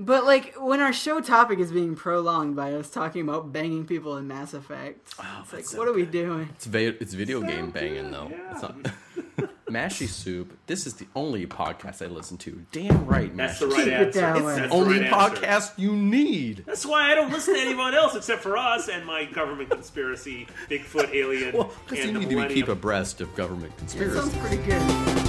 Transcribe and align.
But 0.00 0.24
like 0.24 0.54
when 0.56 0.80
our 0.80 0.92
show 0.92 1.20
topic 1.20 1.58
is 1.58 1.72
being 1.72 1.96
prolonged 1.96 2.54
by 2.54 2.72
us 2.74 2.88
talking 2.88 3.22
about 3.22 3.52
banging 3.52 3.84
people 3.84 4.16
in 4.16 4.28
Mass 4.28 4.54
Effect, 4.54 5.14
oh, 5.18 5.38
it's 5.42 5.52
like, 5.52 5.64
Oh, 5.64 5.66
so 5.66 5.78
what 5.78 5.88
are 5.88 5.92
we 5.92 6.06
doing? 6.06 6.48
It's 6.54 6.66
va- 6.66 7.02
it's 7.02 7.14
video 7.14 7.40
game 7.40 7.70
banging 7.70 8.12
though. 8.12 8.30
It's 8.52 8.62
not 8.62 8.76
Mashy 9.68 10.06
Soup. 10.08 10.56
This 10.68 10.86
is 10.86 10.94
the 10.94 11.06
only 11.16 11.46
podcast 11.46 12.00
I 12.00 12.06
listen 12.06 12.36
to. 12.38 12.64
Damn 12.70 13.06
right, 13.06 13.36
That's 13.36 13.56
Mashy 13.56 13.60
the 13.60 13.66
right 13.66 13.84
Keep 13.84 13.92
answer. 13.92 14.20
that 14.20 14.36
It's 14.36 14.46
way. 14.46 14.54
the 14.60 14.68
Only 14.70 15.00
right 15.00 15.12
answer. 15.12 15.36
podcast 15.42 15.78
you 15.78 15.96
need. 15.96 16.62
That's 16.64 16.86
why 16.86 17.10
I 17.10 17.14
don't 17.16 17.32
listen 17.32 17.54
to 17.54 17.60
anyone 17.60 17.92
else 17.92 18.14
except 18.14 18.42
for 18.42 18.56
us 18.56 18.88
and 18.88 19.04
my 19.04 19.24
government 19.24 19.68
conspiracy, 19.70 20.46
Bigfoot, 20.70 21.12
alien, 21.12 21.56
Well, 21.56 21.72
because 21.88 22.04
and 22.04 22.12
you 22.14 22.20
the 22.20 22.34
need 22.36 22.42
to 22.42 22.48
be 22.48 22.54
keep 22.54 22.68
abreast 22.68 23.20
of 23.20 23.34
government 23.34 23.72
It 23.74 23.78
conspiracy. 23.78 24.20
sounds 24.30 24.36
pretty 24.38 24.62
good. 24.62 25.27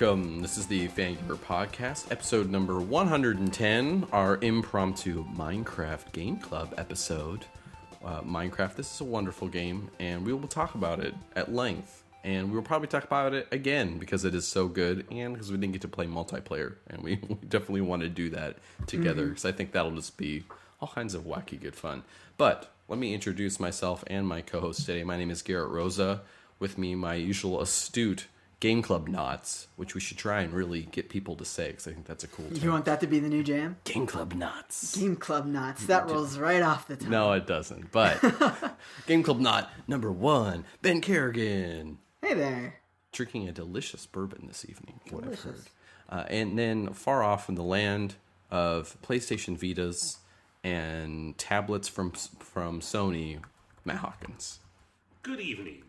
Welcome. 0.00 0.42
This 0.42 0.56
is 0.56 0.68
the 0.68 0.86
Fangamer 0.86 1.36
Podcast, 1.36 2.12
episode 2.12 2.48
number 2.50 2.78
110, 2.78 4.06
our 4.12 4.38
impromptu 4.42 5.24
Minecraft 5.34 6.12
Game 6.12 6.36
Club 6.36 6.72
episode. 6.78 7.44
Uh, 8.04 8.20
Minecraft, 8.20 8.76
this 8.76 8.94
is 8.94 9.00
a 9.00 9.04
wonderful 9.04 9.48
game, 9.48 9.90
and 9.98 10.24
we 10.24 10.32
will 10.32 10.46
talk 10.46 10.76
about 10.76 11.00
it 11.00 11.16
at 11.34 11.52
length. 11.52 12.04
And 12.22 12.48
we 12.48 12.54
will 12.54 12.62
probably 12.62 12.86
talk 12.86 13.02
about 13.02 13.34
it 13.34 13.48
again 13.50 13.98
because 13.98 14.24
it 14.24 14.36
is 14.36 14.46
so 14.46 14.68
good, 14.68 15.04
and 15.10 15.34
because 15.34 15.50
we 15.50 15.58
didn't 15.58 15.72
get 15.72 15.82
to 15.82 15.88
play 15.88 16.06
multiplayer, 16.06 16.76
and 16.86 17.02
we, 17.02 17.18
we 17.28 17.34
definitely 17.48 17.80
want 17.80 18.02
to 18.02 18.08
do 18.08 18.30
that 18.30 18.58
together 18.86 19.26
because 19.26 19.44
I 19.44 19.50
think 19.50 19.72
that'll 19.72 19.96
just 19.96 20.16
be 20.16 20.44
all 20.80 20.86
kinds 20.86 21.14
of 21.14 21.24
wacky 21.24 21.60
good 21.60 21.74
fun. 21.74 22.04
But 22.36 22.72
let 22.86 23.00
me 23.00 23.14
introduce 23.14 23.58
myself 23.58 24.04
and 24.06 24.28
my 24.28 24.42
co-host 24.42 24.86
today. 24.86 25.02
My 25.02 25.16
name 25.16 25.32
is 25.32 25.42
Gerritt 25.42 25.72
Rosa. 25.72 26.20
With 26.60 26.78
me, 26.78 26.94
my 26.94 27.14
usual 27.14 27.60
astute 27.60 28.28
Game 28.60 28.82
Club 28.82 29.06
knots, 29.08 29.68
which 29.76 29.94
we 29.94 30.00
should 30.00 30.16
try 30.18 30.40
and 30.40 30.52
really 30.52 30.82
get 30.82 31.08
people 31.08 31.36
to 31.36 31.44
say 31.44 31.68
because 31.68 31.86
I 31.86 31.92
think 31.92 32.06
that's 32.06 32.24
a 32.24 32.28
cool 32.28 32.46
You 32.52 32.70
want 32.70 32.86
that 32.86 33.00
to 33.00 33.06
be 33.06 33.20
the 33.20 33.28
new 33.28 33.44
jam? 33.44 33.76
Game 33.84 34.04
Club 34.06 34.34
knots. 34.34 34.96
Game 34.96 35.14
Club 35.14 35.46
Knots. 35.46 35.86
That 35.86 36.10
rolls 36.10 36.36
right 36.38 36.60
off 36.62 36.88
the 36.88 36.96
tongue. 36.96 37.10
No, 37.10 37.32
it 37.32 37.46
doesn't. 37.46 37.92
But 37.92 38.20
Game 39.06 39.22
Club 39.22 39.38
knot 39.38 39.70
number 39.86 40.10
one, 40.10 40.64
Ben 40.82 41.00
Kerrigan, 41.00 41.98
Hey 42.20 42.34
there. 42.34 42.80
drinking 43.12 43.48
a 43.48 43.52
delicious 43.52 44.06
bourbon 44.06 44.46
this 44.48 44.66
evening. 44.68 44.98
What 45.10 45.24
I've 45.24 45.40
heard, 45.40 45.62
uh, 46.08 46.24
and 46.28 46.58
then 46.58 46.92
far 46.94 47.22
off 47.22 47.46
from 47.46 47.54
the 47.54 47.62
land 47.62 48.16
of 48.50 48.96
PlayStation 49.02 49.56
Vitas 49.56 50.16
and 50.64 51.38
tablets 51.38 51.86
from 51.86 52.10
from 52.10 52.80
Sony, 52.80 53.38
Matt 53.84 53.98
Hawkins. 53.98 54.58
Good 55.22 55.38
evening. 55.38 55.82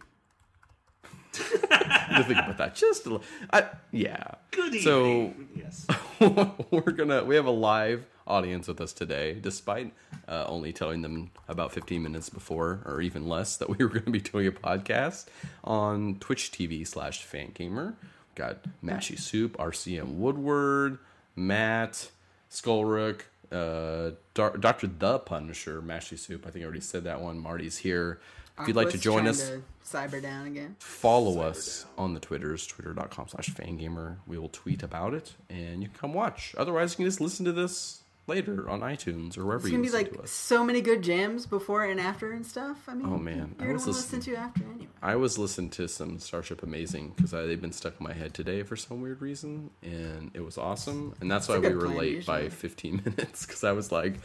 to 1.33 2.23
think 2.23 2.39
about 2.39 2.57
that 2.57 2.75
just 2.75 3.05
a 3.05 3.09
little. 3.09 3.25
I, 3.51 3.65
yeah. 3.91 4.23
Good 4.51 4.75
evening. 4.75 4.81
So 4.83 5.33
yes. 5.55 5.87
we're 6.71 6.91
gonna 6.91 7.23
we 7.23 7.35
have 7.35 7.45
a 7.45 7.51
live 7.51 8.05
audience 8.29 8.67
with 8.67 8.79
us 8.79 8.93
today, 8.93 9.37
despite 9.41 9.91
uh, 10.27 10.45
only 10.47 10.71
telling 10.71 11.01
them 11.01 11.31
about 11.47 11.71
15 11.71 12.01
minutes 12.01 12.29
before, 12.29 12.81
or 12.85 13.01
even 13.01 13.27
less, 13.27 13.57
that 13.57 13.69
we 13.69 13.83
were 13.83 13.89
going 13.89 14.05
to 14.05 14.11
be 14.11 14.19
doing 14.19 14.47
a 14.47 14.51
podcast 14.51 15.25
on 15.63 16.15
Twitch 16.19 16.51
TV 16.51 16.87
slash 16.87 17.25
Fangamer. 17.25 17.95
Got 18.35 18.59
Mashy 18.83 19.19
Soup, 19.19 19.57
RCM 19.57 20.15
Woodward, 20.15 20.99
Matt 21.35 22.09
Skullrook, 22.49 23.21
uh, 23.51 24.11
Dar- 24.33 24.57
Doctor 24.57 24.87
the 24.87 25.19
Punisher, 25.19 25.81
Mashy 25.81 26.17
Soup. 26.17 26.45
I 26.45 26.51
think 26.51 26.63
I 26.63 26.65
already 26.65 26.79
said 26.79 27.03
that 27.03 27.21
one. 27.21 27.39
Marty's 27.39 27.79
here. 27.79 28.19
If 28.59 28.67
you'd 28.67 28.75
like 28.75 28.89
to 28.89 28.97
join 28.97 29.27
us, 29.27 29.49
to 29.49 29.61
cyber 29.85 30.21
down 30.21 30.47
again. 30.47 30.75
follow 30.79 31.41
us 31.41 31.85
on 31.97 32.13
the 32.13 32.19
Twitters, 32.19 32.67
twitter.com 32.67 33.27
slash 33.29 33.49
fangamer. 33.51 34.17
We 34.27 34.37
will 34.37 34.49
tweet 34.49 34.83
about 34.83 35.13
it 35.13 35.33
and 35.49 35.81
you 35.81 35.89
can 35.89 35.97
come 35.97 36.13
watch. 36.13 36.53
Otherwise, 36.57 36.91
you 36.93 36.97
can 36.97 37.05
just 37.05 37.21
listen 37.21 37.45
to 37.45 37.51
this 37.51 37.98
later 38.29 38.69
on 38.69 38.79
iTunes 38.81 39.37
or 39.37 39.45
wherever 39.45 39.63
It's 39.67 39.71
you 39.71 39.77
gonna 39.77 39.89
be 39.89 40.13
like 40.15 40.27
so 40.27 40.63
many 40.63 40.79
good 40.79 41.01
jams 41.01 41.45
before 41.45 41.83
and 41.83 41.99
after 41.99 42.31
and 42.31 42.45
stuff. 42.45 42.77
I 42.87 42.93
mean, 42.93 43.07
Oh, 43.07 43.17
man. 43.17 43.55
I 43.59 43.63
you're 43.63 43.73
gonna 43.73 43.73
was 43.73 43.83
to 43.83 43.89
listen 43.89 44.19
to 44.21 44.35
after 44.35 44.63
anyway. 44.63 44.87
I 45.01 45.15
was 45.17 45.37
listening 45.37 45.69
to 45.71 45.87
some 45.89 46.19
Starship 46.19 46.63
Amazing 46.63 47.13
because 47.15 47.31
they've 47.31 47.59
been 47.59 47.73
stuck 47.73 47.95
in 47.99 48.03
my 48.05 48.13
head 48.13 48.33
today 48.33 48.63
for 48.63 48.75
some 48.77 49.01
weird 49.01 49.21
reason, 49.21 49.71
and 49.83 50.31
it 50.33 50.41
was 50.41 50.57
awesome. 50.57 51.15
And 51.19 51.29
that's 51.29 51.49
a 51.49 51.53
why 51.53 51.59
we 51.59 51.75
were 51.75 51.87
late 51.89 52.25
by 52.25 52.47
15 52.49 53.01
minutes 53.05 53.45
because 53.45 53.63
I 53.65 53.71
was 53.73 53.91
like, 53.91 54.15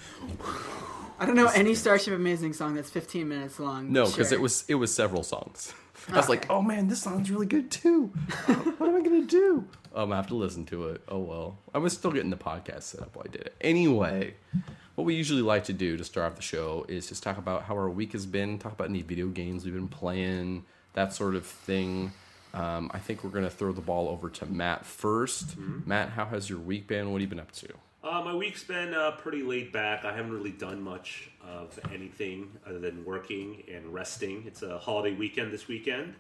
I 1.19 1.27
don't 1.27 1.37
know 1.37 1.49
any 1.55 1.75
Starship 1.75 2.15
Amazing 2.15 2.53
song 2.55 2.75
that's 2.75 2.91
15 2.91 3.29
minutes 3.29 3.59
long. 3.61 3.93
no, 3.93 4.07
because 4.07 4.29
Sure. 4.29 4.39
it 4.39 4.41
was 4.41 4.65
it 4.69 4.75
was 4.75 4.95
several 4.95 5.23
songs. 5.23 5.73
I 6.13 6.17
was 6.17 6.29
like, 6.29 6.51
oh 6.51 6.61
man, 6.61 6.89
this 6.89 7.01
song's 7.03 7.31
really 7.31 7.47
good 7.47 7.71
too. 7.71 8.07
what 8.79 8.89
am 8.89 8.97
I 8.97 9.01
gonna 9.03 9.23
do? 9.23 9.65
I'm 9.95 10.09
gonna 10.09 10.17
have 10.17 10.27
to 10.29 10.35
listen 10.35 10.65
to 10.67 10.89
it. 10.89 11.03
Oh 11.09 11.19
well, 11.19 11.59
I 11.73 11.79
was 11.79 11.93
still 11.93 12.11
getting 12.11 12.31
the 12.31 12.37
podcast 12.37 12.83
set 12.83 13.03
up 13.03 13.15
while 13.17 13.27
I 13.29 13.31
did 13.33 13.43
it. 13.43 13.55
Anyway, 13.61 14.35
what 14.95 15.05
we 15.05 15.15
usually 15.15 15.43
like 15.43 15.65
to 15.65 15.73
do 15.73 15.97
to 15.97 16.05
start 16.05 16.33
off 16.33 16.37
the 16.37 16.43
show 16.43 16.85
is 16.89 17.09
just 17.09 17.23
talk 17.23 17.39
about 17.39 17.65
how 17.65 17.75
our 17.75 17.89
week 17.89 18.13
has 18.13 18.27
been, 18.27 18.59
talk 18.59 18.73
about 18.73 18.89
any 18.89 19.03
video 19.03 19.29
games 19.29 19.65
we've 19.65 19.75
been 19.75 19.89
playing, 19.89 20.65
that 20.95 21.13
sort 21.13 21.35
of 21.35 21.47
thing. 21.47 22.13
Um, 22.53 22.91
I 22.95 22.99
think 22.99 23.25
we're 23.25 23.31
gonna 23.31 23.51
throw 23.51 23.73
the 23.73 23.81
ball 23.81 24.09
over 24.09 24.29
to 24.31 24.47
Matt 24.47 24.85
1st 24.85 25.87
Matt, 25.87 26.11
how 26.11 26.25
has 26.27 26.49
your 26.49 26.61
week 26.61 26.87
been? 26.87 27.11
What 27.11 27.21
have 27.21 27.23
you 27.23 27.29
been 27.29 27.41
up 27.41 27.53
to? 27.53 27.69
Uh, 28.05 28.21
my 28.23 28.35
week's 28.35 28.63
been 28.63 28.93
uh, 28.93 29.13
pretty 29.13 29.43
laid 29.43 29.73
back. 29.73 30.05
I 30.05 30.15
haven't 30.15 30.33
really 30.33 30.51
done 30.51 30.83
much 30.83 31.31
of 31.43 31.79
anything 31.91 32.51
other 32.67 32.79
than 32.79 33.03
working 33.03 33.63
and 33.73 33.95
resting. 33.95 34.45
It's 34.47 34.61
a 34.63 34.79
holiday 34.79 35.17
weekend 35.17 35.51
this 35.53 35.69
weekend. 35.69 36.15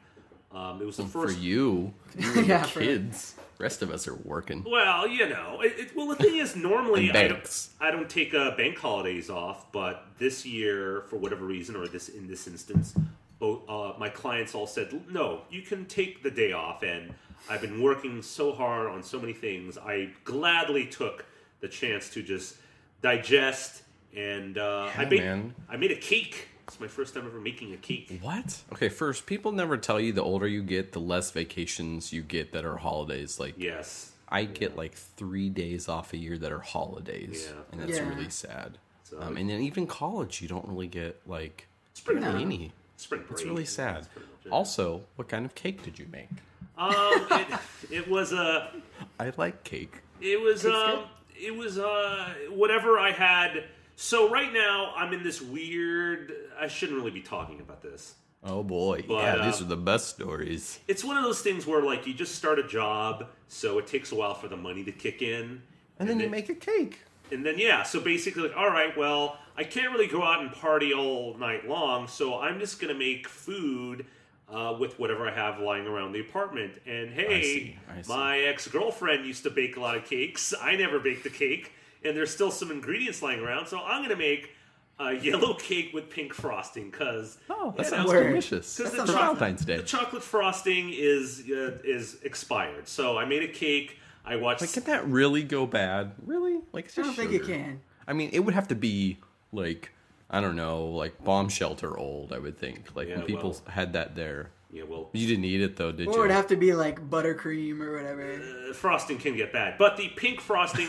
Um, 0.54 0.80
it 0.80 0.84
was 0.86 0.96
the 0.98 1.04
For 1.04 1.26
first. 1.28 1.38
you, 1.38 1.92
you 2.16 2.32
and 2.36 2.46
Yeah, 2.46 2.58
your 2.60 2.64
for- 2.68 2.80
kids. 2.80 3.34
Rest 3.58 3.82
of 3.82 3.90
us 3.92 4.08
are 4.08 4.16
working. 4.16 4.64
Well, 4.68 5.06
you 5.06 5.28
know, 5.28 5.60
it, 5.60 5.74
it, 5.78 5.96
well 5.96 6.08
the 6.08 6.16
thing 6.16 6.36
is, 6.36 6.56
normally 6.56 7.10
I 7.12 7.28
don't, 7.28 7.68
I 7.80 7.90
don't 7.92 8.10
take 8.10 8.34
uh, 8.34 8.56
bank 8.56 8.76
holidays 8.78 9.30
off, 9.30 9.70
but 9.70 10.06
this 10.18 10.44
year, 10.44 11.04
for 11.08 11.16
whatever 11.16 11.44
reason, 11.44 11.76
or 11.76 11.86
this 11.86 12.08
in 12.08 12.26
this 12.26 12.48
instance, 12.48 12.94
both 13.38 13.62
uh, 13.68 13.92
my 13.96 14.08
clients 14.08 14.56
all 14.56 14.66
said, 14.66 14.92
"No, 15.08 15.42
you 15.50 15.62
can 15.62 15.86
take 15.86 16.22
the 16.24 16.32
day 16.32 16.50
off." 16.52 16.82
And 16.82 17.14
I've 17.48 17.60
been 17.60 17.80
working 17.80 18.22
so 18.22 18.52
hard 18.52 18.88
on 18.88 19.04
so 19.04 19.20
many 19.20 19.32
things. 19.32 19.78
I 19.78 20.10
gladly 20.24 20.86
took 20.86 21.24
the 21.60 21.68
chance 21.68 22.10
to 22.10 22.22
just 22.24 22.56
digest, 23.02 23.82
and 24.16 24.58
uh, 24.58 24.90
I 24.98 25.04
made 25.04 25.20
man. 25.20 25.54
I 25.68 25.76
made 25.76 25.92
a 25.92 25.96
cake. 25.96 26.48
It's 26.68 26.80
my 26.80 26.88
first 26.88 27.14
time 27.14 27.26
ever 27.26 27.40
making 27.40 27.72
a 27.74 27.76
cake. 27.76 28.18
What? 28.22 28.62
Okay, 28.72 28.88
first, 28.88 29.26
people 29.26 29.52
never 29.52 29.76
tell 29.76 30.00
you 30.00 30.12
the 30.12 30.22
older 30.22 30.46
you 30.48 30.62
get, 30.62 30.92
the 30.92 31.00
less 31.00 31.30
vacations 31.30 32.12
you 32.12 32.22
get 32.22 32.52
that 32.52 32.64
are 32.64 32.76
holidays. 32.76 33.38
Like, 33.38 33.54
Yes. 33.58 34.12
I 34.28 34.44
get 34.44 34.76
like 34.76 34.94
three 34.94 35.48
days 35.50 35.88
off 35.88 36.12
a 36.12 36.16
year 36.16 36.38
that 36.38 36.50
are 36.50 36.60
holidays, 36.60 37.48
Yeah. 37.50 37.60
and 37.70 37.80
that's 37.82 37.98
Yeah. 37.98 38.08
really 38.08 38.30
sad. 38.30 38.78
So- 39.04 39.20
um, 39.20 39.36
and 39.36 39.48
then 39.50 39.60
even 39.60 39.86
college, 39.86 40.40
you 40.42 40.48
don't 40.48 40.66
really 40.66 40.86
get 40.88 41.20
like 41.26 41.68
Spring 41.92 42.20
No. 42.20 42.32
break. 42.32 42.42
any. 42.42 42.72
Spring 42.96 43.20
break. 43.20 43.32
It's 43.32 43.44
really 43.44 43.64
sad. 43.66 43.96
That's 43.96 44.08
pretty 44.08 44.28
much 44.28 44.46
it. 44.46 44.52
Also, 44.52 45.04
what 45.16 45.28
kind 45.28 45.44
of 45.44 45.54
cake 45.54 45.82
did 45.82 45.98
you 45.98 46.06
make? 46.10 46.28
Um, 46.76 46.94
it, 47.30 47.48
it 47.90 48.08
was 48.08 48.32
a. 48.32 48.72
I 49.20 49.32
like 49.36 49.62
cake. 49.62 49.98
It 50.20 50.40
was 50.40 50.62
Tastes 50.62 50.76
um, 50.76 51.04
it 51.38 51.54
was 51.54 51.78
uh, 51.78 52.34
whatever 52.50 52.98
I 52.98 53.12
had. 53.12 53.64
So 53.96 54.28
right 54.30 54.52
now 54.52 54.92
I'm 54.96 55.12
in 55.12 55.22
this 55.22 55.40
weird. 55.40 56.32
I 56.58 56.68
shouldn't 56.68 56.98
really 56.98 57.10
be 57.10 57.20
talking 57.20 57.60
about 57.60 57.82
this. 57.82 58.14
Oh 58.46 58.62
boy, 58.62 59.02
But, 59.08 59.14
yeah, 59.22 59.36
uh, 59.36 59.46
these 59.46 59.60
are 59.62 59.64
the 59.66 59.76
best 59.76 60.08
stories. 60.08 60.78
It's 60.86 61.02
one 61.02 61.16
of 61.16 61.24
those 61.24 61.40
things 61.40 61.66
where 61.66 61.80
like 61.80 62.06
you 62.06 62.12
just 62.12 62.34
start 62.34 62.58
a 62.58 62.62
job, 62.66 63.28
so 63.48 63.78
it 63.78 63.86
takes 63.86 64.12
a 64.12 64.14
while 64.14 64.34
for 64.34 64.48
the 64.48 64.56
money 64.56 64.84
to 64.84 64.92
kick 64.92 65.22
in, 65.22 65.62
And 65.98 66.08
then 66.08 66.20
you 66.20 66.28
make 66.28 66.50
a 66.50 66.54
cake. 66.54 66.98
and 67.32 67.44
then 67.46 67.58
yeah, 67.58 67.82
so 67.84 68.00
basically 68.00 68.42
like, 68.42 68.56
all 68.56 68.68
right, 68.68 68.94
well, 68.98 69.38
I 69.56 69.64
can't 69.64 69.92
really 69.92 70.08
go 70.08 70.22
out 70.22 70.40
and 70.42 70.52
party 70.52 70.92
all 70.92 71.34
night 71.38 71.66
long, 71.66 72.06
so 72.06 72.38
I'm 72.38 72.58
just 72.60 72.80
gonna 72.80 72.94
make 72.94 73.28
food. 73.28 74.06
Uh, 74.46 74.76
with 74.78 74.98
whatever 74.98 75.26
I 75.26 75.32
have 75.34 75.58
lying 75.58 75.86
around 75.86 76.12
the 76.12 76.20
apartment, 76.20 76.74
and 76.86 77.08
hey, 77.10 77.42
see, 77.42 77.78
I 77.90 78.02
see. 78.02 78.12
my 78.12 78.38
ex 78.40 78.68
girlfriend 78.68 79.24
used 79.24 79.42
to 79.44 79.50
bake 79.50 79.78
a 79.78 79.80
lot 79.80 79.96
of 79.96 80.04
cakes. 80.04 80.52
I 80.60 80.76
never 80.76 81.00
baked 81.00 81.24
a 81.24 81.30
cake, 81.30 81.72
and 82.04 82.16
there's 82.16 82.30
still 82.30 82.50
some 82.50 82.70
ingredients 82.70 83.22
lying 83.22 83.40
around, 83.40 83.66
so 83.66 83.80
I'm 83.80 84.02
gonna 84.02 84.16
make 84.16 84.50
a 84.98 85.12
yellow 85.28 85.54
cake 85.54 85.90
with 85.92 86.08
pink 86.10 86.32
frosting 86.32 86.90
because 86.90 87.38
Oh, 87.50 87.72
that 87.76 87.84
Yeah, 87.84 87.88
sounds 87.90 88.08
word. 88.10 88.28
delicious. 88.28 88.76
Because 88.76 88.92
For 88.94 89.00
the, 89.02 89.06
choc- 89.12 89.16
Valentine's 89.20 89.64
Day. 89.64 89.76
the 89.78 89.82
chocolate 89.82 90.22
frosting 90.22 90.90
is 90.92 91.44
uh, 91.50 91.78
is 91.84 92.18
expired. 92.22 92.86
So 92.88 93.18
I 93.18 93.24
made 93.24 93.42
a 93.42 93.48
cake. 93.48 93.98
I 94.24 94.36
watched. 94.36 94.60
Like, 94.62 94.72
can 94.72 94.84
that 94.84 95.06
really 95.06 95.42
go 95.42 95.66
bad? 95.66 96.12
Really? 96.24 96.60
Like, 96.72 96.86
it's 96.86 96.98
I 96.98 97.02
don't 97.02 97.14
think 97.14 97.32
it 97.32 97.44
can. 97.44 97.80
I 98.06 98.12
mean, 98.12 98.30
it 98.32 98.40
would 98.40 98.54
have 98.54 98.68
to 98.68 98.74
be 98.74 99.18
like 99.52 99.90
I 100.30 100.40
don't 100.40 100.56
know, 100.56 100.86
like 100.86 101.22
bomb 101.22 101.48
shelter 101.48 101.96
old. 101.98 102.32
I 102.32 102.38
would 102.38 102.58
think, 102.58 102.94
like 102.96 103.08
Yeah, 103.08 103.18
when 103.18 103.26
people 103.26 103.50
well- 103.50 103.62
had 103.74 103.92
that 103.94 104.14
there. 104.14 104.50
Yeah, 104.74 104.82
well, 104.88 105.08
You 105.12 105.28
didn't 105.28 105.44
eat 105.44 105.60
it 105.60 105.76
though, 105.76 105.92
did 105.92 106.08
Or 106.08 106.10
you? 106.12 106.18
it 106.18 106.22
would 106.22 106.30
have 106.32 106.48
to 106.48 106.56
be 106.56 106.74
like 106.74 107.08
buttercream 107.08 107.80
or 107.80 107.96
whatever. 107.96 108.32
uh, 108.68 108.74
frosting 108.74 109.18
can 109.18 109.36
get 109.36 109.52
bad, 109.52 109.78
but 109.78 109.96
the 109.96 110.08
pink 110.08 110.40
frosting 110.40 110.88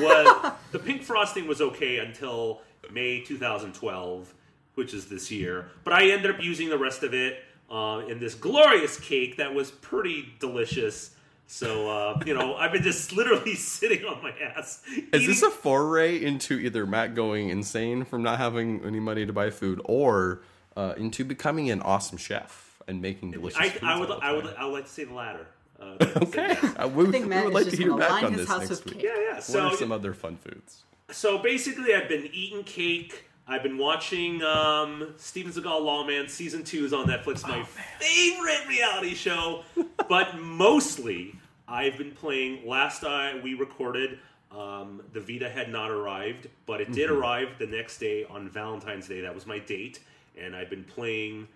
was 0.00 0.52
the 0.70 0.78
pink 0.78 1.02
frosting 1.02 1.48
was 1.48 1.60
okay 1.60 1.98
until 1.98 2.62
May 2.92 3.20
2012, 3.22 4.32
which 4.76 4.94
is 4.94 5.06
this 5.06 5.32
year. 5.32 5.68
But 5.82 5.94
I 5.94 6.10
ended 6.10 6.30
up 6.32 6.40
using 6.40 6.68
the 6.68 6.78
rest 6.78 7.02
of 7.02 7.12
it 7.12 7.42
uh, 7.68 8.02
in 8.08 8.20
this 8.20 8.36
glorious 8.36 9.00
cake 9.00 9.38
that 9.38 9.52
was 9.52 9.72
pretty 9.72 10.32
delicious. 10.38 11.10
So 11.48 11.90
uh, 11.90 12.20
you 12.24 12.34
know, 12.34 12.54
I've 12.54 12.70
been 12.70 12.84
just 12.84 13.12
literally 13.16 13.56
sitting 13.56 14.04
on 14.04 14.22
my 14.22 14.30
ass. 14.30 14.80
Is 15.12 15.26
this 15.26 15.42
a 15.42 15.50
foray 15.50 16.22
into 16.22 16.54
either 16.60 16.86
Matt 16.86 17.16
going 17.16 17.48
insane 17.48 18.04
from 18.04 18.22
not 18.22 18.38
having 18.38 18.84
any 18.84 19.00
money 19.00 19.26
to 19.26 19.32
buy 19.32 19.50
food, 19.50 19.80
or 19.86 20.42
uh, 20.76 20.94
into 20.96 21.24
becoming 21.24 21.68
an 21.68 21.82
awesome 21.82 22.16
chef 22.16 22.63
and 22.88 23.00
making 23.02 23.32
delicious 23.32 23.58
I, 23.60 23.68
foods 23.70 23.84
I 23.84 23.98
would, 23.98 24.10
all 24.10 24.20
the 24.20 24.26
I 24.26 24.32
would. 24.32 24.46
I 24.58 24.64
would 24.64 24.72
like 24.74 24.84
to 24.84 24.90
say 24.90 25.04
the 25.04 25.14
latter. 25.14 25.46
Uh, 25.80 25.96
Okay, 26.22 26.56
Uh, 26.76 26.88
we, 26.88 27.06
I 27.08 27.10
think 27.10 27.24
we 27.24 27.28
Matt 27.30 27.44
would 27.44 27.50
is 27.50 27.54
like 27.54 27.64
just 27.64 27.76
to 27.76 27.82
hear 27.82 27.96
back 27.96 28.22
on 28.22 28.32
this 28.34 28.48
next 28.48 28.84
week. 28.86 28.94
cake. 28.94 29.02
yeah, 29.04 29.10
yeah. 29.20 29.34
what 29.34 29.42
So 29.44 29.60
are 29.68 29.76
some 29.76 29.92
other 29.92 30.12
fun 30.14 30.36
foods? 30.36 30.82
So 31.10 31.38
basically, 31.38 31.94
I've 31.94 32.08
been 32.08 32.28
eating 32.32 32.62
cake. 32.64 33.24
I've 33.46 33.62
been 33.62 33.76
watching 33.76 34.42
um, 34.42 35.12
Steven 35.18 35.52
Seagal 35.52 35.82
Lawman 35.82 36.28
season 36.28 36.64
two 36.64 36.84
is 36.86 36.92
on 36.94 37.06
Netflix, 37.06 37.46
my 37.46 37.62
favorite 37.62 38.66
reality 38.66 39.14
show. 39.14 39.64
but 40.08 40.38
mostly, 40.38 41.34
I've 41.68 41.98
been 41.98 42.12
playing. 42.12 42.66
Last 42.66 43.04
I 43.04 43.38
we 43.42 43.52
recorded, 43.54 44.18
um, 44.50 45.02
the 45.12 45.20
Vita 45.20 45.50
had 45.50 45.70
not 45.70 45.90
arrived, 45.90 46.48
but 46.64 46.80
it 46.80 46.92
did 46.92 47.10
arrive 47.10 47.48
the 47.58 47.66
next 47.66 47.98
day 47.98 48.24
on 48.24 48.48
Valentine's 48.48 49.08
Day. 49.08 49.20
That 49.20 49.34
was 49.34 49.46
my 49.46 49.58
date, 49.58 50.00
and 50.40 50.56
I've 50.56 50.70
been 50.70 50.84
playing 50.84 51.46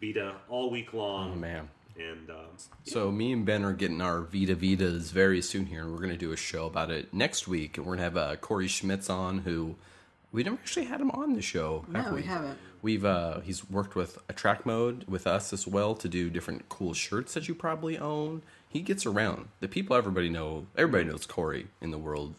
Vita 0.00 0.36
all 0.48 0.70
week 0.70 0.92
long. 0.92 1.32
Oh 1.32 1.36
man. 1.36 1.68
And 1.98 2.30
um, 2.30 2.36
So 2.84 3.10
me 3.10 3.32
and 3.32 3.44
Ben 3.44 3.64
are 3.64 3.72
getting 3.72 4.00
our 4.00 4.20
Vita 4.20 4.54
Vitas 4.54 5.10
very 5.10 5.42
soon 5.42 5.66
here, 5.66 5.82
and 5.82 5.90
we're 5.90 5.98
going 5.98 6.10
to 6.10 6.16
do 6.16 6.30
a 6.30 6.36
show 6.36 6.66
about 6.66 6.92
it 6.92 7.12
next 7.12 7.48
week. 7.48 7.76
And 7.76 7.84
we're 7.84 7.96
going 7.96 7.98
to 7.98 8.04
have 8.04 8.16
uh, 8.16 8.36
Corey 8.36 8.68
Schmitz 8.68 9.10
on, 9.10 9.38
who 9.38 9.74
we 10.30 10.44
never 10.44 10.56
actually 10.56 10.86
had 10.86 11.00
him 11.00 11.10
on 11.10 11.34
the 11.34 11.42
show. 11.42 11.84
No, 11.88 12.02
have 12.02 12.12
we 12.12 12.22
haven't. 12.22 12.58
We've 12.82 13.04
uh, 13.04 13.40
he's 13.40 13.68
worked 13.68 13.96
with 13.96 14.18
a 14.28 14.32
track 14.32 14.64
mode 14.64 15.04
with 15.08 15.26
us 15.26 15.52
as 15.52 15.66
well 15.66 15.96
to 15.96 16.08
do 16.08 16.30
different 16.30 16.68
cool 16.68 16.94
shirts 16.94 17.34
that 17.34 17.48
you 17.48 17.54
probably 17.54 17.98
own. 17.98 18.42
He 18.68 18.80
gets 18.82 19.04
around. 19.04 19.48
The 19.58 19.68
people 19.68 19.96
everybody 19.96 20.28
know, 20.28 20.66
everybody 20.76 21.04
knows 21.04 21.26
Corey 21.26 21.66
in 21.80 21.90
the 21.90 21.98
world. 21.98 22.34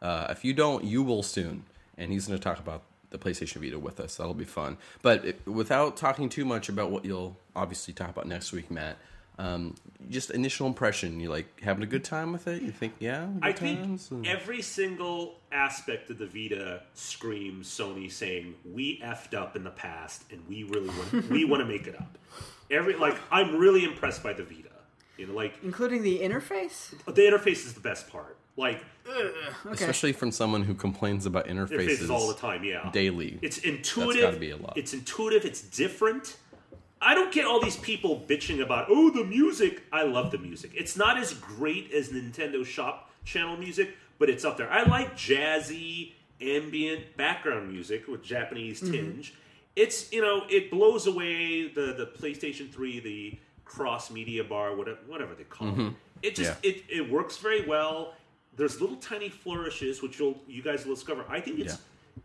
Uh, 0.00 0.28
if 0.30 0.44
you 0.44 0.54
don't, 0.54 0.84
you 0.84 1.02
will 1.02 1.22
soon. 1.22 1.64
And 1.98 2.10
he's 2.10 2.26
going 2.26 2.38
to 2.38 2.42
talk 2.42 2.58
about 2.58 2.82
the 3.14 3.30
PlayStation 3.30 3.62
Vita 3.62 3.78
with 3.78 4.00
us. 4.00 4.16
That'll 4.16 4.34
be 4.34 4.44
fun. 4.44 4.76
But 5.00 5.24
it, 5.24 5.46
without 5.46 5.96
talking 5.96 6.28
too 6.28 6.44
much 6.44 6.68
about 6.68 6.90
what 6.90 7.04
you'll 7.04 7.36
obviously 7.54 7.94
talk 7.94 8.10
about 8.10 8.26
next 8.26 8.52
week, 8.52 8.70
Matt, 8.70 8.98
um, 9.38 9.74
just 10.10 10.30
initial 10.30 10.66
impression. 10.66 11.20
You 11.20 11.30
like 11.30 11.60
having 11.60 11.82
a 11.82 11.86
good 11.86 12.04
time 12.04 12.32
with 12.32 12.46
it? 12.48 12.62
You 12.62 12.72
think, 12.72 12.94
yeah, 12.98 13.26
good 13.26 13.44
I 13.44 13.52
think? 13.52 13.80
And- 13.80 14.26
every 14.26 14.62
single 14.62 15.36
aspect 15.52 16.10
of 16.10 16.18
the 16.18 16.26
Vita 16.26 16.82
screams 16.94 17.68
Sony 17.68 18.10
saying 18.10 18.54
we 18.70 19.00
effed 19.00 19.34
up 19.34 19.56
in 19.56 19.64
the 19.64 19.70
past 19.70 20.24
and 20.30 20.42
we 20.48 20.64
really 20.64 20.88
want 20.88 21.30
we 21.30 21.44
want 21.44 21.60
to 21.62 21.66
make 21.66 21.86
it 21.86 21.94
up. 21.94 22.18
Every 22.70 22.94
like 22.96 23.16
I'm 23.30 23.56
really 23.56 23.84
impressed 23.84 24.22
by 24.22 24.32
the 24.32 24.42
Vita. 24.44 24.68
You 25.16 25.28
know, 25.28 25.34
like 25.34 25.54
Including 25.62 26.02
the 26.02 26.18
interface? 26.18 26.90
the 27.06 27.22
interface 27.22 27.64
is 27.64 27.74
the 27.74 27.80
best 27.80 28.08
part. 28.08 28.36
Like 28.56 28.84
Okay. 29.06 29.32
especially 29.72 30.12
from 30.12 30.30
someone 30.30 30.62
who 30.62 30.74
complains 30.74 31.26
about 31.26 31.46
interfaces, 31.46 31.98
interfaces 31.98 32.10
all 32.10 32.28
the 32.28 32.34
time. 32.34 32.64
Yeah, 32.64 32.88
daily. 32.92 33.38
It's 33.42 33.58
intuitive. 33.58 34.14
That's 34.22 34.24
gotta 34.26 34.38
be 34.38 34.50
a 34.50 34.56
lot. 34.56 34.74
It's 34.76 34.94
intuitive. 34.94 35.44
It's 35.44 35.60
different. 35.60 36.36
I 37.02 37.14
don't 37.14 37.32
get 37.32 37.44
all 37.44 37.60
these 37.60 37.76
people 37.76 38.24
bitching 38.26 38.62
about 38.62 38.86
oh 38.88 39.10
the 39.10 39.24
music. 39.24 39.82
I 39.92 40.04
love 40.04 40.30
the 40.30 40.38
music. 40.38 40.70
It's 40.74 40.96
not 40.96 41.18
as 41.18 41.34
great 41.34 41.92
as 41.92 42.08
Nintendo 42.10 42.64
Shop 42.64 43.10
Channel 43.24 43.56
music, 43.58 43.96
but 44.18 44.30
it's 44.30 44.44
up 44.44 44.56
there. 44.56 44.70
I 44.70 44.84
like 44.84 45.14
jazzy 45.16 46.12
ambient 46.40 47.16
background 47.16 47.70
music 47.70 48.06
with 48.08 48.22
Japanese 48.22 48.80
Mm-hmm. 48.80 48.92
tinge. 48.92 49.34
It's 49.76 50.12
you 50.12 50.22
know 50.22 50.44
it 50.48 50.70
blows 50.70 51.06
away 51.06 51.68
the 51.68 51.92
the 51.92 52.06
PlayStation 52.18 52.72
Three 52.72 53.00
the 53.00 53.38
cross 53.64 54.10
media 54.10 54.44
bar 54.44 54.74
whatever 54.76 54.98
whatever 55.06 55.34
they 55.34 55.44
call 55.44 55.68
it. 55.88 55.92
It 56.22 56.36
just 56.36 56.64
Yeah. 56.64 56.70
it 56.70 56.84
it 56.88 57.10
works 57.10 57.36
very 57.38 57.66
well. 57.66 58.14
There's 58.56 58.80
little 58.80 58.96
tiny 58.96 59.28
flourishes 59.28 60.02
which 60.02 60.18
you'll 60.18 60.38
you 60.46 60.62
guys 60.62 60.84
will 60.86 60.94
discover. 60.94 61.24
I 61.28 61.40
think 61.40 61.60
it's 61.60 61.78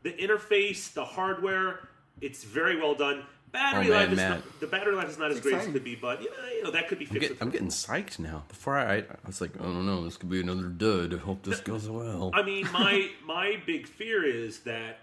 the 0.04 0.12
interface, 0.14 0.94
the 0.94 1.06
hardware. 1.06 1.90
It's 2.22 2.44
very 2.44 2.76
well 2.80 2.96
done. 2.96 3.24
Battery 3.52 3.88
Oh, 3.88 3.90
man, 3.90 4.00
life 4.00 4.12
is 4.12 4.18
Matt. 4.18 4.30
not, 4.31 4.60
the 4.60 4.68
battery 4.68 4.96
life 4.96 5.10
is 5.10 5.18
not 5.18 5.31
as 5.31 5.38
It's 5.38 5.44
great 5.46 5.56
as 5.56 5.66
it 5.68 5.72
could 5.72 5.84
be, 5.84 5.96
but 5.96 6.22
you 6.22 6.30
know, 6.30 6.48
you 6.56 6.64
know 6.64 6.72
that 6.72 6.88
could 6.88 7.00
be 7.00 7.06
I'm, 7.06 7.14
fixed. 7.14 7.30
get, 7.30 7.38
I'm 7.42 7.50
getting 7.50 7.70
psyched 7.70 8.20
now. 8.20 8.44
Before 8.48 8.78
I, 8.78 8.98
I 8.98 9.06
was 9.26 9.42
like, 9.42 9.52
oh 9.60 9.72
no, 9.72 10.04
this 10.04 10.18
could 10.18 10.30
be 10.30 10.40
another 10.40 10.68
dud. 10.68 11.16
I 11.16 11.18
hope 11.18 11.42
this 11.42 11.60
goes 11.60 11.90
well. 11.90 12.30
I 12.34 12.44
mean, 12.44 12.72
my 12.72 13.10
my 13.25 13.58
big 13.66 13.88
fear 13.88 14.24
is 14.24 14.60
that 14.62 15.00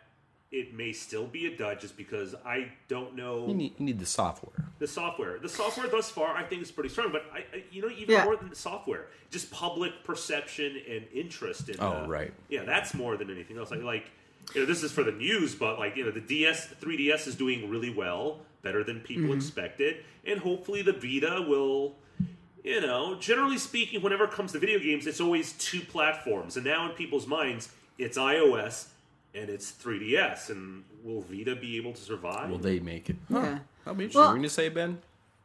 it 0.52 0.72
may 0.74 0.92
still 0.92 1.26
be 1.26 1.46
a 1.46 1.56
dud 1.56 1.80
just 1.80 1.96
because 1.96 2.34
I 2.44 2.68
don't 2.88 3.16
know 3.16 3.48
You 3.48 3.54
need, 3.54 3.74
you 3.78 3.84
need 3.86 3.98
the 3.98 4.06
software. 4.06 4.64
the 4.78 4.86
software. 4.86 5.38
The 5.38 5.48
software 5.48 5.88
thus 5.88 6.08
far, 6.10 6.36
I 6.36 6.44
think, 6.44 6.62
is 6.62 6.70
pretty 6.70 6.88
strong. 6.90 7.10
But 7.12 7.24
I, 7.32 7.38
I 7.38 7.62
you 7.72 7.82
know, 7.82 7.88
even 7.88 8.14
Yeah. 8.14 8.24
more 8.24 8.36
than 8.36 8.48
the 8.50 8.56
software, 8.56 9.06
just 9.30 9.50
public 9.50 10.04
perception 10.04 10.80
and 10.88 11.04
interest 11.12 11.68
in. 11.68 11.76
Oh, 11.80 12.04
uh, 12.04 12.06
right. 12.06 12.32
Yeah, 12.48 12.64
that's 12.64 12.94
more 12.94 13.16
than 13.16 13.30
anything 13.30 13.58
else. 13.58 13.70
Like, 13.70 13.82
like, 13.82 14.10
you 14.54 14.60
know, 14.60 14.66
this 14.66 14.82
is 14.84 14.92
for 14.92 15.02
the 15.02 15.12
news, 15.12 15.54
but 15.56 15.78
like, 15.78 15.96
you 15.96 16.04
know, 16.04 16.12
the 16.12 16.20
DS, 16.20 16.68
3DS 16.80 17.26
is 17.26 17.34
doing 17.34 17.68
really 17.68 17.92
well, 17.92 18.38
better 18.62 18.84
than 18.84 19.00
people 19.00 19.24
Mm-hmm. 19.30 19.38
expected, 19.38 19.96
and 20.24 20.38
hopefully 20.40 20.82
the 20.82 20.92
Vita 20.92 21.44
will. 21.48 21.96
You 22.64 22.80
know, 22.80 23.14
generally 23.20 23.58
speaking, 23.58 24.02
whenever 24.02 24.24
it 24.24 24.32
comes 24.32 24.50
to 24.52 24.58
video 24.58 24.80
games, 24.80 25.06
it's 25.06 25.20
always 25.20 25.52
two 25.52 25.80
platforms, 25.82 26.56
and 26.56 26.64
now 26.66 26.88
in 26.88 26.96
people's 26.96 27.26
minds, 27.26 27.68
it's 27.96 28.18
iOS 28.18 28.88
and 29.36 29.50
it's 29.50 29.70
3DS. 29.72 30.50
And 30.50 30.84
will 31.04 31.20
Vita 31.22 31.54
be 31.56 31.76
able 31.76 31.92
to 31.92 32.00
survive? 32.02 32.50
Will 32.50 32.58
they 32.58 32.80
make 32.80 33.10
it? 33.10 33.16
Yeah. 33.28 33.58
That'll 33.84 33.96
be 33.96 34.04
interesting. 34.04 34.20
Well- 34.20 34.28
What 34.28 34.32
are 34.32 34.36
you 34.36 34.40
gonna 34.42 34.48
say, 34.48 34.68
Ben? 34.68 34.98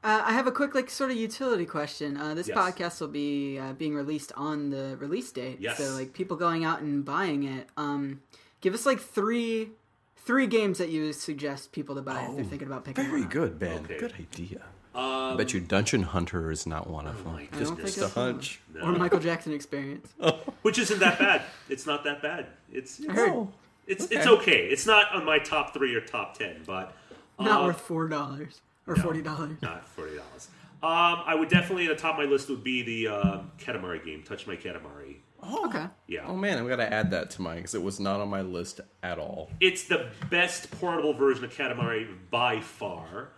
Uh, 0.03 0.23
I 0.25 0.33
have 0.33 0.47
a 0.47 0.51
quick, 0.51 0.73
like, 0.73 0.89
sort 0.89 1.11
of 1.11 1.17
utility 1.17 1.65
question. 1.65 2.17
Uh, 2.17 2.33
this 2.33 2.47
Yes. 2.47 2.57
podcast 2.57 3.01
will 3.01 3.07
be 3.09 3.59
uh, 3.59 3.73
being 3.73 3.93
released 3.93 4.31
on 4.35 4.71
the 4.71 4.97
release 4.99 5.31
date. 5.31 5.57
Yes. 5.59 5.77
So, 5.77 5.93
like, 5.93 6.13
people 6.13 6.35
going 6.37 6.63
out 6.65 6.81
and 6.81 7.05
buying 7.05 7.43
it. 7.43 7.67
Um, 7.77 8.21
give 8.61 8.73
us 8.73 8.87
like 8.87 8.99
three, 8.99 9.69
three 10.15 10.47
games 10.47 10.79
that 10.79 10.89
you 10.89 11.13
suggest 11.13 11.71
people 11.71 11.93
to 11.95 12.01
buy 12.01 12.23
if 12.23 12.35
they're 12.35 12.45
thinking 12.45 12.67
about 12.67 12.83
picking. 12.83 13.03
Oh, 13.05 13.07
Very 13.09 13.19
one 13.19 13.27
up. 13.27 13.31
good, 13.33 13.59
Ben. 13.59 13.83
Okay. 13.85 13.97
Good 13.99 14.13
idea. 14.19 14.61
Um, 14.95 15.03
I 15.03 15.35
bet 15.37 15.53
you 15.53 15.59
Dungeon 15.61 16.01
Hunter 16.03 16.49
is 16.51 16.65
not 16.65 16.89
one 16.89 17.05
of 17.05 17.23
them. 17.23 17.33
my 17.33 17.41
I 17.53 17.57
Just, 17.59 17.77
just 17.77 17.97
a 17.99 18.05
it's 18.05 18.15
one. 18.15 18.33
hunch. 18.33 18.59
Or 18.81 18.91
Michael 18.93 19.19
Jackson 19.19 19.53
experience. 19.53 20.07
which 20.63 20.79
isn't 20.79 20.99
that 20.99 21.19
bad. 21.19 21.43
It's 21.69 21.85
not 21.85 22.03
that 22.05 22.23
bad. 22.23 22.47
It's 22.71 22.99
I 23.01 23.03
it's 23.03 23.13
heard 23.13 23.47
it's, 23.87 24.05
okay. 24.05 24.15
it's 24.15 24.27
okay. 24.27 24.65
It's 24.67 24.85
not 24.85 25.11
on 25.13 25.25
my 25.25 25.39
top 25.39 25.73
three 25.73 25.95
or 25.95 26.01
top 26.01 26.37
ten, 26.37 26.63
but 26.65 26.95
not 27.39 27.61
uh, 27.61 27.65
worth 27.65 27.81
four 27.81 28.07
dollars 28.07 28.61
or 28.87 28.95
forty 28.95 29.21
dollars. 29.21 29.61
not 29.61 29.87
forty 29.87 30.15
dollars. 30.15 30.47
Um, 30.83 31.21
I 31.27 31.35
would 31.35 31.49
definitely 31.49 31.85
at 31.85 31.95
the 31.95 32.01
top 32.01 32.17
of 32.17 32.25
my 32.25 32.25
list 32.25 32.49
would 32.49 32.63
be 32.63 32.81
the 32.81 33.07
uh, 33.13 33.39
Katamari 33.59 34.03
game, 34.03 34.23
Touch 34.23 34.47
My 34.47 34.55
Katamari. 34.55 35.17
Oh, 35.43 35.65
okay. 35.67 35.85
Yeah, 36.07 36.25
Oh 36.27 36.35
man, 36.35 36.57
I'm 36.57 36.67
gonna 36.67 36.83
add 36.83 37.11
that 37.11 37.29
to 37.31 37.41
mine 37.41 37.57
because 37.57 37.75
it 37.75 37.81
was 37.81 37.99
not 37.99 38.19
on 38.19 38.29
my 38.29 38.41
list 38.41 38.79
at 39.03 39.17
all. 39.19 39.49
it's 39.59 39.83
the 39.83 40.09
best 40.29 40.69
portable 40.71 41.13
version 41.13 41.43
of 41.43 41.55
Katamari 41.55 42.07
by 42.29 42.61
far. 42.61 43.29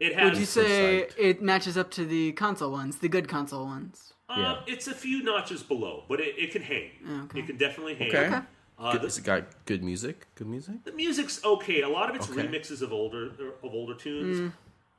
It 0.00 0.14
has. 0.14 0.30
Would 0.30 0.38
you 0.38 0.44
say 0.44 1.06
psyched. 1.08 1.14
it 1.18 1.42
matches 1.42 1.76
up 1.76 1.90
to 1.92 2.04
the 2.04 2.32
console 2.32 2.70
ones, 2.70 2.98
the 2.98 3.08
good 3.08 3.28
console 3.28 3.64
ones? 3.64 4.12
uh, 4.28 4.34
Yeah. 4.38 4.72
It's 4.72 4.86
a 4.86 4.94
few 4.94 5.22
notches 5.22 5.62
below, 5.62 6.04
but 6.08 6.20
it, 6.20 6.34
it 6.38 6.52
can 6.52 6.62
hang. 6.62 6.90
Okay. 7.24 7.40
It 7.40 7.46
can 7.46 7.56
definitely 7.56 7.94
hang. 7.96 8.08
Okay. 8.14 8.40
Okay. 8.80 8.88
Uh, 8.88 8.92
Good, 8.92 9.00
the, 9.02 9.06
has 9.06 9.18
it 9.18 9.24
got 9.24 9.44
good 9.64 9.82
music? 9.82 10.26
Good 10.36 10.46
music. 10.46 10.84
the 10.84 10.92
music's 10.92 11.44
okay. 11.44 11.82
A 11.82 11.88
lot 11.88 12.08
of 12.10 12.16
it's 12.16 12.30
Okay. 12.30 12.46
remixes 12.46 12.80
of 12.82 12.92
older 12.92 13.26
of 13.62 13.74
older 13.74 13.94
tunes. 13.94 14.52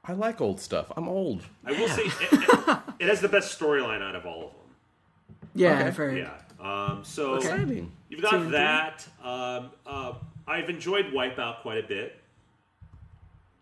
I 0.04 0.14
like 0.14 0.42
old 0.42 0.60
stuff. 0.60 0.92
I'm 0.98 1.08
old. 1.08 1.44
I 1.66 1.72
will 1.72 1.88
say 1.88 2.04
it, 2.04 2.14
it, 2.34 2.78
it 3.00 3.08
has 3.10 3.22
the 3.22 3.30
best 3.30 3.58
storyline 3.60 4.02
out 4.02 4.16
of 4.16 4.26
all 4.26 4.46
of 4.48 4.52
them. 4.52 5.48
Yeah, 5.56 5.74
Okay. 5.78 5.84
I've 5.88 5.98
heard. 5.98 6.18
Yeah. 6.18 6.34
Um, 6.60 7.04
so 7.04 7.36
Okay. 7.36 7.48
Exciting. 7.48 7.92
you've 8.10 8.22
got 8.22 8.34
and 8.36 8.54
that. 8.54 9.08
Um, 9.24 9.72
uh, 9.86 10.14
I've 10.48 10.70
enjoyed 10.70 11.08
Wipeout 11.08 11.62
quite 11.62 11.84
a 11.84 11.88
bit, 11.88 12.20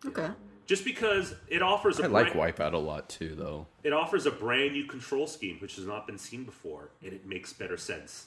Okay. 0.06 0.30
just 0.66 0.84
because 0.84 1.34
it 1.48 1.60
offers 1.62 1.98
a 2.00 2.04
I 2.04 2.06
like 2.06 2.32
brand, 2.32 2.56
Wipeout 2.56 2.72
a 2.72 2.78
lot 2.78 3.08
too, 3.08 3.34
though. 3.36 3.66
it 3.84 3.92
offers 3.92 4.26
a 4.26 4.30
brand 4.30 4.72
new 4.72 4.84
control 4.86 5.26
scheme 5.26 5.58
which 5.60 5.76
has 5.76 5.86
not 5.86 6.06
been 6.06 6.18
seen 6.18 6.44
before, 6.44 6.88
and 7.02 7.12
it 7.12 7.26
makes 7.26 7.52
better 7.52 7.76
sense. 7.76 8.26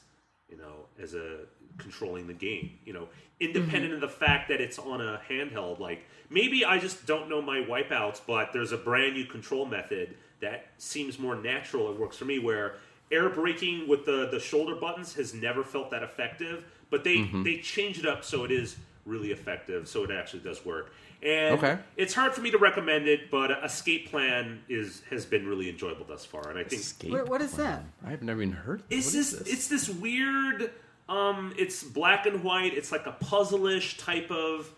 You 0.49 0.57
know, 0.57 0.85
as 1.01 1.13
a 1.13 1.39
controlling 1.77 2.27
the 2.27 2.33
game. 2.33 2.71
You 2.85 2.93
know, 2.93 3.01
mm-hmm. 3.01 3.45
independent 3.45 3.93
of 3.93 4.01
the 4.01 4.09
fact 4.09 4.49
that 4.49 4.61
it's 4.61 4.79
on 4.79 5.01
a 5.01 5.21
handheld. 5.29 5.79
Like 5.79 6.05
maybe 6.29 6.65
I 6.65 6.77
just 6.77 7.05
don't 7.05 7.29
know 7.29 7.41
my 7.41 7.59
wipeouts, 7.59 8.21
but 8.25 8.53
there's 8.53 8.71
a 8.71 8.77
brand 8.77 9.13
new 9.13 9.25
control 9.25 9.65
method 9.65 10.15
that 10.39 10.67
seems 10.77 11.19
more 11.19 11.35
natural. 11.35 11.91
It 11.91 11.99
works 11.99 12.17
for 12.17 12.25
me 12.25 12.39
where 12.39 12.75
air 13.11 13.29
braking 13.29 13.87
with 13.87 14.05
the 14.05 14.29
the 14.31 14.39
shoulder 14.39 14.75
buttons 14.75 15.13
has 15.15 15.33
never 15.33 15.63
felt 15.63 15.91
that 15.91 16.03
effective. 16.03 16.65
But 16.89 17.03
they 17.03 17.17
mm-hmm. 17.17 17.43
they 17.43 17.57
change 17.57 17.99
it 17.99 18.05
up 18.05 18.23
so 18.23 18.43
it 18.43 18.51
is 18.51 18.75
really 19.05 19.31
effective. 19.31 19.87
So 19.87 20.03
it 20.03 20.11
actually 20.11 20.41
does 20.41 20.65
work. 20.65 20.93
And 21.23 21.59
Okay. 21.59 21.77
it's 21.97 22.13
hard 22.13 22.33
for 22.33 22.41
me 22.41 22.49
to 22.49 22.57
recommend 22.57 23.07
it, 23.07 23.29
but 23.29 23.51
Escape 23.63 24.09
Plan 24.09 24.63
is 24.67 25.03
has 25.09 25.25
been 25.25 25.47
really 25.47 25.69
enjoyable 25.69 26.05
thus 26.05 26.25
far. 26.25 26.49
And 26.49 26.57
I 26.57 26.63
think 26.63 26.81
Escape 26.81 27.11
Wait, 27.11 27.27
what 27.27 27.41
is 27.41 27.53
Plan. 27.53 27.91
I've 28.05 28.23
never 28.23 28.41
even 28.41 28.55
heard. 28.55 28.81
it's 28.89 29.07
what 29.07 29.13
this, 29.13 29.33
is 29.33 29.47
it's 29.47 29.67
this 29.67 29.89
weird 29.89 30.71
um 31.11 31.53
it's 31.57 31.83
black 31.83 32.25
and 32.25 32.41
white 32.43 32.73
it's 32.73 32.91
like 32.91 33.05
a 33.05 33.11
puzzle-ish 33.11 33.97
type 33.97 34.31
of 34.31 34.71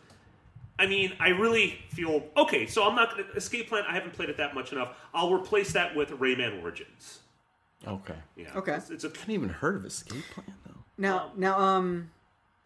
i 0.79 0.87
mean 0.87 1.13
i 1.19 1.29
really 1.29 1.77
feel 1.89 2.23
okay 2.35 2.65
so 2.65 2.87
i'm 2.87 2.95
not 2.95 3.11
gonna 3.11 3.23
escape 3.35 3.69
plan 3.69 3.83
i 3.87 3.93
haven't 3.93 4.13
played 4.13 4.29
it 4.29 4.37
that 4.37 4.55
much 4.55 4.71
enough 4.71 4.95
i'll 5.13 5.31
replace 5.33 5.71
that 5.73 5.95
with 5.95 6.09
rayman 6.19 6.61
origins 6.63 7.19
Okay. 7.85 8.15
yeah 8.35 8.47
Okay. 8.55 8.73
it's, 8.75 8.89
it's 8.89 9.03
a 9.03 9.07
I 9.09 9.19
hadn't 9.19 9.33
even 9.35 9.49
heard 9.49 9.75
of 9.75 9.85
Escape 9.85 10.23
Plan 10.33 10.47
though. 10.65 10.73
Now, 10.97 11.31
now, 11.35 11.59
um, 11.59 12.11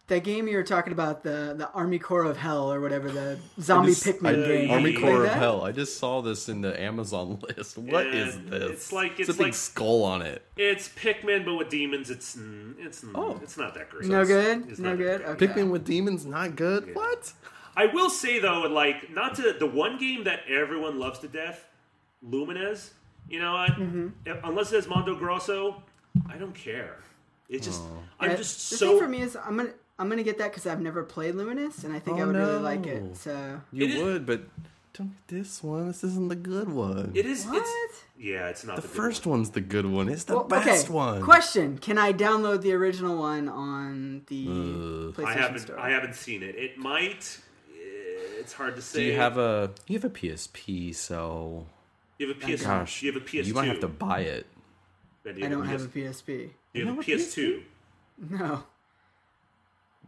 that 0.08 0.24
game 0.24 0.48
you 0.48 0.56
were 0.56 0.62
talking 0.64 0.92
about, 0.92 1.22
the 1.22 1.54
the 1.56 1.70
Army 1.72 1.98
Corps 1.98 2.24
of 2.24 2.36
Hell 2.36 2.72
or 2.72 2.80
whatever, 2.80 3.10
the 3.10 3.38
zombie 3.60 3.92
Just- 3.92 4.04
Pikmin 4.06 4.42
I- 4.44 4.46
game. 4.48 4.70
Army 4.70 4.94
Corps 4.94 5.24
of? 5.24 5.30
Hell. 5.32 5.62
I 5.64 5.72
just 5.72 5.98
saw 5.98 6.20
this 6.22 6.48
in 6.48 6.60
the 6.62 6.78
Amazon 6.80 7.38
list. 7.56 7.78
What 7.78 8.06
Yeah, 8.06 8.26
is 8.26 8.40
this? 8.44 8.70
it's 8.72 8.92
like- 8.92 9.12
it's, 9.20 9.28
it's 9.28 9.30
a 9.30 9.32
big 9.34 9.46
like- 9.48 9.54
skull 9.54 10.02
on 10.04 10.22
it. 10.22 10.42
it's 10.56 10.88
pikmin 10.88 11.44
but 11.44 11.54
with 11.54 11.68
demons 11.70 12.10
it's 12.10 12.36
it's 12.78 13.04
Oh. 13.14 13.38
it's 13.42 13.56
not 13.56 13.74
that 13.74 13.88
great 13.90 14.06
No 14.08 14.22
It's- 14.22 14.28
good? 14.28 14.68
it's 14.70 14.80
No 14.80 14.88
not 14.90 14.98
good? 14.98 15.22
great. 15.22 15.30
Okay. 15.30 15.46
Pikmin 15.46 15.70
with 15.70 15.84
demons, 15.84 16.26
not 16.26 16.56
good. 16.56 16.94
What? 16.94 17.32
i 17.76 17.86
will 17.86 18.10
say 18.10 18.40
though 18.40 18.62
like 18.62 19.08
not 19.14 19.36
to 19.36 19.52
the 19.56 19.66
one 19.66 19.98
game 19.98 20.24
that 20.24 20.40
everyone 20.48 20.98
loves 20.98 21.20
to 21.20 21.28
death 21.28 21.64
lumines 22.26 22.90
you 23.28 23.38
know 23.38 23.52
what 23.52 23.70
Mm-hmm. 23.72 24.08
If- 24.24 24.40
unless 24.42 24.72
it's 24.72 24.88
mondo 24.88 25.14
grosso 25.14 25.80
i 26.28 26.36
don't 26.36 26.54
care 26.54 26.96
it 27.48 27.62
just 27.62 27.80
i'm 28.18 28.30
Yeah, 28.30 28.36
just 28.36 28.70
the 28.70 28.76
so 28.78 28.88
thing 28.90 28.98
for 28.98 29.08
me 29.08 29.20
is 29.22 29.36
I'm 29.36 29.56
gonna 29.58 29.70
I'm 29.98 30.08
gonna 30.08 30.22
get 30.22 30.38
that 30.38 30.50
because 30.50 30.66
I've 30.66 30.80
never 30.80 31.02
played 31.02 31.34
Lumines 31.34 31.82
and 31.84 31.92
I 31.92 31.98
think 31.98 32.18
Oh, 32.18 32.22
I 32.22 32.24
would 32.26 32.36
really 32.36 32.58
like 32.58 32.86
it. 32.86 33.16
So 33.16 33.60
You 33.72 33.84
It 33.86 33.90
is- 33.94 34.02
would, 34.02 34.26
but 34.26 34.42
don't 34.94 35.08
get 35.10 35.28
this 35.42 35.62
one. 35.62 35.88
This 35.88 36.02
isn't 36.04 36.28
the 36.28 36.36
good 36.36 36.68
one. 36.68 37.12
It 37.14 37.26
is. 37.26 37.44
what? 37.46 37.62
It's, 37.64 38.04
yeah, 38.18 38.48
it's 38.48 38.64
not 38.64 38.76
the 38.76 38.82
the, 38.82 38.88
good 38.88 38.96
first 38.96 39.26
one. 39.26 39.38
one's 39.40 39.50
the 39.50 39.60
good 39.60 39.86
one. 39.86 40.08
It's 40.08 40.24
the 40.24 40.34
Well, 40.36 40.44
best 40.44 40.84
okay. 40.86 40.92
one. 40.92 41.22
Question: 41.22 41.78
Can 41.78 41.98
I 41.98 42.12
download 42.12 42.62
the 42.62 42.72
original 42.72 43.16
one 43.18 43.48
on 43.48 44.22
the 44.26 44.46
Uh, 44.46 44.52
PlayStation 45.12 45.24
I 45.24 45.32
haven't. 45.34 45.58
Store? 45.60 45.78
I 45.78 45.90
haven't 45.90 46.14
seen 46.14 46.42
it. 46.42 46.54
It 46.56 46.78
might. 46.78 47.40
It's 48.40 48.52
hard 48.54 48.76
to 48.76 48.82
say. 48.82 49.00
Do 49.00 49.04
you 49.06 49.16
have 49.16 49.36
a 49.38 49.70
you 49.88 49.98
have 49.98 50.04
a 50.04 50.10
PSP? 50.10 50.94
So 50.94 51.66
You 52.18 52.28
have 52.28 52.36
a 52.36 52.40
PS. 52.56 52.62
gosh, 52.64 53.02
You 53.02 53.12
have 53.12 53.20
a 53.22 53.24
PS2. 53.24 53.46
You 53.46 53.54
might 53.54 53.68
have 53.68 53.80
to 53.80 53.88
buy 53.88 54.20
it. 54.20 54.46
I 55.26 55.32
don't 55.32 55.62
a 55.64 55.66
have 55.68 55.82
a 55.84 55.88
PSP. 55.88 56.50
You 56.72 56.86
have 56.86 56.94
a 56.94 56.96
have 56.96 57.08
a 57.08 57.10
PS2. 57.12 57.62
No. 58.30 58.64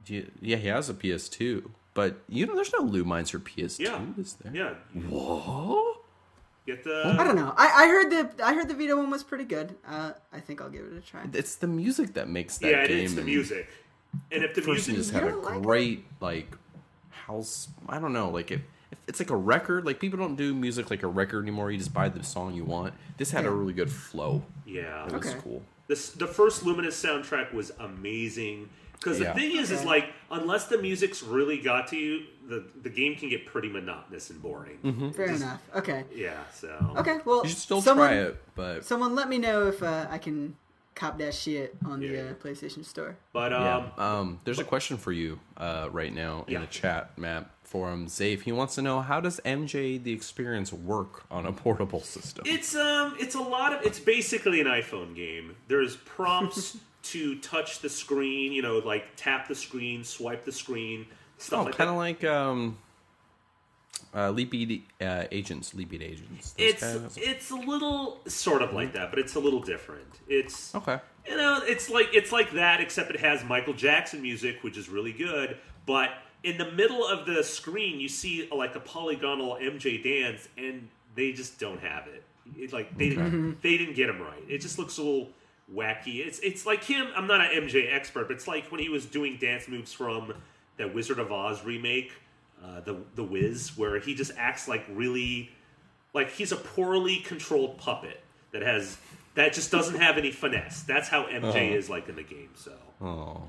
Do 0.04 0.14
you, 0.14 0.30
yeah, 0.40 0.57
he 0.57 0.69
has 0.69 0.88
a 0.88 0.95
PS2, 0.95 1.71
but 1.95 2.16
you 2.28 2.47
know, 2.47 2.54
there's 2.54 2.73
no 2.73 2.80
Lumines 2.80 3.30
for 3.30 3.38
PS2, 3.38 3.78
Yeah. 3.80 4.00
is 4.19 4.35
there? 4.35 4.52
Yeah. 4.54 4.75
Whoa. 5.09 5.97
Get 6.66 6.85
the. 6.85 7.16
I 7.19 7.25
don't 7.25 7.37
know. 7.37 7.54
I, 7.57 7.85
I 7.85 7.88
heard 7.88 8.11
the 8.11 8.45
I 8.45 8.54
heard 8.54 8.69
the 8.69 8.75
Vita 8.75 8.97
one 8.97 9.11
was 9.11 9.23
pretty 9.25 9.45
good. 9.45 9.75
Uh, 9.87 10.12
I 10.33 10.40
think 10.40 10.61
I'll 10.61 10.69
give 10.71 10.85
it 10.85 10.92
a 10.97 11.00
try. 11.00 11.23
It's 11.33 11.57
the 11.57 11.66
music 11.66 12.14
that 12.14 12.28
makes 12.28 12.59
that 12.59 12.71
Yeah, 12.71 12.87
game. 12.87 13.04
it's 13.04 13.14
the 13.14 13.23
music. 13.23 13.66
And 14.30 14.45
if 14.45 14.54
the 14.54 14.61
Person 14.62 14.95
music, 14.95 14.95
just 14.97 15.12
You 15.12 15.19
had 15.21 15.28
a 15.28 15.30
don't 15.33 15.42
like 15.45 15.57
it? 15.57 15.62
great 15.62 16.04
like 16.21 16.57
house. 17.11 17.69
I 17.88 17.99
don't 17.99 18.12
know, 18.12 18.28
like 18.30 18.50
if, 18.50 18.61
if 18.92 18.99
it's 19.09 19.21
like 19.21 19.30
a 19.30 19.37
record. 19.37 19.85
Like 19.87 20.00
people 20.00 20.19
don't 20.19 20.37
do 20.37 20.54
music 20.54 20.90
like 20.90 21.02
a 21.02 21.07
record 21.09 21.42
anymore. 21.42 21.71
You 21.71 21.78
just 21.78 21.95
buy 21.95 22.09
the 22.09 22.23
song 22.23 22.54
you 22.54 22.64
want. 22.64 22.95
This 23.16 23.30
had 23.30 23.47
a 23.47 23.50
really 23.50 23.73
good 23.73 23.90
flow. 23.90 24.42
yeah, 24.66 25.07
It 25.07 25.12
was 25.12 25.26
Okay. 25.26 25.38
cool. 25.42 25.62
This 25.88 26.11
the 26.11 26.26
first 26.26 26.64
Lumines 26.64 26.88
soundtrack 26.92 27.52
was 27.54 27.73
amazing 27.80 28.69
because 29.00 29.19
the 29.19 29.25
Yeah. 29.25 29.35
thing 29.35 29.57
is, 29.57 29.71
is 29.73 29.85
like 29.85 30.12
unless 30.30 30.66
the 30.66 30.78
music's 30.78 31.23
really 31.23 31.59
got 31.59 31.88
to 31.88 31.97
you, 31.97 32.26
the 32.49 32.64
the 32.83 32.90
game 32.90 33.16
can 33.16 33.28
get 33.28 33.47
pretty 33.47 33.69
monotonous 33.69 34.30
and 34.30 34.40
boring. 34.42 34.78
Mm-hmm. 34.85 35.11
Fair 35.11 35.26
enough. 35.33 35.62
Okay. 35.75 36.04
Yeah, 36.14 36.35
so 36.54 36.95
Okay. 36.99 37.19
Well, 37.25 37.42
You 37.42 37.49
should 37.49 37.59
still 37.59 37.80
someone, 37.83 38.09
try 38.09 38.19
it, 38.19 38.42
but 38.54 38.85
Someone 38.85 39.14
let 39.14 39.28
me 39.28 39.38
know 39.38 39.66
if 39.69 39.83
uh, 39.83 40.07
I 40.11 40.19
can 40.19 40.57
cop 40.95 41.19
that 41.19 41.33
shit 41.35 41.76
on 41.87 42.00
the 42.00 42.30
uh, 42.30 42.35
PlayStation 42.35 42.85
Store. 42.85 43.16
But 43.33 43.52
yeah. 43.52 43.76
um, 43.97 44.04
Um, 44.04 44.38
there's 44.45 44.59
a 44.59 44.64
question 44.64 44.97
for 44.99 45.12
you 45.12 45.40
uh, 45.57 45.88
right 45.90 46.12
now 46.14 46.45
in 46.47 46.54
Yeah. 46.54 46.61
the 46.61 46.66
chat 46.66 47.16
map 47.16 47.50
forum. 47.62 48.07
Zafe, 48.07 48.42
he 48.42 48.52
wants 48.52 48.75
to 48.75 48.83
know 48.83 49.00
how 49.00 49.21
does 49.21 49.40
MJ 49.45 50.02
the 50.02 50.12
Experience 50.12 50.73
work 50.73 51.23
on 51.30 51.47
a 51.47 51.52
portable 51.52 52.00
system? 52.02 52.45
It's 52.47 52.75
um, 52.75 53.14
it's 53.19 53.35
a 53.37 53.40
lot 53.40 53.73
of. 53.73 53.87
It's 53.87 54.00
basically 54.00 54.61
an 54.61 54.66
iPhone 54.66 55.14
game. 55.14 55.54
There's 55.69 55.97
prompts 55.97 56.76
to 57.04 57.38
touch 57.40 57.80
the 57.80 57.88
screen. 57.88 58.52
You 58.52 58.62
know, 58.62 58.78
like 58.78 59.04
tap 59.16 59.49
the 59.49 59.54
screen, 59.54 60.04
swipe 60.04 60.45
the 60.45 60.52
screen, 60.52 61.07
stuff 61.38 61.61
oh, 61.61 61.64
like 61.64 61.76
kind 61.76 61.90
of 61.90 61.97
like 61.97 62.25
um, 62.25 62.78
uh, 64.14 64.30
Leap 64.30 64.52
uh, 65.00 65.25
agents, 65.30 65.75
Leap 65.75 65.92
agents. 65.95 66.52
Those 66.52 66.66
It's 66.69 66.83
guys. 66.83 67.19
it's 67.21 67.50
a 67.50 67.57
little 67.57 68.21
sort 68.26 68.62
of 68.62 68.73
like 68.73 68.92
that, 68.95 69.11
but 69.11 69.19
it's 69.19 69.35
a 69.35 69.40
little 69.40 69.61
different. 69.61 70.21
It's 70.28 70.75
okay. 70.75 70.99
you 71.28 71.37
know, 71.37 71.61
it's 71.64 71.88
like 71.90 72.09
it's 72.12 72.33
like 72.33 72.52
that, 72.52 72.80
except 72.80 73.11
it 73.11 73.21
has 73.21 73.45
Michael 73.45 73.75
Jackson 73.75 74.23
music, 74.23 74.62
which 74.62 74.76
is 74.76 74.88
really 74.88 75.12
good. 75.12 75.57
But 75.87 76.11
in 76.42 76.59
the 76.59 76.71
middle 76.73 77.07
of 77.07 77.26
the 77.26 77.42
screen, 77.45 78.00
you 78.00 78.09
see 78.09 78.49
like 78.50 78.75
a 78.75 78.80
polygonal 78.80 79.59
MJ 79.61 80.02
dance, 80.02 80.49
and 80.57 80.88
they 81.14 81.33
just 81.33 81.59
don't 81.59 81.80
have 81.80 82.07
it. 82.07 82.25
It 82.59 82.73
like 82.73 82.97
they 82.97 83.11
they 83.11 83.78
didn't 83.78 83.95
get 83.95 84.09
him 84.09 84.21
right. 84.21 84.42
It 84.49 84.59
just 84.59 84.78
looks 84.78 84.99
a 84.99 85.02
little 85.02 85.28
wacky. 85.75 86.25
It's 86.27 86.39
it's 86.41 86.67
like 86.67 86.85
him. 86.85 87.09
I'm 87.17 87.27
not 87.27 87.41
an 87.41 87.62
MJ 87.65 87.93
expert, 87.93 88.29
but 88.29 88.37
it's 88.37 88.49
like 88.49 88.71
when 88.71 88.81
he 88.81 88.89
was 88.89 89.07
doing 89.07 89.37
dance 89.41 89.69
moves 89.69 89.93
from 89.93 90.33
the 90.77 90.89
Wizard 90.89 91.19
of 91.19 91.31
Oz 91.33 91.65
remake, 91.65 92.12
uh, 92.65 92.81
the 92.81 92.97
the 93.15 93.25
Wiz, 93.25 93.77
where 93.77 93.99
he 93.99 94.15
just 94.15 94.33
acts 94.37 94.69
like 94.69 94.85
really 94.93 95.50
like 96.12 96.31
he's 96.31 96.53
a 96.53 96.57
poorly 96.57 97.17
controlled 97.19 97.79
puppet 97.79 98.21
that 98.53 98.62
has 98.62 98.99
that 99.35 99.53
just 99.53 99.71
doesn't 99.71 100.00
have 100.00 100.19
any 100.19 100.33
finesse. 100.33 100.83
That's 100.83 101.09
how 101.09 101.25
MJ 101.27 101.45
Uh-huh. 101.45 101.77
is 101.77 101.89
like 101.89 102.09
in 102.09 102.17
the 102.17 102.23
game. 102.25 102.50
So, 102.57 102.73
Oh. 103.00 103.45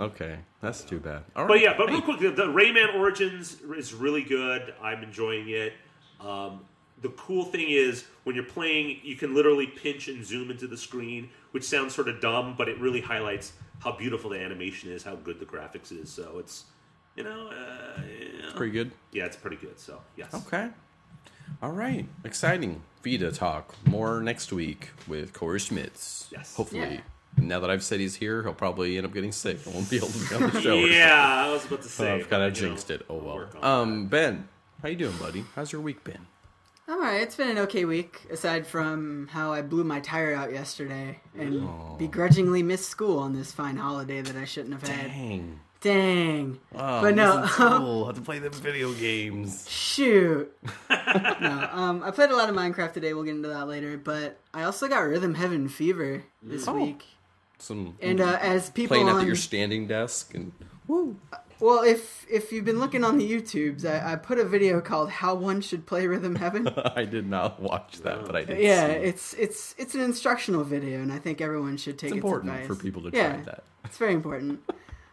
okay, 0.00 0.38
that's 0.60 0.82
too 0.82 0.98
bad. 1.00 1.22
All 1.34 1.42
Um, 1.42 1.48
but 1.48 1.54
right. 1.54 1.62
yeah, 1.62 1.74
but 1.78 1.88
real 1.88 2.02
quick, 2.02 2.20
the, 2.20 2.30
the 2.30 2.46
Rayman 2.46 2.94
Origins 2.94 3.60
is 3.62 3.94
really 3.94 4.22
good. 4.22 4.74
I'm 4.82 5.02
enjoying 5.02 5.48
it. 5.48 5.72
Um, 6.20 6.60
the 7.00 7.08
cool 7.10 7.44
thing 7.44 7.68
is 7.70 8.04
when 8.24 8.34
you're 8.36 8.44
playing, 8.44 9.00
you 9.02 9.16
can 9.16 9.34
literally 9.34 9.66
pinch 9.66 10.08
and 10.08 10.24
zoom 10.24 10.50
into 10.50 10.66
the 10.66 10.76
screen, 10.76 11.30
which 11.54 11.62
sounds 11.64 11.94
sort 11.94 12.08
of 12.08 12.20
dumb, 12.20 12.54
but 12.58 12.68
it 12.68 12.76
really 12.80 13.00
highlights 13.00 13.52
how 13.78 13.92
beautiful 13.92 14.30
the 14.30 14.38
animation 14.40 14.90
is, 14.90 15.04
how 15.04 15.14
good 15.14 15.38
the 15.38 15.46
graphics 15.46 15.92
is. 15.92 16.10
So 16.10 16.36
it's 16.40 16.64
you 17.16 17.22
know, 17.22 17.48
uh, 17.48 18.00
you 18.02 18.42
know, 18.42 18.52
pretty 18.56 18.72
good. 18.72 18.90
yeah, 19.12 19.24
it's 19.24 19.36
pretty 19.36 19.56
good. 19.56 19.78
So 19.78 20.00
yes, 20.16 20.34
Okay. 20.34 20.68
All 21.62 21.70
right. 21.70 22.06
Exciting. 22.24 22.82
Vita 23.04 23.30
talk. 23.30 23.74
More 23.86 24.20
next 24.20 24.52
week 24.52 24.90
with 25.06 25.32
Corey 25.32 25.60
Schmitz. 25.60 26.28
Yes. 26.32 26.56
Hopefully. 26.56 26.80
Yeah. 26.80 27.00
Now 27.36 27.60
that 27.60 27.70
I've 27.70 27.82
said 27.84 28.00
he's 28.00 28.16
here, 28.16 28.42
he'll 28.42 28.54
probably 28.54 28.96
end 28.96 29.06
up 29.06 29.12
getting 29.12 29.30
sick 29.32 29.58
I 29.66 29.70
won't 29.70 29.88
be 29.90 29.96
able 29.96 30.08
to 30.08 30.18
be 30.28 30.34
on 30.34 30.50
the 30.50 30.60
show. 30.60 30.74
yeah, 30.84 31.44
I 31.46 31.52
was 31.52 31.64
about 31.66 31.82
to 31.82 31.88
So 31.88 32.04
say. 32.04 32.12
I've 32.14 32.30
kind 32.30 32.30
but, 32.30 32.40
of 32.42 32.56
you 32.56 32.62
know, 32.62 32.68
jinxed 32.74 32.90
it. 32.90 33.06
Oh 33.08 33.16
we'll 33.16 33.48
well. 33.60 33.64
Um, 33.64 34.06
Ben, 34.06 34.48
how 34.82 34.88
you 34.88 34.96
doing, 34.96 35.16
buddy? 35.18 35.44
How's 35.54 35.70
your 35.70 35.80
week 35.82 36.02
been? 36.02 36.26
All 36.86 36.98
right, 36.98 37.22
it's 37.22 37.34
been 37.36 37.48
an 37.48 37.58
okay 37.58 37.86
week, 37.86 38.26
aside 38.30 38.66
from 38.66 39.28
how 39.32 39.52
I 39.52 39.62
blew 39.62 39.84
my 39.84 40.00
tire 40.00 40.34
out 40.34 40.52
yesterday 40.52 41.18
and 41.36 41.66
begrudgingly 41.98 42.62
missed 42.62 42.88
school 42.90 43.18
on 43.18 43.32
this 43.34 43.52
fine 43.52 43.76
holiday 43.76 44.20
that 44.20 44.36
I 44.36 44.44
shouldn't 44.44 44.74
have 44.74 44.86
had. 44.86 45.06
Dang. 45.10 45.60
Dang. 45.80 46.58
Oh, 46.74 47.00
but 47.02 47.14
no, 47.14 47.46
school. 47.50 48.06
Have 48.06 48.16
to 48.16 48.20
play 48.20 48.38
them 48.38 48.52
video 48.52 48.92
games. 48.92 49.66
shoot. 49.68 50.54
no, 50.90 51.68
um, 51.72 52.02
I 52.02 52.10
played 52.10 52.30
a 52.30 52.36
lot 52.36 52.50
of 52.50 52.54
Minecraft 52.54 52.92
today. 52.92 53.14
We'll 53.14 53.24
get 53.24 53.34
into 53.34 53.48
that 53.48 53.66
later. 53.66 53.96
But 53.96 54.38
I 54.52 54.64
also 54.64 54.86
got 54.86 55.00
Rhythm 55.00 55.34
Heaven 55.34 55.68
Fever 55.68 56.24
this 56.42 56.68
Oh. 56.68 56.74
week. 56.74 57.04
Some 57.58 57.96
And 58.02 58.20
uh, 58.20 58.38
as 58.42 58.68
people 58.68 58.94
playing 58.96 59.08
on, 59.08 59.20
at 59.22 59.26
your 59.26 59.36
standing 59.36 59.86
desk 59.86 60.34
and 60.34 60.52
woo. 60.86 61.16
Well, 61.60 61.82
if 61.82 62.26
if 62.30 62.52
you've 62.52 62.64
been 62.64 62.78
looking 62.78 63.04
on 63.04 63.18
the 63.18 63.30
YouTubes, 63.30 63.84
I, 63.84 64.12
I 64.12 64.16
put 64.16 64.38
a 64.38 64.44
video 64.44 64.80
called 64.80 65.10
"How 65.10 65.34
One 65.34 65.60
Should 65.60 65.86
Play 65.86 66.06
Rhythm 66.06 66.36
Heaven." 66.36 66.68
I 66.96 67.04
did 67.04 67.28
not 67.28 67.60
watch 67.60 67.98
that, 68.02 68.24
but 68.24 68.36
I 68.36 68.44
did. 68.44 68.60
yeah, 68.60 68.86
it's 68.86 69.34
it's 69.34 69.74
it's 69.78 69.94
an 69.94 70.00
instructional 70.00 70.64
video, 70.64 71.00
and 71.00 71.12
I 71.12 71.18
think 71.18 71.40
everyone 71.40 71.76
should 71.76 71.98
take 71.98 72.10
it. 72.10 72.16
it's 72.16 72.24
important 72.24 72.54
its 72.56 72.66
for 72.66 72.74
people 72.74 73.02
to 73.02 73.10
yeah, 73.12 73.34
try 73.34 73.42
that. 73.44 73.64
It's 73.84 73.98
very 73.98 74.14
important. 74.14 74.60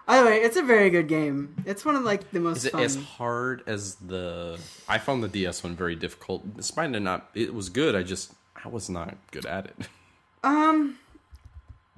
By 0.08 0.20
the 0.20 0.26
way, 0.26 0.42
it's 0.42 0.58
a 0.58 0.64
very 0.64 0.90
good 0.90 1.08
game. 1.08 1.56
It's 1.66 1.86
one 1.86 1.96
of 1.96 2.04
like 2.04 2.32
the 2.32 2.40
most 2.40 2.58
Is 2.58 2.66
it 2.66 2.72
fun. 2.72 2.82
as 2.84 2.96
hard 2.98 3.64
as 3.68 3.96
the? 3.96 4.60
I 4.88 4.98
found 4.98 5.24
the 5.24 5.28
DS 5.28 5.64
one 5.64 5.76
very 5.76 5.96
difficult. 5.96 6.58
Despite 6.58 6.94
it 6.94 7.00
not, 7.00 7.30
it 7.34 7.54
was 7.54 7.70
good. 7.70 7.96
I 7.96 8.04
just 8.04 8.34
I 8.64 8.68
was 8.68 8.90
not 8.90 9.16
good 9.32 9.46
at 9.46 9.66
it. 9.66 9.76
Um, 10.44 10.98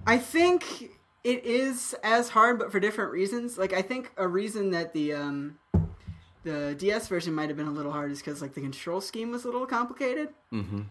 I 0.05 0.17
think 0.17 0.91
it 1.23 1.45
is 1.45 1.95
as 2.03 2.29
hard, 2.29 2.59
but 2.59 2.71
for 2.71 2.79
different 2.79 3.11
reasons. 3.11 3.57
Like 3.57 3.73
I 3.73 3.81
think 3.81 4.11
a 4.17 4.27
reason 4.27 4.71
that 4.71 4.93
the 4.93 5.13
um 5.13 5.57
the 6.43 6.75
DS 6.77 7.07
version 7.07 7.33
might 7.33 7.49
have 7.49 7.57
been 7.57 7.67
a 7.67 7.71
little 7.71 7.91
hard 7.91 8.11
is 8.11 8.19
because 8.19 8.41
like 8.41 8.53
the 8.53 8.61
control 8.61 9.01
scheme 9.01 9.31
was 9.31 9.43
a 9.45 9.47
little 9.47 9.65
complicated. 9.65 10.29
Mm-hmm. 10.51 10.81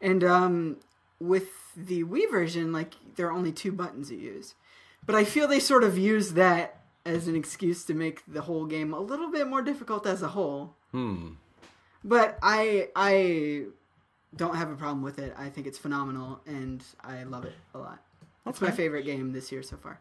And 0.00 0.24
um, 0.24 0.76
with 1.20 1.48
the 1.76 2.04
Wii 2.04 2.30
version, 2.30 2.72
like 2.72 2.94
there 3.16 3.26
are 3.26 3.32
only 3.32 3.52
two 3.52 3.72
buttons 3.72 4.10
you 4.10 4.18
use. 4.18 4.54
But 5.06 5.14
I 5.14 5.24
feel 5.24 5.46
they 5.46 5.60
sort 5.60 5.84
of 5.84 5.98
use 5.98 6.32
that 6.32 6.80
as 7.04 7.28
an 7.28 7.36
excuse 7.36 7.84
to 7.84 7.94
make 7.94 8.22
the 8.26 8.42
whole 8.42 8.64
game 8.64 8.94
a 8.94 9.00
little 9.00 9.30
bit 9.30 9.46
more 9.46 9.60
difficult 9.60 10.06
as 10.06 10.22
a 10.22 10.28
whole. 10.28 10.74
Hmm. 10.92 11.32
But 12.02 12.38
I 12.42 12.88
I 12.96 13.66
don't 14.34 14.56
have 14.56 14.70
a 14.70 14.76
problem 14.76 15.02
with 15.02 15.18
it. 15.18 15.34
I 15.38 15.48
think 15.48 15.66
it's 15.66 15.78
phenomenal 15.78 16.40
and 16.46 16.82
I 17.02 17.24
love 17.24 17.44
it 17.44 17.54
a 17.74 17.78
lot. 17.78 18.03
It's 18.46 18.60
my 18.60 18.70
favorite 18.70 19.04
game 19.04 19.32
this 19.32 19.50
year 19.50 19.62
so 19.62 19.76
far. 19.76 19.98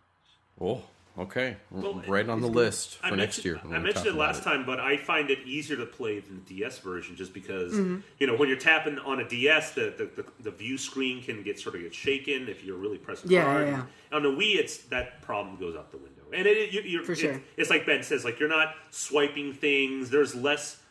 Oh, 0.60 0.82
okay. 1.18 1.58
Well, 1.72 2.04
right 2.08 2.28
on 2.28 2.42
the 2.42 2.48
good. 2.48 2.56
list 2.56 2.98
for 2.98 3.06
I 3.08 3.10
next 3.12 3.38
mentioned, 3.44 3.46
year. 3.46 3.76
I 3.76 3.80
mentioned 3.80 4.06
it 4.08 4.10
about 4.10 4.20
last 4.20 4.44
time, 4.44 4.66
but 4.66 4.80
I 4.80 4.98
find 4.98 5.30
it 5.30 5.40
easier 5.46 5.78
to 5.78 5.86
play 5.86 6.20
than 6.20 6.44
the 6.46 6.56
DS 6.56 6.80
version 6.80 7.16
just 7.16 7.34
because 7.34 7.74
Mm-hmm. 7.74 8.00
you 8.20 8.28
know 8.28 8.36
when 8.36 8.50
you're 8.50 8.58
tapping 8.58 9.00
on 9.00 9.20
a 9.22 9.28
DS, 9.28 9.72
the, 9.72 9.94
the, 9.98 10.22
the, 10.22 10.26
the 10.44 10.52
view 10.52 10.78
screen 10.78 11.24
can 11.24 11.42
get 11.42 11.60
sort 11.60 11.76
of 11.76 11.82
get 11.82 11.94
shaken 11.96 12.50
if 12.50 12.64
you're 12.64 12.78
really 12.78 12.98
pressing 12.98 13.32
Yeah, 13.32 13.46
hard. 13.46 13.68
yeah, 13.68 13.84
On 14.12 14.24
the 14.24 14.30
Wii, 14.30 14.56
it's 14.58 14.78
that 14.86 15.22
problem 15.22 15.56
goes 15.58 15.76
out 15.76 15.92
the 15.92 15.98
window, 15.98 16.24
and 16.34 16.46
it, 16.46 16.58
it, 16.58 16.72
you, 16.74 16.82
you're, 16.82 17.04
For 17.04 17.14
it- 17.14 17.18
sure. 17.20 17.42
it's 17.58 17.70
like 17.70 17.86
Ben 17.86 18.04
says, 18.04 18.26
like 18.26 18.40
you're 18.40 18.50
not 18.50 18.76
swiping 18.92 19.54
things. 19.54 20.10
There's 20.10 20.36
less. 20.36 20.82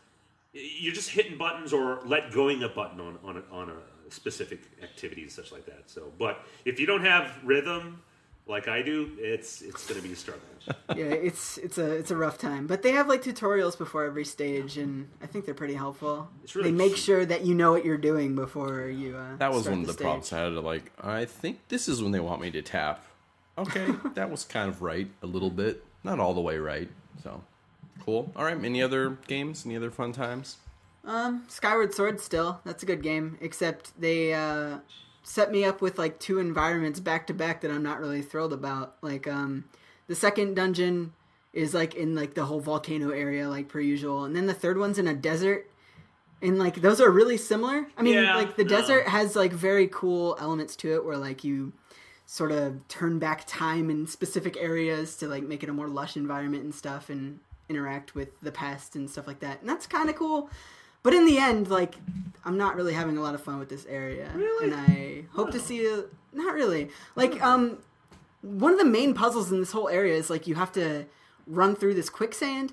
You're 0.55 0.93
just 0.95 1.11
hitting 1.11 1.39
buttons 1.39 1.73
or 1.73 2.01
let 2.05 2.31
going 2.33 2.63
a 2.63 2.69
button 2.69 3.01
on 3.01 3.19
on 3.25 3.37
a, 3.37 3.55
on 3.55 3.69
a 3.71 3.75
specific 4.13 4.61
activities 4.83 5.35
such 5.35 5.53
like 5.53 5.67
that. 5.67 5.85
So, 5.91 6.13
but 6.19 6.45
if 6.65 6.79
you 6.79 6.87
don't 6.87 7.05
have 7.05 7.33
rhythm 7.45 8.03
like 8.47 8.67
I 8.69 8.83
do, 8.83 9.11
it's 9.19 9.63
it's 9.63 9.87
going 9.87 10.01
to 10.01 10.07
be 10.07 10.13
a 10.13 10.17
struggle. 10.17 10.43
yeah, 10.97 11.05
it's 11.07 11.59
it's 11.59 11.79
a 11.79 11.91
it's 11.93 12.11
a 12.11 12.17
rough 12.17 12.39
time. 12.39 12.67
But 12.67 12.83
they 12.83 12.91
have 12.93 13.09
like 13.09 13.23
tutorials 13.23 13.77
before 13.79 14.05
every 14.05 14.25
stage, 14.25 14.79
and 14.79 15.09
I 15.23 15.27
think 15.27 15.45
they're 15.45 15.55
pretty 15.55 15.75
helpful. 15.75 16.29
It's 16.45 16.55
really 16.55 16.71
they 16.71 16.77
make 16.77 16.89
cute. 16.95 16.99
sure 16.99 17.25
that 17.27 17.45
you 17.45 17.55
know 17.55 17.73
what 17.73 17.85
you're 17.85 17.97
doing 17.97 18.35
before 18.35 18.87
you. 18.87 19.17
Uh, 19.17 19.37
That 19.37 19.53
was 19.53 19.63
start 19.63 19.73
one 19.73 19.81
of 19.83 19.87
the 19.87 19.93
stage. 19.93 20.03
problems 20.05 20.33
I 20.33 20.39
had 20.41 20.49
to 20.51 20.61
like. 20.61 20.93
I 21.01 21.25
think 21.25 21.61
this 21.69 21.89
is 21.89 22.03
when 22.03 22.13
they 22.13 22.21
want 22.21 22.41
me 22.41 22.51
to 22.53 22.63
tap. 22.63 23.05
Okay, 23.59 23.87
that 24.15 24.31
was 24.31 24.45
kind 24.45 24.69
of 24.69 24.83
right 24.83 25.09
a 25.23 25.27
little 25.27 25.51
bit, 25.51 25.85
not 26.05 26.19
all 26.19 26.35
the 26.35 26.41
way 26.41 26.59
right. 26.59 26.89
So 27.23 27.43
cool. 28.05 28.33
All 28.35 28.45
right. 28.45 28.57
Any 28.63 28.83
other 28.83 29.19
games? 29.29 29.65
Any 29.65 29.77
other 29.77 29.91
fun 29.91 30.13
times? 30.13 30.57
Um, 31.05 31.45
Skyward 31.49 31.93
Sword 31.95 32.21
still 32.21 32.61
that's 32.65 32.83
a 32.83 32.87
good 32.87 33.03
game, 33.03 33.37
except 33.41 33.99
they 34.01 34.33
uh, 34.33 34.79
set 35.23 35.51
me 35.51 35.65
up 35.65 35.81
with 35.81 35.99
like 35.99 36.19
two 36.21 36.39
environments 36.39 37.01
back 37.01 37.27
to 37.27 37.35
back 37.35 37.61
that 37.63 37.71
I'm 37.71 37.83
not 37.83 38.01
really 38.01 38.23
thrilled 38.23 38.53
about. 38.53 38.97
Like 39.03 39.27
um, 39.27 39.65
the 40.07 40.15
second 40.15 40.55
dungeon 40.55 41.13
is 41.53 41.75
like 41.75 41.95
in 41.95 42.15
like 42.15 42.35
the 42.35 42.45
whole 42.45 42.61
volcano 42.61 43.11
area, 43.11 43.49
like 43.49 43.69
per 43.69 43.81
usual, 43.81 44.25
and 44.25 44.35
then 44.37 44.47
the 44.47 44.55
third 44.55 44.79
one's 44.79 44.99
in 44.99 45.09
a 45.09 45.15
desert. 45.15 45.69
And 46.41 46.59
like 46.59 46.77
those 46.77 47.01
are 47.01 47.11
really 47.11 47.37
similar. 47.37 47.87
I 47.97 48.03
mean, 48.03 48.15
Yeah, 48.15 48.37
like 48.37 48.57
the 48.57 48.65
no. 48.65 48.71
desert 48.71 49.07
has 49.09 49.37
like 49.37 49.53
very 49.53 49.89
cool 49.89 50.37
elements 50.41 50.75
to 50.77 50.95
it, 50.95 51.05
where 51.05 51.17
like 51.17 51.45
you 51.45 51.73
sort 52.27 52.53
of 52.53 52.87
turn 52.89 53.19
back 53.19 53.45
time 53.47 53.91
in 53.91 54.07
specific 54.07 54.57
areas 54.57 55.17
to 55.17 55.27
like 55.29 55.43
make 55.43 55.63
it 55.63 55.69
a 55.69 55.73
more 55.73 55.89
lush 55.89 56.17
environment 56.17 56.63
and 56.65 56.75
stuff, 56.75 57.11
and 57.11 57.41
interact 57.69 58.15
with 58.15 58.29
the 58.41 58.53
past 58.53 58.97
and 58.97 59.09
stuff 59.11 59.27
like 59.27 59.41
that. 59.41 59.61
And 59.61 59.69
that's 59.69 59.87
kind 59.87 60.09
of 60.09 60.17
cool. 60.17 60.49
But 61.03 61.15
in 61.15 61.27
the 61.27 61.39
end, 61.39 61.69
like, 61.69 61.97
I'm 62.45 62.57
not 62.57 62.77
really 62.77 62.95
having 62.95 63.17
a 63.17 63.23
lot 63.23 63.35
of 63.35 63.43
fun 63.43 63.59
with 63.59 63.69
this 63.69 63.87
area. 63.87 64.31
Really? 64.35 64.71
And 64.71 64.75
I 64.75 65.25
hope 65.35 65.51
to 65.53 65.61
see 65.61 65.87
a. 65.87 66.05
Not 66.33 66.55
really. 66.55 66.89
Like, 67.15 67.43
um, 67.43 67.79
one 68.41 68.73
of 68.73 68.79
the 68.79 68.85
main 68.85 69.15
puzzles 69.15 69.53
in 69.53 69.61
this 69.61 69.73
whole 69.73 69.89
area 69.89 70.15
is, 70.15 70.31
like, 70.31 70.47
you 70.47 70.55
have 70.55 70.73
to 70.73 71.07
run 71.47 71.75
through 71.75 71.95
this 71.95 72.09
quicksand. 72.09 72.73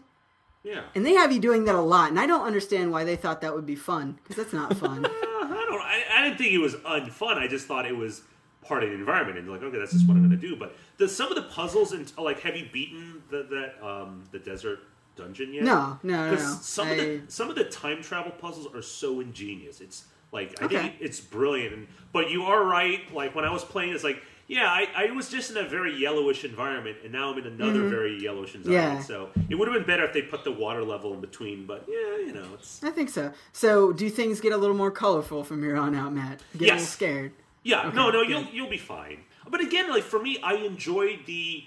Yeah. 0.63 0.83
And 0.95 1.05
they 1.05 1.13
have 1.13 1.31
you 1.31 1.39
doing 1.39 1.65
that 1.65 1.75
a 1.75 1.81
lot. 1.81 2.09
And 2.09 2.19
I 2.19 2.25
don't 2.27 2.45
understand 2.45 2.91
why 2.91 3.03
they 3.03 3.15
thought 3.15 3.41
that 3.41 3.55
would 3.55 3.65
be 3.65 3.75
fun, 3.75 4.19
because 4.23 4.35
that's 4.35 4.53
not 4.53 4.75
fun. 4.77 5.05
I 5.05 5.65
don't. 5.69 5.81
I, 5.81 6.03
I 6.15 6.23
didn't 6.23 6.37
think 6.37 6.53
it 6.53 6.59
was 6.59 6.75
unfun. 6.75 7.37
I 7.37 7.47
just 7.47 7.65
thought 7.65 7.85
it 7.85 7.95
was 7.95 8.21
part 8.61 8.83
of 8.83 8.89
the 8.89 8.95
environment, 8.95 9.39
and 9.39 9.49
like, 9.49 9.63
okay, 9.63 9.77
that's 9.79 9.93
just 9.93 10.07
what 10.07 10.15
I'm 10.15 10.27
going 10.27 10.39
to 10.39 10.47
do. 10.47 10.55
But 10.55 10.75
the 10.97 11.07
some 11.07 11.29
of 11.29 11.35
the 11.35 11.43
puzzles 11.43 11.91
and 11.91 12.11
like, 12.17 12.41
have 12.41 12.55
you 12.55 12.67
beaten 12.71 13.23
the, 13.29 13.47
that 13.49 13.85
um 13.85 14.23
the 14.31 14.39
desert 14.39 14.79
dungeon 15.19 15.53
yet? 15.53 15.63
No, 15.63 15.99
no, 16.03 16.31
no, 16.31 16.35
no. 16.35 16.37
Some 16.37 16.89
of 16.89 16.97
the 16.97 17.21
some 17.27 17.49
of 17.49 17.55
the 17.55 17.65
time 17.65 18.01
travel 18.01 18.31
puzzles 18.31 18.73
are 18.73 18.81
so 18.81 19.19
ingenious. 19.19 19.81
It's 19.81 20.05
like 20.31 20.61
I 20.61 20.65
Okay. 20.65 20.77
think 20.79 20.93
it's 20.99 21.19
brilliant. 21.19 21.73
And, 21.73 21.87
but 22.13 22.29
you 22.29 22.43
are 22.43 22.63
right. 22.63 23.01
Like 23.13 23.35
when 23.35 23.45
I 23.45 23.51
was 23.51 23.63
playing, 23.63 23.93
it's 23.93 24.03
like. 24.03 24.21
Yeah, 24.51 24.65
I, 24.65 24.87
I 24.97 25.11
was 25.11 25.29
just 25.29 25.51
in 25.51 25.57
a 25.57 25.63
very 25.63 25.95
yellowish 25.95 26.43
environment, 26.43 26.97
and 27.03 27.11
now 27.13 27.31
I'm 27.31 27.37
in 27.37 27.45
another 27.45 27.87
very 27.87 28.19
yellowish 28.19 28.55
environment. 28.55 29.01
Mm-hmm. 29.01 29.11
Yeah. 29.11 29.27
So 29.35 29.43
it 29.47 29.53
would 29.53 29.67
have 29.67 29.77
been 29.77 29.85
better 29.85 30.03
if 30.05 30.11
they 30.11 30.23
put 30.23 30.43
the 30.43 30.51
water 30.51 30.83
level 30.83 31.13
in 31.13 31.21
between. 31.21 31.67
But 31.67 31.85
yeah, 31.87 32.17
you 32.25 32.33
know, 32.33 32.47
it's 32.55 32.83
I 32.83 32.89
think 32.89 33.09
so. 33.11 33.31
So, 33.53 33.93
do 33.93 34.09
things 34.09 34.41
get 34.41 34.51
a 34.51 34.57
little 34.57 34.75
more 34.75 34.89
colorful 34.89 35.43
from 35.43 35.61
here 35.61 35.75
on 35.77 35.93
out, 35.93 36.13
Matt? 36.13 36.39
Get 36.53 36.61
a 36.61 36.63
little 36.63 36.77
Yes. 36.79 36.89
scared. 36.89 37.33
Yeah, 37.61 37.89
Okay, 37.89 37.95
no, 37.95 38.09
no, 38.09 38.21
good. 38.23 38.29
you'll 38.31 38.45
you'll 38.51 38.69
be 38.71 38.79
fine. 38.79 39.19
But 39.47 39.61
again, 39.61 39.87
like 39.87 40.01
for 40.01 40.17
me, 40.19 40.39
I 40.41 40.55
enjoyed 40.55 41.27
the 41.27 41.65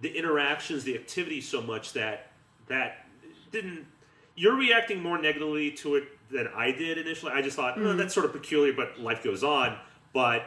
the 0.00 0.18
interactions, 0.18 0.82
the 0.82 0.96
activity 0.96 1.40
so 1.40 1.62
much 1.62 1.92
that 1.92 2.32
that 2.68 3.06
didn't. 3.50 3.86
You're 4.36 4.56
reacting 4.56 5.00
more 5.02 5.16
negatively 5.20 5.70
to 5.72 5.94
it 5.96 6.04
than 6.30 6.48
I 6.56 6.72
did 6.72 6.98
initially. 6.98 7.32
I 7.32 7.42
just 7.42 7.56
thought 7.56 7.76
Mm-hmm. 7.76 7.86
oh, 7.86 7.96
that's 7.96 8.12
sort 8.14 8.26
of 8.26 8.32
peculiar, 8.32 8.72
but 8.72 8.98
life 8.98 9.22
goes 9.22 9.44
on. 9.44 9.76
But 10.12 10.44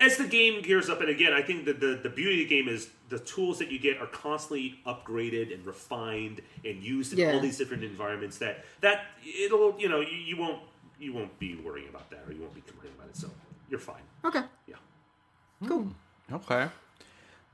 as 0.00 0.16
the 0.16 0.26
game 0.26 0.62
gears 0.62 0.88
up, 0.88 1.00
and 1.00 1.08
again, 1.08 1.32
I 1.32 1.42
think 1.42 1.64
that 1.66 1.80
the 1.80 1.98
the 2.02 2.10
beauty 2.10 2.42
of 2.42 2.48
the 2.48 2.56
game 2.56 2.68
is 2.68 2.90
the 3.08 3.18
tools 3.18 3.58
that 3.58 3.70
you 3.70 3.78
get 3.78 3.98
are 3.98 4.06
constantly 4.06 4.80
upgraded 4.86 5.52
and 5.52 5.64
refined 5.66 6.40
and 6.64 6.82
used 6.82 7.12
in 7.12 7.18
Yeah. 7.18 7.32
all 7.32 7.40
these 7.40 7.58
different 7.58 7.84
environments. 7.84 8.38
That 8.38 8.64
that 8.80 9.06
it'll 9.24 9.74
you 9.80 9.88
know 9.88 10.00
you, 10.00 10.16
you 10.16 10.36
won't 10.36 10.60
you 11.00 11.12
won't 11.12 11.36
be 11.38 11.56
worrying 11.56 11.88
about 11.88 12.10
that 12.10 12.22
or 12.26 12.32
you 12.32 12.40
won't 12.40 12.54
be 12.54 12.60
complaining 12.62 12.96
about 12.98 13.08
it. 13.10 13.16
So 13.16 13.28
you're 13.68 13.80
fine. 13.80 14.02
Okay. 14.24 14.42
Yeah. 14.68 14.76
Cool. 15.66 15.88
Okay. 16.32 16.68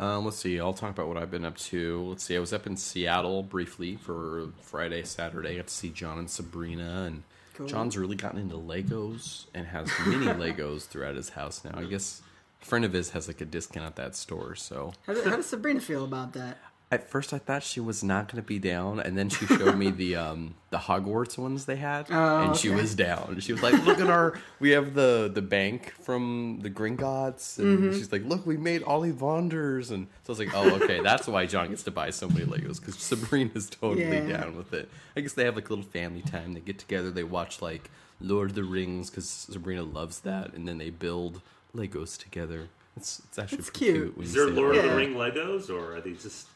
Um, 0.00 0.24
let's 0.24 0.38
see. 0.38 0.58
I'll 0.58 0.72
talk 0.72 0.90
about 0.90 1.08
what 1.08 1.18
I've 1.18 1.30
been 1.30 1.44
up 1.44 1.56
to. 1.58 2.02
Let's 2.08 2.24
see. 2.24 2.34
I 2.34 2.40
was 2.40 2.52
up 2.54 2.66
in 2.66 2.76
Seattle 2.76 3.42
briefly 3.42 3.96
for 3.96 4.48
Friday, 4.62 5.02
Saturday. 5.04 5.50
I 5.50 5.56
got 5.56 5.66
to 5.66 5.74
see 5.74 5.90
John 5.90 6.18
and 6.18 6.28
Sabrina, 6.30 7.04
and 7.06 7.22
Cool. 7.54 7.66
John's 7.68 7.98
really 7.98 8.16
gotten 8.16 8.40
into 8.40 8.56
Legos 8.56 9.44
and 9.54 9.66
has 9.66 9.90
mini 10.06 10.24
Legos 10.52 10.86
throughout 10.86 11.16
his 11.16 11.28
house 11.28 11.62
now. 11.62 11.72
I 11.76 11.84
guess 11.84 12.22
a 12.62 12.64
friend 12.64 12.86
of 12.86 12.94
his 12.94 13.10
has 13.10 13.28
like 13.28 13.42
a 13.42 13.44
discount 13.44 13.84
at 13.84 13.96
that 13.96 14.16
store. 14.16 14.54
So 14.54 14.92
How, 15.06 15.12
do, 15.12 15.22
how 15.24 15.36
does 15.36 15.46
Sabrina 15.46 15.80
feel 15.80 16.04
about 16.04 16.32
that? 16.32 16.56
At 16.92 17.08
first 17.08 17.32
I 17.32 17.38
thought 17.38 17.62
she 17.62 17.78
was 17.78 18.02
not 18.02 18.26
going 18.26 18.42
to 18.42 18.46
be 18.46 18.58
down, 18.58 18.98
and 18.98 19.16
then 19.16 19.28
she 19.28 19.46
showed 19.46 19.76
me 19.78 19.90
the 19.90 20.16
um 20.26 20.54
the 20.70 20.78
Hogwarts 20.78 21.38
ones 21.38 21.64
they 21.66 21.76
had, 21.76 22.06
Oh, 22.10 22.44
and 22.46 22.56
she 22.56 22.68
okay. 22.70 22.80
was 22.80 22.94
down. 22.94 23.38
She 23.40 23.52
was 23.52 23.62
like, 23.62 23.74
"Look 23.84 24.00
at 24.00 24.08
our 24.10 24.38
we 24.58 24.70
have 24.70 24.94
the 24.94 25.30
the 25.32 25.42
bank 25.42 25.92
from 26.02 26.58
the 26.62 26.70
Gringotts," 26.70 27.58
and 27.58 27.78
Mm-hmm. 27.78 27.92
she's 27.98 28.10
like, 28.12 28.24
"Look, 28.24 28.44
we 28.46 28.56
made 28.56 28.82
Ollivanders," 28.82 29.90
and 29.90 30.06
so 30.24 30.28
I 30.28 30.32
was 30.32 30.38
like, 30.40 30.54
"Oh, 30.54 30.68
okay, 30.82 31.00
that's 31.00 31.26
why 31.26 31.46
John 31.46 31.68
gets 31.70 31.82
to 31.84 31.90
buy 31.90 32.10
so 32.10 32.28
many 32.28 32.44
Legos 32.44 32.80
because 32.80 32.96
Sabrina's 32.96 33.68
totally 33.70 34.04
Yeah. 34.18 34.38
down 34.38 34.56
with 34.56 34.72
it." 34.72 34.88
I 35.16 35.20
guess 35.20 35.32
they 35.34 35.44
have 35.44 35.54
like 35.56 35.68
a 35.68 35.72
little 35.72 35.88
family 35.90 36.22
time. 36.22 36.54
They 36.54 36.60
get 36.60 36.78
together, 36.78 37.10
they 37.10 37.24
watch 37.24 37.62
like 37.62 37.90
Lord 38.20 38.50
of 38.50 38.56
the 38.56 38.64
Rings 38.64 39.10
because 39.10 39.28
Sabrina 39.28 39.82
loves 39.82 40.20
that, 40.20 40.52
and 40.54 40.66
then 40.66 40.78
they 40.78 40.90
build 40.90 41.40
Legos 41.74 42.18
together. 42.18 42.68
It's 42.96 43.20
it's 43.28 43.38
actually 43.38 43.58
It's 43.58 43.70
pretty 43.70 43.84
cute. 43.86 43.96
cute. 43.96 44.16
when 44.16 44.26
Is 44.26 44.34
you 44.34 44.40
there 44.46 44.48
say 44.54 44.60
Lord 44.60 44.74
like 44.76 44.84
of 44.84 44.90
the 44.90 44.90
Yeah. 44.90 44.96
Ring 44.96 45.14
Legos, 45.14 45.70
or 45.70 45.96
are 45.96 46.00
they 46.00 46.12
just? 46.12 46.48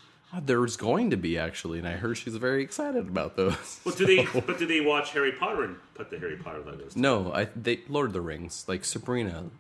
There's 0.43 0.77
going 0.77 1.11
to 1.11 1.17
be 1.17 1.39
actually, 1.39 1.79
and 1.79 1.87
I 1.87 1.93
heard 1.93 2.17
she's 2.17 2.37
very 2.37 2.63
excited 2.63 3.07
about 3.09 3.37
those. 3.37 3.81
Well, 3.85 3.95
do 3.95 4.07
they? 4.07 4.25
But 4.41 4.59
do 4.59 4.67
they 4.67 4.81
watch 4.81 5.13
Harry 5.13 5.33
Potter 5.33 5.65
and 5.65 5.77
put 5.95 6.11
the 6.11 6.19
Harry 6.19 6.37
Potter 6.37 6.61
Legos? 6.61 6.97
No, 6.97 7.33
I 7.33 7.49
they 7.57 7.81
Lord 7.89 8.09
of 8.09 8.13
the 8.13 8.21
Rings. 8.21 8.65
Like 8.67 8.85
Sabrina 8.85 9.51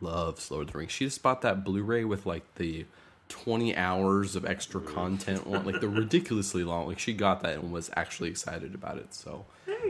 loves 0.00 0.50
Lord 0.50 0.68
of 0.68 0.72
the 0.72 0.78
Rings. 0.78 0.92
She 0.92 1.04
just 1.06 1.22
bought 1.22 1.42
that 1.42 1.64
Blu-ray 1.64 2.04
with 2.04 2.26
like 2.26 2.42
the 2.56 2.86
20 3.28 3.74
hours 3.76 4.36
of 4.36 4.44
extra 4.44 4.80
content, 4.80 5.46
on, 5.46 5.64
like 5.64 5.80
the 5.80 5.88
ridiculously 5.88 6.62
long. 6.64 6.86
Like 6.86 6.98
she 6.98 7.12
got 7.14 7.42
that 7.42 7.58
and 7.58 7.72
was 7.72 7.90
actually 7.96 8.28
excited 8.30 8.74
about 8.74 8.98
it. 8.98 9.14
So 9.14 9.44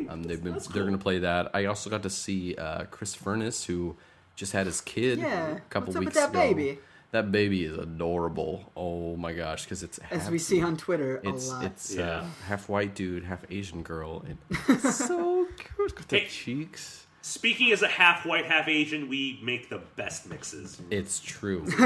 um, 0.09 0.23
they've 0.23 0.43
been 0.43 0.53
that's 0.55 0.67
they're 0.69 0.85
gonna 0.85 0.99
play 0.99 1.19
that. 1.21 1.51
I 1.55 1.65
also 1.67 1.91
got 1.91 2.03
to 2.05 2.11
see 2.11 2.55
uh, 2.57 2.85
Chris 2.85 3.15
Furness 3.15 3.65
who 3.65 3.97
just 4.37 4.53
had 4.53 4.67
his 4.67 4.81
kid 4.81 5.19
Yeah, 5.19 5.57
a 5.57 5.61
couple 5.71 5.93
what's 5.93 5.97
up 5.97 6.01
with 6.01 6.07
weeks 6.07 6.15
that 6.17 6.31
ago. 6.31 6.41
baby? 6.41 6.79
That 7.15 7.31
baby 7.31 7.65
is 7.65 7.79
adorable. 7.79 8.73
Oh 8.77 9.15
my 9.15 9.33
gosh, 9.33 9.63
because 9.63 9.85
it's 9.85 10.01
As 10.11 10.29
we 10.31 10.39
see 10.39 10.61
on 10.61 10.77
Twitter 10.77 11.19
a 11.19 11.29
it's 11.29 11.49
lot. 11.49 11.65
it's 11.65 11.95
Yeah. 11.95 12.03
uh, 12.23 12.25
half 12.49 12.69
white 12.69 12.97
dude, 12.97 13.23
half 13.23 13.45
Asian 13.53 13.85
girl, 13.85 14.25
and 14.27 14.81
so 14.81 15.47
cute. 15.57 15.95
Got 15.95 16.09
the 16.09 16.19
Hey. 16.19 16.27
cheeks. 16.27 17.07
Speaking 17.23 17.71
as 17.71 17.83
a 17.83 17.89
half 17.89 18.27
white, 18.27 18.47
half 18.47 18.67
Asian, 18.67 19.09
we 19.09 19.39
make 19.45 19.69
the 19.71 19.79
best 19.95 20.29
mixes. 20.29 20.83
It's 20.91 21.21
true. 21.21 21.63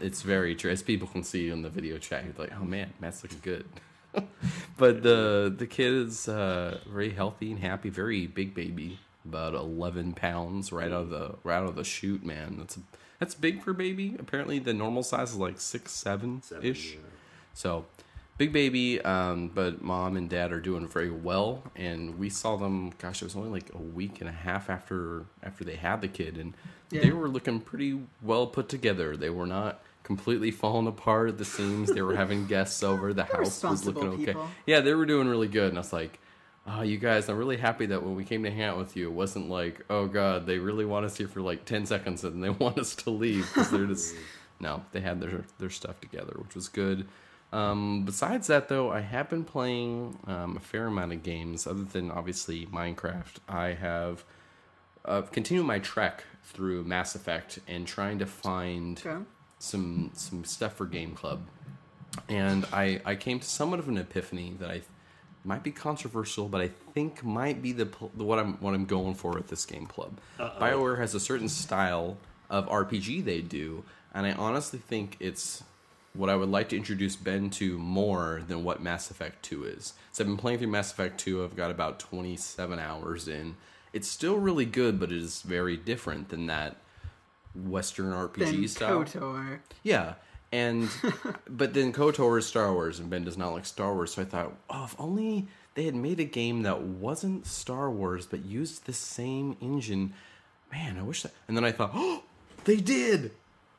it's 0.00 0.22
very 0.22 0.54
true. 0.54 0.70
As 0.70 0.84
people 0.84 1.08
can 1.08 1.24
see 1.24 1.50
on 1.50 1.62
the 1.62 1.68
video 1.68 1.98
chat, 1.98 2.24
you're 2.24 2.34
like, 2.38 2.52
"Oh 2.56 2.64
man, 2.64 2.92
Matt's 3.00 3.24
looking 3.24 3.40
good." 3.42 3.64
but 4.78 5.02
the 5.02 5.52
the 5.54 5.66
kid 5.66 5.92
is 5.92 6.28
uh, 6.28 6.78
very 6.88 7.10
healthy 7.10 7.50
and 7.50 7.58
happy. 7.58 7.90
Very 7.90 8.28
big 8.28 8.54
baby, 8.54 9.00
about 9.24 9.54
eleven 9.54 10.12
pounds 10.14 10.70
right 10.70 10.92
out 10.92 11.02
of 11.02 11.10
the 11.10 11.34
right 11.42 11.56
out 11.56 11.68
of 11.68 11.74
the 11.74 11.82
chute. 11.84 12.24
Man, 12.24 12.54
that's 12.58 12.78
that's 13.20 13.34
big 13.34 13.62
for 13.62 13.72
baby. 13.72 14.16
Apparently, 14.18 14.58
the 14.58 14.74
normal 14.74 15.04
size 15.04 15.30
is 15.30 15.36
like 15.36 15.60
six 15.60 15.92
seven 15.92 16.42
Seven, 16.42 16.64
ish. 16.64 16.94
yeah. 16.94 17.00
So, 17.54 17.84
big 18.38 18.52
baby, 18.52 19.00
um, 19.02 19.48
but 19.54 19.82
mom 19.82 20.16
and 20.16 20.28
dad 20.28 20.50
are 20.50 20.60
doing 20.60 20.88
very 20.88 21.10
well, 21.10 21.62
and 21.76 22.18
we 22.18 22.30
saw 22.30 22.56
them. 22.56 22.90
Gosh, 22.98 23.22
it 23.22 23.26
was 23.26 23.36
only 23.36 23.50
like 23.50 23.72
a 23.74 23.78
week 23.78 24.20
and 24.20 24.28
a 24.28 24.32
half 24.32 24.68
after 24.68 25.26
after 25.42 25.62
they 25.62 25.76
had 25.76 26.00
the 26.00 26.08
kid, 26.08 26.36
and 26.38 26.54
they 26.90 27.10
were 27.12 27.28
looking 27.28 27.60
pretty 27.60 28.00
well 28.22 28.48
put 28.48 28.68
together. 28.68 29.16
They 29.16 29.30
were 29.30 29.46
not 29.46 29.82
completely 30.02 30.50
fallen 30.50 30.86
apart 30.88 31.28
at 31.28 31.38
the 31.38 31.44
seams. 31.44 31.92
They 31.92 32.02
were 32.02 32.16
having 32.16 32.46
guests 32.46 32.82
over. 32.82 33.12
The 33.12 33.24
house 33.24 33.62
was 33.62 33.84
looking 33.84 34.08
okay. 34.08 34.26
people. 34.26 34.48
Yeah, 34.66 34.80
they 34.80 34.94
were 34.94 35.06
doing 35.06 35.28
really 35.28 35.46
good, 35.46 35.68
and 35.68 35.78
I 35.78 35.82
was 35.82 35.92
like, 35.92 36.18
"Oh, 36.72 36.82
you 36.82 36.98
guys, 36.98 37.28
I'm 37.28 37.36
really 37.36 37.56
happy 37.56 37.86
that 37.86 38.02
when 38.02 38.14
we 38.14 38.24
came 38.24 38.42
to 38.44 38.50
hang 38.50 38.62
out 38.62 38.78
with 38.78 38.96
you, 38.96 39.08
it 39.08 39.12
wasn't 39.12 39.48
like, 39.48 39.84
oh 39.90 40.06
god, 40.06 40.46
they 40.46 40.58
really 40.58 40.84
want 40.84 41.06
us 41.06 41.16
here 41.16 41.28
for 41.28 41.40
like 41.40 41.64
ten 41.64 41.86
seconds 41.86 42.22
and 42.24 42.42
they 42.44 42.50
want 42.64 42.78
us 42.78 42.94
to 42.96 43.10
leave 43.10 43.46
because 43.48 43.70
they're 43.70 43.86
just 43.86 44.14
no, 44.60 44.84
they 44.92 45.00
had 45.00 45.20
their 45.20 45.44
their 45.58 45.70
stuff 45.70 46.00
together, 46.00 46.34
which 46.42 46.54
was 46.54 46.68
good." 46.68 47.06
Um, 47.52 48.04
besides 48.04 48.46
that, 48.46 48.68
though, 48.68 48.92
I 48.92 49.00
have 49.00 49.28
been 49.28 49.42
playing 49.44 50.18
um, 50.28 50.56
a 50.56 50.60
fair 50.60 50.86
amount 50.86 51.12
of 51.12 51.24
games, 51.24 51.66
other 51.66 51.82
than 51.82 52.08
obviously 52.10 52.66
Minecraft. 52.66 53.38
I 53.48 53.68
have 53.74 54.22
uh, 55.04 55.22
continued 55.22 55.64
my 55.66 55.80
trek 55.80 56.22
through 56.44 56.84
Mass 56.84 57.16
Effect 57.16 57.58
and 57.66 57.86
trying 57.88 58.18
to 58.20 58.26
find 58.26 59.02
Okay. 59.04 59.24
some 59.58 60.10
some 60.14 60.44
stuff 60.44 60.74
for 60.76 60.86
Game 60.86 61.12
Club, 61.14 61.40
and 62.28 62.66
I 62.72 63.00
I 63.04 63.16
came 63.16 63.40
to 63.40 63.46
somewhat 63.46 63.80
of 63.80 63.88
an 63.88 63.98
epiphany 63.98 64.54
that 64.60 64.70
I 64.70 64.82
might 65.44 65.62
be 65.62 65.70
controversial, 65.70 66.48
but 66.48 66.60
I 66.60 66.68
think 66.92 67.24
might 67.24 67.62
be 67.62 67.72
the, 67.72 67.88
the 68.14 68.24
what 68.24 68.38
I'm 68.38 68.54
what 68.54 68.74
I'm 68.74 68.86
going 68.86 69.14
for 69.14 69.38
at 69.38 69.48
this 69.48 69.64
Game 69.64 69.86
Club. 69.86 70.18
Bioware 70.38 70.98
has 70.98 71.14
a 71.14 71.20
certain 71.20 71.48
style 71.48 72.18
of 72.48 72.68
RPG 72.68 73.24
they 73.24 73.40
do, 73.40 73.84
and 74.12 74.26
I 74.26 74.32
honestly 74.32 74.78
think 74.78 75.16
it's 75.20 75.62
what 76.12 76.28
I 76.28 76.36
would 76.36 76.48
like 76.48 76.68
to 76.70 76.76
introduce 76.76 77.16
Ben 77.16 77.50
to 77.50 77.78
more 77.78 78.42
than 78.48 78.64
what 78.64 78.82
Mass 78.82 79.10
Effect 79.10 79.44
2 79.44 79.64
is. 79.64 79.94
So 80.12 80.24
I've 80.24 80.28
been 80.28 80.36
playing 80.36 80.58
through 80.58 80.68
Mass 80.68 80.90
Effect 80.90 81.20
2. 81.20 81.44
I've 81.44 81.54
got 81.56 81.70
about 81.70 82.00
27 82.00 82.78
hours 82.78 83.28
in. 83.28 83.56
It's 83.92 84.08
still 84.08 84.36
really 84.36 84.64
good, 84.64 84.98
but 84.98 85.12
it 85.12 85.18
is 85.18 85.42
very 85.42 85.76
different 85.76 86.28
than 86.28 86.46
that 86.46 86.78
Western 87.54 88.12
RPG 88.12 88.38
Then 88.38 88.68
style. 88.68 89.04
KOTOR. 89.04 89.60
Yeah. 89.82 90.14
And 90.52 90.88
but 91.48 91.74
then 91.74 91.92
KOTOR 91.92 92.38
is 92.38 92.46
Star 92.46 92.72
Wars 92.72 92.98
and 92.98 93.08
Ben 93.08 93.24
does 93.24 93.38
not 93.38 93.52
like 93.52 93.66
Star 93.66 93.94
Wars, 93.94 94.14
so 94.14 94.22
I 94.22 94.24
thought, 94.24 94.52
oh, 94.68 94.84
if 94.84 94.96
only 94.98 95.46
they 95.74 95.84
had 95.84 95.94
made 95.94 96.20
a 96.20 96.24
game 96.24 96.62
that 96.62 96.82
wasn't 96.82 97.46
Star 97.46 97.90
Wars 97.90 98.26
but 98.26 98.44
used 98.44 98.86
the 98.86 98.92
same 98.92 99.56
engine. 99.60 100.12
Man, 100.72 100.98
I 100.98 101.02
wish 101.02 101.22
that 101.22 101.32
and 101.48 101.56
then 101.56 101.64
I 101.64 101.72
thought, 101.72 101.92
oh, 101.94 102.22
they 102.64 102.76
did. 102.76 103.32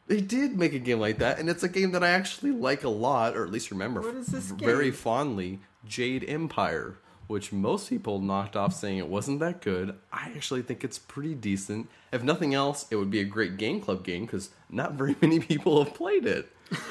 They 0.07 0.19
did 0.19 0.57
make 0.57 0.73
a 0.73 0.79
game 0.79 0.99
like 0.99 1.19
that, 1.19 1.39
and 1.39 1.49
it's 1.49 1.63
a 1.63 1.69
game 1.69 1.91
that 1.91 2.03
I 2.03 2.10
actually 2.10 2.51
like 2.51 2.84
a 2.84 2.89
lot, 2.89 3.38
or 3.38 3.45
at 3.45 3.51
least 3.51 3.71
remember 3.71 4.01
What 4.01 4.15
is 4.15 4.27
this 4.27 4.51
very 4.51 4.91
fondly. 4.91 5.62
Jade 5.86 6.25
Empire, 6.27 6.97
which 7.27 7.53
most 7.53 7.89
people 7.89 8.19
knocked 8.19 8.55
off 8.57 8.73
saying 8.73 8.97
it 8.97 9.07
wasn't 9.07 9.39
that 9.39 9.62
good. 9.62 9.95
I 10.12 10.31
actually 10.36 10.63
think 10.63 10.84
it's 10.84 10.99
pretty 10.99 11.34
decent. 11.34 11.89
If 12.12 12.23
nothing 12.23 12.53
else, 12.53 12.88
it 12.91 12.97
would 12.97 13.10
be 13.10 13.21
a 13.21 13.25
great 13.25 13.57
game 13.57 13.79
club 13.79 14.03
game 14.03 14.25
because 14.25 14.49
not 14.69 14.93
very 14.93 15.15
many 15.21 15.39
people 15.39 15.84
have 15.84 15.93
played 15.93 16.25
it. 16.25 16.51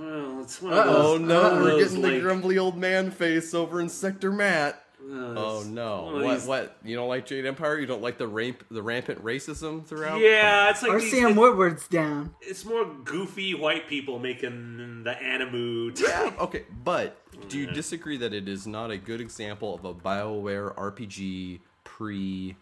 Well, 0.00 0.42
it's 0.42 0.60
one 0.60 0.72
of 0.72 0.86
Oh 0.86 1.16
no, 1.18 1.54
we're 1.60 1.70
those, 1.70 1.92
getting 1.94 2.02
the 2.02 2.20
grumbly 2.20 2.58
old 2.58 2.76
man 2.76 3.10
face 3.10 3.54
over 3.54 3.80
in 3.80 3.88
Sector 3.88 4.32
Matt. 4.32 4.84
uh, 5.00 5.04
Oh 5.14 5.64
no! 5.66 6.10
What? 6.14 6.34
these- 6.34 6.46
What? 6.46 6.76
You 6.84 6.96
don't 6.96 7.08
like 7.08 7.26
Jade 7.26 7.46
Empire? 7.46 7.78
You 7.78 7.86
don't 7.86 8.02
like 8.02 8.18
the 8.18 8.26
ramp, 8.26 8.64
the 8.70 8.82
rampant 8.82 9.22
racism 9.24 9.84
throughout? 9.86 10.20
Yeah, 10.20 10.70
it's 10.70 10.82
like 10.82 11.00
these, 11.00 11.12
RCM 11.14 11.30
it's, 11.30 11.38
Woodward's 11.38 11.88
down. 11.88 12.34
it's 12.40 12.64
more 12.64 12.84
goofy 13.04 13.54
white 13.54 13.88
people 13.88 14.18
making 14.18 15.04
the 15.04 15.12
animu. 15.12 15.98
Yeah. 16.00 16.32
Okay, 16.40 16.64
but 16.84 17.18
do 17.48 17.58
you 17.58 17.66
disagree 17.68 18.16
that 18.18 18.32
it 18.34 18.48
is 18.48 18.66
not 18.66 18.90
a 18.90 18.96
good 18.98 19.20
example 19.20 19.74
of 19.74 19.84
a 19.84 19.94
Bioware 19.94 20.74
RPG 20.74 21.60
pre 21.84 22.56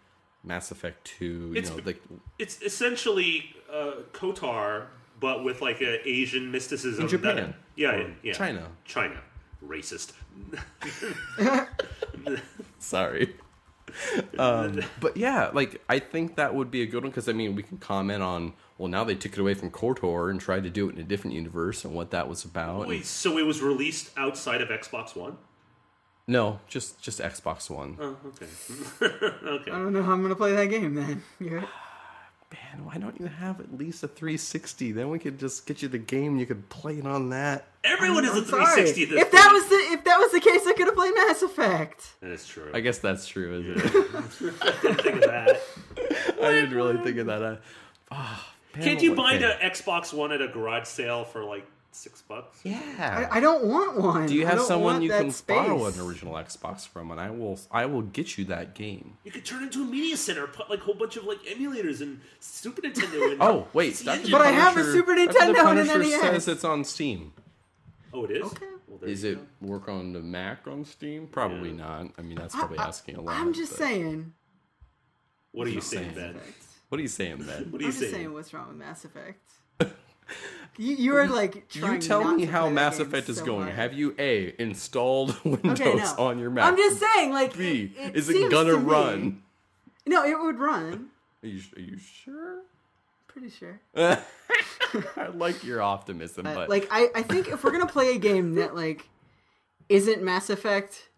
Mass 0.44 0.70
Effect 0.70 1.04
Two? 1.06 1.24
You 1.52 1.54
It's- 1.56 1.70
know, 1.74 1.82
like 1.84 2.02
It's 2.38 2.60
essentially 2.62 3.54
uh, 3.72 4.02
KOTOR, 4.12 4.86
but 5.20 5.44
with 5.44 5.60
like 5.62 5.80
a 5.82 6.06
Asian 6.08 6.50
mysticism. 6.50 7.02
In 7.04 7.08
Japan. 7.08 7.36
that- 7.36 7.54
yeah, 7.76 7.92
Or 7.92 8.10
yeah, 8.22 8.32
China. 8.32 8.66
China, 8.84 9.20
racist. 9.64 10.12
Sorry. 12.78 13.34
Um, 14.38 14.80
but 15.00 15.16
yeah, 15.16 15.50
like 15.52 15.82
I 15.88 15.98
think 15.98 16.36
that 16.36 16.54
would 16.54 16.70
be 16.70 16.82
a 16.82 16.86
good 16.86 17.02
one 17.02 17.10
because 17.10 17.28
I 17.28 17.32
mean 17.32 17.54
we 17.56 17.62
can 17.64 17.76
comment 17.78 18.22
on 18.22 18.52
well 18.78 18.88
now 18.88 19.02
they 19.02 19.16
took 19.16 19.32
it 19.32 19.38
away 19.40 19.54
from 19.54 19.70
KOTOR 19.70 20.30
and 20.30 20.40
tried 20.40 20.62
to 20.62 20.70
do 20.70 20.88
it 20.88 20.94
in 20.94 21.00
a 21.00 21.04
different 21.04 21.34
universe 21.34 21.84
and 21.84 21.92
what 21.94 22.10
that 22.12 22.28
was 22.28 22.44
about. 22.44 22.80
and- 22.82 22.88
Wait, 22.88 23.04
so 23.06 23.36
it 23.38 23.44
was 23.46 23.60
released 23.60 24.10
outside 24.16 24.60
of 24.62 24.68
Xbox 24.68 25.16
One? 25.16 25.36
no, 26.28 26.60
just 26.68 27.00
just 27.02 27.18
Xbox 27.20 27.68
One. 27.68 27.96
Oh, 28.00 28.16
okay. 28.26 28.46
okay. 29.44 29.70
I 29.72 29.74
don't 29.74 29.92
know 29.92 30.02
how 30.04 30.12
I'm 30.12 30.22
gonna 30.22 30.36
play 30.36 30.52
that 30.52 30.66
game 30.66 30.94
then. 30.94 31.22
Yeah. 31.40 31.64
Man, 32.52 32.84
why 32.84 32.96
don't 32.98 33.20
you 33.20 33.26
have 33.26 33.60
at 33.60 33.76
least 33.78 34.02
a 34.02 34.08
360? 34.08 34.90
Then 34.92 35.08
we 35.08 35.20
could 35.20 35.38
just 35.38 35.66
get 35.66 35.82
you 35.82 35.88
the 35.88 35.98
game. 35.98 36.36
You 36.36 36.46
could 36.46 36.68
play 36.68 36.98
it 36.98 37.06
on 37.06 37.30
that. 37.30 37.66
Everyone 37.84 38.24
is 38.24 38.32
a 38.32 38.38
I'm 38.38 38.44
sorry. 38.44 38.64
360 38.64 39.02
at 39.04 39.08
this 39.10 39.20
If 39.22 39.30
that 39.30 39.50
was 39.52 39.68
the 39.68 39.76
if 39.76 40.04
that 40.04 40.18
was 40.18 40.32
the 40.32 40.40
case, 40.40 40.66
I 40.66 40.72
could 40.72 40.86
have 40.86 40.96
played 40.96 41.14
Mass 41.14 41.42
Effect. 41.42 42.20
That 42.20 42.30
is 42.32 42.46
true. 42.46 42.70
I 42.74 42.80
guess 42.80 42.98
that's 42.98 43.26
true, 43.28 43.60
isn't 43.60 43.76
it? 43.76 44.54
I 44.62 44.82
didn't 44.82 45.02
think 45.02 45.14
of 45.16 45.30
that. 45.30 45.60
I 46.42 46.50
didn't 46.50 46.74
really 46.74 46.96
think 46.98 47.18
of 47.18 47.26
that. 47.26 47.42
Uh, 47.42 47.56
ah, 48.10 48.52
man, 48.74 48.84
Can't 48.84 49.02
you 49.02 49.14
buy 49.14 49.34
an 49.34 49.42
Xbox 49.60 50.12
One 50.12 50.32
at 50.32 50.42
a 50.42 50.48
garage 50.48 50.88
sale 50.88 51.24
for 51.24 51.44
like 51.44 51.66
six 51.92 52.22
bucks? 52.22 52.60
Yeah. 52.64 53.28
I, 53.32 53.38
I 53.38 53.40
don't 53.40 53.64
want 53.64 53.96
one. 53.98 54.26
Do 54.26 54.34
you 54.34 54.46
have 54.46 54.60
someone 54.60 55.02
you 55.02 55.10
can 55.10 55.30
space. 55.30 55.56
borrow 55.56 55.86
an 55.86 55.98
original 56.00 56.34
Xbox 56.34 56.86
from, 56.86 57.10
and 57.10 57.20
I 57.20 57.30
will 57.30 57.58
I 57.70 57.86
will 57.86 58.02
get 58.02 58.38
you 58.38 58.44
that 58.46 58.74
game. 58.74 59.16
You 59.24 59.30
could 59.32 59.44
turn 59.44 59.62
it 59.62 59.66
into 59.66 59.82
a 59.82 59.86
media 59.86 60.16
center, 60.16 60.46
put 60.46 60.70
like 60.70 60.80
a 60.80 60.82
whole 60.82 60.94
bunch 60.94 61.16
of 61.16 61.24
like 61.24 61.42
emulators 61.44 62.00
and 62.00 62.20
Super 62.40 62.82
Nintendo. 62.82 63.32
And 63.32 63.42
Oh 63.42 63.68
wait, 63.72 63.96
See, 63.96 64.06
But 64.30 64.40
I 64.42 64.50
have 64.50 64.76
a 64.76 64.84
Super 64.84 65.14
that's 65.14 65.32
the 65.34 65.40
Nintendo 65.40 65.70
and 65.70 65.78
an 65.80 65.86
Punisher 65.86 65.98
NES. 65.98 66.20
says 66.20 66.48
it's 66.48 66.64
on 66.64 66.84
Steam. 66.84 67.32
oh, 68.14 68.24
it 68.24 68.30
is. 68.32 68.42
Okay. 68.44 68.66
Well, 68.88 68.98
there 68.98 69.08
Is 69.08 69.22
you 69.24 69.32
it 69.32 69.38
go. 69.62 69.68
work 69.68 69.88
on 69.88 70.12
the 70.12 70.20
Mac 70.20 70.66
on 70.66 70.84
Steam? 70.84 71.26
Probably 71.28 71.70
Yeah. 71.70 71.76
not. 71.76 72.06
I 72.18 72.22
mean, 72.22 72.36
that's 72.38 72.54
probably 72.54 72.78
I- 72.78 72.88
asking 72.88 73.16
a 73.16 73.20
lot. 73.20 73.36
I'm 73.36 73.52
just 73.52 73.72
but- 73.72 73.78
saying. 73.78 74.32
What 75.52 75.66
are 75.66 75.70
you 75.70 75.80
saying, 75.80 76.14
saying. 76.14 76.32
Ben? 76.34 76.40
What 76.88 76.98
are 76.98 77.02
you 77.02 77.08
saying, 77.08 77.38
Ben? 77.38 77.46
What 77.70 77.80
are 77.80 77.82
you 77.82 77.88
I'm 77.88 77.92
just 77.92 77.98
saying? 78.00 78.12
saying 78.14 78.32
what's 78.32 78.52
wrong 78.54 78.68
with 78.68 78.76
Mass 78.76 79.04
Effect. 79.04 79.40
you, 80.76 80.94
you 80.96 81.16
are 81.16 81.28
like 81.28 81.68
trying 81.68 82.00
You 82.00 82.08
tell 82.08 82.24
me 82.34 82.44
how 82.44 82.68
Mass 82.68 82.98
Effect 82.98 83.28
is 83.28 83.38
so 83.38 83.44
going. 83.44 83.62
hard. 83.64 83.74
Have 83.74 83.92
you 83.94 84.14
a 84.18 84.54
installed 84.60 85.36
Windows 85.44 85.80
Okay, 85.80 85.94
no. 85.96 86.14
on 86.18 86.38
your 86.38 86.50
Mac? 86.50 86.64
I'm 86.64 86.76
just 86.76 87.00
saying, 87.00 87.32
like, 87.32 87.56
B 87.56 87.92
it, 87.98 88.08
it 88.10 88.16
is 88.16 88.28
it 88.28 88.50
gonna 88.50 88.72
to 88.72 88.78
me- 88.78 88.84
run? 88.84 89.42
No, 90.06 90.24
it 90.24 90.38
would 90.38 90.58
run. 90.58 91.08
Are 91.42 91.48
you, 91.48 91.60
are 91.76 91.80
you 91.80 91.98
sure? 91.98 92.62
Pretty 93.28 93.50
sure. 93.50 93.80
I 93.96 94.18
like 95.34 95.62
your 95.62 95.80
optimism, 95.82 96.42
But, 96.44 96.54
but 96.54 96.68
like, 96.68 96.88
I, 96.90 97.08
I 97.14 97.22
think 97.22 97.48
if 97.48 97.62
we're 97.62 97.70
gonna 97.70 97.86
play 97.86 98.14
a 98.14 98.18
game 98.18 98.54
that 98.56 98.74
like 98.74 99.08
isn't 99.88 100.22
Mass 100.22 100.50
Effect, 100.50 101.08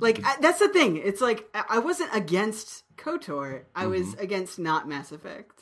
like 0.00 0.20
I, 0.24 0.36
that's 0.40 0.58
the 0.60 0.68
thing. 0.68 0.96
It's 0.96 1.20
like 1.20 1.46
I, 1.54 1.64
I 1.70 1.78
wasn't 1.80 2.14
against 2.14 2.84
KOTOR. 2.96 3.62
I 3.74 3.86
was 3.86 4.08
Mm-hmm. 4.08 4.20
against 4.20 4.58
not 4.58 4.88
Mass 4.88 5.12
Effect. 5.12 5.57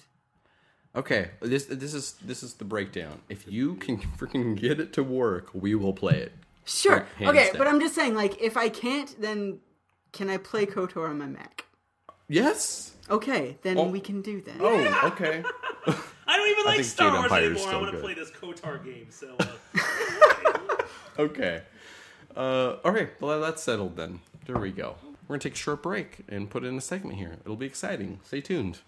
Okay. 0.96 1.30
This 1.40 1.66
this 1.66 1.94
is 1.94 2.12
this 2.24 2.42
is 2.42 2.54
the 2.54 2.64
breakdown. 2.64 3.20
If 3.28 3.46
you 3.46 3.74
can 3.76 3.98
freaking 4.18 4.56
get 4.58 4.80
it 4.80 4.92
to 4.94 5.02
work, 5.02 5.50
we 5.52 5.74
will 5.74 5.92
play 5.92 6.18
it. 6.18 6.32
Sure. 6.64 6.96
Like, 6.96 7.08
hands 7.16 7.30
okay, 7.30 7.46
down. 7.48 7.58
but 7.58 7.66
I'm 7.68 7.80
just 7.80 7.94
saying, 7.94 8.14
like, 8.14 8.40
if 8.40 8.56
I 8.56 8.68
can't, 8.68 9.14
then 9.20 9.60
can 10.12 10.28
I 10.28 10.36
play 10.38 10.66
KOTOR 10.66 11.08
on 11.08 11.18
my 11.18 11.26
Mac? 11.26 11.64
Yes. 12.28 12.92
Okay, 13.08 13.56
then 13.62 13.78
Oh. 13.78 13.84
we 13.88 14.00
can 14.00 14.20
do 14.20 14.40
that. 14.40 14.56
Oh, 14.58 15.00
okay. 15.12 15.44
I 16.26 16.36
don't 16.36 16.50
even 16.50 16.64
like 16.64 16.82
Star 16.82 17.10
Jade 17.10 17.14
Wars 17.18 17.24
Empire 17.24 17.44
anymore. 17.44 17.68
I 17.68 17.80
want 17.80 17.92
to 17.92 18.00
play 18.00 18.14
this 18.14 18.30
KOTOR 18.32 18.84
game. 18.84 19.06
So 19.10 19.36
uh, 19.38 19.46
Okay. 21.18 21.62
Uh, 22.36 22.76
okay, 22.84 23.10
well, 23.20 23.40
that's 23.40 23.62
settled 23.62 23.96
then. 23.96 24.20
There 24.46 24.58
we 24.58 24.70
go. 24.72 24.96
We're 25.28 25.34
going 25.34 25.40
to 25.40 25.48
take 25.48 25.54
a 25.54 25.60
short 25.60 25.82
break 25.82 26.18
and 26.28 26.50
put 26.50 26.64
in 26.64 26.76
a 26.76 26.80
segment 26.80 27.18
here. 27.18 27.36
It'll 27.44 27.56
be 27.56 27.66
exciting. 27.66 28.20
Stay 28.24 28.40
tuned. 28.40 28.80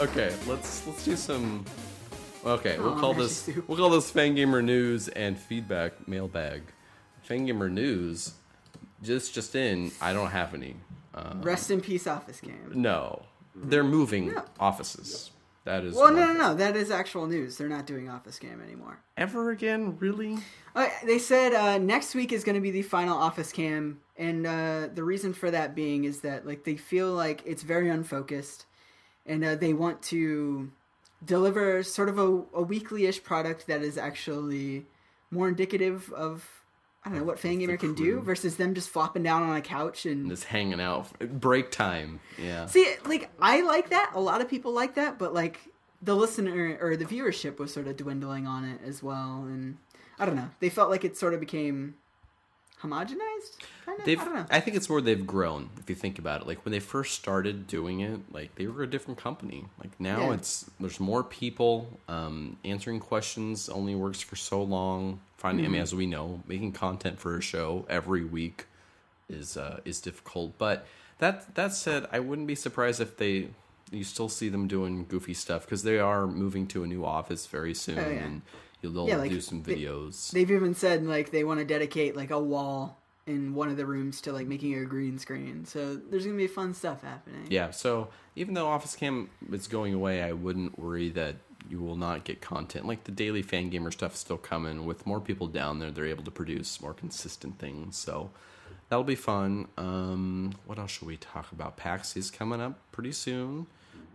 Okay, 0.00 0.34
let's 0.46 0.86
let's 0.86 1.04
do 1.04 1.14
some. 1.14 1.64
Okay, 2.44 2.78
we'll 2.78 2.94
Oh, 2.94 3.00
call 3.00 3.12
this 3.14 3.48
we'll 3.66 3.76
call 3.76 3.90
this 3.90 4.10
Fangamer 4.10 4.64
News 4.64 5.08
and 5.08 5.38
feedback 5.38 6.08
mailbag. 6.08 6.62
Fangamer 7.28 7.70
News, 7.70 8.32
just 9.02 9.34
just 9.34 9.54
in. 9.54 9.92
I 10.00 10.12
don't 10.14 10.30
have 10.30 10.54
any. 10.54 10.76
Uh, 11.14 11.34
Rest 11.42 11.70
in 11.70 11.80
peace, 11.82 12.06
Office 12.06 12.40
Cam. 12.40 12.54
no, 12.74 13.22
they're 13.54 13.84
moving 13.84 14.28
Yeah. 14.28 14.42
offices. 14.58 15.32
That 15.64 15.84
is 15.84 15.94
Well, 15.94 16.10
no, 16.14 16.28
no, 16.28 16.32
no. 16.32 16.54
That 16.54 16.74
is 16.76 16.90
actual 16.90 17.26
news. 17.26 17.58
They're 17.58 17.68
not 17.68 17.84
doing 17.86 18.08
Office 18.08 18.38
Cam 18.38 18.62
anymore. 18.62 18.98
Ever 19.18 19.50
again? 19.50 19.98
Really? 19.98 20.38
Uh, 20.74 20.88
they 21.04 21.18
said 21.18 21.52
uh, 21.52 21.76
next 21.76 22.14
week 22.14 22.32
is 22.32 22.42
going 22.44 22.54
to 22.54 22.62
be 22.62 22.70
the 22.70 22.80
final 22.80 23.18
Office 23.18 23.52
Cam, 23.52 24.00
and 24.16 24.46
uh, 24.46 24.88
the 24.94 25.04
reason 25.04 25.34
for 25.34 25.50
that 25.50 25.74
being 25.74 26.04
is 26.04 26.22
that 26.22 26.46
like 26.46 26.64
they 26.64 26.76
feel 26.76 27.12
like 27.12 27.42
it's 27.44 27.62
very 27.62 27.90
unfocused, 27.90 28.64
and 29.30 29.44
uh, 29.44 29.54
they 29.54 29.72
want 29.72 30.02
to 30.02 30.70
deliver 31.24 31.82
sort 31.82 32.08
of 32.08 32.18
a, 32.18 32.42
a 32.54 32.62
weekly-ish 32.62 33.22
product 33.22 33.66
that 33.68 33.82
is 33.82 33.96
actually 33.96 34.86
more 35.30 35.48
indicative 35.48 36.12
of 36.12 36.48
I 37.02 37.08
don't 37.08 37.18
know 37.18 37.24
what 37.24 37.38
Fangamer 37.38 37.78
can 37.78 37.94
do 37.94 38.20
versus 38.20 38.56
them 38.56 38.74
just 38.74 38.90
flopping 38.90 39.22
down 39.22 39.42
on 39.42 39.56
a 39.56 39.62
couch 39.62 40.04
and 40.04 40.28
Just 40.28 40.44
hanging 40.44 40.82
out. 40.82 41.08
Break 41.18 41.70
time. 41.70 42.20
Yeah. 42.36 42.66
See, 42.66 42.86
like 43.06 43.30
I 43.40 43.62
like 43.62 43.88
that. 43.88 44.12
A 44.14 44.20
lot 44.20 44.42
of 44.42 44.50
people 44.50 44.72
like 44.72 44.96
that, 44.96 45.18
but 45.18 45.32
like 45.32 45.60
the 46.02 46.14
listener 46.14 46.76
or 46.80 46.96
the 46.96 47.06
viewership 47.06 47.58
was 47.58 47.72
sort 47.72 47.86
of 47.86 47.96
dwindling 47.96 48.46
on 48.46 48.64
it 48.64 48.80
as 48.84 49.02
well, 49.02 49.44
and 49.46 49.78
I 50.18 50.26
don't 50.26 50.36
know. 50.36 50.50
They 50.60 50.68
felt 50.68 50.90
like 50.90 51.04
it 51.04 51.16
sort 51.16 51.32
of 51.32 51.40
became 51.40 51.94
homogenized. 52.82 53.58
Kind 53.86 53.98
of. 53.98 54.04
They've, 54.04 54.18
I. 54.20 54.44
I 54.50 54.60
think 54.60 54.76
it's 54.76 54.88
where 54.88 55.00
they've 55.00 55.26
grown. 55.26 55.70
If 55.78 55.88
you 55.90 55.96
think 55.96 56.18
about 56.18 56.42
it, 56.42 56.46
like 56.46 56.64
when 56.64 56.72
they 56.72 56.80
first 56.80 57.14
started 57.14 57.66
doing 57.66 58.00
it, 58.00 58.20
like 58.32 58.54
they 58.54 58.66
were 58.66 58.82
a 58.82 58.86
different 58.90 59.18
company. 59.18 59.64
Like 59.78 59.98
now, 60.00 60.28
Yeah. 60.28 60.34
it's 60.34 60.70
there's 60.80 61.00
more 61.00 61.22
people. 61.22 61.98
Um, 62.08 62.56
answering 62.64 63.00
questions 63.00 63.68
only 63.68 63.94
works 63.94 64.20
for 64.20 64.36
so 64.36 64.62
long. 64.62 65.20
Finding, 65.36 65.64
I 65.64 65.68
Mm-hmm. 65.68 65.72
mean, 65.72 65.82
as 65.82 65.94
we 65.94 66.06
know, 66.06 66.42
making 66.46 66.72
content 66.72 67.18
for 67.18 67.36
a 67.36 67.40
show 67.40 67.86
every 67.88 68.24
week 68.24 68.66
is 69.28 69.56
uh, 69.56 69.80
is 69.84 70.00
difficult. 70.00 70.58
But 70.58 70.86
that 71.18 71.54
that 71.54 71.72
said, 71.72 72.06
I 72.12 72.20
wouldn't 72.20 72.46
be 72.48 72.54
surprised 72.54 73.00
if 73.00 73.16
they 73.16 73.48
you 73.92 74.04
still 74.04 74.28
see 74.28 74.48
them 74.48 74.68
doing 74.68 75.04
goofy 75.08 75.34
stuff 75.34 75.64
because 75.64 75.82
they 75.82 75.98
are 75.98 76.26
moving 76.26 76.66
to 76.68 76.84
a 76.84 76.86
new 76.86 77.04
office 77.04 77.46
very 77.46 77.74
soon, 77.74 77.98
Oh, 77.98 78.02
yeah. 78.08 78.18
and 78.20 78.42
you'll 78.82 79.08
Yeah, 79.08 79.16
like, 79.16 79.30
do 79.30 79.40
some 79.40 79.62
they- 79.62 79.76
videos. 79.76 80.30
They've 80.30 80.50
even 80.50 80.74
said 80.74 81.04
like 81.06 81.30
they 81.30 81.44
want 81.44 81.60
to 81.60 81.64
dedicate 81.64 82.16
like 82.16 82.30
a 82.30 82.40
wall 82.40 82.98
in 83.26 83.54
one 83.54 83.68
of 83.68 83.76
the 83.76 83.86
rooms 83.86 84.20
to 84.22 84.32
like 84.32 84.46
making 84.46 84.74
a 84.76 84.84
green 84.84 85.18
screen. 85.18 85.64
So 85.64 85.94
there's 85.96 86.24
gonna 86.24 86.36
be 86.36 86.46
fun 86.46 86.74
stuff 86.74 87.02
happening. 87.02 87.46
Yeah, 87.48 87.70
so 87.70 88.08
even 88.34 88.54
though 88.54 88.66
Office 88.66 88.96
Cam 88.96 89.28
is 89.52 89.68
going 89.68 89.94
away, 89.94 90.22
I 90.22 90.32
wouldn't 90.32 90.78
worry 90.78 91.10
that 91.10 91.36
you 91.68 91.78
will 91.80 91.96
not 91.96 92.24
get 92.24 92.40
content. 92.40 92.86
Like 92.86 93.04
the 93.04 93.12
daily 93.12 93.42
fan 93.42 93.68
gamer 93.70 93.90
stuff 93.92 94.14
is 94.14 94.20
still 94.20 94.38
coming. 94.38 94.86
With 94.86 95.06
more 95.06 95.20
people 95.20 95.46
down 95.46 95.78
there, 95.78 95.90
they're 95.90 96.06
able 96.06 96.24
to 96.24 96.30
produce 96.30 96.80
more 96.80 96.94
consistent 96.94 97.58
things. 97.58 97.96
So 97.96 98.30
that'll 98.88 99.04
be 99.04 99.14
fun. 99.14 99.68
Um, 99.76 100.54
what 100.66 100.78
else 100.78 100.90
should 100.92 101.06
we 101.06 101.16
talk 101.18 101.52
about? 101.52 101.76
PAX 101.76 102.16
is 102.16 102.30
coming 102.30 102.60
up 102.60 102.80
pretty 102.90 103.12
soon. 103.12 103.66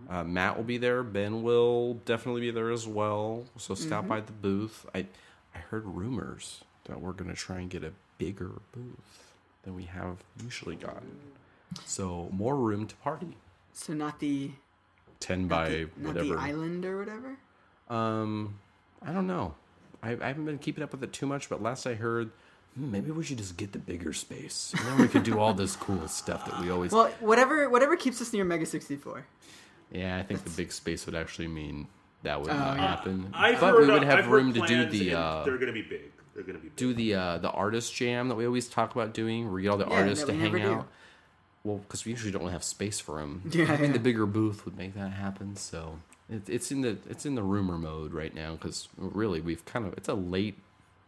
Uh, 0.09 0.23
Matt 0.23 0.55
will 0.55 0.63
be 0.63 0.77
there. 0.77 1.03
Ben 1.03 1.41
will 1.43 1.95
definitely 2.05 2.41
be 2.41 2.51
there 2.51 2.71
as 2.71 2.87
well. 2.87 3.45
So 3.57 3.73
stop 3.75 4.07
by 4.07 4.21
the 4.21 4.31
booth. 4.31 4.85
I 4.93 5.07
I 5.53 5.59
heard 5.59 5.85
rumors 5.85 6.63
that 6.85 7.01
we're 7.01 7.13
gonna 7.13 7.33
try 7.33 7.59
and 7.59 7.69
get 7.69 7.83
a 7.83 7.91
bigger 8.17 8.51
booth 8.71 9.33
than 9.63 9.75
we 9.75 9.83
have 9.83 10.17
usually 10.43 10.75
gotten. 10.75 11.17
So 11.85 12.29
more 12.31 12.55
room 12.55 12.87
to 12.87 12.95
party. 12.97 13.35
So 13.73 13.93
not 13.93 14.19
the 14.19 14.51
Ten 15.19 15.47
by 15.47 15.69
the, 15.69 15.83
whatever. 16.01 16.35
the 16.35 16.39
island 16.41 16.85
or 16.85 16.99
whatever. 16.99 17.37
Um, 17.89 18.59
I 19.01 19.11
don't 19.11 19.27
know. 19.27 19.55
I, 20.03 20.11
I 20.11 20.27
haven't 20.27 20.45
been 20.45 20.59
keeping 20.59 20.83
up 20.83 20.91
with 20.91 21.03
it 21.03 21.13
too 21.13 21.25
much, 21.25 21.49
but 21.49 21.61
last 21.63 21.87
I 21.87 21.95
heard, 21.95 22.29
hmm, 22.75 22.91
maybe 22.91 23.11
we 23.11 23.23
should 23.23 23.37
just 23.39 23.57
get 23.57 23.71
the 23.71 23.79
bigger 23.79 24.13
space, 24.13 24.73
and 24.77 24.85
then 24.87 24.97
we 24.99 25.07
could 25.07 25.23
do 25.23 25.39
all 25.39 25.53
this 25.53 25.75
cool 25.75 26.07
stuff 26.07 26.45
that 26.45 26.61
we 26.61 26.69
always. 26.69 26.91
Well, 26.91 27.07
whatever 27.19 27.69
whatever 27.69 27.95
keeps 27.95 28.21
us 28.21 28.31
near 28.33 28.45
Mega 28.45 28.65
64. 28.65 29.25
Yeah, 29.97 30.17
I 30.17 30.23
think 30.23 30.43
the 30.43 30.49
big 30.51 30.71
space 30.71 31.05
would 31.05 31.15
actually 31.15 31.47
mean 31.47 31.87
that 32.23 32.41
would 32.41 32.49
Oh, 32.49 32.53
not 32.53 32.77
yeah. 32.77 32.87
happen. 32.87 33.29
I've 33.33 33.59
but 33.59 33.71
heard, 33.73 33.87
we 33.87 33.93
would 33.93 34.03
have 34.03 34.19
I've 34.19 34.27
room 34.27 34.53
to 34.53 34.59
do 34.61 34.65
plans, 34.65 34.91
the 34.91 35.09
and 35.09 35.17
uh, 35.17 35.43
they're 35.45 35.55
going 35.57 35.67
to 35.67 35.73
be 35.73 35.81
big. 35.81 36.11
They're 36.33 36.43
going 36.43 36.57
to 36.57 36.61
be 36.61 36.67
big. 36.69 36.75
do 36.75 36.93
the 36.93 37.15
uh, 37.15 37.37
the 37.37 37.49
artist 37.51 37.93
jam 37.95 38.27
that 38.29 38.35
we 38.35 38.45
always 38.45 38.67
talk 38.67 38.93
about 38.95 39.13
doing, 39.13 39.45
where 39.45 39.53
we 39.53 39.61
get 39.63 39.69
all 39.69 39.77
the 39.77 39.85
Yeah, 39.87 39.99
artists 39.99 40.25
that 40.25 40.31
to 40.31 40.37
we 40.37 40.43
hang 40.43 40.51
never 40.53 40.63
do. 40.65 40.73
out. 40.79 40.87
Well, 41.63 41.77
because 41.77 42.05
we 42.05 42.11
usually 42.11 42.31
don't 42.31 42.47
have 42.49 42.63
space 42.63 42.99
for 42.99 43.19
them. 43.19 43.41
Yeah, 43.51 43.65
Having 43.67 43.85
yeah. 43.87 43.93
the 43.93 43.99
bigger 43.99 44.25
booth 44.25 44.65
would 44.65 44.77
make 44.77 44.93
that 44.95 45.11
happen. 45.13 45.55
So 45.55 45.99
it, 46.29 46.47
it's 46.49 46.71
in 46.71 46.81
the 46.81 46.97
it's 47.09 47.25
in 47.25 47.35
the 47.35 47.43
rumor 47.43 47.77
mode 47.77 48.13
right 48.13 48.33
now 48.35 48.53
because 48.53 48.87
really 48.97 49.41
we've 49.41 49.63
kind 49.65 49.85
of 49.85 49.93
it's 49.93 50.09
a 50.09 50.13
late 50.13 50.57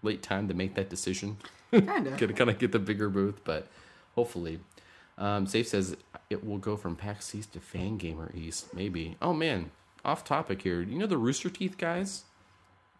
late 0.03 0.21
time 0.23 0.47
to 0.47 0.53
make 0.53 0.75
that 0.75 0.89
decision. 0.89 1.37
Kinda. 1.71 2.11
Gonna 2.17 2.33
kind 2.33 2.49
of 2.49 2.57
get 2.59 2.71
the 2.71 2.79
bigger 2.79 3.09
booth, 3.09 3.41
but 3.43 3.67
hopefully. 4.15 4.59
Um, 5.17 5.47
Safe 5.47 5.67
says 5.67 5.97
it 6.29 6.45
will 6.45 6.57
go 6.59 6.77
from 6.77 6.95
PAX 6.95 7.33
East 7.33 7.53
to 7.53 7.59
Fangamer 7.59 8.33
East, 8.35 8.73
maybe. 8.73 9.17
Oh 9.21 9.33
man, 9.33 9.71
off 10.05 10.23
topic 10.23 10.61
here. 10.61 10.81
You 10.81 10.99
know 10.99 11.07
the 11.07 11.17
Rooster 11.17 11.49
Teeth 11.49 11.77
guys? 11.77 12.23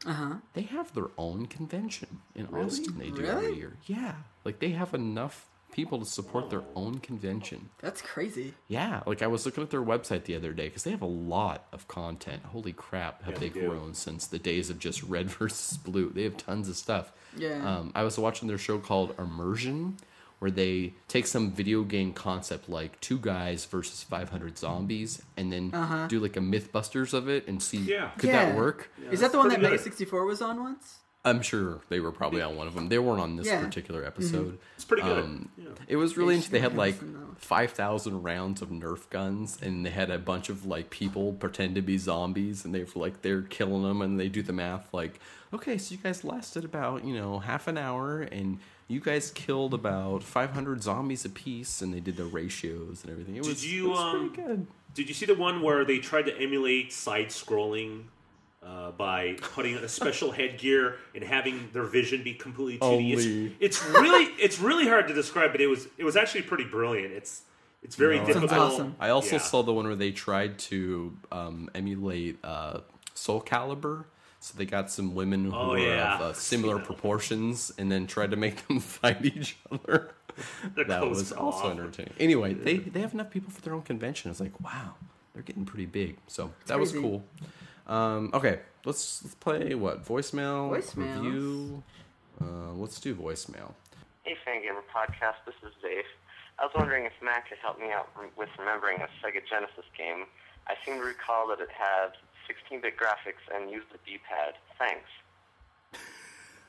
Uh 0.06 0.14
huh. 0.14 0.34
They 0.54 0.64
have 0.64 0.94
their 0.94 1.08
own 1.18 1.46
convention 1.48 2.22
in 2.36 2.48
Really? 2.48 2.66
Austin. 2.68 2.98
They 2.98 3.10
do 3.10 3.22
Really? 3.22 3.46
every 3.46 3.56
year. 3.58 3.74
Yeah, 3.86 4.14
like 4.46 4.60
they 4.60 4.70
have 4.72 4.94
enough 4.94 5.46
people 5.72 6.00
to 6.00 6.06
support 6.06 6.50
their 6.50 6.64
own 6.76 6.98
convention. 7.00 7.70
That's 7.80 8.02
crazy. 8.02 8.54
Yeah, 8.68 9.04
like 9.06 9.22
I 9.22 9.28
was 9.28 9.46
looking 9.46 9.64
at 9.64 9.70
their 9.70 9.82
website 9.84 10.24
the 10.24 10.36
other 10.36 10.54
day 10.54 10.70
because 10.70 10.84
they 10.84 10.92
have 10.92 11.02
a 11.04 11.06
lot 11.06 11.66
of 11.72 11.88
content. 11.88 12.44
Holy 12.46 12.74
crap, 12.74 13.22
have 13.24 13.34
Yeah, 13.36 13.40
they 13.42 13.50
they 13.50 13.60
grown 13.68 13.94
since 13.94 14.26
the 14.28 14.40
days 14.40 14.70
of 14.72 14.80
just 14.80 15.04
red 15.16 15.30
versus 15.30 15.78
blue? 15.78 16.10
They 16.10 16.24
have 16.24 16.38
tons 16.38 16.68
of 16.70 16.78
stuff. 16.78 17.12
Yeah. 17.36 17.64
Um, 17.68 17.92
I 17.94 18.04
was 18.04 18.18
watching 18.18 18.48
their 18.48 18.58
show 18.58 18.80
called 18.80 19.14
Immersion, 19.20 19.98
where 20.40 20.52
they 20.52 20.94
take 21.08 21.26
some 21.28 21.52
video 21.52 21.84
game 21.84 22.14
concept 22.14 22.70
like 22.70 23.00
two 23.02 23.18
guys 23.18 23.66
versus 23.66 24.04
500 24.04 24.58
zombies, 24.58 25.22
and 25.36 25.52
then 25.52 25.72
Uh-huh. 25.74 26.08
do 26.08 26.20
like 26.20 26.38
a 26.38 26.40
MythBusters 26.40 27.14
of 27.14 27.28
it 27.28 27.48
and 27.48 27.62
see 27.62 27.78
Yeah. 27.78 28.10
could 28.18 28.30
Yeah. 28.30 28.46
that 28.48 28.56
work. 28.56 28.92
Is 29.12 29.20
that 29.22 29.32
the 29.32 29.38
one 29.38 29.50
that 29.50 29.56
pretty 29.60 29.72
Mega 29.72 29.84
64 29.84 30.26
was 30.26 30.42
on 30.42 30.62
once? 30.62 30.98
I'm 31.26 31.42
sure 31.42 31.82
they 31.90 32.00
were 32.00 32.14
probably 32.14 32.42
on 32.42 32.56
one 32.56 32.68
of 32.68 32.76
them. 32.76 32.88
They 32.88 33.00
weren't 33.00 33.20
on 33.20 33.36
this 33.36 33.48
Yeah. 33.48 33.62
particular 33.62 34.06
episode. 34.06 34.60
It's 34.76 34.86
pretty 34.86 35.04
good. 35.04 35.26
Um, 35.26 35.50
yeah. 35.58 35.66
It 35.88 35.98
was 35.98 36.16
really 36.16 36.36
They 36.36 36.38
interesting. 36.38 36.54
They 36.54 36.60
had 36.62 36.78
like 36.78 36.94
have 36.94 37.00
from 37.00 37.14
those. 37.14 37.36
five 37.40 37.72
thousand 37.72 38.24
rounds 38.24 38.62
of 38.62 38.70
Nerf 38.70 39.10
guns, 39.10 39.58
and 39.62 39.86
they 39.86 39.90
had 39.90 40.10
a 40.10 40.20
bunch 40.20 40.48
of 40.48 40.66
like 40.66 40.90
people 40.90 41.34
pretend 41.34 41.76
to 41.76 41.82
be 41.82 41.98
zombies, 41.98 42.64
and 42.64 42.74
they're 42.74 42.86
like 42.96 43.24
they're 43.24 43.42
killing 43.42 43.84
them, 43.84 44.02
and 44.02 44.18
they 44.18 44.30
do 44.30 44.42
the 44.42 44.54
math 44.54 44.94
like, 44.94 45.20
okay, 45.54 45.78
so 45.78 45.94
you 45.96 45.98
guys 46.02 46.24
lasted 46.24 46.64
about 46.64 47.04
you 47.04 47.14
know 47.14 47.40
half 47.40 47.68
an 47.68 47.78
hour, 47.78 48.22
and 48.22 48.60
you 48.88 49.00
guys 49.00 49.32
killed 49.32 49.74
about 49.74 50.24
five 50.24 50.52
hundred 50.52 50.82
zombies 50.84 51.26
apiece, 51.26 51.82
and 51.82 51.94
they 51.94 52.00
did 52.00 52.18
the 52.18 52.26
ratios 52.26 53.04
and 53.04 53.12
everything. 53.12 53.36
It 53.36 53.44
Did 53.44 53.50
was, 53.50 53.66
you, 53.72 53.88
it 53.88 53.90
was 53.90 54.00
um, 54.00 54.30
pretty 54.30 54.48
good. 54.48 54.68
Did 54.94 55.08
you 55.10 55.14
see 55.14 55.26
the 55.26 55.36
one 55.36 55.62
where 55.62 55.86
they 55.86 56.00
tried 56.00 56.24
to 56.26 56.38
emulate 56.38 56.92
side 56.94 57.28
scrolling 57.28 58.04
uh, 58.64 58.92
by 58.92 59.34
putting 59.42 59.76
a 59.76 59.88
special 59.88 60.32
headgear 60.40 60.96
and 61.14 61.24
having 61.24 61.70
their 61.74 61.84
vision 61.84 62.24
be 62.24 62.34
completely 62.34 62.78
2D? 62.80 62.84
Only- 62.84 63.56
It's, 63.60 63.82
it's 63.82 63.90
really 63.90 64.24
it's 64.40 64.60
really 64.60 64.88
hard 64.88 65.08
to 65.10 65.14
describe, 65.14 65.52
but 65.52 65.62
it 65.62 65.68
was 65.68 65.88
it 65.98 66.04
was 66.04 66.16
actually 66.16 66.44
pretty 66.44 66.66
brilliant. 66.66 67.14
It's 67.14 67.42
it's 67.84 67.96
very 67.96 68.20
No. 68.20 68.26
difficult. 68.26 68.50
Sounds 68.52 68.74
awesome. 68.74 68.96
I 69.00 69.10
also 69.10 69.36
Yeah. 69.36 69.42
saw 69.42 69.62
the 69.64 69.74
one 69.74 69.86
where 69.86 69.96
they 69.96 70.12
tried 70.12 70.58
to 70.60 71.16
um, 71.32 71.70
emulate 71.76 72.38
uh, 72.44 72.80
Soul 73.14 73.42
Calibur. 73.42 74.06
So 74.40 74.58
they 74.58 74.66
got 74.66 74.92
some 74.92 75.16
women 75.16 75.46
who 75.46 75.56
Oh, 75.56 75.70
were 75.70 75.80
yeah. 75.80 76.16
of 76.16 76.22
uh, 76.22 76.34
similar 76.34 76.80
proportions, 76.90 77.72
and 77.78 77.92
then 77.92 78.06
tried 78.08 78.32
to 78.32 78.38
make 78.38 78.68
them 78.68 78.80
fight 79.00 79.24
each 79.26 79.58
other. 79.72 80.12
That 80.76 80.88
that 80.88 81.08
was 81.10 81.32
also 81.32 81.66
off. 81.66 81.72
entertaining. 81.72 82.14
Anyway, 82.20 82.54
they 82.54 82.78
they 82.78 83.02
have 83.02 83.14
enough 83.14 83.32
people 83.32 83.52
for 83.52 83.62
their 83.62 83.74
own 83.74 83.82
convention. 83.82 84.30
It's 84.30 84.40
like 84.40 84.60
wow, 84.62 84.94
they're 85.34 85.42
getting 85.44 85.66
pretty 85.66 85.88
big. 85.88 86.18
So 86.28 86.52
that 86.68 86.80
was 86.80 86.92
cool. 86.92 87.24
Um, 87.88 88.30
okay, 88.34 88.60
let's 88.86 89.24
let's 89.24 89.36
play 89.36 89.74
what 89.74 90.06
voicemail 90.06 90.70
Voicemails. 90.70 91.24
review. 91.24 91.84
Uh, 92.40 92.74
let's 92.74 93.00
do 93.00 93.16
voicemail. 93.16 93.74
Hey, 94.24 94.36
Fangamer 94.46 94.84
Podcast. 94.94 95.42
This 95.46 95.56
is 95.66 95.74
Dave. 95.82 96.04
I 96.60 96.64
was 96.66 96.72
wondering 96.76 97.06
if 97.06 97.14
Matt 97.24 97.48
could 97.50 97.58
help 97.60 97.80
me 97.80 97.92
out 97.92 98.10
with 98.38 98.50
remembering 98.60 98.98
a 99.02 99.08
Sega 99.26 99.42
Genesis 99.50 99.86
game. 99.98 100.26
I 100.68 100.76
seem 100.86 100.98
to 101.00 101.04
recall 101.04 101.48
that 101.48 101.60
it 101.62 101.70
had 101.72 102.10
16-bit 102.48 102.96
graphics 102.98 103.44
and 103.56 103.70
used 103.70 103.88
a 103.94 103.98
D-pad. 104.06 104.54
Thanks. 104.80 105.10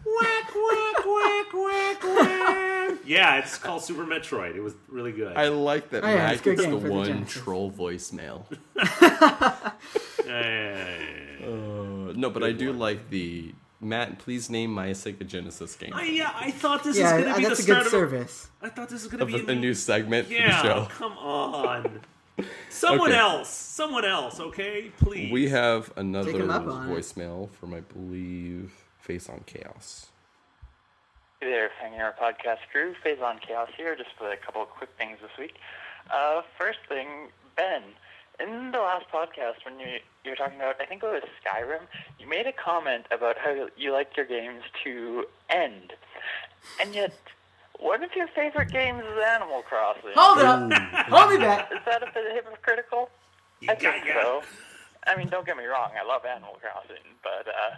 Whack 0.05 0.55
whack 0.55 1.05
whack 1.05 1.53
whack 1.53 2.03
whack. 2.05 2.99
Yeah, 3.05 3.39
it's 3.39 3.59
called 3.59 3.83
Super 3.83 4.05
Metroid. 4.05 4.55
It 4.55 4.61
was 4.61 4.75
really 4.89 5.13
good. 5.13 5.37
I 5.37 5.49
like 5.49 5.91
that 5.91 6.05
Oh, 6.05 6.09
yeah, 6.09 6.15
Matt 6.17 6.33
it's 6.35 6.43
gets 6.43 6.63
the 6.63 6.71
for 6.71 6.79
the 6.81 6.91
one 6.91 7.27
troll 7.27 7.71
voicemail. 7.71 8.45
Uh, 11.41 12.13
no, 12.15 12.31
but 12.31 12.43
I 12.45 12.53
do 12.53 12.73
like 12.73 13.11
the 13.11 13.55
Matt. 13.81 14.19
Please 14.19 14.51
name 14.51 14.73
my 14.73 14.89
Sega 14.91 15.27
Genesis 15.27 15.75
game. 15.77 15.93
I, 15.95 16.05
yeah, 16.05 16.33
I 16.35 16.51
thought 16.51 16.85
this 16.85 16.97
Yeah, 16.99 17.15
was 17.15 17.23
going 17.25 17.35
to 17.35 17.39
be 17.41 17.45
that's 17.47 17.65
the 17.65 17.73
a 17.73 17.75
good 17.77 17.87
start 17.87 17.91
service. 17.91 18.49
of. 18.61 18.69
A, 18.69 18.73
I 18.73 18.75
thought 18.75 18.89
this 18.89 19.03
was 19.03 19.11
going 19.13 19.21
to 19.21 19.27
be 19.39 19.47
a, 19.53 19.55
a 19.55 19.59
new 19.59 19.73
segment 19.75 20.29
Yeah, 20.29 20.61
for 20.61 20.69
the 20.69 20.75
show. 20.75 20.85
come 20.91 21.13
on. 21.19 22.01
Someone 22.69 23.11
Okay. 23.11 23.19
else. 23.19 23.49
Someone 23.49 24.05
else. 24.05 24.39
Okay, 24.41 24.91
please. 24.99 25.33
We 25.33 25.49
have 25.49 25.93
another 25.97 26.31
him 26.31 26.51
up 26.51 26.67
on 26.67 26.89
it. 26.89 26.95
voicemail 26.95 27.51
from, 27.51 27.75
I 27.75 27.81
believe, 27.81 28.73
Face 29.01 29.29
on 29.29 29.41
Chaos. 29.47 30.07
Hey 31.41 31.49
there, 31.51 31.71
hanging 31.81 32.01
our 32.01 32.13
podcast 32.13 32.59
crew. 32.73 32.95
Phase 33.03 33.21
on 33.23 33.39
Chaos 33.39 33.69
here, 33.77 33.95
just 33.97 34.11
with 34.21 34.33
a 34.33 34.37
couple 34.37 34.61
of 34.63 34.69
quick 34.71 34.91
things 34.99 35.19
this 35.23 35.31
week. 35.39 35.55
Uh, 36.11 36.43
first 36.59 36.81
thing, 36.89 37.29
Ben, 37.57 37.83
in 38.41 38.71
the 38.73 38.79
last 38.79 39.07
podcast 39.13 39.65
when 39.65 39.79
you, 39.79 39.99
you 40.25 40.31
were 40.31 40.37
talking 40.37 40.57
about, 40.57 40.81
I 40.81 40.85
think 40.87 41.03
it 41.03 41.07
was 41.07 41.23
Skyrim, 41.45 41.83
you 42.19 42.29
made 42.29 42.47
a 42.47 42.53
comment 42.53 43.07
about 43.13 43.37
how 43.39 43.69
you 43.77 43.93
like 43.93 44.17
your 44.17 44.27
games 44.27 44.63
to 44.85 45.27
end. 45.49 45.93
And 46.81 46.95
yet, 46.95 47.15
one 47.79 48.03
of 48.03 48.11
your 48.15 48.29
favorite 48.29 48.71
games 48.71 49.03
is 49.03 49.23
Animal 49.35 49.63
Crossing. 49.63 50.11
Hold 50.15 50.39
up. 50.39 50.73
Hold 51.09 51.31
me 51.33 51.39
back. 51.39 51.71
Is 51.73 51.79
that 51.87 52.03
a 52.03 52.07
bit 52.13 52.33
hypocritical? 52.35 53.11
You 53.61 53.69
I 53.71 53.75
got 53.75 53.95
think 53.95 54.07
ya. 54.07 54.23
so. 54.23 54.43
I 55.07 55.17
mean, 55.17 55.29
don't 55.29 55.47
get 55.47 55.57
me 55.57 55.65
wrong, 55.65 55.91
I 55.99 56.07
love 56.07 56.25
Animal 56.25 56.59
Crossing, 56.61 57.03
but 57.23 57.49
uh, 57.49 57.77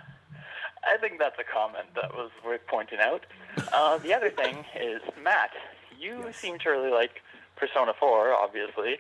I 0.85 0.97
think 0.99 1.19
that's 1.19 1.39
a 1.39 1.45
comment 1.45 1.87
that 1.95 2.13
was 2.15 2.31
worth 2.45 2.63
pointing 2.67 2.99
out. 2.99 3.25
Uh, 3.73 3.99
the 3.99 4.13
other 4.13 4.31
thing 4.31 4.65
is, 4.79 5.01
Matt, 5.23 5.51
you 5.99 6.25
seem 6.33 6.59
to 6.61 6.71
really 6.71 6.91
like 6.91 7.23
Persona 7.57 7.93
4, 7.99 8.35
obviously, 8.35 8.99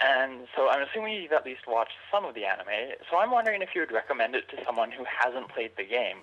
and 0.00 0.46
so 0.56 0.68
I'm 0.70 0.86
assuming 0.88 1.22
you've 1.22 1.32
at 1.32 1.44
least 1.44 1.66
watched 1.68 1.98
some 2.10 2.24
of 2.24 2.34
the 2.34 2.44
anime. 2.44 2.94
So 3.10 3.18
I'm 3.18 3.30
wondering 3.30 3.60
if 3.62 3.70
you 3.74 3.82
would 3.82 3.92
recommend 3.92 4.34
it 4.34 4.48
to 4.50 4.64
someone 4.64 4.90
who 4.90 5.04
hasn't 5.04 5.48
played 5.50 5.72
the 5.76 5.84
game. 5.84 6.18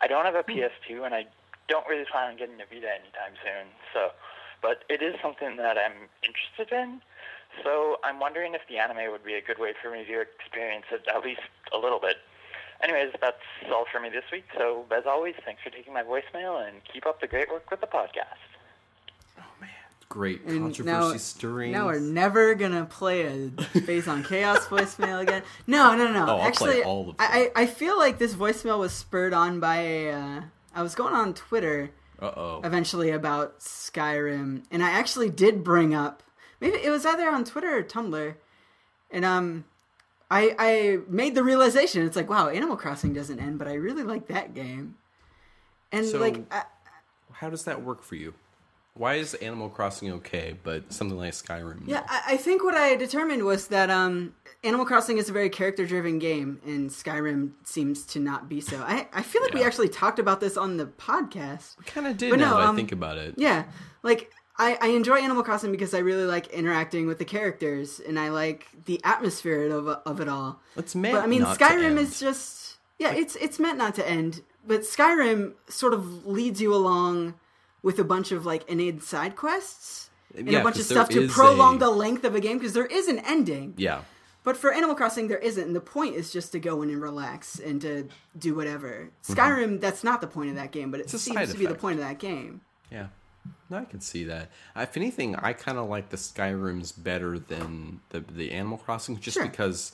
I 0.00 0.06
don't 0.06 0.24
have 0.24 0.36
a 0.36 0.42
PS2, 0.44 1.04
and 1.04 1.14
I 1.14 1.26
don't 1.68 1.86
really 1.86 2.04
plan 2.10 2.32
on 2.32 2.36
getting 2.36 2.56
a 2.60 2.66
Vita 2.66 2.88
anytime 2.90 3.34
soon. 3.44 3.66
So, 3.94 4.10
but 4.62 4.84
it 4.88 5.02
is 5.02 5.14
something 5.22 5.56
that 5.56 5.76
I'm 5.78 6.08
interested 6.22 6.74
in. 6.74 7.00
So 7.64 7.96
I'm 8.04 8.20
wondering 8.20 8.54
if 8.54 8.62
the 8.68 8.78
anime 8.78 9.10
would 9.10 9.24
be 9.24 9.34
a 9.34 9.42
good 9.42 9.58
way 9.58 9.72
for 9.82 9.90
me 9.90 10.04
to 10.04 10.20
experience 10.20 10.84
it 10.92 11.02
at 11.14 11.24
least 11.24 11.40
a 11.72 11.78
little 11.78 11.98
bit. 12.00 12.16
Anyways, 12.82 13.12
that's 13.20 13.42
all 13.72 13.84
for 13.90 13.98
me 14.00 14.08
this 14.08 14.24
week. 14.30 14.44
So 14.56 14.84
as 14.96 15.04
always, 15.06 15.34
thanks 15.44 15.62
for 15.62 15.70
taking 15.70 15.92
my 15.92 16.02
voicemail 16.02 16.66
and 16.66 16.76
keep 16.92 17.06
up 17.06 17.20
the 17.20 17.26
great 17.26 17.50
work 17.50 17.68
with 17.70 17.80
the 17.80 17.88
podcast. 17.88 18.38
Oh 19.38 19.42
man, 19.60 19.70
great 20.08 20.42
And 20.44 20.60
controversy 20.60 20.84
now, 21.12 21.16
stirring. 21.16 21.72
now 21.72 21.86
we're 21.86 21.98
never 21.98 22.54
gonna 22.54 22.84
play 22.84 23.22
a 23.24 23.50
Face 23.80 24.06
on 24.06 24.22
Chaos 24.22 24.66
voicemail 24.68 25.20
again. 25.20 25.42
No, 25.66 25.96
no, 25.96 26.12
no. 26.12 26.24
Oh, 26.28 26.36
I'll 26.36 26.42
Actually, 26.42 26.74
play 26.74 26.82
all 26.84 27.10
of 27.10 27.16
I, 27.18 27.50
I 27.56 27.62
I 27.62 27.66
feel 27.66 27.98
like 27.98 28.18
this 28.18 28.34
voicemail 28.34 28.78
was 28.78 28.92
spurred 28.92 29.34
on 29.34 29.58
by 29.58 29.76
a. 29.78 30.12
Uh, 30.12 30.40
I 30.74 30.82
was 30.82 30.94
going 30.94 31.14
on 31.14 31.34
Twitter 31.34 31.90
Uh 32.20 32.32
oh. 32.36 32.60
eventually 32.64 33.10
about 33.10 33.60
Skyrim, 33.60 34.64
and 34.70 34.82
I 34.82 34.90
actually 34.90 35.30
did 35.30 35.62
bring 35.64 35.94
up 35.94 36.22
maybe 36.60 36.76
it 36.78 36.90
was 36.90 37.06
either 37.06 37.28
on 37.28 37.44
Twitter 37.44 37.76
or 37.78 37.82
Tumblr, 37.82 38.34
and 39.10 39.24
um, 39.24 39.64
I 40.30 40.54
I 40.58 40.98
made 41.08 41.34
the 41.34 41.44
realization 41.44 42.04
it's 42.04 42.16
like 42.16 42.28
wow, 42.28 42.48
Animal 42.48 42.76
Crossing 42.76 43.12
doesn't 43.14 43.38
end, 43.40 43.58
but 43.58 43.68
I 43.68 43.74
really 43.74 44.02
like 44.02 44.26
that 44.28 44.54
game, 44.54 44.96
and 45.92 46.06
So- 46.06 46.18
like 46.18 46.42
I, 46.52 46.62
How 47.32 47.50
does 47.50 47.64
that 47.64 47.82
work 47.82 48.02
for 48.02 48.16
you? 48.16 48.34
Why 48.94 49.14
is 49.14 49.34
Animal 49.34 49.68
Crossing 49.68 50.10
okay, 50.14 50.56
but 50.64 50.92
something 50.92 51.16
like 51.16 51.32
Skyrim? 51.32 51.82
yeah, 51.86 52.02
I, 52.08 52.34
I 52.34 52.36
think 52.36 52.64
what 52.64 52.74
I 52.74 52.96
determined 52.96 53.44
was 53.44 53.68
that 53.68 53.90
um, 53.90 54.34
Animal 54.64 54.86
Crossing 54.86 55.18
is 55.18 55.28
a 55.28 55.32
very 55.32 55.50
character 55.50 55.86
driven 55.86 56.18
game, 56.18 56.60
and 56.64 56.90
Skyrim 56.90 57.52
seems 57.64 58.04
to 58.06 58.18
not 58.18 58.48
be 58.48 58.60
so. 58.60 58.78
I 58.78 59.06
I 59.12 59.22
feel 59.22 59.42
like 59.42 59.54
we 59.54 59.62
actually 59.62 59.88
talked 59.88 60.18
about 60.18 60.40
this 60.40 60.56
on 60.56 60.76
the 60.76 60.86
podcast. 60.86 61.76
kind 61.86 62.06
of 62.08 62.16
did 62.16 62.30
But 62.30 62.40
now 62.40 62.50
no, 62.50 62.56
that 62.56 62.62
I 62.64 62.66
um, 62.66 62.76
think 62.76 62.90
about 62.90 63.18
it. 63.18 63.34
Yeah, 63.36 63.64
like 64.02 64.32
I, 64.56 64.76
I 64.80 64.88
enjoy 64.88 65.18
Animal 65.18 65.44
Crossing 65.44 65.70
because 65.70 65.94
I 65.94 65.98
really 65.98 66.24
like 66.24 66.48
interacting 66.48 67.06
with 67.06 67.18
the 67.18 67.24
characters 67.24 68.00
and 68.00 68.18
I 68.18 68.30
like 68.30 68.66
the 68.86 69.00
atmosphere 69.04 69.70
of 69.70 69.86
of 69.86 70.20
it 70.20 70.28
all. 70.28 70.60
It's 70.76 70.96
meant 70.96 71.14
But 71.14 71.22
I 71.22 71.28
mean, 71.28 71.42
Skyrim 71.42 71.96
is 71.96 72.18
just 72.18 72.78
yeah, 72.98 73.12
it's 73.12 73.36
it's 73.36 73.60
meant 73.60 73.78
not 73.78 73.94
to 73.94 74.08
end. 74.08 74.42
But 74.66 74.80
Skyrim 74.80 75.54
sort 75.68 75.94
of 75.94 76.26
leads 76.26 76.60
you 76.60 76.74
along 76.74 77.34
with 77.82 78.00
a 78.00 78.04
bunch 78.04 78.32
of 78.32 78.44
like 78.44 78.68
innate 78.68 79.04
side 79.04 79.36
quests 79.36 80.10
and 80.36 80.50
Yeah, 80.50 80.60
a 80.60 80.64
bunch 80.64 80.78
of 80.78 80.84
stuff 80.84 81.08
to 81.10 81.28
prolong 81.28 81.76
a- 81.76 81.78
the 81.78 81.90
length 81.90 82.24
of 82.24 82.34
a 82.34 82.40
game 82.40 82.58
because 82.58 82.72
there 82.72 82.86
is 82.86 83.06
an 83.06 83.20
ending. 83.20 83.74
Yeah. 83.76 84.00
But 84.44 84.56
for 84.56 84.72
Animal 84.72 84.94
Crossing, 84.94 85.28
there 85.28 85.38
isn't. 85.38 85.62
And 85.64 85.76
the 85.76 85.80
point 85.80 86.14
is 86.14 86.32
just 86.32 86.52
to 86.52 86.60
go 86.60 86.80
in 86.82 86.90
and 86.90 87.02
relax 87.02 87.58
and 87.58 87.80
to 87.82 88.08
do 88.38 88.54
whatever. 88.54 89.10
Mm-hmm. 89.24 89.32
Skyrim, 89.34 89.80
that's 89.80 90.02
not 90.04 90.20
the 90.20 90.26
point 90.26 90.50
of 90.50 90.56
that 90.56 90.72
game, 90.72 90.90
but 90.90 91.00
it 91.00 91.10
seems 91.10 91.52
to 91.52 91.58
be 91.58 91.66
the 91.66 91.74
point 91.74 91.98
of 91.98 92.04
that 92.06 92.18
game. 92.18 92.62
Yeah. 92.90 93.08
No, 93.70 93.78
I 93.78 93.84
can 93.84 94.00
see 94.00 94.24
that. 94.24 94.50
If 94.76 94.96
anything, 94.96 95.34
I 95.36 95.52
kind 95.52 95.76
of 95.78 95.88
like 95.88 96.08
the 96.10 96.16
Skyrims 96.16 96.92
better 97.02 97.38
than 97.38 98.00
the 98.10 98.20
the 98.20 98.52
Animal 98.52 98.78
Crossing, 98.78 99.18
just 99.20 99.34
Sure. 99.36 99.46
because 99.46 99.92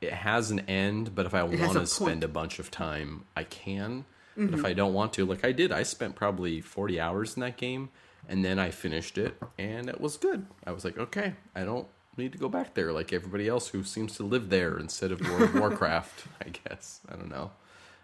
it 0.00 0.12
has 0.12 0.50
an 0.50 0.60
end. 0.60 1.14
But 1.14 1.26
if 1.26 1.34
I 1.34 1.42
want 1.42 1.72
to 1.72 1.86
spend 1.86 2.22
a 2.22 2.28
bunch 2.28 2.58
of 2.58 2.70
time, 2.70 3.24
I 3.36 3.44
can. 3.44 4.04
But 4.36 4.44
Mm-hmm. 4.44 4.54
if 4.58 4.64
I 4.66 4.74
don't 4.74 4.92
want 4.92 5.14
to, 5.14 5.24
like 5.24 5.44
I 5.44 5.52
did, 5.52 5.72
I 5.72 5.82
spent 5.82 6.14
probably 6.14 6.60
forty 6.60 7.00
hours 7.00 7.34
in 7.36 7.40
that 7.40 7.56
game, 7.56 7.88
and 8.28 8.44
then 8.44 8.58
I 8.58 8.70
finished 8.70 9.16
it, 9.18 9.36
and 9.58 9.88
it 9.88 10.00
was 10.00 10.16
good. 10.18 10.46
I 10.66 10.72
was 10.72 10.84
like, 10.84 10.98
okay, 10.98 11.34
I 11.54 11.64
don't 11.64 11.88
need 12.16 12.32
to 12.32 12.38
go 12.38 12.48
back 12.48 12.74
there 12.74 12.92
like 12.92 13.12
everybody 13.12 13.48
else 13.48 13.68
who 13.68 13.82
seems 13.82 14.16
to 14.16 14.22
live 14.22 14.48
there 14.48 14.78
instead 14.78 15.12
of 15.12 15.20
World 15.20 15.42
of 15.42 15.54
Warcraft. 15.60 16.24
I 16.44 16.50
guess 16.50 17.00
I 17.08 17.16
don't 17.16 17.30
know. 17.30 17.50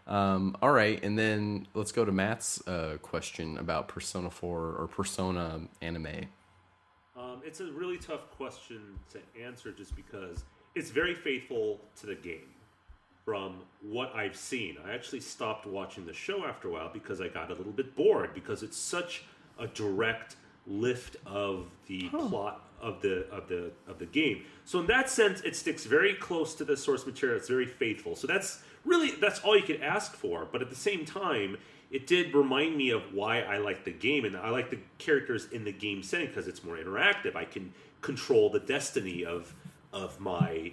Um, 0.06 0.56
all 0.60 0.72
right, 0.72 1.02
and 1.02 1.18
then 1.18 1.68
let's 1.74 1.92
go 1.92 2.04
to 2.04 2.12
Matt's 2.12 2.66
uh, 2.66 2.96
question 3.02 3.56
about 3.58 3.88
Persona 3.88 4.30
4 4.30 4.58
or 4.58 4.88
Persona 4.88 5.60
anime. 5.80 6.26
Um, 7.16 7.40
it's 7.44 7.60
a 7.60 7.66
really 7.66 7.98
tough 7.98 8.30
question 8.36 8.80
to 9.12 9.20
answer 9.40 9.70
just 9.70 9.94
because 9.94 10.44
it's 10.74 10.90
very 10.90 11.14
faithful 11.14 11.80
to 12.00 12.06
the 12.06 12.14
game 12.14 12.48
from 13.24 13.60
what 13.80 14.14
I've 14.14 14.36
seen. 14.36 14.76
I 14.84 14.92
actually 14.92 15.20
stopped 15.20 15.66
watching 15.66 16.06
the 16.06 16.12
show 16.12 16.44
after 16.44 16.68
a 16.68 16.72
while 16.72 16.90
because 16.92 17.20
I 17.20 17.28
got 17.28 17.50
a 17.50 17.54
little 17.54 17.72
bit 17.72 17.94
bored 17.94 18.34
because 18.34 18.62
it's 18.62 18.76
such 18.76 19.24
a 19.58 19.68
direct 19.68 20.36
lift 20.66 21.16
of 21.26 21.66
the 21.86 22.08
plot 22.08 22.64
of 22.82 23.00
the 23.00 23.26
of 23.30 23.48
the 23.48 23.70
of 23.86 23.98
the 23.98 24.06
game. 24.06 24.44
So 24.64 24.80
in 24.80 24.86
that 24.86 25.08
sense 25.08 25.40
it 25.40 25.56
sticks 25.56 25.84
very 25.84 26.14
close 26.14 26.54
to 26.56 26.64
the 26.64 26.76
source 26.76 27.06
material. 27.06 27.38
It's 27.38 27.48
very 27.48 27.66
faithful. 27.66 28.16
So 28.16 28.26
that's 28.26 28.62
really 28.84 29.12
that's 29.12 29.40
all 29.40 29.56
you 29.56 29.62
could 29.62 29.80
ask 29.80 30.14
for, 30.14 30.46
but 30.50 30.60
at 30.60 30.68
the 30.68 30.76
same 30.76 31.04
time 31.04 31.56
it 31.92 32.06
did 32.06 32.34
remind 32.34 32.76
me 32.76 32.90
of 32.90 33.02
why 33.12 33.42
I 33.42 33.58
like 33.58 33.84
the 33.84 33.92
game, 33.92 34.24
and 34.24 34.34
I 34.34 34.48
like 34.48 34.70
the 34.70 34.78
characters 34.96 35.48
in 35.52 35.62
the 35.64 35.72
game 35.72 36.02
setting 36.02 36.26
because 36.26 36.48
it's 36.48 36.64
more 36.64 36.76
interactive. 36.76 37.36
I 37.36 37.44
can 37.44 37.72
control 38.00 38.50
the 38.50 38.60
destiny 38.60 39.24
of 39.24 39.54
of 39.92 40.18
my 40.18 40.72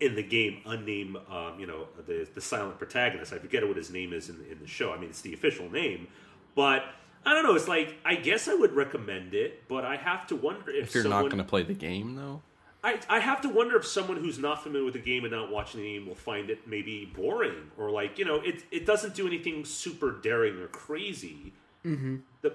in 0.00 0.14
the 0.14 0.22
game 0.22 0.60
unnamed, 0.66 1.16
um, 1.30 1.58
you 1.58 1.66
know, 1.66 1.88
the 2.06 2.28
the 2.34 2.40
silent 2.42 2.78
protagonist. 2.78 3.32
I 3.32 3.38
forget 3.38 3.66
what 3.66 3.78
his 3.78 3.90
name 3.90 4.12
is 4.12 4.28
in 4.28 4.38
the, 4.38 4.52
in 4.52 4.58
the 4.60 4.66
show. 4.66 4.92
I 4.92 4.98
mean, 4.98 5.08
it's 5.08 5.22
the 5.22 5.32
official 5.32 5.70
name, 5.70 6.08
but 6.54 6.84
I 7.24 7.34
don't 7.34 7.44
know. 7.44 7.54
It's 7.54 7.68
like 7.68 7.96
I 8.04 8.14
guess 8.14 8.48
I 8.48 8.54
would 8.54 8.72
recommend 8.72 9.34
it, 9.34 9.68
but 9.68 9.84
I 9.84 9.96
have 9.96 10.26
to 10.28 10.36
wonder 10.36 10.70
if, 10.70 10.88
If 10.88 10.94
you're 10.94 11.02
someone, 11.04 11.22
not 11.24 11.30
going 11.30 11.42
to 11.42 11.48
play 11.48 11.62
the 11.62 11.74
game, 11.74 12.14
though, 12.14 12.42
I, 12.82 12.98
I 13.10 13.18
have 13.20 13.42
to 13.42 13.48
wonder 13.50 13.76
if 13.76 13.86
someone 13.86 14.16
who's 14.16 14.38
not 14.38 14.62
familiar 14.62 14.86
with 14.86 14.94
the 14.94 15.00
game 15.00 15.24
and 15.24 15.32
not 15.34 15.50
watching 15.50 15.82
the 15.82 15.86
game 15.98 16.06
will 16.06 16.14
find 16.14 16.48
it 16.48 16.66
maybe 16.66 17.04
boring 17.14 17.70
or 17.76 17.90
like 17.90 18.18
you 18.18 18.24
know 18.24 18.36
it 18.36 18.64
it 18.70 18.86
doesn't 18.86 19.14
do 19.14 19.26
anything 19.26 19.64
super 19.66 20.12
daring 20.12 20.58
or 20.60 20.66
crazy. 20.68 21.52
Mm-hmm. 21.84 22.16
The 22.42 22.52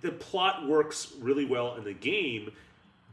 the 0.00 0.10
plot 0.12 0.66
works 0.68 1.12
really 1.20 1.44
well 1.44 1.74
in 1.76 1.82
the 1.84 1.92
game, 1.92 2.52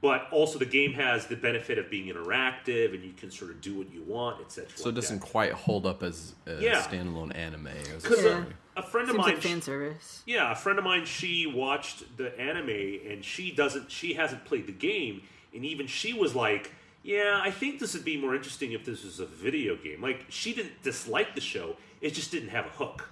but 0.01 0.27
also 0.31 0.59
the 0.59 0.65
game 0.67 0.93
has 0.93 1.25
the 1.25 1.35
benefit 1.35 1.79
of 1.79 1.89
being 1.89 2.13
interactive 2.13 2.93
and 2.93 3.03
you 3.03 3.13
can 3.13 3.31
sort 3.31 3.49
of 3.49 3.59
do 3.61 3.75
what 3.79 3.91
you 3.91 4.03
want, 4.03 4.39
etc. 4.41 4.69
so 4.75 4.89
it 4.89 4.95
doesn't 4.95 5.19
quite 5.19 5.53
hold 5.53 5.87
up 5.87 6.03
as 6.03 6.35
a 6.45 6.61
Yeah. 6.61 6.81
standalone 6.83 7.35
anime. 7.35 7.69
Because. 8.01 8.45
A, 8.75 8.79
a 8.79 8.83
friend 8.83 9.09
of 9.09 9.13
Seems 9.15 9.25
mine, 9.25 9.33
like 9.35 9.43
fan 9.43 9.61
service. 9.61 10.23
yeah, 10.25 10.51
a 10.51 10.55
friend 10.55 10.77
of 10.79 10.85
mine, 10.85 11.05
she 11.05 11.45
watched 11.45 12.17
the 12.17 12.37
anime 12.39 12.99
and 13.09 13.23
she 13.23 13.51
doesn't, 13.51 13.91
she 13.91 14.13
hasn't 14.13 14.45
played 14.45 14.67
the 14.67 14.71
game, 14.73 15.21
and 15.53 15.65
even 15.65 15.87
she 15.87 16.13
was 16.13 16.35
like, 16.35 16.71
"Yeah, 17.03 17.39
I 17.43 17.51
think 17.51 17.79
this 17.79 17.93
would 17.93 18.05
be 18.05 18.17
more 18.17 18.35
interesting 18.35 18.71
if 18.73 18.85
this 18.85 19.03
was 19.03 19.19
a 19.19 19.25
video 19.25 19.75
game." 19.75 20.01
Like 20.01 20.25
she 20.29 20.53
didn't 20.53 20.81
dislike 20.83 21.35
the 21.35 21.41
show, 21.41 21.75
it 22.01 22.13
just 22.13 22.31
didn't 22.31 22.49
have 22.49 22.65
a 22.65 22.69
hook. 22.69 23.09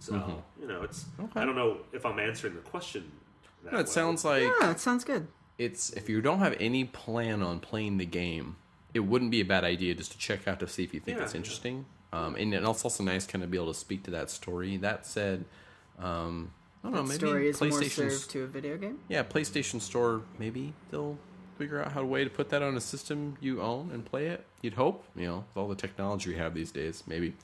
So 0.00 0.12
mm-hmm. 0.12 0.60
you 0.60 0.68
know, 0.68 0.82
it's 0.82 1.06
Okay. 1.20 1.40
I 1.40 1.44
don't 1.44 1.56
know 1.56 1.78
if 1.92 2.04
I'm 2.06 2.18
answering 2.18 2.54
the 2.54 2.60
question. 2.60 3.10
That 3.64 3.72
No, 3.72 3.78
it 3.78 3.82
well. 3.82 3.92
sounds 3.92 4.24
like 4.24 4.42
Yeah, 4.42 4.70
it 4.70 4.80
sounds 4.80 5.04
good. 5.04 5.26
it's 5.58 5.90
if 5.90 6.08
you 6.08 6.20
don't 6.20 6.38
have 6.38 6.56
any 6.60 6.84
plan 6.84 7.42
on 7.42 7.58
playing 7.60 7.98
the 7.98 8.06
game, 8.06 8.56
it 8.94 9.00
wouldn't 9.00 9.30
be 9.32 9.40
a 9.40 9.44
bad 9.44 9.64
idea 9.64 9.94
just 9.94 10.12
to 10.12 10.18
check 10.18 10.46
out 10.46 10.60
to 10.60 10.68
see 10.68 10.84
if 10.84 10.94
you 10.94 11.00
think 11.00 11.18
Yeah, 11.18 11.24
it's 11.24 11.34
yeah. 11.34 11.38
Um, 12.12 12.36
and 12.36 12.54
it's 12.54 12.84
also 12.84 13.02
nice 13.04 13.26
kind 13.26 13.44
of 13.44 13.50
be 13.50 13.58
able 13.58 13.72
to 13.72 13.78
speak 13.78 14.04
to 14.04 14.10
that 14.12 14.30
story. 14.30 14.76
That 14.78 15.04
said, 15.06 15.44
um, 15.98 16.52
I 16.82 16.88
don't 16.88 16.94
know, 16.94 17.02
maybe 17.02 17.18
Story 17.18 17.48
is 17.48 17.60
more 17.60 17.70
PlayStation. 17.70 18.10
served 18.10 18.30
to 18.30 18.42
a 18.44 18.46
video 18.46 18.76
game. 18.76 18.98
Yeah, 19.08 19.22
PlayStation 19.24 19.80
Store. 19.80 20.22
Maybe 20.38 20.72
they'll 20.90 21.18
figure 21.58 21.82
out 21.82 21.92
how 21.92 22.02
a 22.02 22.06
way 22.06 22.24
to 22.24 22.30
put 22.30 22.48
that 22.50 22.62
on 22.62 22.76
a 22.76 22.80
system 22.80 23.36
you 23.40 23.60
own 23.60 23.90
and 23.92 24.04
play 24.04 24.28
it. 24.28 24.46
You'd 24.62 24.74
hope, 24.74 25.04
you 25.16 25.26
know, 25.26 25.36
with 25.38 25.56
all 25.56 25.68
the 25.68 25.74
technology 25.74 26.30
we 26.30 26.36
have 26.36 26.54
these 26.54 26.70
days, 26.70 27.02
maybe. 27.06 27.34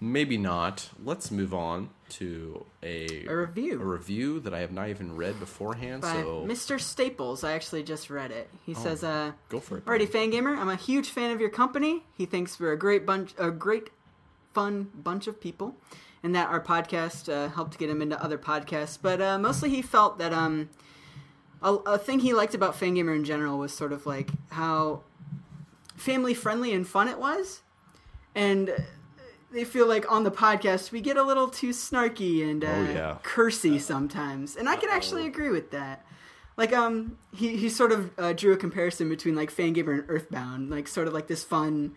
maybe 0.00 0.36
not. 0.36 0.90
Let's 1.04 1.30
move 1.30 1.54
on 1.54 1.90
to 2.10 2.66
a 2.82 3.24
A 3.26 3.34
review. 3.34 3.80
a 3.80 3.84
review 3.84 4.40
that 4.40 4.52
I 4.52 4.58
have 4.58 4.72
not 4.72 4.88
even 4.88 5.16
read 5.16 5.38
beforehand. 5.38 6.02
By 6.02 6.14
so 6.22 6.44
Mr. 6.46 6.78
Staples, 6.80 7.44
I 7.44 7.52
actually 7.52 7.84
just 7.84 8.10
read 8.10 8.32
it. 8.32 8.50
He 8.66 8.74
says, 8.74 9.02
uh, 9.04 9.32
go 9.48 9.60
for 9.60 9.78
it. 9.78 9.84
Alrighty, 9.86 10.08
Fangamer, 10.08 10.58
I'm 10.58 10.68
a 10.68 10.76
huge 10.76 11.08
fan 11.10 11.30
of 11.30 11.40
your 11.40 11.50
company. 11.50 12.02
He 12.18 12.26
thinks 12.26 12.58
we're 12.60 12.72
a 12.72 12.78
great 12.78 13.06
bunch, 13.06 13.32
a 13.38 13.50
great, 13.52 13.90
fun 14.52 14.90
bunch 14.94 15.26
of 15.26 15.40
people, 15.40 15.76
and 16.22 16.34
that 16.34 16.48
our 16.48 16.60
podcast 16.60 17.32
uh, 17.32 17.48
helped 17.48 17.78
get 17.78 17.90
him 17.90 18.00
into 18.02 18.22
other 18.22 18.38
podcasts. 18.38 18.98
But 19.00 19.20
uh, 19.20 19.38
mostly, 19.38 19.70
he 19.70 19.82
felt 19.82 20.18
that 20.18 20.32
um, 20.32 20.70
a, 21.62 21.74
a 21.74 21.98
thing 21.98 22.20
he 22.20 22.32
liked 22.34 22.54
about 22.54 22.74
Fangamer 22.78 23.14
in 23.14 23.24
general 23.24 23.58
was 23.58 23.72
sort 23.72 23.92
of 23.92 24.06
like 24.06 24.30
how 24.50 25.02
family 25.96 26.34
friendly 26.34 26.72
and 26.72 26.86
fun 26.86 27.08
it 27.08 27.18
was, 27.18 27.62
and 28.34 28.72
they 29.52 29.64
feel 29.64 29.86
like 29.86 30.10
on 30.10 30.24
the 30.24 30.30
podcast 30.30 30.92
we 30.92 31.00
get 31.00 31.16
a 31.16 31.22
little 31.22 31.46
too 31.48 31.70
snarky 31.70 32.48
and 32.48 32.64
uh, 32.64 32.68
Oh, 32.68 32.82
yeah. 32.92 33.16
cursy 33.22 33.80
sometimes, 33.80 34.56
and 34.56 34.68
I 34.68 34.76
can 34.76 34.88
actually 34.90 35.26
agree 35.26 35.50
with 35.50 35.70
that. 35.72 36.04
Like 36.56 36.72
um, 36.74 37.16
he 37.34 37.56
he 37.56 37.68
sort 37.68 37.92
of 37.92 38.10
uh, 38.18 38.32
drew 38.34 38.52
a 38.52 38.56
comparison 38.56 39.08
between 39.08 39.34
like 39.34 39.50
Fangamer 39.54 39.92
and 39.94 40.04
Earthbound, 40.08 40.70
like 40.70 40.86
sort 40.88 41.06
of 41.08 41.14
like 41.14 41.26
this 41.26 41.42
fun, 41.44 41.96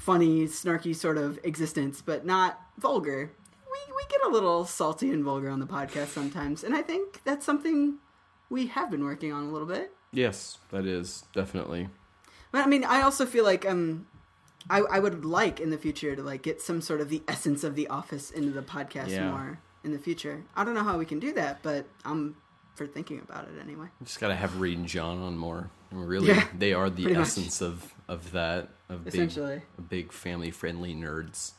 funny, 0.00 0.46
snarky 0.46 0.94
sort 0.96 1.18
of 1.18 1.38
existence, 1.44 2.02
but 2.02 2.24
not 2.26 2.60
vulgar. 2.78 3.30
We 3.70 3.94
we 3.94 4.02
get 4.08 4.22
a 4.24 4.28
little 4.28 4.64
salty 4.64 5.10
and 5.10 5.22
vulgar 5.22 5.50
on 5.50 5.60
the 5.60 5.66
podcast 5.66 6.08
sometimes, 6.08 6.64
and 6.64 6.74
I 6.74 6.82
think 6.82 7.20
that's 7.24 7.44
something 7.46 7.98
we 8.48 8.66
have 8.68 8.90
been 8.90 9.04
working 9.04 9.32
on 9.32 9.44
a 9.44 9.50
little 9.50 9.68
bit. 9.68 9.92
Yes, 10.12 10.58
that 10.70 10.86
is 10.86 11.24
definitely. 11.32 11.88
But 12.52 12.64
I 12.64 12.66
mean, 12.68 12.84
I 12.84 13.02
also 13.02 13.26
feel 13.26 13.44
like 13.44 13.64
um, 13.68 14.06
I 14.68 14.80
I 14.80 14.98
would 14.98 15.24
like 15.24 15.60
in 15.60 15.70
the 15.70 15.78
future 15.78 16.16
to 16.16 16.22
like 16.22 16.42
get 16.42 16.60
some 16.60 16.80
sort 16.80 17.00
of 17.00 17.08
the 17.10 17.22
essence 17.28 17.62
of 17.62 17.76
the 17.76 17.86
office 17.88 18.30
into 18.30 18.50
the 18.50 18.62
podcast 18.62 19.10
Yeah. 19.10 19.30
more 19.30 19.60
in 19.84 19.92
the 19.92 19.98
future. 19.98 20.42
I 20.56 20.64
don't 20.64 20.74
know 20.74 20.82
how 20.84 20.98
we 20.98 21.06
can 21.06 21.20
do 21.20 21.32
that, 21.34 21.62
but 21.62 21.86
I'm 22.04 22.36
for 22.74 22.86
thinking 22.86 23.20
about 23.20 23.44
it 23.44 23.60
anyway. 23.62 23.86
Just 24.02 24.18
gotta 24.20 24.34
have 24.34 24.60
Reed 24.60 24.78
and 24.78 24.86
John 24.88 25.18
on 25.22 25.36
more. 25.36 25.70
And 25.90 26.08
really, 26.08 26.28
Yeah, 26.28 26.44
they 26.56 26.72
are 26.72 26.88
the 26.90 27.02
pretty 27.04 27.18
much. 27.18 27.28
essence 27.28 27.60
of 27.60 27.94
of 28.10 28.32
that 28.32 28.68
of 28.88 29.04
big, 29.04 29.14
Essentially. 29.14 29.62
big 29.88 30.12
family 30.12 30.50
friendly 30.50 30.94
nerds, 30.94 31.52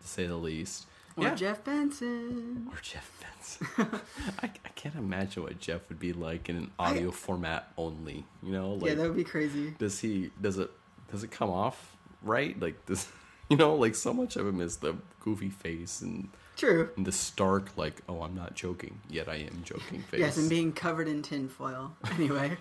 to 0.00 0.08
say 0.08 0.26
the 0.26 0.36
least. 0.36 0.86
Or 1.16 1.24
yeah. 1.24 1.34
Jeff 1.34 1.64
Benson. 1.64 2.68
Or 2.70 2.78
Jeff 2.80 3.10
Benson. 3.20 4.00
I, 4.42 4.46
I 4.46 4.68
can't 4.76 4.94
imagine 4.94 5.42
what 5.42 5.58
Jeff 5.58 5.88
would 5.88 5.98
be 5.98 6.12
like 6.12 6.48
in 6.48 6.56
an 6.56 6.70
audio 6.78 7.10
format 7.10 7.72
only. 7.76 8.24
You 8.42 8.52
know, 8.52 8.74
like 8.74 8.90
yeah, 8.90 8.94
that 8.94 9.08
would 9.08 9.16
be 9.16 9.24
crazy. 9.24 9.74
does 9.78 9.98
he 9.98 10.30
does 10.40 10.58
it 10.58 10.70
does 11.10 11.24
it 11.24 11.30
come 11.30 11.50
off 11.50 11.96
right? 12.22 12.58
Like 12.60 12.86
this, 12.86 13.08
you 13.48 13.56
know, 13.56 13.74
like 13.74 13.94
so 13.94 14.12
much 14.12 14.36
of 14.36 14.46
him 14.46 14.60
is 14.60 14.76
the 14.78 14.96
goofy 15.20 15.50
face 15.50 16.00
and, 16.00 16.28
True. 16.56 16.90
and 16.96 17.06
the 17.06 17.12
stark, 17.12 17.76
like, 17.76 18.02
oh, 18.08 18.22
I'm 18.22 18.34
not 18.34 18.54
joking, 18.54 19.00
yet 19.08 19.28
I 19.28 19.36
am 19.36 19.62
joking 19.64 20.02
face. 20.02 20.20
Yes, 20.20 20.36
and 20.36 20.48
being 20.48 20.72
covered 20.72 21.08
in 21.08 21.22
tinfoil. 21.22 21.92
Anyway, 22.12 22.56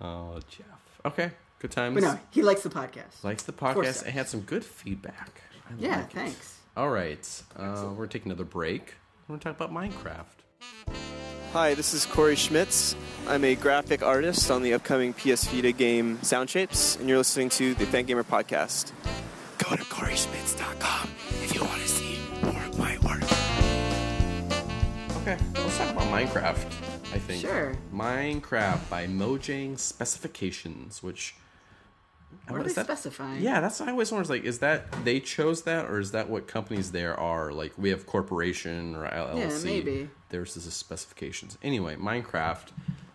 oh, 0.00 0.40
Jeff. 0.48 0.66
Okay, 1.04 1.30
good 1.58 1.70
times. 1.70 1.94
but 1.94 2.02
no, 2.02 2.18
he 2.30 2.42
likes 2.42 2.62
the 2.62 2.70
podcast. 2.70 3.22
Likes 3.22 3.42
the 3.42 3.52
podcast. 3.52 3.94
stars. 3.94 4.02
It 4.02 4.10
had 4.10 4.28
some 4.28 4.40
good 4.40 4.64
feedback. 4.64 5.42
I 5.68 5.72
yeah, 5.78 5.96
like 5.96 6.04
it. 6.06 6.12
thanks. 6.12 6.58
All 6.76 6.90
right, 6.90 7.42
uh, 7.56 7.88
we're 7.96 8.06
taking 8.06 8.30
another 8.30 8.44
break. 8.44 8.94
We're 9.26 9.36
gonna 9.36 9.54
talk 9.54 9.56
about 9.60 9.72
Minecraft. 9.72 10.24
Hi, 11.52 11.74
this 11.74 11.94
is 11.94 12.04
Corey 12.06 12.36
Schmitz. 12.36 12.94
I'm 13.26 13.42
a 13.44 13.54
graphic 13.54 14.02
artist 14.02 14.50
on 14.50 14.62
the 14.62 14.74
upcoming 14.74 15.12
PS 15.14 15.44
Vita 15.48 15.72
game 15.72 16.18
Sound 16.22 16.48
Shapes, 16.50 16.96
and 16.96 17.08
you're 17.08 17.18
listening 17.18 17.48
to 17.50 17.74
the 17.74 17.84
Fangamer 17.86 18.22
Podcast. 18.22 18.92
Go 19.58 19.74
to 19.74 19.82
CoreySchmitz.com 19.84 21.10
if 21.42 21.54
you 21.54 21.62
want 21.62 21.80
to 21.82 21.88
see 21.88 22.18
more 22.42 22.62
of 22.62 22.78
my 22.78 22.96
work. 22.98 23.22
Okay, 25.22 25.36
let's 25.54 25.78
talk 25.78 25.90
about 25.90 26.04
Minecraft. 26.12 26.64
I 27.10 27.18
think. 27.18 27.40
Sure. 27.40 27.74
Minecraft 27.92 28.88
by 28.90 29.06
Mojang 29.06 29.78
Specifications, 29.78 31.02
which. 31.02 31.34
What 32.48 32.60
are 32.60 32.64
they 32.64 32.72
that- 32.72 32.84
specifying? 32.86 33.42
Yeah, 33.42 33.60
that's 33.60 33.80
what 33.80 33.88
I 33.88 33.92
always 33.92 34.10
wonder. 34.10 34.28
Like, 34.28 34.44
is 34.44 34.58
that 34.60 34.90
they 35.04 35.20
chose 35.20 35.62
that, 35.62 35.86
or 35.86 35.98
is 35.98 36.12
that 36.12 36.28
what 36.30 36.46
companies 36.46 36.92
there 36.92 37.18
are? 37.18 37.52
Like, 37.52 37.72
we 37.76 37.90
have 37.90 38.06
corporation 38.06 38.94
or 38.94 39.06
LLC. 39.06 39.64
maybe. 39.64 40.10
There's 40.30 40.54
the 40.54 40.60
specifications. 40.70 41.58
Anyway, 41.62 41.96
Minecraft 41.96 42.68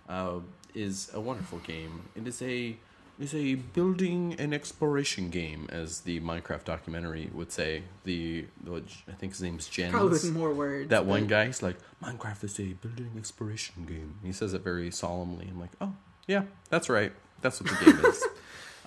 uh, 0.09 0.39
is 0.76 1.09
a 1.14 1.20
wonderful 1.20 1.59
game. 1.59 2.03
It 2.16 2.28
is 2.28 2.41
a 2.41 2.78
is 3.20 3.34
a 3.36 3.55
building 3.55 4.36
and 4.39 4.53
exploration 4.53 5.30
game, 5.30 5.68
as 5.72 6.01
the 6.01 6.20
Minecraft 6.20 6.64
documentary 6.64 7.30
would 7.34 7.51
say. 7.51 7.84
The, 8.05 8.45
the 8.64 8.82
I 9.07 9.11
think 9.14 9.34
his 9.34 9.41
name's 9.41 9.68
Jens. 9.68 9.91
Probably 9.91 10.11
with 10.11 10.32
more 10.34 10.51
words. 10.51 10.89
That 10.89 11.05
one 11.05 11.28
guy, 11.28 11.45
he's 11.45 11.61
like, 11.61 11.78
Minecraft 12.03 12.43
is 12.43 12.59
a 12.59 12.74
building 12.74 13.11
exploration 13.18 13.86
game. 13.86 14.16
He 14.24 14.32
says 14.32 14.53
it 14.53 14.64
very 14.64 14.89
solemnly. 14.91 15.47
I'm 15.49 15.59
like, 15.59 15.72
oh, 15.80 15.93
yeah, 16.28 16.43
that's 16.70 16.89
right. 16.89 17.14
That's 17.41 17.61
what 17.61 17.70
the 17.70 17.86
game 17.86 18.05
is. 18.05 18.24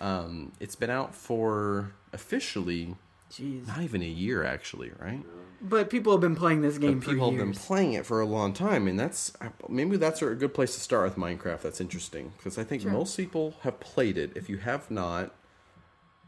Um, 0.00 0.52
it's 0.60 0.76
been 0.76 0.90
out 0.90 1.14
for 1.14 1.92
officially 2.12 2.96
Jeez. 3.32 3.66
not 3.66 3.80
even 3.82 4.02
a 4.02 4.06
year, 4.06 4.44
actually, 4.44 4.92
right? 4.98 5.22
But 5.62 5.88
people 5.88 6.12
have 6.12 6.20
been 6.20 6.36
playing 6.36 6.60
this 6.60 6.76
game 6.78 6.98
But 7.00 7.08
people 7.08 7.30
have 7.30 7.38
been 7.38 7.54
playing 7.54 7.94
it 7.94 8.04
for 8.04 8.20
a 8.20 8.26
long 8.26 8.52
time, 8.52 8.86
and 8.86 9.00
that's 9.00 9.32
maybe 9.68 9.96
that's 9.96 10.20
a 10.20 10.34
good 10.34 10.52
place 10.52 10.74
to 10.74 10.80
start 10.80 11.04
with 11.04 11.16
Minecraft. 11.16 11.62
That's 11.62 11.80
interesting 11.80 12.32
because 12.36 12.58
I 12.58 12.64
think 12.64 12.82
Sure. 12.82 12.90
most 12.92 13.16
people 13.16 13.54
have 13.62 13.80
played 13.80 14.18
it. 14.18 14.32
If 14.36 14.50
you 14.50 14.58
have 14.58 14.90
not, 14.90 15.34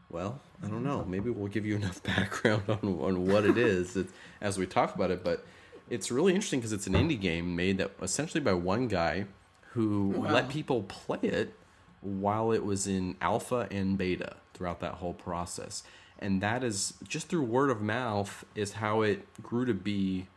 well, 0.09 0.41
I 0.63 0.67
don't 0.67 0.83
know. 0.83 1.05
Maybe 1.05 1.29
we'll 1.29 1.47
give 1.47 1.65
you 1.65 1.75
enough 1.75 2.01
background 2.15 2.63
on 2.67 2.79
on 2.99 3.27
what 3.27 3.45
it 3.45 3.57
is 3.57 3.97
as 4.41 4.57
we 4.57 4.65
talk 4.65 4.95
about 4.95 5.11
it. 5.11 5.23
But 5.23 5.45
it's 5.91 6.11
really 6.11 6.33
interesting 6.33 6.59
because 6.59 6.73
it's 6.73 6.87
an 6.87 6.93
indie 6.93 7.19
game 7.19 7.55
made 7.55 7.77
that 7.77 7.91
essentially 8.01 8.41
by 8.41 8.53
one 8.53 8.87
guy 8.87 9.25
who 9.73 10.25
let 10.27 10.49
people 10.49 10.83
play 10.83 11.19
it 11.21 11.53
while 12.01 12.51
it 12.51 12.63
was 12.63 12.87
in 12.87 13.15
alpha 13.21 13.67
and 13.71 13.97
beta 13.97 14.37
throughout 14.53 14.79
that 14.79 14.95
whole 14.95 15.13
process. 15.13 15.83
And 16.19 16.41
that 16.41 16.63
is 16.63 16.93
just 17.07 17.29
through 17.29 17.43
word 17.43 17.69
of 17.69 17.81
mouth 17.81 18.43
is 18.55 18.73
how 18.73 19.01
it 19.01 19.25
grew 19.41 19.65
to 19.65 19.73
be 19.73 20.27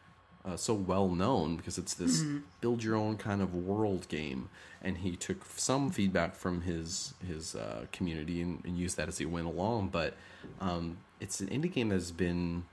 uh, 0.44 0.56
so 0.56 0.74
well 0.74 1.08
known 1.08 1.56
because 1.56 1.78
it's 1.78 1.94
this 1.94 2.22
build 2.60 2.82
your 2.82 2.96
own 2.96 3.16
kind 3.16 3.42
of 3.42 3.54
world 3.54 4.08
game. 4.08 4.48
And 4.80 4.98
he 4.98 5.16
took 5.16 5.44
some 5.56 5.90
feedback 5.90 6.34
from 6.34 6.62
his 6.62 7.14
his 7.26 7.54
uh, 7.54 7.86
community 7.92 8.40
and, 8.40 8.64
and 8.64 8.76
used 8.76 8.96
that 8.96 9.08
as 9.08 9.18
he 9.18 9.26
went 9.26 9.46
along. 9.46 9.88
But 9.88 10.14
um, 10.60 10.98
it's 11.20 11.40
an 11.40 11.48
indie 11.48 11.72
game 11.72 11.88
that 11.90 11.96
has 11.96 12.12
been 12.12 12.64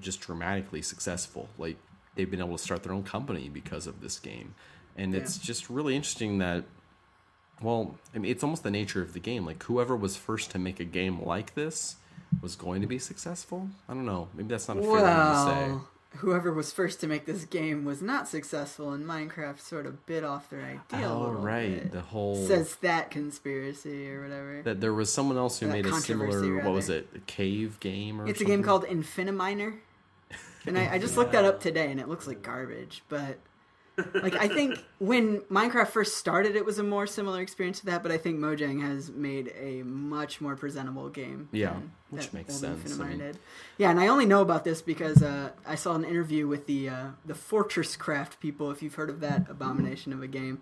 just 0.00 0.20
dramatically 0.20 0.82
successful. 0.82 1.48
Like 1.58 1.76
they've 2.14 2.30
been 2.30 2.40
able 2.40 2.56
to 2.56 2.62
start 2.62 2.82
their 2.82 2.92
own 2.92 3.02
company 3.02 3.48
because 3.48 3.86
of 3.86 4.00
this 4.02 4.18
game, 4.18 4.54
and 4.96 5.14
it's 5.14 5.38
just 5.38 5.70
really 5.70 5.96
interesting 5.96 6.38
that. 6.38 6.64
Well, 7.62 7.94
I 8.14 8.18
mean, 8.18 8.30
it's 8.30 8.42
almost 8.42 8.62
the 8.62 8.70
nature 8.70 9.02
of 9.02 9.12
the 9.12 9.20
game. 9.20 9.44
Like 9.46 9.62
whoever 9.64 9.94
was 9.96 10.16
first 10.16 10.50
to 10.52 10.58
make 10.58 10.80
a 10.80 10.84
game 10.84 11.22
like 11.22 11.54
this 11.54 11.96
was 12.42 12.56
going 12.56 12.80
to 12.80 12.86
be 12.86 12.98
successful. 12.98 13.68
I 13.88 13.94
don't 13.94 14.06
know. 14.06 14.28
Maybe 14.34 14.48
that's 14.48 14.68
not 14.68 14.78
a 14.78 14.82
fair 14.82 14.90
thing 14.96 15.04
to 15.04 15.44
say. 15.46 15.86
Whoever 16.18 16.52
was 16.52 16.72
first 16.72 16.98
to 17.00 17.06
make 17.06 17.24
this 17.24 17.44
game 17.44 17.84
was 17.84 18.02
not 18.02 18.26
successful, 18.26 18.92
and 18.92 19.06
Minecraft 19.06 19.60
sort 19.60 19.86
of 19.86 20.04
bit 20.06 20.24
off 20.24 20.50
their 20.50 20.60
idea 20.92 21.06
a 21.08 21.12
Oh 21.12 21.30
right, 21.30 21.84
bit. 21.84 21.92
the 21.92 22.00
whole 22.00 22.34
Says 22.48 22.74
that 22.82 23.12
conspiracy 23.12 24.10
or 24.10 24.22
whatever. 24.22 24.62
that 24.64 24.80
there 24.80 24.92
was 24.92 25.12
someone 25.12 25.36
else 25.36 25.60
who 25.60 25.66
That 25.66 25.72
made 25.72 25.86
a 25.86 25.92
similar. 26.00 26.62
What 26.64 26.72
was 26.72 26.88
it? 26.88 27.08
A 27.14 27.20
cave 27.20 27.78
game 27.78 28.20
or 28.20 28.26
It's 28.26 28.40
a 28.40 28.44
game 28.44 28.64
called 28.64 28.84
Infiniminer. 28.86 29.76
And 30.66 30.76
I, 30.76 30.94
I 30.94 30.98
just 30.98 31.16
looked 31.18 31.30
that 31.32 31.44
up 31.44 31.60
today, 31.60 31.90
and 31.92 32.00
it 32.00 32.08
looks 32.08 32.26
like 32.26 32.42
garbage. 32.42 33.02
But 33.08 33.38
like, 34.14 34.34
I 34.36 34.48
think 34.48 34.78
when 34.98 35.40
Minecraft 35.42 35.88
first 35.88 36.16
started, 36.16 36.56
it 36.56 36.64
was 36.64 36.78
a 36.78 36.82
more 36.82 37.06
similar 37.06 37.40
experience 37.40 37.80
to 37.80 37.86
that. 37.86 38.02
But 38.02 38.12
I 38.12 38.18
think 38.18 38.38
Mojang 38.38 38.80
has 38.82 39.10
made 39.10 39.52
a 39.58 39.82
much 39.82 40.40
more 40.40 40.56
presentable 40.56 41.08
game. 41.08 41.48
Yeah, 41.52 41.70
than 41.74 41.92
which 42.10 42.26
that 42.26 42.34
makes 42.34 42.62
old 42.62 42.80
sense. 42.82 43.00
I 43.00 43.04
mean- 43.04 43.18
did. 43.18 43.38
Yeah, 43.78 43.90
and 43.90 43.98
I 44.00 44.08
only 44.08 44.26
know 44.26 44.42
about 44.42 44.64
this 44.64 44.82
because 44.82 45.22
uh, 45.22 45.50
I 45.66 45.74
saw 45.74 45.94
an 45.94 46.04
interview 46.04 46.46
with 46.46 46.66
the 46.66 46.88
uh, 46.88 47.06
the 47.24 47.34
Fortress 47.34 47.96
Craft 47.96 48.40
people. 48.40 48.70
If 48.70 48.82
you've 48.82 48.94
heard 48.94 49.10
of 49.10 49.20
that 49.20 49.48
abomination 49.48 50.12
of 50.12 50.22
a 50.22 50.28
game, 50.28 50.60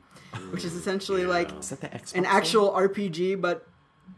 which 0.51 0.65
is 0.65 0.75
essentially 0.75 1.27
like 1.27 1.53
Is 1.59 1.71
that 1.71 1.81
the 1.81 1.89
Xbox 1.89 2.15
an 2.15 2.25
one? 2.25 2.33
actual 2.33 2.71
RPG, 2.73 3.41
but 3.41 3.67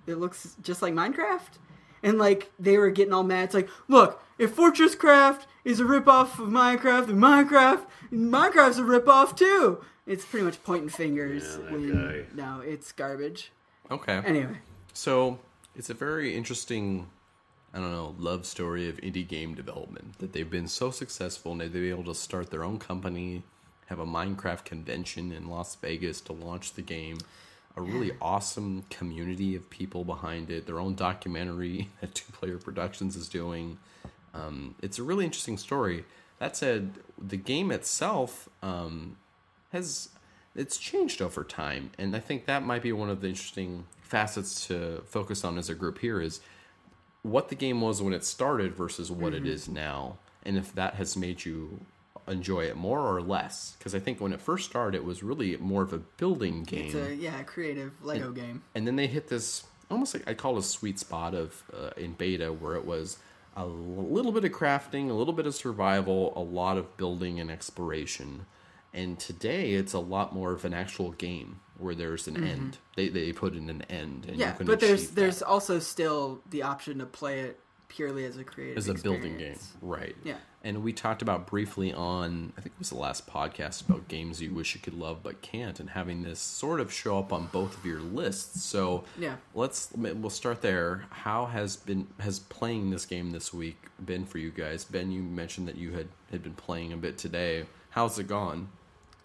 it 0.06 0.16
looks 0.16 0.56
just 0.62 0.82
like 0.82 0.94
Minecraft. 0.94 1.58
And 2.02 2.18
like 2.18 2.50
they 2.58 2.78
were 2.78 2.90
getting 2.90 3.12
all 3.12 3.22
mad. 3.22 3.44
It's 3.44 3.54
like, 3.54 3.68
look, 3.88 4.22
if 4.40 4.52
Fortress 4.52 4.94
Craft 4.94 5.46
is 5.64 5.80
a 5.80 5.84
ripoff 5.84 6.38
of 6.40 6.48
Minecraft, 6.48 7.08
then 7.08 7.16
Minecraft, 7.16 7.84
Minecraft's 8.10 8.78
a 8.78 8.82
ripoff 8.82 9.36
too. 9.36 9.84
It's 10.06 10.24
pretty 10.24 10.46
much 10.46 10.64
pointing 10.64 10.88
fingers. 10.88 11.42
Yeah, 11.42 11.64
that 11.64 11.72
when, 11.72 11.92
guy. 11.92 12.24
No, 12.34 12.60
it's 12.60 12.90
garbage. 12.90 13.52
Okay. 13.90 14.22
Anyway, 14.24 14.56
So 14.94 15.38
it's 15.76 15.90
a 15.90 15.94
very 15.94 16.34
interesting, 16.34 17.08
I 17.74 17.78
don't 17.78 17.92
know, 17.92 18.14
love 18.18 18.46
story 18.46 18.88
of 18.88 18.96
indie 18.96 19.28
game 19.28 19.54
development 19.54 20.18
that 20.18 20.32
they've 20.32 20.50
been 20.50 20.68
so 20.68 20.90
successful 20.90 21.52
and 21.52 21.60
they've 21.60 21.72
been 21.72 21.90
able 21.90 22.04
to 22.04 22.14
start 22.14 22.50
their 22.50 22.64
own 22.64 22.78
company, 22.78 23.42
have 23.86 23.98
a 23.98 24.06
Minecraft 24.06 24.64
convention 24.64 25.32
in 25.32 25.50
Las 25.50 25.74
Vegas 25.76 26.22
to 26.22 26.32
launch 26.32 26.72
the 26.72 26.82
game, 26.82 27.18
a 27.76 27.82
really 27.82 28.12
awesome 28.22 28.84
community 28.88 29.54
of 29.54 29.68
people 29.68 30.04
behind 30.04 30.50
it, 30.50 30.66
their 30.66 30.80
own 30.80 30.94
documentary 30.94 31.88
that 32.00 32.14
Two 32.14 32.32
Player 32.32 32.56
Productions 32.56 33.16
is 33.16 33.28
doing. 33.28 33.76
Um, 34.34 34.74
it's 34.82 34.98
a 34.98 35.02
really 35.02 35.24
interesting 35.24 35.58
story. 35.58 36.04
That 36.38 36.56
said, 36.56 36.92
the 37.18 37.36
game 37.36 37.70
itself 37.70 38.48
um, 38.62 39.16
has 39.72 40.08
it's 40.54 40.78
changed 40.78 41.20
over 41.22 41.44
time, 41.44 41.90
and 41.98 42.14
I 42.16 42.20
think 42.20 42.46
that 42.46 42.64
might 42.64 42.82
be 42.82 42.92
one 42.92 43.10
of 43.10 43.20
the 43.20 43.28
interesting 43.28 43.84
facets 44.02 44.66
to 44.66 45.02
focus 45.06 45.44
on 45.44 45.58
as 45.58 45.68
a 45.68 45.74
group 45.74 45.98
here 45.98 46.20
is 46.20 46.40
what 47.22 47.48
the 47.50 47.54
game 47.54 47.80
was 47.80 48.00
when 48.02 48.12
it 48.12 48.24
started 48.24 48.74
versus 48.74 49.10
what 49.10 49.32
Mm-hmm. 49.32 49.46
it 49.46 49.50
is 49.52 49.68
now, 49.68 50.16
and 50.44 50.56
if 50.56 50.74
that 50.74 50.94
has 50.94 51.16
made 51.16 51.44
you 51.44 51.80
enjoy 52.26 52.64
it 52.64 52.76
more 52.76 53.00
or 53.00 53.20
less. 53.20 53.74
Because 53.78 53.94
I 53.94 53.98
think 53.98 54.20
when 54.20 54.32
it 54.32 54.40
first 54.40 54.68
started, 54.70 54.96
it 54.96 55.04
was 55.04 55.22
really 55.22 55.56
more 55.58 55.82
of 55.82 55.92
a 55.92 55.98
building 55.98 56.62
game 56.64 56.86
It's 56.86 56.94
a 56.94 57.14
yeah, 57.14 57.42
creative 57.42 57.92
Lego 58.02 58.30
game. 58.32 58.62
and 58.74 58.86
then 58.86 58.96
they 58.96 59.06
hit 59.08 59.28
this 59.28 59.64
almost 59.90 60.14
like 60.14 60.28
I 60.28 60.34
call 60.34 60.56
it 60.56 60.60
a 60.60 60.62
sweet 60.62 60.98
spot 60.98 61.34
of 61.34 61.62
uh, 61.76 61.90
in 61.96 62.12
beta 62.12 62.52
where 62.52 62.76
it 62.76 62.84
was 62.86 63.18
a 63.56 63.66
little 63.66 64.32
bit 64.32 64.44
of 64.44 64.52
crafting, 64.52 65.10
a 65.10 65.12
little 65.12 65.34
bit 65.34 65.46
of 65.46 65.54
survival, 65.54 66.32
a 66.36 66.40
lot 66.40 66.76
of 66.76 66.96
building 66.96 67.40
and 67.40 67.50
exploration. 67.50 68.46
And 68.92 69.18
today 69.18 69.72
it's 69.72 69.92
a 69.92 69.98
lot 69.98 70.34
more 70.34 70.52
of 70.52 70.64
an 70.64 70.74
actual 70.74 71.12
game 71.12 71.60
where 71.78 71.94
there's 71.94 72.28
an 72.28 72.42
end. 72.44 72.78
They 72.96 73.08
they 73.08 73.32
put 73.32 73.54
in 73.54 73.70
an 73.70 73.82
end, 73.82 74.26
and 74.26 74.38
Mm-hmm. 74.38 74.40
Yeah, 74.40 74.52
you 74.52 74.56
can 74.58 74.66
but 74.66 74.80
there's 74.80 75.02
achieve 75.04 75.14
there's 75.14 75.42
also 75.42 75.78
still 75.78 76.42
the 76.50 76.62
option 76.62 76.98
to 76.98 77.06
play 77.06 77.40
it 77.40 77.60
purely 77.88 78.24
as 78.24 78.36
a 78.36 78.44
creative 78.44 78.78
as 78.78 78.88
a 78.88 78.94
building 78.94 79.36
game, 79.38 79.58
right? 79.80 80.16
Yeah. 80.24 80.36
And 80.62 80.82
we 80.82 80.92
talked 80.92 81.22
about 81.22 81.46
briefly 81.46 81.90
on 81.92 82.52
I 82.58 82.60
think 82.60 82.74
it 82.74 82.78
was 82.78 82.90
the 82.90 82.98
last 82.98 83.26
podcast 83.26 83.88
about 83.88 84.08
games 84.08 84.42
you 84.42 84.52
wish 84.52 84.74
you 84.74 84.80
could 84.80 84.92
love 84.94 85.22
but 85.22 85.40
can't, 85.40 85.80
and 85.80 85.88
having 85.90 86.22
this 86.22 86.38
sort 86.38 86.80
of 86.80 86.92
show 86.92 87.18
up 87.18 87.32
on 87.32 87.46
both 87.46 87.78
of 87.78 87.86
your 87.86 88.00
lists. 88.00 88.62
So 88.62 89.04
Yeah. 89.18 89.36
let's 89.54 89.88
we'll 89.96 90.28
start 90.28 90.60
there. 90.60 91.04
How 91.10 91.46
has 91.46 91.76
been 91.76 92.08
has 92.18 92.40
playing 92.40 92.90
this 92.90 93.06
game 93.06 93.30
this 93.30 93.54
week 93.54 93.78
been 94.04 94.26
for 94.26 94.36
you 94.38 94.50
guys? 94.50 94.84
Ben, 94.84 95.10
you 95.10 95.22
mentioned 95.22 95.66
that 95.68 95.76
you 95.76 95.92
had 95.92 96.08
had 96.30 96.42
been 96.42 96.54
playing 96.54 96.92
a 96.92 96.96
bit 96.98 97.16
today. 97.16 97.64
How's 97.90 98.18
it 98.18 98.26
gone? 98.28 98.68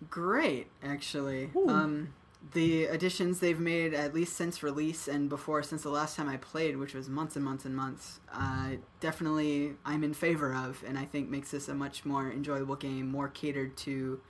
Great, 0.09 0.67
actually. 0.83 1.49
Um, 1.67 2.13
the 2.53 2.85
additions 2.85 3.39
they've 3.39 3.59
made, 3.59 3.93
at 3.93 4.13
least 4.13 4.33
since 4.35 4.61
release 4.61 5.07
and 5.07 5.29
before, 5.29 5.63
since 5.63 5.83
the 5.83 5.89
last 5.89 6.15
time 6.15 6.29
I 6.29 6.37
played, 6.37 6.77
which 6.77 6.93
was 6.93 7.09
months 7.09 7.35
and 7.35 7.43
months 7.43 7.65
and 7.65 7.75
months, 7.75 8.19
uh, 8.33 8.71
definitely 8.99 9.73
I'm 9.85 10.03
in 10.03 10.13
favor 10.13 10.53
of, 10.53 10.83
and 10.87 10.97
I 10.97 11.05
think 11.05 11.29
makes 11.29 11.51
this 11.51 11.67
a 11.69 11.73
much 11.73 12.05
more 12.05 12.31
enjoyable 12.31 12.75
game, 12.75 13.09
more 13.09 13.29
catered 13.29 13.75
to 13.77 14.21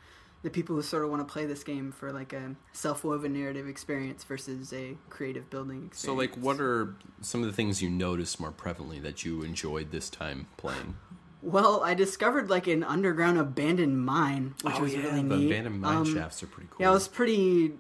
the 0.44 0.50
people 0.50 0.76
who 0.76 0.82
sort 0.84 1.04
of 1.04 1.10
want 1.10 1.28
to 1.28 1.32
play 1.32 1.46
this 1.46 1.64
game 1.64 1.92
for 1.92 2.12
like 2.12 2.32
a 2.32 2.56
self-woven 2.72 3.34
narrative 3.34 3.68
experience 3.68 4.24
versus 4.24 4.72
a 4.74 4.96
creative 5.10 5.50
building 5.50 5.88
experience. 5.88 6.00
So, 6.00 6.14
like, 6.14 6.36
what 6.38 6.62
are 6.62 6.96
some 7.22 7.42
of 7.42 7.48
the 7.48 7.54
things 7.54 7.82
you 7.82 7.90
noticed 7.90 8.40
more 8.40 8.52
prevalently 8.52 9.02
that 9.02 9.26
you 9.26 9.42
enjoyed 9.42 9.92
this 9.92 10.10
time 10.10 10.48
playing? 10.58 10.96
Well, 11.42 11.84
I 11.84 11.94
discovered 11.96 12.50
like 12.50 12.68
an 12.68 12.84
underground 12.84 13.40
abandoned 13.40 14.04
mine, 14.06 14.56
which 14.62 14.76
oh 14.78 14.82
was 14.82 14.94
yeah, 14.94 15.02
really 15.02 15.22
the 15.24 15.36
neat. 15.36 15.48
abandoned 15.48 15.82
mine 15.82 15.98
Um, 15.98 16.14
shafts 16.14 16.42
are 16.44 16.48
pretty 16.48 16.70
cool. 16.72 16.78
Yeah, 16.80 16.90
I 16.90 16.94
was 16.94 17.08
pretty 17.08 17.74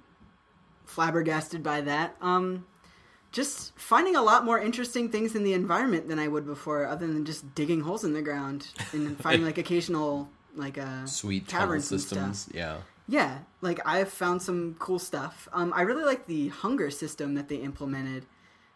flabbergasted 0.86 1.63
by 1.63 1.81
that. 1.81 2.15
Um, 2.21 2.65
just 3.31 3.77
finding 3.77 4.15
a 4.15 4.21
lot 4.21 4.45
more 4.45 4.59
interesting 4.59 5.09
things 5.09 5.36
in 5.36 5.43
the 5.43 5.53
environment 5.53 6.07
than 6.07 6.19
I 6.19 6.27
would 6.27 6.45
before, 6.45 6.86
other 6.86 7.05
than 7.05 7.25
just 7.25 7.53
digging 7.53 7.81
holes 7.81 8.03
in 8.03 8.13
the 8.13 8.21
ground 8.21 8.67
and 8.93 9.19
finding 9.19 9.45
like 9.45 9.57
occasional 9.57 10.29
like 10.55 10.77
uh, 10.77 11.05
sweet 11.05 11.47
tunnel 11.47 11.67
caverns 11.67 11.88
systems. 11.88 12.39
stuff. 12.39 12.55
Yeah. 12.55 12.77
Yeah, 13.07 13.39
like 13.61 13.79
I've 13.86 14.09
found 14.09 14.41
some 14.41 14.75
cool 14.79 14.97
stuff. 14.97 15.47
Um, 15.53 15.73
I 15.75 15.81
really 15.81 16.03
like 16.03 16.25
the 16.25 16.47
hunger 16.47 16.89
system 16.89 17.36
that 17.36 17.49
they 17.49 17.57
implemented, 17.57 18.25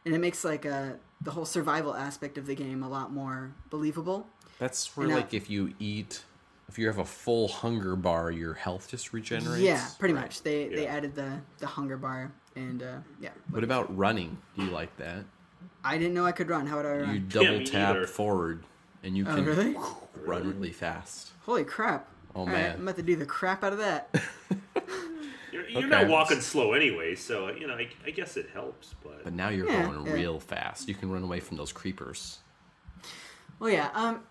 and 0.06 0.14
it 0.14 0.20
makes 0.20 0.44
like 0.44 0.68
uh, 0.68 0.92
the 1.22 1.32
whole 1.32 1.46
survival 1.46 1.96
aspect 1.96 2.38
of 2.38 2.46
the 2.46 2.54
game 2.54 2.84
a 2.84 2.90
lot 2.90 3.12
more 3.12 3.54
believable. 3.72 4.28
That's 4.60 4.96
where 4.96 5.08
And, 5.08 5.16
like 5.16 5.34
if 5.34 5.50
you 5.50 5.74
eat, 5.80 6.24
if 6.70 6.78
you 6.80 6.88
have 6.88 7.00
a 7.00 7.06
full 7.06 7.48
hunger 7.48 7.96
bar, 7.96 8.32
your 8.32 8.54
health 8.54 8.90
just 8.90 9.12
regenerates. 9.12 9.62
Yeah, 9.64 9.86
pretty 9.98 10.14
Right. 10.14 10.22
much. 10.22 10.44
They 10.44 10.68
they 10.70 10.88
added 10.88 11.16
the 11.16 11.40
the 11.58 11.68
hunger 11.68 11.98
bar, 11.98 12.32
and 12.56 12.82
uh, 12.84 12.98
yeah. 13.20 13.32
What 13.52 13.64
about 13.64 13.96
running? 13.98 14.38
Do 14.56 14.64
you 14.64 14.70
like 14.72 14.96
that? 14.98 15.26
I 15.84 15.98
didn't 15.98 16.14
know 16.14 16.26
I 16.26 16.32
could 16.32 16.48
run. 16.50 16.68
How 16.68 16.78
would 16.78 16.86
I 16.86 16.98
run? 16.98 17.14
You 17.14 17.20
double 17.20 17.60
me 17.60 17.66
tap 17.66 17.96
neither. 17.96 18.08
forward, 18.08 18.64
and 19.04 19.18
you 19.18 19.26
Oh, 19.28 19.34
can 19.34 19.46
really? 19.46 19.76
run 20.26 20.48
really 20.54 20.72
fast. 20.72 21.32
Holy 21.42 21.64
crap! 21.64 22.08
Oh, 22.36 22.42
All 22.42 22.46
right, 22.46 22.54
man. 22.54 22.76
I'm 22.76 22.82
about 22.84 22.96
to 22.98 23.02
do 23.04 23.16
the 23.16 23.26
crap 23.26 23.64
out 23.64 23.74
of 23.74 23.80
that. 23.80 24.10
You're, 25.52 25.68
you're 25.68 25.80
Okay. 25.80 25.88
not 25.88 26.08
walking 26.08 26.42
slow 26.42 26.74
anyway, 26.74 27.16
so 27.16 27.50
you 27.50 27.66
know 27.66 27.74
I, 27.74 27.90
I 28.06 28.12
guess 28.12 28.38
it 28.38 28.52
helps. 28.54 28.94
But, 29.04 29.24
But 29.24 29.34
now 29.34 29.50
you're 29.50 29.68
Yeah, 29.68 29.88
going 29.88 30.06
yeah. 30.06 30.14
real 30.14 30.40
fast. 30.40 30.88
You 30.88 30.94
can 30.94 31.10
run 31.10 31.24
away 31.24 31.40
from 31.40 31.58
those 31.58 31.72
creepers. 31.72 32.38
well, 33.58 33.72
yeah. 33.72 33.90
Um, 33.96 34.22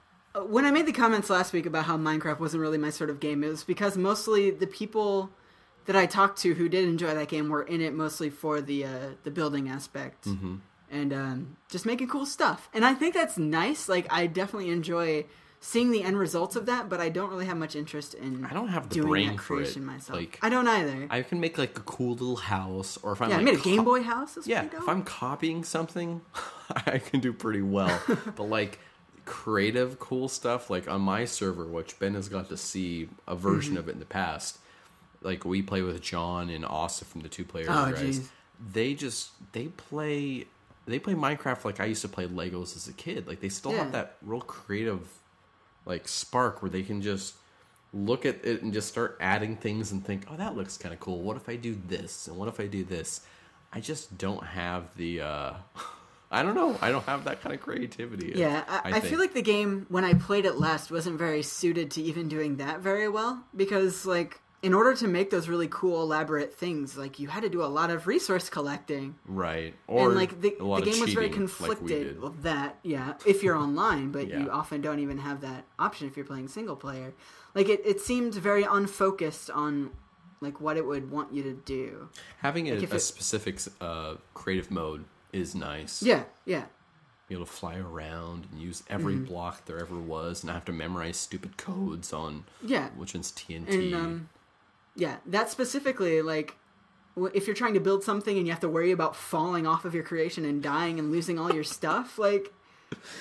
when 0.46 0.64
I 0.64 0.70
made 0.70 0.86
the 0.86 0.92
comments 0.92 1.30
last 1.30 1.52
week 1.52 1.66
about 1.66 1.84
how 1.84 1.96
Minecraft 1.96 2.40
wasn't 2.40 2.60
really 2.60 2.78
my 2.78 2.90
sort 2.90 3.10
of 3.10 3.20
game, 3.20 3.42
it 3.44 3.48
was 3.48 3.64
because 3.64 3.96
mostly 3.96 4.50
the 4.50 4.66
people 4.66 5.30
that 5.86 5.96
I 5.96 6.06
talked 6.06 6.38
to 6.42 6.54
who 6.54 6.68
did 6.68 6.86
enjoy 6.88 7.14
that 7.14 7.28
game 7.28 7.48
were 7.48 7.62
in 7.62 7.80
it 7.80 7.94
mostly 7.94 8.30
for 8.30 8.60
the 8.60 8.84
uh, 8.84 8.98
the 9.24 9.30
building 9.30 9.68
aspect 9.68 10.24
Mm-hmm. 10.26 10.56
and 10.90 11.12
um, 11.12 11.56
just 11.70 11.86
making 11.86 12.08
cool 12.08 12.26
stuff. 12.26 12.68
And 12.74 12.84
I 12.84 12.94
think 12.94 13.14
that's 13.14 13.38
nice. 13.38 13.88
Like 13.88 14.06
I 14.12 14.26
definitely 14.26 14.70
enjoy 14.70 15.24
seeing 15.60 15.90
the 15.90 16.02
end 16.02 16.16
results 16.18 16.54
of 16.56 16.66
that, 16.66 16.88
but 16.88 17.00
I 17.00 17.08
don't 17.08 17.30
really 17.30 17.46
have 17.46 17.56
much 17.56 17.74
interest 17.74 18.14
in. 18.14 18.44
I 18.44 18.52
don't 18.52 18.68
have 18.68 18.88
the 18.90 18.94
doing 18.96 19.08
brain 19.08 19.28
that 19.36 19.40
for 19.42 19.54
it. 19.54 19.62
creation 19.64 19.84
myself. 19.84 20.18
Like, 20.18 20.38
I 20.42 20.50
don't 20.50 20.68
either. 20.68 21.06
I 21.10 21.22
can 21.22 21.40
make 21.40 21.58
like 21.58 21.76
a 21.76 21.80
cool 21.82 22.12
little 22.12 22.36
house, 22.36 22.96
or 23.02 23.12
if 23.12 23.20
I'm 23.22 23.30
yeah, 23.30 23.38
I 23.38 23.42
made 23.42 23.54
a 23.58 23.62
Game 23.62 23.78
co- 23.78 23.84
Boy 23.84 24.02
house. 24.02 24.38
Yeah, 24.46 24.64
if 24.64 24.88
I'm 24.88 25.02
copying 25.02 25.64
something, 25.64 26.20
I 26.86 26.98
can 26.98 27.20
do 27.20 27.32
pretty 27.32 27.62
well. 27.62 28.00
but 28.36 28.44
like 28.44 28.78
creative, 29.28 29.98
cool 30.00 30.28
stuff, 30.28 30.70
like 30.70 30.88
on 30.88 31.02
my 31.02 31.24
server, 31.24 31.64
which 31.66 31.98
Ben 31.98 32.14
has 32.14 32.28
got 32.28 32.48
to 32.48 32.56
see 32.56 33.08
a 33.28 33.36
version 33.36 33.72
Mm-hmm. 33.74 33.78
of 33.80 33.88
it 33.88 33.92
in 33.92 33.98
the 34.00 34.04
past. 34.06 34.58
Like 35.22 35.44
we 35.44 35.62
play 35.62 35.82
with 35.82 36.00
John 36.00 36.48
and 36.50 36.64
Austin 36.64 37.06
from 37.08 37.20
the 37.20 37.28
two 37.28 37.44
player 37.44 37.66
Oh, 37.68 37.90
guys. 37.92 38.28
They 38.72 38.94
just 38.94 39.30
they 39.52 39.66
play 39.68 40.46
they 40.86 40.98
play 40.98 41.14
Minecraft 41.14 41.64
like 41.64 41.80
I 41.80 41.84
used 41.84 42.02
to 42.02 42.08
play 42.08 42.26
Legos 42.26 42.74
as 42.76 42.88
a 42.88 42.92
kid. 42.92 43.26
Like 43.28 43.40
they 43.40 43.48
still 43.48 43.72
Yeah. 43.72 43.84
have 43.84 43.92
that 43.92 44.16
real 44.22 44.40
creative 44.40 45.06
like 45.86 46.08
spark 46.08 46.62
where 46.62 46.70
they 46.70 46.82
can 46.82 47.02
just 47.02 47.34
look 47.92 48.26
at 48.26 48.44
it 48.44 48.62
and 48.62 48.72
just 48.72 48.88
start 48.88 49.16
adding 49.20 49.56
things 49.56 49.92
and 49.92 50.04
think, 50.04 50.24
oh, 50.30 50.36
that 50.36 50.56
looks 50.56 50.76
kind 50.76 50.92
of 50.94 51.00
cool. 51.00 51.22
What 51.22 51.36
if 51.36 51.48
I 51.48 51.56
do 51.56 51.76
this? 51.88 52.28
And 52.28 52.36
what 52.36 52.48
if 52.48 52.60
I 52.60 52.66
do 52.66 52.84
this? 52.84 53.20
I 53.72 53.80
just 53.80 54.16
don't 54.18 54.44
have 54.44 54.94
the. 54.96 55.20
uh 55.22 55.52
I 56.30 56.42
don't 56.42 56.54
know. 56.54 56.76
I 56.82 56.90
don't 56.90 57.04
have 57.04 57.24
that 57.24 57.40
kind 57.40 57.54
of 57.54 57.60
creativity. 57.60 58.32
Yeah, 58.36 58.64
I, 58.68 58.80
I, 58.84 58.92
think. 59.00 59.04
feel 59.06 59.18
like 59.18 59.32
the 59.32 59.42
game 59.42 59.86
when 59.88 60.04
I 60.04 60.14
played 60.14 60.44
it 60.44 60.58
last 60.58 60.90
wasn't 60.90 61.18
very 61.18 61.42
suited 61.42 61.90
to 61.92 62.02
even 62.02 62.28
doing 62.28 62.56
that 62.56 62.80
very 62.80 63.08
well 63.08 63.42
because 63.56 64.04
like 64.04 64.40
in 64.60 64.74
order 64.74 64.92
to 64.92 65.06
make 65.06 65.30
those 65.30 65.48
really 65.48 65.68
cool 65.70 66.02
elaborate 66.02 66.52
things, 66.52 66.98
like 66.98 67.18
you 67.18 67.28
had 67.28 67.44
to 67.44 67.48
do 67.48 67.62
a 67.62 67.66
lot 67.66 67.90
of 67.90 68.06
resource 68.06 68.50
collecting. 68.50 69.14
right 69.26 69.74
or 69.86 70.06
and 70.08 70.16
like 70.16 70.40
the, 70.40 70.50
the 70.58 70.80
game 70.80 71.00
was 71.00 71.00
very 71.00 71.06
cheating, 71.06 71.22
like 71.22 71.32
conflicted 71.32 72.20
with 72.20 72.42
that, 72.42 72.78
yeah. 72.82 73.14
If 73.24 73.42
you're 73.42 73.56
online, 73.56 74.10
but 74.10 74.28
Yeah. 74.28 74.40
you 74.40 74.50
often 74.50 74.80
don't 74.80 74.98
even 74.98 75.18
have 75.18 75.40
that 75.42 75.64
option 75.78 76.08
if 76.08 76.16
you're 76.16 76.26
playing 76.26 76.48
single 76.48 76.76
player. 76.76 77.14
Like 77.54 77.68
it, 77.68 77.80
it 77.86 78.00
seemed 78.00 78.34
very 78.34 78.64
unfocused 78.64 79.48
on 79.50 79.90
like 80.40 80.60
what 80.60 80.76
it 80.76 80.84
would 80.84 81.10
want 81.10 81.32
you 81.32 81.42
to 81.44 81.52
do. 81.54 82.08
Having 82.38 82.68
a, 82.68 82.74
like 82.74 82.92
a 82.92 82.96
it- 82.96 83.00
specific 83.00 83.60
uh, 83.80 84.16
creative 84.34 84.70
mode 84.70 85.04
is 85.32 85.54
nice. 85.54 86.02
Yeah, 86.02 86.24
yeah. 86.44 86.64
be 87.28 87.34
able 87.34 87.44
to 87.44 87.50
fly 87.52 87.76
around 87.76 88.46
and 88.50 88.60
use 88.60 88.82
every 88.88 89.14
Mm-hmm. 89.14 89.24
block 89.24 89.66
there 89.66 89.78
ever 89.80 89.96
was, 89.98 90.42
and 90.42 90.50
I 90.50 90.54
have 90.54 90.64
to 90.66 90.72
memorize 90.72 91.16
stupid 91.18 91.56
codes 91.58 92.12
on 92.12 92.44
Yeah. 92.62 92.88
which 92.96 93.12
one's 93.14 93.30
TNT. 93.32 93.68
And 93.74 93.94
um, 93.94 94.28
yeah, 94.96 95.16
that 95.26 95.50
specifically, 95.50 96.22
like, 96.22 96.56
if 97.34 97.46
you're 97.46 97.56
trying 97.56 97.74
to 97.74 97.80
build 97.80 98.02
something 98.04 98.36
and 98.38 98.46
you 98.46 98.52
have 98.52 98.60
to 98.60 98.68
worry 98.68 98.92
about 98.92 99.14
falling 99.16 99.66
off 99.66 99.84
of 99.84 99.92
your 99.94 100.04
creation 100.04 100.44
and 100.44 100.62
dying 100.62 100.98
and 100.98 101.10
losing 101.12 101.38
all 101.38 101.52
your 101.52 101.64
stuff, 101.64 102.18
like, 102.18 102.52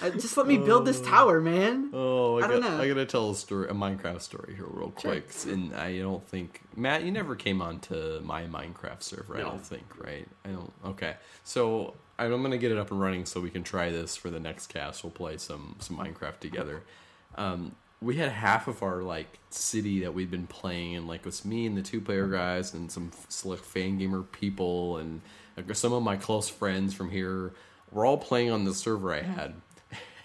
uh, 0.01 0.09
just 0.11 0.37
let 0.37 0.47
me 0.47 0.57
build 0.57 0.85
this 0.85 1.01
tower, 1.01 1.41
man. 1.41 1.89
Oh, 1.93 2.39
I, 2.39 2.45
I 2.45 2.47
don't 2.47 2.61
got, 2.61 2.71
know. 2.71 2.81
I 2.81 2.87
gotta 2.87 3.05
tell 3.05 3.31
a 3.31 3.35
story, 3.35 3.67
a 3.67 3.73
Minecraft 3.73 4.21
story 4.21 4.55
here, 4.55 4.65
real 4.67 4.91
quick. 4.91 5.29
And 5.45 5.73
I 5.75 5.97
don't 5.99 6.25
think 6.25 6.61
Matt, 6.75 7.03
you 7.03 7.11
never 7.11 7.35
came 7.35 7.61
onto 7.61 8.19
my 8.21 8.43
Minecraft 8.43 9.03
server. 9.03 9.37
I 9.37 9.41
don't 9.41 9.65
think, 9.65 9.85
right? 10.03 10.27
I 10.45 10.49
don't. 10.49 10.71
Okay, 10.85 11.15
so 11.43 11.95
I'm 12.19 12.41
gonna 12.41 12.57
get 12.57 12.71
it 12.71 12.77
up 12.77 12.91
and 12.91 12.99
running 12.99 13.25
so 13.25 13.41
we 13.41 13.49
can 13.49 13.63
try 13.63 13.91
this 13.91 14.15
for 14.15 14.29
the 14.29 14.39
next 14.39 14.67
cast. 14.67 15.03
We'll 15.03 15.11
play 15.11 15.37
some 15.37 15.75
some 15.79 15.97
Minecraft 15.97 16.39
together. 16.39 16.83
Um, 17.35 17.75
we 18.01 18.17
had 18.17 18.31
half 18.31 18.67
of 18.67 18.83
our 18.83 19.01
like 19.01 19.39
city 19.49 20.01
that 20.01 20.13
we'd 20.13 20.31
been 20.31 20.47
playing, 20.47 20.95
and 20.95 21.07
like 21.07 21.21
it 21.21 21.25
was 21.25 21.43
me 21.43 21.65
and 21.65 21.75
the 21.75 21.81
two 21.81 21.99
player 22.01 22.27
guys 22.27 22.73
and 22.73 22.91
some 22.91 23.11
select 23.27 23.63
Fangamer 23.63 24.25
people 24.31 24.97
and 24.97 25.21
like, 25.55 25.75
some 25.75 25.93
of 25.93 26.03
my 26.03 26.15
close 26.15 26.47
friends 26.49 26.93
from 26.93 27.09
here. 27.09 27.53
We're 27.91 28.05
all 28.05 28.17
playing 28.17 28.51
on 28.51 28.65
the 28.65 28.73
server 28.73 29.13
I 29.13 29.21
had, 29.21 29.53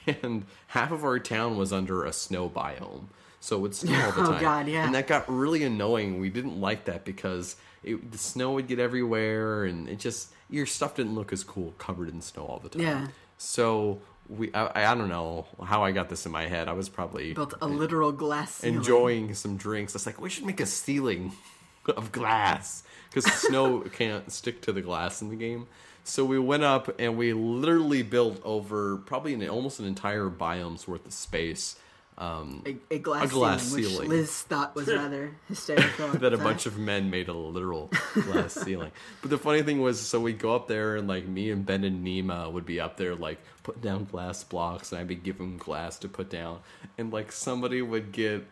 and 0.23 0.45
half 0.69 0.91
of 0.91 1.05
our 1.05 1.19
town 1.19 1.57
was 1.57 1.73
under 1.73 2.05
a 2.05 2.13
snow 2.13 2.49
biome, 2.49 3.05
so 3.41 3.57
it 3.57 3.61
would 3.61 3.75
snow 3.75 3.95
all 4.05 4.13
the 4.13 4.23
Oh, 4.23 4.33
time. 4.33 4.41
God, 4.41 4.69
yeah. 4.69 4.85
And 4.85 4.95
that 4.95 5.07
got 5.07 5.29
really 5.33 5.63
annoying. 5.63 6.21
We 6.21 6.29
didn't 6.29 6.61
like 6.61 6.87
that 6.87 7.05
because 7.05 7.57
it, 7.85 8.11
the 8.13 8.19
snow 8.19 8.53
would 8.53 8.67
get 8.67 8.79
everywhere, 8.79 9.65
and 9.65 9.89
it 9.89 9.99
just 9.99 10.31
your 10.51 10.67
stuff 10.67 10.97
didn't 10.97 11.15
look 11.15 11.33
as 11.33 11.45
cool 11.45 11.73
covered 11.79 12.09
in 12.09 12.21
snow 12.21 12.45
all 12.47 12.59
the 12.59 12.69
time. 12.69 12.81
Yeah. 12.83 13.07
So 13.39 14.01
we 14.29 14.53
I, 14.55 14.91
I 14.93 14.95
don't 14.95 15.09
know 15.09 15.47
how 15.65 15.83
I 15.85 15.93
got 15.93 16.09
this 16.09 16.27
in 16.27 16.33
my 16.33 16.47
head. 16.47 16.69
I 16.69 16.73
was 16.73 16.89
probably 16.89 17.33
Built 17.33 17.55
a 17.63 17.67
literal 17.67 18.13
glass 18.13 18.55
ceiling. 18.57 18.77
enjoying 18.77 19.35
some 19.35 19.57
drinks. 19.57 19.95
It's 19.95 20.07
like 20.07 20.21
we 20.21 20.31
should 20.31 20.47
make 20.47 20.61
a 20.61 20.67
ceiling 20.67 21.33
of 21.97 22.13
glass 22.13 22.83
because 23.13 23.25
snow 23.33 23.81
can't 23.81 24.31
stick 24.33 24.63
to 24.63 24.73
the 24.73 24.81
glass 24.83 25.23
in 25.23 25.29
the 25.29 25.37
game. 25.37 25.67
So 26.05 26.25
we 26.25 26.39
went 26.39 26.65
up 26.65 27.01
and 27.01 27.17
we 27.17 27.33
literally 27.33 28.03
built 28.03 28.41
over 28.45 28.97
probably 28.97 29.35
an, 29.35 29.49
almost 29.49 29.79
an 29.81 29.87
entire 29.87 30.29
biome's 30.29 30.89
worth 30.89 31.07
of 31.07 31.13
space. 31.13 31.77
Um, 32.19 32.63
a, 32.67 32.95
a 32.95 32.99
glass, 32.99 33.25
A 33.25 33.29
glass 33.29 33.63
ceiling, 33.63 33.85
ceiling. 33.85 34.09
which 34.09 34.19
Liz 34.19 34.43
thought 34.43 34.75
was 34.75 34.87
rather 34.89 35.35
hysterical. 35.49 36.09
that 36.19 36.35
a 36.35 36.39
bunch 36.39 36.67
of 36.67 36.77
men 36.77 37.09
made 37.09 37.29
a 37.29 37.33
literal 37.33 37.91
glass 38.15 38.53
ceiling. 38.55 38.93
But 39.23 39.31
the 39.31 39.39
funny 39.39 39.63
thing 39.63 39.81
was, 39.81 39.99
so 39.99 40.21
we'd 40.21 40.39
go 40.39 40.55
up 40.55 40.69
there 40.69 40.97
and 40.97 41.09
like 41.09 41.27
me 41.27 41.51
and 41.51 41.65
Ben 41.65 41.85
and 41.85 42.07
Nima 42.07 42.53
would 42.53 42.67
be 42.67 42.81
up 42.81 42.97
there 42.99 43.15
like 43.15 43.39
putting 43.63 43.81
down 43.81 44.05
glass 44.05 44.45
blocks, 44.45 44.93
and 44.93 45.01
I'd 45.01 45.09
be 45.09 45.15
giving 45.15 45.53
them 45.53 45.59
glass 45.59 45.99
to 46.01 46.09
put 46.09 46.29
down, 46.29 46.59
and 46.99 47.13
like 47.13 47.33
somebody 47.33 47.81
would 47.81 48.13
get 48.13 48.47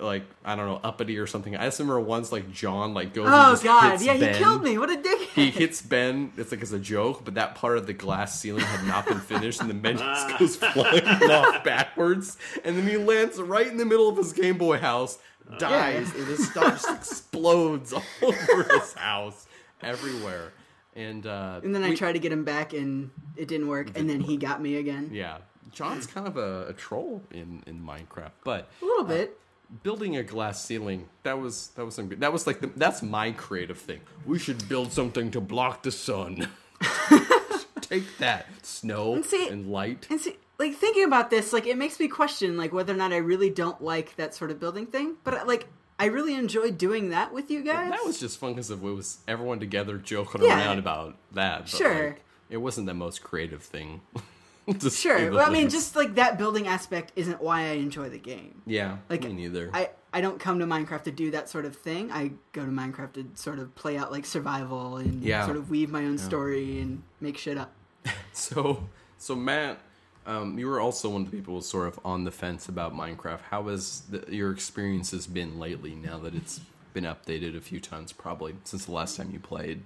like 0.00 0.24
I 0.44 0.54
don't 0.56 0.66
know 0.66 0.80
uppity 0.82 1.18
or 1.18 1.26
something. 1.26 1.56
I 1.56 1.64
just 1.64 1.78
remember 1.78 2.00
once 2.00 2.32
like 2.32 2.50
John 2.52 2.94
like 2.94 3.14
goes. 3.14 3.26
Oh 3.28 3.52
just 3.52 3.64
god, 3.64 3.92
hits 3.92 4.04
yeah, 4.04 4.14
he 4.14 4.20
Ben. 4.20 4.34
killed 4.34 4.62
me. 4.62 4.78
What 4.78 4.90
a 4.90 4.96
dick! 5.00 5.20
He 5.34 5.50
hits 5.50 5.82
Ben. 5.82 6.32
It's 6.36 6.50
like 6.52 6.62
as 6.62 6.72
a 6.72 6.78
joke, 6.78 7.24
but 7.24 7.34
that 7.34 7.54
part 7.54 7.78
of 7.78 7.86
the 7.86 7.92
glass 7.92 8.40
ceiling 8.40 8.64
had 8.64 8.86
not 8.86 9.06
been 9.06 9.20
finished, 9.20 9.60
and 9.60 9.70
the 9.70 9.74
Ben 9.74 9.96
just 9.98 10.28
goes 10.38 10.56
flying 10.56 11.04
off 11.06 11.62
backwards, 11.64 12.36
and 12.64 12.76
then 12.76 12.86
he 12.86 12.96
lands 12.96 13.40
right 13.40 13.66
in 13.66 13.76
the 13.76 13.84
middle 13.86 14.08
of 14.08 14.16
his 14.16 14.32
Game 14.32 14.58
Boy 14.58 14.78
house, 14.78 15.18
dies, 15.58 16.12
and 16.14 16.26
his 16.26 16.48
stuff 16.50 16.82
just 16.82 16.90
explodes 16.90 17.92
all 17.92 18.02
over 18.22 18.62
his 18.72 18.94
house, 18.94 19.46
everywhere. 19.82 20.52
And 20.94 21.26
uh, 21.26 21.60
and 21.62 21.74
then 21.74 21.82
I 21.84 21.90
we- 21.90 21.96
tried 21.96 22.12
to 22.12 22.18
get 22.18 22.32
him 22.32 22.44
back, 22.44 22.72
and 22.72 23.10
it 23.36 23.48
didn't 23.48 23.68
work. 23.68 23.96
And 23.98 24.08
then 24.08 24.20
he 24.20 24.36
got 24.36 24.62
me 24.62 24.76
again. 24.76 25.10
Yeah, 25.12 25.38
John's 25.70 26.06
kind 26.06 26.26
of 26.26 26.38
a, 26.38 26.68
a 26.68 26.72
troll 26.72 27.22
in 27.30 27.62
in 27.66 27.80
Minecraft, 27.84 28.30
but 28.44 28.68
A 28.80 28.84
little 28.84 29.04
bit. 29.04 29.38
Building 29.82 30.16
a 30.16 30.22
glass 30.22 30.64
ceiling 30.64 31.08
that 31.24 31.38
was 31.40 31.68
that 31.76 31.84
was 31.84 31.94
some 31.94 32.08
good 32.08 32.20
that 32.20 32.32
was 32.32 32.46
like 32.46 32.60
the, 32.60 32.68
that's 32.76 33.02
my 33.02 33.32
creative 33.32 33.78
thing 33.78 34.00
we 34.24 34.38
should 34.38 34.68
build 34.68 34.92
something 34.92 35.30
to 35.30 35.40
block 35.40 35.82
the 35.82 35.90
sun 35.90 36.48
take 37.80 38.04
that 38.18 38.46
snow 38.64 39.14
And 39.14 39.24
see- 39.24 39.48
and 39.48 39.66
light 39.70 40.06
And 40.10 40.20
see, 40.20 40.36
like 40.58 40.74
thinking 40.74 41.04
about 41.04 41.30
this, 41.30 41.52
like 41.52 41.66
it 41.66 41.76
makes 41.76 42.00
me 42.00 42.08
question 42.08 42.56
like 42.56 42.72
whether 42.72 42.92
or 42.92 42.96
not 42.96 43.12
I 43.12 43.18
really 43.18 43.50
don't 43.50 43.80
like 43.82 44.16
that 44.16 44.34
sort 44.34 44.50
of 44.50 44.58
building 44.58 44.86
thing. 44.86 45.16
But 45.24 45.34
uh, 45.34 45.44
like 45.46 45.66
I 45.98 46.06
really 46.06 46.34
enjoyed 46.34 46.78
doing 46.78 47.10
that 47.10 47.32
with 47.32 47.50
you 47.50 47.62
guys. 47.62 47.90
that 47.90 48.04
was 48.06 48.18
just 48.20 48.38
fun 48.38 48.52
because 48.54 48.70
it 48.70 48.80
was 48.80 49.18
everyone 49.28 49.60
together 49.60 49.98
joking 49.98 50.42
Yeah. 50.42 50.58
around 50.58 50.78
about 50.78 51.16
that 51.32 51.60
but, 51.62 51.68
Sure. 51.70 52.06
like, 52.08 52.22
it 52.50 52.56
wasn't 52.58 52.86
the 52.86 52.94
most 52.94 53.22
creative 53.22 53.62
thing 53.62 54.00
sure. 54.90 55.30
Well, 55.32 55.48
I 55.48 55.52
mean, 55.52 55.68
just 55.70 55.94
like 55.96 56.16
that 56.16 56.38
building 56.38 56.66
aspect 56.66 57.12
isn't 57.16 57.40
why 57.40 57.62
I 57.62 57.72
enjoy 57.74 58.08
the 58.08 58.18
game. 58.18 58.62
yeah 58.66 58.98
like, 59.08 59.22
me 59.24 59.32
neither 59.32 59.70
I 59.72 59.90
I 60.12 60.20
don't 60.20 60.40
come 60.40 60.58
to 60.60 60.66
Minecraft 60.66 61.04
to 61.04 61.10
do 61.10 61.30
that 61.32 61.48
sort 61.50 61.66
of 61.66 61.76
thing. 61.76 62.10
I 62.10 62.32
go 62.52 62.64
to 62.64 62.70
Minecraft 62.70 63.12
to 63.14 63.26
sort 63.34 63.58
of 63.58 63.74
play 63.74 63.98
out 63.98 64.10
like 64.10 64.24
survival 64.24 64.96
and 64.96 65.22
Yeah. 65.22 65.44
sort 65.44 65.58
of 65.58 65.68
weave 65.68 65.90
my 65.90 66.04
own 66.06 66.16
story 66.18 66.80
and 66.80 67.02
make 67.20 67.36
shit 67.38 67.58
up. 67.58 67.72
So, 68.32 68.86
so 69.18 69.34
Matt, 69.34 69.78
um, 70.26 70.58
you 70.58 70.66
were 70.68 70.78
also 70.80 71.08
one 71.08 71.22
of 71.22 71.30
the 71.30 71.36
people 71.36 71.52
who 71.52 71.56
was 71.56 71.68
sort 71.68 71.88
of 71.88 71.98
on 72.04 72.24
the 72.24 72.30
fence 72.30 72.68
about 72.68 72.94
Minecraft. 72.94 73.40
How 73.50 73.64
has 73.68 74.02
the, 74.10 74.24
your 74.28 74.50
experiences 74.52 75.26
been 75.26 75.58
lately? 75.58 75.94
Now 75.94 76.18
that 76.18 76.34
it's 76.34 76.60
been 76.92 77.04
updated 77.04 77.56
a 77.56 77.60
few 77.60 77.80
times, 77.80 78.12
probably 78.12 78.54
since 78.64 78.84
the 78.86 78.92
last 78.92 79.16
time 79.16 79.30
you 79.32 79.38
played. 79.38 79.82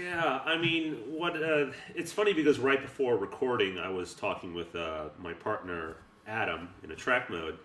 Yeah, 0.00 0.40
I 0.44 0.56
mean, 0.56 0.94
what? 1.08 1.42
Uh, 1.42 1.66
it's 1.94 2.12
funny 2.12 2.32
because 2.32 2.58
right 2.58 2.80
before 2.80 3.16
recording, 3.16 3.78
I 3.78 3.88
was 3.90 4.14
talking 4.14 4.54
with 4.54 4.74
uh, 4.74 5.08
my 5.18 5.32
partner 5.32 5.96
Adam 6.26 6.68
in 6.82 6.90
Attract 6.92 7.30
Mode. 7.30 7.58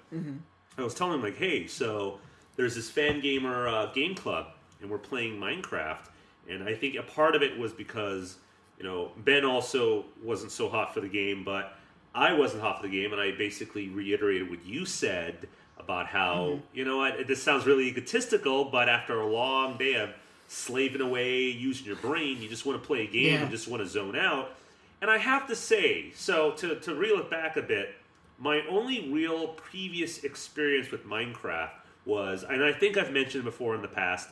I 0.78 0.84
was 0.84 0.94
telling 0.94 1.14
him 1.16 1.22
like, 1.22 1.38
"Hey, 1.38 1.68
so 1.68 2.20
there's 2.56 2.76
this 2.76 2.92
Fangamer 2.92 3.72
uh, 3.72 3.92
game 3.94 4.16
club, 4.16 4.48
and 4.82 4.90
we're 4.90 4.98
playing 4.98 5.40
Minecraft." 5.40 6.08
And 6.50 6.64
I 6.64 6.74
think 6.74 6.96
a 6.96 7.04
part 7.04 7.36
of 7.36 7.42
it 7.42 7.58
was 7.58 7.72
because 7.72 8.38
you 8.78 8.84
know 8.84 9.12
Ben 9.18 9.46
also 9.46 10.06
wasn't 10.24 10.52
so 10.52 10.68
hot 10.68 10.94
for 10.94 11.00
the 11.00 11.08
game, 11.10 11.44
but 11.44 11.78
I 12.14 12.34
wasn't 12.34 12.64
hot 12.64 12.82
for 12.82 12.88
the 12.88 13.02
game, 13.02 13.14
and 13.14 13.22
I 13.22 13.32
basically 13.32 13.90
reiterated 13.90 14.50
what 14.50 14.66
you 14.66 14.86
said 14.86 15.48
about 15.78 16.08
how 16.08 16.60
you 16.74 16.84
know 16.84 16.98
what 16.98 17.28
this 17.28 17.42
sounds 17.42 17.66
really 17.66 17.88
egotistical, 17.88 18.66
but 18.66 18.90
after 18.90 19.22
a 19.22 19.28
long 19.28 19.78
day 19.78 19.96
of 19.96 20.10
slaving 20.48 21.02
away, 21.02 21.44
using 21.50 21.86
your 21.88 21.96
brain, 21.98 22.42
you 22.42 22.48
just 22.50 22.66
want 22.66 22.82
to 22.82 22.86
play 22.86 23.04
a 23.04 23.08
game 23.08 23.34
Yeah. 23.34 23.42
and 23.42 23.52
just 23.52 23.68
want 23.68 23.82
to 23.84 23.88
zone 23.90 24.16
out. 24.16 24.56
And 25.02 25.10
I 25.12 25.18
have 25.18 25.48
to 25.48 25.56
say, 25.56 26.12
so 26.16 26.52
to, 26.54 26.80
to 26.80 26.96
reel 26.96 27.20
it 27.20 27.30
back 27.30 27.58
a 27.58 27.62
bit, 27.62 27.96
my 28.38 28.62
only 28.70 29.10
real 29.12 29.50
previous 29.50 30.24
experience 30.24 30.92
with 30.92 31.06
Minecraft 31.06 31.72
was, 32.06 32.44
and 32.44 32.64
I 32.64 32.72
think 32.74 32.98
I've 32.98 33.12
mentioned 33.12 33.44
before 33.44 33.76
in 33.76 33.82
the 33.82 33.88
past, 33.88 34.30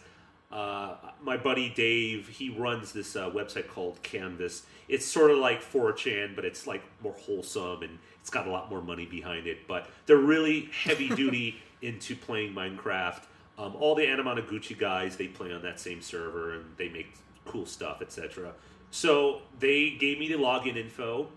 uh, 0.51 0.95
my 1.23 1.35
buddy 1.37 1.69
Dave, 1.69 2.27
he 2.27 2.49
runs 2.49 2.91
this 2.91 3.15
uh, 3.15 3.29
website 3.31 3.67
called 3.67 4.01
Canvas. 4.03 4.63
It's 4.87 5.05
sort 5.05 5.31
of 5.31 5.37
like 5.39 5.63
4chan, 5.63 6.35
but 6.35 6.45
it's 6.45 6.67
like 6.67 6.83
more 7.01 7.13
wholesome 7.13 7.81
and 7.81 7.97
it's 8.21 8.29
got 8.29 8.45
a 8.47 8.51
lot 8.51 8.69
more 8.69 8.81
money 8.81 9.05
behind 9.05 9.47
it. 9.47 9.67
But 9.67 9.89
they're 10.05 10.17
really 10.17 10.69
heavy 10.83 11.09
duty 11.15 11.57
into 11.81 12.15
playing 12.15 12.53
Minecraft. 12.53 13.21
Um, 13.57 13.75
all 13.75 13.93
the 13.95 14.03
Anamanaguchi 14.03 14.77
guys, 14.77 15.15
they 15.15 15.27
play 15.27 15.53
on 15.53 15.61
that 15.61 15.79
same 15.79 16.01
server 16.01 16.53
and 16.53 16.65
they 16.77 16.89
make 16.89 17.13
cool 17.45 17.65
stuff, 17.65 18.01
etc. 18.01 18.53
So 18.89 19.41
they 19.59 19.91
gave 19.91 20.19
me 20.19 20.27
the 20.27 20.37
login 20.37 20.75
info, 20.75 21.27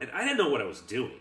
and 0.00 0.10
I 0.12 0.24
didn't 0.24 0.38
know 0.38 0.48
what 0.48 0.60
I 0.60 0.64
was 0.64 0.80
doing. 0.80 1.18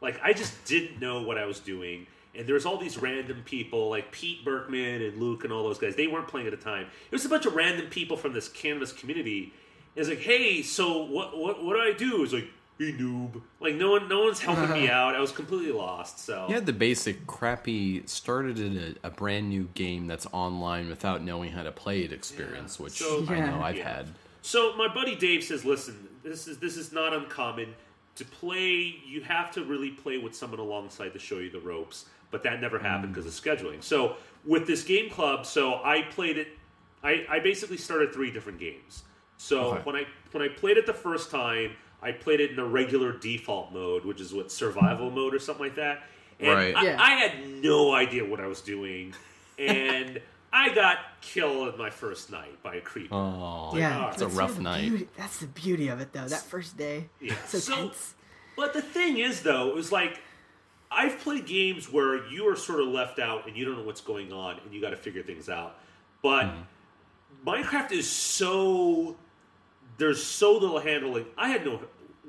Like 0.00 0.20
I 0.22 0.32
just 0.32 0.64
didn't 0.64 1.00
know 1.00 1.22
what 1.22 1.38
I 1.38 1.46
was 1.46 1.60
doing. 1.60 2.06
And 2.36 2.48
there's 2.48 2.66
all 2.66 2.78
these 2.78 2.98
random 2.98 3.42
people 3.44 3.88
like 3.88 4.10
Pete 4.10 4.44
Berkman 4.44 5.02
and 5.02 5.20
Luke 5.20 5.44
and 5.44 5.52
all 5.52 5.62
those 5.62 5.78
guys. 5.78 5.94
They 5.94 6.08
weren't 6.08 6.26
playing 6.26 6.48
at 6.48 6.50
the 6.50 6.62
time. 6.62 6.86
It 6.86 7.12
was 7.12 7.24
a 7.24 7.28
bunch 7.28 7.46
of 7.46 7.54
random 7.54 7.86
people 7.86 8.16
from 8.16 8.32
this 8.32 8.48
Canvas 8.48 8.92
community. 8.92 9.52
It's 9.94 10.08
like, 10.08 10.18
hey, 10.18 10.62
so 10.62 11.04
what? 11.04 11.36
What? 11.38 11.64
What 11.64 11.74
do 11.74 11.80
I 11.80 11.92
do? 11.92 12.24
It's 12.24 12.32
like, 12.32 12.48
hey, 12.78 12.92
noob. 12.92 13.40
Like 13.60 13.74
no 13.74 13.92
one, 13.92 14.08
no 14.08 14.24
one's 14.24 14.40
helping 14.40 14.70
me 14.70 14.88
out. 15.00 15.14
I 15.14 15.20
was 15.20 15.32
completely 15.32 15.72
lost. 15.72 16.18
So 16.20 16.46
You 16.48 16.54
had 16.54 16.66
the 16.66 16.72
basic 16.72 17.26
crappy 17.26 18.06
started 18.06 18.58
in 18.58 18.96
a, 19.02 19.08
a 19.08 19.10
brand 19.10 19.48
new 19.48 19.68
game 19.74 20.06
that's 20.06 20.26
online 20.32 20.88
without 20.88 21.22
knowing 21.22 21.52
how 21.52 21.62
to 21.62 21.72
play 21.72 22.02
it 22.02 22.12
experience, 22.12 22.78
which 22.78 22.94
So- 22.94 23.24
I 23.28 23.40
know 23.40 23.60
I've 23.62 23.76
Yeah. 23.76 23.96
had. 23.96 24.08
So 24.42 24.76
my 24.76 24.88
buddy 24.92 25.14
Dave 25.16 25.42
says, 25.42 25.64
"Listen, 25.64 26.08
this 26.22 26.46
is 26.46 26.58
this 26.58 26.76
is 26.76 26.92
not 26.92 27.14
uncommon 27.14 27.74
to 28.16 28.24
play. 28.24 28.96
You 29.06 29.22
have 29.22 29.50
to 29.52 29.64
really 29.64 29.90
play 29.90 30.18
with 30.18 30.34
someone 30.34 30.60
alongside 30.60 31.12
to 31.14 31.18
show 31.18 31.38
you 31.38 31.50
the 31.50 31.60
ropes, 31.60 32.06
but 32.30 32.42
that 32.42 32.60
never 32.60 32.78
happened 32.78 33.14
hmm. 33.14 33.20
because 33.20 33.26
of 33.26 33.32
scheduling. 33.32 33.82
So 33.82 34.16
with 34.44 34.66
this 34.66 34.84
game 34.84 35.08
club, 35.10 35.46
so 35.46 35.80
I 35.82 36.02
played 36.02 36.36
it. 36.38 36.48
I, 37.02 37.26
I 37.28 37.38
basically 37.38 37.76
started 37.76 38.12
three 38.12 38.30
different 38.30 38.58
games. 38.58 39.04
So 39.36 39.72
Okay. 39.72 39.82
when 39.84 39.96
I 39.96 40.06
when 40.32 40.42
I 40.42 40.48
played 40.48 40.76
it 40.76 40.86
the 40.86 40.94
first 40.94 41.30
time, 41.30 41.72
I 42.04 42.12
played 42.12 42.40
it 42.40 42.50
in 42.50 42.56
the 42.56 42.64
regular 42.64 43.12
default 43.12 43.72
mode, 43.72 44.04
which 44.04 44.20
is 44.20 44.32
what 44.34 44.52
survival 44.52 45.10
mode 45.10 45.34
or 45.34 45.38
something 45.38 45.64
like 45.64 45.76
that. 45.76 46.02
And 46.38 46.50
Right. 46.50 46.76
I, 46.76 46.84
Yeah. 46.84 46.96
I 47.00 47.10
had 47.12 47.48
no 47.48 47.94
idea 47.94 48.24
what 48.24 48.40
I 48.40 48.46
was 48.46 48.60
doing, 48.60 49.14
and 49.58 50.20
I 50.52 50.72
got 50.74 50.98
killed 51.22 51.78
my 51.78 51.90
first 51.90 52.30
night 52.30 52.62
by 52.62 52.76
a 52.76 52.80
creeper. 52.80 53.14
Oh, 53.14 53.72
yeah, 53.76 53.98
ah. 53.98 54.10
it's 54.12 54.20
a 54.22 54.26
rough 54.28 54.34
sort 54.34 54.50
of 54.50 54.56
the 54.56 54.62
night. 54.62 54.88
beauty- 54.90 55.08
That's 55.16 55.38
the 55.38 55.46
beauty 55.46 55.88
of 55.88 56.00
it, 56.00 56.12
though. 56.12 56.26
That 56.26 56.42
first 56.42 56.76
day, 56.76 57.08
Yeah. 57.20 57.34
so, 57.46 57.58
So- 57.58 57.74
tense. 57.74 58.14
But 58.56 58.72
the 58.72 58.82
thing 58.82 59.18
is, 59.18 59.42
though, 59.42 59.68
it 59.70 59.74
was 59.74 59.90
like 59.90 60.20
I've 60.92 61.18
played 61.18 61.46
games 61.46 61.90
where 61.90 62.24
you 62.28 62.46
are 62.48 62.54
sort 62.54 62.78
of 62.80 62.86
left 62.86 63.18
out 63.18 63.48
and 63.48 63.56
you 63.56 63.64
don't 63.64 63.76
know 63.78 63.82
what's 63.82 64.00
going 64.00 64.32
on 64.32 64.60
and 64.64 64.72
you 64.72 64.80
got 64.80 64.90
to 64.90 64.96
figure 64.96 65.24
things 65.24 65.48
out. 65.48 65.76
But 66.22 66.46
hmm. 66.46 66.60
Minecraft 67.48 67.90
is 67.90 68.08
so 68.08 69.16
there's 69.98 70.22
so 70.22 70.52
little 70.52 70.78
handling. 70.78 71.26
I 71.36 71.48
had 71.48 71.64
no 71.64 71.80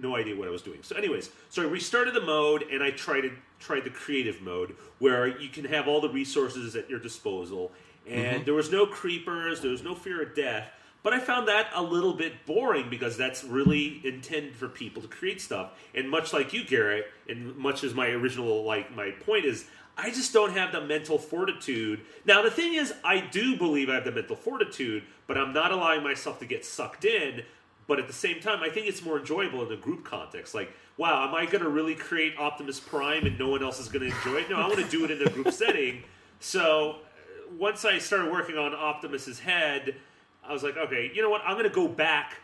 no 0.01 0.15
idea 0.15 0.35
what 0.35 0.47
I 0.47 0.51
was 0.51 0.61
doing. 0.61 0.79
So, 0.81 0.95
anyways, 0.95 1.29
so 1.49 1.61
I 1.61 1.65
restarted 1.65 2.13
the 2.13 2.21
mode 2.21 2.63
and 2.63 2.83
I 2.83 2.91
tried 2.91 3.21
to 3.21 3.31
tried 3.59 3.83
the 3.83 3.89
creative 3.89 4.41
mode 4.41 4.75
where 4.99 5.39
you 5.39 5.49
can 5.49 5.65
have 5.65 5.87
all 5.87 6.01
the 6.01 6.09
resources 6.09 6.75
at 6.75 6.89
your 6.89 6.99
disposal, 6.99 7.71
and 8.07 8.35
mm-hmm. 8.37 8.43
there 8.45 8.53
was 8.53 8.71
no 8.71 8.85
creepers, 8.85 9.61
there 9.61 9.71
was 9.71 9.83
no 9.83 9.95
fear 9.95 10.21
of 10.21 10.35
death. 10.35 10.71
But 11.03 11.13
I 11.13 11.19
found 11.19 11.47
that 11.47 11.67
a 11.75 11.83
little 11.83 12.13
bit 12.13 12.47
boring 12.47 12.89
because 12.89 13.15
that's 13.15 13.43
really 13.43 14.01
intended 14.03 14.55
for 14.55 14.67
people 14.67 15.03
to 15.03 15.07
create 15.07 15.39
stuff. 15.39 15.73
And 15.93 16.09
much 16.09 16.33
like 16.33 16.51
you, 16.51 16.63
Gerritt, 16.63 17.03
and 17.29 17.55
much 17.55 17.83
as 17.83 17.93
my 17.93 18.07
original 18.07 18.63
like 18.63 18.95
my 18.95 19.11
point 19.11 19.45
is, 19.45 19.67
I 19.97 20.09
just 20.09 20.33
don't 20.33 20.53
have 20.53 20.71
the 20.71 20.81
mental 20.81 21.17
fortitude. 21.17 22.01
Now 22.25 22.41
the 22.41 22.51
thing 22.51 22.73
is, 22.73 22.93
I 23.03 23.19
do 23.19 23.55
believe 23.55 23.89
I 23.89 23.95
have 23.95 24.03
the 24.03 24.11
mental 24.11 24.35
fortitude, 24.35 25.03
but 25.27 25.37
I'm 25.37 25.53
not 25.53 25.71
allowing 25.71 26.03
myself 26.03 26.39
to 26.39 26.45
get 26.45 26.65
sucked 26.65 27.05
in. 27.05 27.43
But 27.87 27.99
at 27.99 28.07
the 28.07 28.13
same 28.13 28.39
time, 28.39 28.63
I 28.63 28.69
think 28.69 28.87
it's 28.87 29.03
more 29.03 29.19
enjoyable 29.19 29.65
in 29.65 29.71
a 29.71 29.77
group 29.79 30.03
context. 30.03 30.55
Like, 30.55 30.71
wow, 30.97 31.27
am 31.27 31.35
I 31.35 31.45
going 31.45 31.63
to 31.63 31.69
really 31.69 31.95
create 31.95 32.35
Optimus 32.37 32.79
Prime 32.79 33.25
and 33.25 33.37
no 33.37 33.49
one 33.49 33.63
else 33.63 33.79
is 33.79 33.89
going 33.89 34.09
to 34.09 34.15
enjoy 34.15 34.41
it? 34.41 34.49
No, 34.49 34.57
I 34.57 34.67
want 34.67 34.79
to 34.79 34.89
do 34.89 35.05
it 35.05 35.11
in 35.11 35.21
a 35.21 35.29
group 35.29 35.51
setting. 35.53 36.03
So 36.39 36.97
uh, 36.97 37.53
once 37.59 37.85
I 37.85 37.99
started 37.99 38.31
working 38.31 38.57
on 38.57 38.73
Optimus's 38.73 39.39
head, 39.39 39.95
I 40.43 40.51
was 40.51 40.63
like, 40.63 40.77
okay, 40.77 41.11
you 41.13 41.21
know 41.21 41.29
what? 41.29 41.41
I'm 41.45 41.57
going 41.57 41.69
to 41.69 41.75
go 41.75 41.87
back 41.87 42.37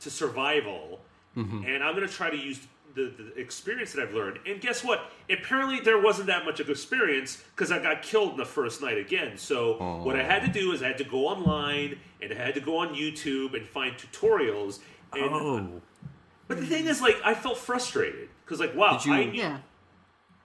to 0.00 0.10
survival, 0.10 1.00
and 1.64 1.82
I'm 1.82 1.94
going 1.94 2.06
to 2.06 2.12
try 2.12 2.30
to 2.30 2.36
use 2.36 2.60
the, 3.04 3.22
the 3.34 3.40
experience 3.40 3.92
that 3.92 4.02
I've 4.02 4.14
learned. 4.14 4.38
And 4.46 4.60
guess 4.60 4.82
what? 4.84 5.10
Apparently, 5.30 5.80
there 5.80 6.00
wasn't 6.00 6.26
that 6.26 6.44
much 6.44 6.60
of 6.60 6.68
experience 6.70 7.42
because 7.54 7.70
I 7.72 7.78
got 7.78 8.02
killed 8.02 8.32
in 8.32 8.36
the 8.36 8.44
first 8.44 8.82
night 8.82 8.98
again. 8.98 9.38
So 9.38 10.00
what 10.04 10.16
I 10.16 10.22
had 10.22 10.42
to 10.42 10.48
do 10.48 10.72
is 10.72 10.82
I 10.82 10.88
had 10.88 10.98
to 10.98 11.04
go 11.04 11.26
online 11.28 11.98
and 12.20 12.32
I 12.32 12.36
had 12.36 12.54
to 12.54 12.60
go 12.60 12.78
on 12.78 12.94
YouTube 12.94 13.54
and 13.54 13.66
find 13.66 13.94
tutorials. 13.96 14.80
And, 15.12 15.22
Oh, 15.32 15.80
But 16.48 16.60
the 16.60 16.66
thing 16.66 16.86
is, 16.86 17.00
like, 17.00 17.16
I 17.24 17.34
felt 17.34 17.58
frustrated 17.58 18.28
because, 18.44 18.58
like, 18.60 18.74
wow, 18.74 18.96
Did 18.98 19.06
you- 19.06 19.12
I 19.14 19.20
Yeah. 19.20 19.58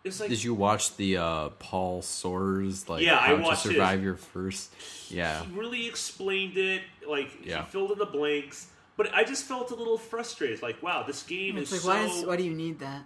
it's 0.03 0.19
like 0.19 0.29
did 0.29 0.43
you 0.43 0.53
watch 0.53 0.95
the 0.97 1.17
uh, 1.17 1.49
Paul 1.59 2.01
Soares 2.01 2.89
like 2.89 3.03
Yeah, 3.03 3.15
I 3.17 3.27
how 3.27 3.35
to 3.37 3.41
watched 3.41 3.63
his. 3.63 3.71
survive 3.73 4.03
your 4.03 4.15
first? 4.17 4.73
Yeah, 5.09 5.43
he 5.45 5.51
really 5.57 5.87
explained 5.87 6.57
it. 6.57 6.81
Like 7.07 7.29
Yeah. 7.45 7.63
he 7.63 7.71
filled 7.71 7.91
in 7.91 7.97
the 7.99 8.05
blanks. 8.05 8.67
But 8.95 9.13
I 9.13 9.23
just 9.23 9.45
felt 9.45 9.71
a 9.71 9.75
little 9.75 9.97
frustrated. 9.97 10.61
Like, 10.61 10.81
wow, 10.83 11.03
this 11.03 11.23
game 11.23 11.57
It's 11.57 11.71
is 11.71 11.85
like, 11.85 11.97
why, 12.01 12.07
so 12.07 12.19
is, 12.19 12.25
why 12.25 12.35
do 12.37 12.43
you 12.43 12.53
need 12.53 12.79
that? 12.79 13.03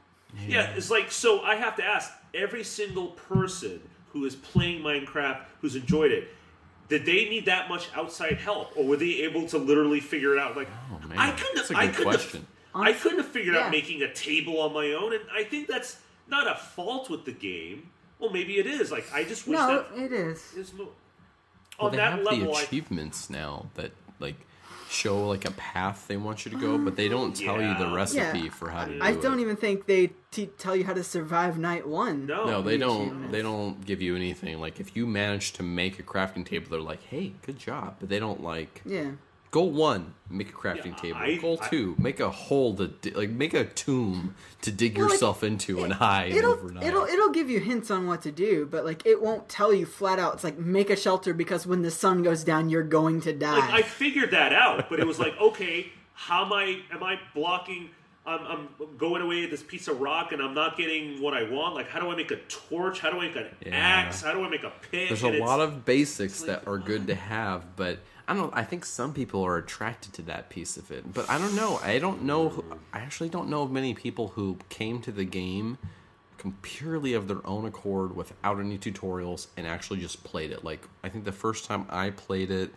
Yeah, 0.48 0.72
it's 0.76 0.92
like 0.92 1.12
so. 1.12 1.42
I 1.42 1.56
have 1.56 1.76
to 1.78 1.84
ask 1.86 2.12
every 2.34 2.64
single 2.64 3.08
person 3.08 3.82
who 4.12 4.26
is 4.26 4.36
playing 4.36 4.82
Minecraft 4.84 5.40
who's 5.62 5.76
enjoyed 5.76 6.12
it. 6.12 6.28
Did 6.90 7.06
they 7.06 7.26
need 7.30 7.46
that 7.46 7.70
much 7.70 7.88
outside 7.96 8.38
help, 8.38 8.72
or 8.76 8.86
were 8.86 8.98
they 8.98 9.24
able 9.24 9.48
to 9.48 9.58
literally 9.58 10.00
figure 10.02 10.34
it 10.34 10.40
out? 10.40 10.56
Like, 10.58 10.70
Oh, 10.92 11.08
man. 11.08 11.18
I 11.18 11.32
couldn't. 11.32 11.56
That's 11.56 11.72
a 11.72 11.78
I 11.78 11.86
good 11.88 11.96
couldn't. 11.96 12.12
question. 12.14 12.48
I 12.76 12.94
couldn't 12.94 13.18
have 13.20 13.28
figured 13.28 13.56
Yeah. 13.56 13.66
out 13.66 13.72
making 13.72 14.02
a 14.04 14.14
table 14.14 14.60
on 14.62 14.74
my 14.74 14.92
own, 14.94 15.14
and 15.14 15.24
I 15.34 15.44
think 15.44 15.68
that's 15.68 15.98
not 16.28 16.48
a 16.50 16.56
fault 16.56 17.10
with 17.10 17.26
the 17.26 17.32
game. 17.32 17.90
Well, 18.20 18.30
maybe 18.32 18.58
it 18.60 18.68
is. 18.68 18.92
Like, 18.92 19.06
I 19.14 19.24
just 19.24 19.48
wish 19.48 19.58
No, 19.58 19.68
that 19.94 19.98
it 19.98 20.12
is. 20.12 20.54
is 20.56 20.74
mo- 20.74 20.90
well, 21.80 21.86
on 21.88 21.92
they 21.92 21.98
that 21.98 22.12
have 22.14 22.22
level. 22.24 22.52
the 22.54 22.60
I, 22.60 22.62
achievements 22.64 23.30
now 23.30 23.68
that 23.76 23.92
like 24.20 24.36
show 24.90 25.28
like 25.28 25.46
a 25.46 25.52
path 25.52 26.06
they 26.08 26.18
want 26.18 26.46
you 26.46 26.52
to 26.52 26.58
go, 26.58 26.78
but 26.78 26.96
they 26.96 27.08
don't 27.10 27.36
tell 27.36 27.62
you 27.62 27.78
the 27.78 27.90
recipe 27.94 28.40
Yeah. 28.40 28.50
for 28.50 28.70
how 28.70 28.86
to 28.86 28.94
do 28.94 29.00
I 29.02 29.14
don't 29.14 29.40
even 29.40 29.56
think 29.56 29.86
they 29.86 30.12
te- 30.32 30.48
tell 30.58 30.76
you 30.76 30.84
how 30.86 30.94
to 30.94 31.04
survive 31.04 31.58
night 31.58 31.88
one. 31.88 32.26
No. 32.26 32.46
No, 32.46 32.62
they 32.62 32.78
don't. 32.78 33.02
achievements. 33.02 33.32
They 33.32 33.42
don't 33.42 33.86
give 33.86 34.02
you 34.02 34.16
anything. 34.16 34.60
Like 34.60 34.80
if 34.80 34.96
you 34.96 35.06
manage 35.06 35.54
to 35.54 35.64
make 35.64 36.00
a 36.00 36.04
crafting 36.04 36.46
table, 36.46 36.68
they're 36.70 36.80
like, 36.80 37.04
"Hey, 37.04 37.34
good 37.46 37.60
job," 37.60 37.96
but 38.00 38.10
they 38.10 38.20
don't 38.20 38.42
like 38.44 38.82
Yeah. 38.86 39.12
Goal 39.52 39.72
one, 39.72 40.14
make 40.30 40.50
a 40.50 40.54
crafting 40.54 40.88
Yeah, 40.88 40.96
table. 41.14 41.18
I- 41.20 41.36
goal 41.38 41.60
I- 41.62 41.68
two, 41.70 41.96
make 41.98 42.20
a 42.20 42.30
hole 42.30 42.76
to 42.76 42.88
di- 42.88 43.12
like 43.12 43.30
make 43.30 43.54
a 43.54 43.66
tomb 43.66 44.36
to 44.62 44.72
dig 44.72 44.98
Well, 44.98 45.06
like, 45.06 45.14
yourself 45.14 45.44
into 45.44 45.84
and 45.84 45.94
hide 45.94 46.32
It'll 46.34 46.54
overnight. 46.54 46.84
it'll 46.86 47.06
it'll 47.06 47.30
give 47.32 47.50
you 47.50 47.60
hints 47.60 47.90
on 47.90 48.08
what 48.08 48.22
to 48.24 48.32
do, 48.32 48.68
but 48.70 48.84
like 48.86 49.06
it 49.06 49.22
won't 49.22 49.48
tell 49.50 49.74
you 49.74 49.86
flat 49.86 50.20
out. 50.20 50.36
It's 50.36 50.44
like 50.44 50.58
make 50.58 50.90
a 50.90 50.96
shelter 50.96 51.34
because 51.34 51.66
when 51.66 51.82
the 51.82 51.92
sun 51.92 52.24
goes 52.24 52.44
down, 52.44 52.70
you're 52.70 52.84
going 52.84 53.22
to 53.22 53.34
die. 53.34 53.58
like 53.60 53.70
I 53.74 53.82
figured 53.84 54.32
that 54.32 54.54
out, 54.54 54.90
but 54.90 55.00
it 55.00 55.08
was 55.08 55.20
like, 55.20 55.40
okay, 55.40 55.92
how 56.14 56.46
am 56.46 56.54
I? 56.54 56.80
Am 56.92 57.04
I 57.04 57.20
blocking? 57.34 57.90
I'm, 58.26 58.68
I'm 58.80 58.98
going 58.98 59.22
away 59.22 59.46
at 59.46 59.52
this 59.52 59.64
piece 59.64 59.88
of 59.88 60.02
rock, 60.02 60.34
and 60.34 60.42
I'm 60.42 60.54
not 60.54 60.76
getting 60.76 61.22
what 61.22 61.34
I 61.34 61.44
want. 61.50 61.76
Like, 61.76 61.88
how 61.88 62.02
do 62.02 62.10
I 62.12 62.16
make 62.18 62.30
a 62.32 62.36
torch? 62.50 63.00
How 63.00 63.10
do 63.10 63.20
I 63.20 63.28
make 63.28 63.38
an 63.38 63.46
Yeah. 63.66 63.70
axe? 63.74 64.22
How 64.22 64.34
do 64.34 64.44
I 64.44 64.50
make 64.50 64.64
a 64.64 64.74
pick? 64.92 65.08
There's 65.08 65.24
And 65.24 65.32
a 65.32 65.36
it's- 65.38 65.48
lot 65.48 65.62
of 65.62 65.86
basics 65.86 66.42
like, 66.42 66.48
that 66.64 66.68
are 66.70 66.78
good 66.78 67.08
to 67.08 67.16
have, 67.16 67.78
but 67.78 68.00
I 68.28 68.34
don't. 68.34 68.54
I 68.54 68.64
think 68.64 68.86
some 68.86 69.14
people 69.14 69.44
are 69.46 69.58
attracted 69.58 70.14
to 70.14 70.22
that 70.24 70.50
piece 70.50 70.76
of 70.76 70.92
it, 70.92 71.14
but 71.14 71.30
I 71.30 71.38
don't 71.38 71.56
know. 71.56 71.80
I 71.82 71.98
don't 71.98 72.24
know. 72.24 72.64
I 72.92 73.00
actually 73.00 73.30
don't 73.30 73.50
know 73.50 73.64
of 73.64 73.72
many 73.72 73.94
people 73.94 74.30
who 74.30 74.58
came 74.70 75.02
to 75.04 75.12
the 75.12 75.24
game 75.24 75.78
purely 76.62 77.14
of 77.14 77.28
their 77.28 77.46
own 77.46 77.66
accord 77.66 78.16
without 78.16 78.60
any 78.60 78.78
tutorials 78.78 79.48
and 79.58 79.68
actually 79.68 80.00
just 80.00 80.24
played 80.24 80.52
it. 80.52 80.64
Like 80.64 80.88
I 81.04 81.10
think 81.10 81.26
the 81.26 81.32
first 81.32 81.66
time 81.66 81.86
I 81.90 82.12
played 82.12 82.52
it 82.52 82.72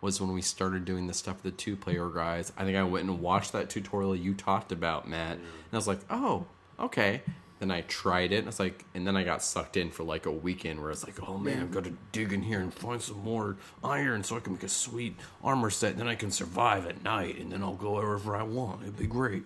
was 0.00 0.20
when 0.20 0.32
we 0.32 0.42
started 0.42 0.84
doing 0.84 1.06
the 1.06 1.14
stuff 1.14 1.42
with 1.42 1.56
the 1.56 1.62
two 1.62 1.76
player 1.76 2.08
guys. 2.08 2.52
I 2.56 2.64
think 2.64 2.76
I 2.76 2.82
went 2.82 3.08
and 3.08 3.20
watched 3.20 3.52
that 3.52 3.70
tutorial 3.70 4.16
you 4.16 4.34
talked 4.34 4.72
about, 4.72 5.08
Matt, 5.08 5.36
and 5.36 5.46
I 5.72 5.76
was 5.76 5.86
like, 5.86 6.00
oh, 6.10 6.46
okay. 6.80 7.22
Then 7.62 7.70
I 7.70 7.82
tried 7.82 8.32
it, 8.32 8.38
and 8.38 8.48
it's 8.48 8.58
like, 8.58 8.84
and 8.92 9.06
then 9.06 9.16
I 9.16 9.22
got 9.22 9.40
sucked 9.40 9.76
in 9.76 9.92
for 9.92 10.02
like 10.02 10.26
a 10.26 10.32
weekend 10.32 10.82
where 10.82 10.90
it's 10.90 11.06
like, 11.06 11.28
oh 11.28 11.38
man, 11.38 11.60
I've 11.60 11.70
got 11.70 11.84
to 11.84 11.96
dig 12.10 12.32
in 12.32 12.42
here 12.42 12.58
and 12.58 12.74
find 12.74 13.00
some 13.00 13.22
more 13.22 13.56
iron 13.84 14.24
so 14.24 14.36
I 14.36 14.40
can 14.40 14.54
make 14.54 14.64
a 14.64 14.68
sweet 14.68 15.14
armor 15.44 15.70
set, 15.70 15.92
and 15.92 16.00
then 16.00 16.08
I 16.08 16.16
can 16.16 16.32
survive 16.32 16.88
at 16.88 17.04
night, 17.04 17.38
and 17.38 17.52
then 17.52 17.62
I'll 17.62 17.74
go 17.74 17.92
wherever 17.92 18.34
I 18.34 18.42
want. 18.42 18.82
It'd 18.82 18.98
be 18.98 19.06
great. 19.06 19.44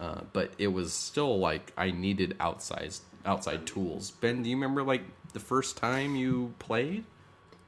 Uh, 0.00 0.22
but 0.32 0.50
it 0.58 0.66
was 0.66 0.92
still 0.92 1.38
like 1.38 1.72
I 1.76 1.92
needed 1.92 2.34
outside 2.40 2.94
outside 3.24 3.64
tools. 3.64 4.10
Ben, 4.10 4.42
do 4.42 4.50
you 4.50 4.56
remember 4.56 4.82
like 4.82 5.02
the 5.32 5.38
first 5.38 5.76
time 5.76 6.16
you 6.16 6.54
played? 6.58 7.04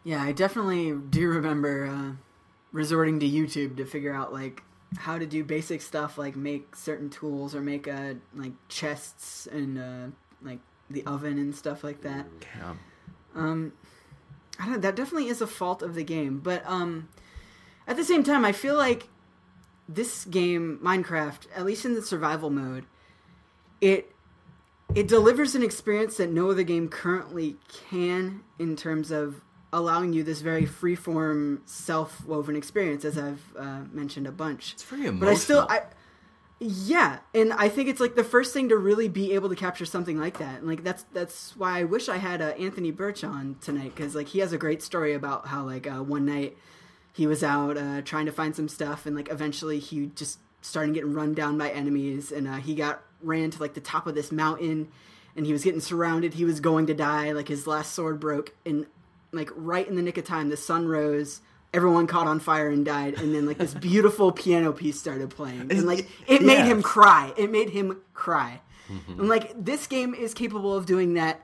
yeah, 0.03 0.23
I 0.23 0.33
definitely 0.33 0.93
do 0.93 1.29
remember 1.29 1.87
uh, 1.87 2.13
resorting 2.73 3.21
to 3.21 3.27
YouTube 3.29 3.77
to 3.79 3.87
figure 3.87 4.13
out 4.13 4.33
like 4.33 4.63
how 4.97 5.19
to 5.19 5.27
do 5.27 5.45
basic 5.45 5.83
stuff, 5.83 6.19
like 6.19 6.37
make 6.37 6.77
certain 6.77 7.11
tools 7.11 7.55
or 7.55 7.61
make 7.61 7.89
uh, 7.89 8.15
like 8.35 8.53
chests 8.69 9.47
and 9.47 9.79
uh, 9.79 10.07
like 10.43 10.61
the 10.91 11.05
oven 11.05 11.39
and 11.39 11.55
stuff 11.55 11.83
like 11.83 12.03
that. 12.03 12.27
Yeah. 12.57 12.75
I 14.59 14.65
don't 14.67 14.75
know, 14.75 14.79
that 14.79 14.95
definitely 14.95 15.29
is 15.29 15.41
a 15.41 15.47
fault 15.47 15.83
of 15.83 15.95
the 15.95 16.05
game, 16.05 16.39
but 16.39 16.63
um, 16.67 17.09
at 17.87 17.97
the 17.97 18.05
same 18.05 18.23
time, 18.23 18.45
I 18.45 18.53
feel 18.53 18.77
like 18.77 19.09
this 19.89 20.25
game, 20.25 20.79
Minecraft, 20.83 21.47
at 21.55 21.65
least 21.65 21.85
in 21.85 21.95
the 21.95 22.03
survival 22.03 22.51
mode, 22.51 22.87
it 23.81 24.11
it 24.95 25.09
delivers 25.09 25.55
an 25.55 25.63
experience 25.63 26.19
that 26.19 26.31
no 26.31 26.51
other 26.51 26.63
game 26.63 26.89
currently 26.89 27.57
can 27.91 28.45
in 28.59 28.77
terms 28.77 29.11
of 29.11 29.41
allowing 29.75 30.13
you 30.13 30.23
this 30.23 30.41
very 30.41 30.65
freeform, 30.65 31.59
self-woven 31.67 32.57
experience, 32.57 33.05
as 33.05 33.19
I've 33.19 33.43
uh, 33.59 33.81
mentioned 33.93 34.27
a 34.27 34.33
bunch. 34.33 34.73
It's 34.75 34.85
very 34.85 35.07
emotional. 35.07 35.21
But 35.21 35.29
I 35.29 35.35
still, 35.35 35.67
I 35.69 35.83
yeah, 36.61 37.19
and 37.35 37.53
I 37.53 37.69
think 37.69 37.89
it's 37.89 38.01
like 38.01 38.15
the 38.15 38.25
first 38.25 38.55
thing 38.55 38.69
to 38.69 38.77
really 38.77 39.09
be 39.09 39.33
able 39.35 39.49
to 39.49 39.57
capture 39.57 39.85
something 39.85 40.19
like 40.19 40.39
that. 40.39 40.61
And 40.61 40.69
like 40.69 40.85
that's 40.85 41.03
that's 41.13 41.57
why 41.57 41.81
I 41.81 41.85
wish 41.85 42.09
I 42.09 42.17
had 42.17 42.41
uh, 42.41 42.55
Anthony 42.59 42.93
Birch 42.93 43.25
on 43.25 43.57
tonight 43.61 43.95
because 43.95 44.15
like 44.15 44.29
he 44.29 44.39
has 44.39 44.53
a 44.53 44.59
great 44.59 44.83
story 44.83 45.15
about 45.15 45.49
how 45.49 45.65
like 45.65 45.87
uh, 45.87 46.03
one 46.03 46.25
night 46.25 46.57
he 47.13 47.27
was 47.27 47.43
out 47.43 47.77
uh, 47.77 48.03
trying 48.03 48.27
to 48.27 48.33
find 48.33 48.55
some 48.55 48.69
stuff 48.69 49.05
and 49.05 49.15
like 49.15 49.31
eventually 49.31 49.79
he 49.79 50.07
just 50.15 50.39
started 50.63 50.95
getting 50.95 51.13
run 51.13 51.35
down 51.35 51.59
by 51.59 51.71
enemies 51.71 52.33
and 52.33 52.49
uh, 52.49 52.55
he 52.55 52.75
got 52.75 53.03
ran 53.21 53.51
to 53.51 53.61
like 53.61 53.75
the 53.75 53.81
top 53.81 54.07
of 54.07 54.15
this 54.15 54.33
mountain 54.33 54.89
and 55.37 55.47
he 55.47 55.53
was 55.53 55.65
getting 55.65 55.81
surrounded. 55.81 56.35
He 56.35 56.45
was 56.45 56.61
going 56.61 56.87
to 56.87 56.95
die. 56.95 57.33
Like 57.33 57.49
his 57.49 57.67
last 57.67 57.93
sword 57.93 58.21
broke 58.21 58.55
and 58.65 58.87
like 59.35 59.51
right 59.55 59.87
in 59.87 59.97
the 59.97 60.03
nick 60.03 60.19
of 60.19 60.25
time 60.25 60.49
the 60.49 60.57
sun 60.57 60.87
rose. 60.89 61.41
Everyone 61.73 62.07
caught 62.07 62.29
on 62.29 62.39
fire 62.39 62.69
and 62.69 62.85
died, 62.85 63.15
and 63.15 63.35
then 63.35 63.47
like 63.47 63.59
this 63.59 63.75
beautiful 63.91 64.31
piano 64.31 64.73
piece 64.73 64.99
started 64.99 65.31
playing, 65.31 65.73
and 65.73 65.87
like 65.87 66.09
it 66.29 66.41
made 66.43 66.59
Yeah. 66.59 66.67
him 66.67 66.83
cry. 66.83 67.33
It 67.37 67.51
made 67.51 67.71
him 67.71 68.01
cry. 68.15 68.61
Mm-hmm. 68.89 69.21
And 69.21 69.29
like 69.29 69.53
this 69.65 69.87
game 69.89 70.15
is 70.15 70.35
capable 70.35 70.73
of 70.77 70.87
doing 70.87 71.15
that, 71.15 71.41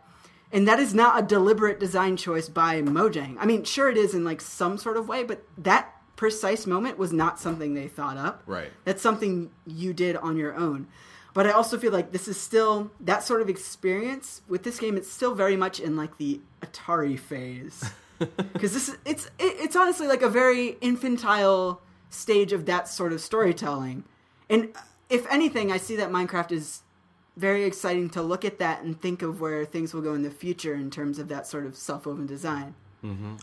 and 0.53 0.69
that 0.69 0.79
is 0.79 0.95
not 0.95 1.19
a 1.19 1.27
deliberate 1.27 1.81
design 1.81 2.17
choice 2.17 2.49
by 2.49 2.81
Mojang. 2.81 3.39
I 3.41 3.47
mean, 3.47 3.65
sure 3.65 3.89
it 3.91 3.97
is 3.97 4.15
in 4.15 4.25
like 4.25 4.41
some 4.41 4.79
sort 4.79 4.97
of 4.97 5.09
way, 5.09 5.25
but 5.25 5.43
that 5.59 5.93
precise 6.15 6.67
moment 6.67 6.97
was 6.99 7.13
not 7.13 7.41
something 7.41 7.75
they 7.75 7.89
thought 7.89 8.17
up. 8.17 8.43
Right. 8.47 8.71
That's 8.85 9.03
something 9.03 9.51
you 9.67 9.93
did 9.93 10.17
on 10.17 10.37
your 10.37 10.55
own. 10.55 10.87
But 11.33 11.47
I 11.47 11.53
also 11.53 11.79
feel 11.79 11.93
like 11.93 12.13
this 12.13 12.27
is 12.27 12.41
still 12.41 12.91
that 13.01 13.23
sort 13.23 13.41
of 13.41 13.49
experience 13.49 14.43
with 14.49 14.65
this 14.65 14.79
game. 14.79 14.97
It's 14.97 15.11
still 15.11 15.35
very 15.35 15.57
much 15.57 15.79
in 15.79 15.97
like 15.97 16.19
the 16.19 16.41
Atari 16.63 17.19
phase 17.19 17.85
because 18.19 18.73
this 18.73 18.89
is 18.89 18.99
it's 19.05 19.27
it, 19.39 19.57
it's 19.61 19.77
honestly 19.77 20.07
like 20.07 20.23
a 20.23 20.29
very 20.29 20.77
infantile 20.81 21.81
stage 22.11 22.53
of 22.53 22.67
that 22.67 22.89
sort 22.89 23.13
of 23.13 23.21
storytelling. 23.21 24.05
And 24.49 24.71
if 25.09 25.27
anything, 25.31 25.71
I 25.71 25.77
see 25.77 25.97
that 25.97 26.11
Minecraft 26.11 26.53
is 26.53 26.83
very 27.37 27.65
exciting 27.65 28.11
to 28.11 28.23
look 28.23 28.45
at 28.45 28.59
that 28.59 28.83
and 28.83 29.01
think 29.01 29.23
of 29.23 29.41
where 29.41 29.65
things 29.65 29.95
will 29.95 30.03
go 30.03 30.15
in 30.15 30.23
the 30.23 30.31
future 30.31 30.75
in 30.75 30.91
terms 30.91 31.19
of 31.19 31.29
that 31.29 31.47
sort 31.47 31.65
of 31.65 31.77
self-woven 31.77 32.27
design. 32.27 32.75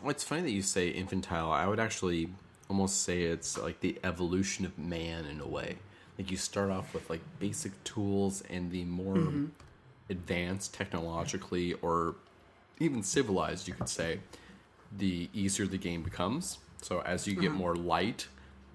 Well, 0.02 0.12
it's 0.12 0.24
funny 0.24 0.42
that 0.44 0.52
you 0.52 0.62
say 0.62 0.90
infantile. 0.90 1.52
I 1.52 1.66
would 1.68 1.80
actually 1.80 2.30
almost 2.70 3.02
say 3.04 3.24
it's 3.24 3.58
like 3.58 3.80
the 3.80 3.98
evolution 4.04 4.66
of 4.66 4.78
man 4.78 5.26
in 5.26 5.40
a 5.40 5.48
way. 5.48 5.78
Like 6.18 6.32
you 6.32 6.38
start 6.38 6.72
off 6.72 6.94
with 6.94 7.10
like 7.10 7.22
basic 7.40 7.84
tools, 7.84 8.44
and 8.50 8.72
the 8.72 8.86
more 8.86 9.16
mm-hmm. 9.16 9.46
advanced 10.10 10.74
technologically 10.74 11.74
or 11.76 12.16
even 12.80 13.04
civilized, 13.04 13.68
you 13.68 13.74
could 13.74 13.90
say, 13.90 14.20
the 14.96 15.30
easier 15.34 15.66
the 15.66 15.78
game 15.78 16.04
becomes. 16.04 16.60
So 16.82 17.02
as 17.02 17.28
you 17.28 17.36
get 17.36 17.50
mm-hmm. 17.50 17.58
more 17.58 17.76
light, 17.76 18.28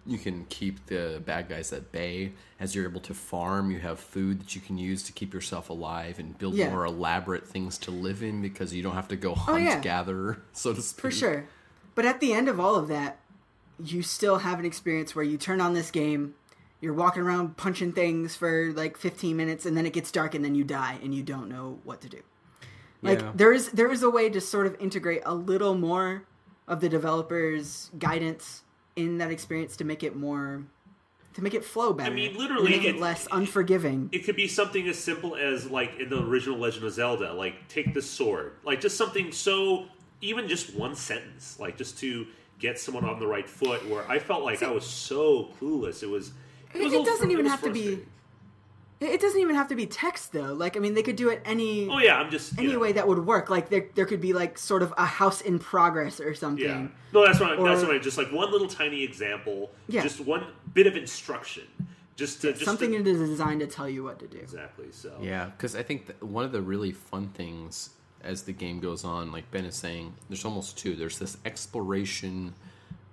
you 0.04 0.18
can 0.18 0.44
keep 0.46 0.86
the 0.86 1.22
bad 1.24 1.48
guys 1.48 1.72
at 1.72 1.92
bay. 1.92 2.32
As 2.58 2.74
you're 2.74 2.88
able 2.88 3.00
to 3.02 3.14
farm, 3.14 3.70
you 3.70 3.78
have 3.78 4.00
food 4.00 4.40
that 4.40 4.54
you 4.54 4.60
can 4.60 4.76
use 4.76 5.02
to 5.04 5.12
keep 5.12 5.32
yourself 5.32 5.70
alive 5.70 6.18
and 6.18 6.36
build 6.36 6.54
Yeah. 6.54 6.70
more 6.70 6.84
elaborate 6.84 7.46
things 7.46 7.78
to 7.78 7.90
live 7.90 8.22
in 8.22 8.42
because 8.42 8.74
you 8.74 8.82
don't 8.82 8.94
have 8.94 9.08
to 9.08 9.16
go 9.16 9.32
oh, 9.32 9.34
hunt, 9.34 9.62
Oh, 9.62 9.64
yeah. 9.64 9.80
gather, 9.80 10.42
so 10.52 10.74
to 10.74 10.82
speak. 10.82 11.00
For 11.00 11.10
sure. 11.10 11.46
But 11.94 12.04
at 12.04 12.20
the 12.20 12.32
end 12.32 12.48
of 12.48 12.58
all 12.58 12.74
of 12.74 12.88
that, 12.88 13.18
you 13.82 14.02
still 14.02 14.38
have 14.38 14.58
an 14.58 14.64
experience 14.64 15.14
where 15.14 15.24
you 15.24 15.36
turn 15.36 15.60
on 15.60 15.74
this 15.74 15.90
game, 15.90 16.34
you're 16.82 16.92
walking 16.92 17.22
around 17.22 17.56
punching 17.56 17.92
things 17.92 18.34
for 18.36 18.72
like 18.74 18.98
15 18.98 19.36
minutes 19.36 19.64
and 19.64 19.74
then 19.76 19.86
it 19.86 19.92
gets 19.94 20.10
dark 20.10 20.34
and 20.34 20.44
then 20.44 20.54
you 20.54 20.64
die 20.64 20.98
and 21.02 21.14
you 21.14 21.22
don't 21.22 21.48
know 21.48 21.78
what 21.84 22.00
to 22.02 22.08
do. 22.08 22.18
Like 23.00 23.20
Yeah. 23.20 23.32
there 23.34 23.52
is 23.52 23.70
there 23.70 23.90
is 23.90 24.02
a 24.02 24.10
way 24.10 24.28
to 24.28 24.40
sort 24.40 24.66
of 24.66 24.76
integrate 24.80 25.22
a 25.24 25.34
little 25.34 25.74
more 25.74 26.24
of 26.68 26.80
the 26.80 26.88
developer's 26.88 27.90
guidance 27.98 28.62
in 28.96 29.18
that 29.18 29.30
experience 29.30 29.76
to 29.78 29.84
make 29.84 30.02
it 30.02 30.14
more 30.16 30.64
to 31.34 31.42
make 31.42 31.54
it 31.54 31.64
flow 31.64 31.92
better. 31.94 32.10
I 32.10 32.14
mean, 32.14 32.36
literally, 32.36 32.70
make 32.72 32.84
it 32.84 32.96
it- 32.96 33.00
less 33.00 33.26
unforgiving. 33.32 34.10
It 34.12 34.24
could 34.26 34.36
be 34.36 34.48
something 34.48 34.86
as 34.88 34.98
simple 34.98 35.34
as 35.36 35.70
like 35.70 35.98
in 35.98 36.10
the 36.10 36.20
original 36.22 36.58
Legend 36.58 36.84
of 36.84 36.92
Zelda, 36.92 37.32
like 37.32 37.68
take 37.68 37.94
the 37.94 38.02
sword, 38.02 38.52
like 38.64 38.80
just 38.80 38.96
something 38.98 39.30
so 39.32 39.86
even 40.20 40.46
just 40.48 40.74
one 40.74 40.94
sentence, 40.94 41.58
like 41.60 41.76
just 41.78 41.96
to 42.00 42.26
get 42.58 42.78
someone 42.78 43.04
on 43.04 43.18
the 43.18 43.26
right 43.26 43.48
foot. 43.48 43.88
Where 43.88 44.04
I 44.10 44.18
felt 44.18 44.42
like 44.42 44.62
I 44.64 44.70
was 44.70 44.84
so 44.84 45.50
clueless. 45.60 46.02
It 46.02 46.10
was. 46.10 46.32
It, 46.74 46.80
It, 46.80 46.92
it 46.92 47.04
doesn't 47.04 47.26
fr- 47.26 47.32
even 47.32 47.44
was 47.44 47.52
have 47.52 47.62
to 47.62 47.72
be. 47.72 48.04
It 49.00 49.10
it 49.14 49.20
doesn't 49.20 49.40
even 49.40 49.56
have 49.56 49.68
to 49.68 49.74
be 49.74 49.86
text 49.86 50.32
though. 50.32 50.52
Like 50.54 50.76
I 50.76 50.80
mean, 50.80 50.94
they 50.94 51.02
could 51.02 51.16
do 51.16 51.28
it 51.28 51.42
any 51.44 51.88
Oh 51.88 51.98
yeah, 51.98 52.18
I'm 52.18 52.30
just 52.30 52.52
you 52.56 52.62
any 52.64 52.72
know, 52.74 52.78
way 52.78 52.92
that 52.92 53.06
would 53.08 53.26
work. 53.26 53.50
Like 53.50 53.68
there 53.68 53.86
there 53.94 54.06
could 54.06 54.20
be 54.20 54.32
like 54.32 54.56
sort 54.58 54.82
of 54.82 54.94
a 54.96 55.04
house 55.04 55.40
in 55.40 55.58
progress 55.58 56.20
or 56.20 56.34
something. 56.34 56.64
Yeah. 56.64 56.86
No, 57.12 57.26
that's 57.26 57.40
what 57.40 57.58
I, 57.58 57.62
that's 57.64 57.82
Or- 57.82 57.86
what 57.88 57.96
I 57.96 57.98
just 57.98 58.16
like 58.16 58.30
one 58.32 58.50
little 58.52 58.68
tiny 58.68 59.02
example. 59.02 59.70
Yeah. 59.88 60.02
Just 60.02 60.20
one 60.20 60.46
bit 60.72 60.86
of 60.86 60.96
instruction. 60.96 61.64
Just 62.14 62.42
to 62.42 62.52
just 62.52 62.64
something 62.64 62.92
to, 62.92 62.98
it 62.98 63.06
is 63.06 63.18
designed 63.28 63.60
to 63.60 63.66
tell 63.66 63.88
you 63.88 64.04
what 64.04 64.18
to 64.20 64.28
do. 64.28 64.38
exactly. 64.38 64.92
So 64.92 65.16
Yeah, 65.20 65.46
because 65.46 65.74
I 65.74 65.82
think 65.82 66.06
that 66.06 66.22
one 66.22 66.44
of 66.44 66.52
the 66.52 66.60
really 66.62 66.92
fun 66.92 67.28
things 67.30 67.90
as 68.22 68.42
the 68.44 68.52
game 68.52 68.78
goes 68.80 69.02
on, 69.02 69.32
like 69.32 69.50
Ben 69.50 69.64
is 69.64 69.74
saying, 69.74 70.14
there's 70.28 70.44
almost 70.44 70.78
two. 70.78 70.94
There's 70.94 71.18
this 71.18 71.38
exploration 71.44 72.54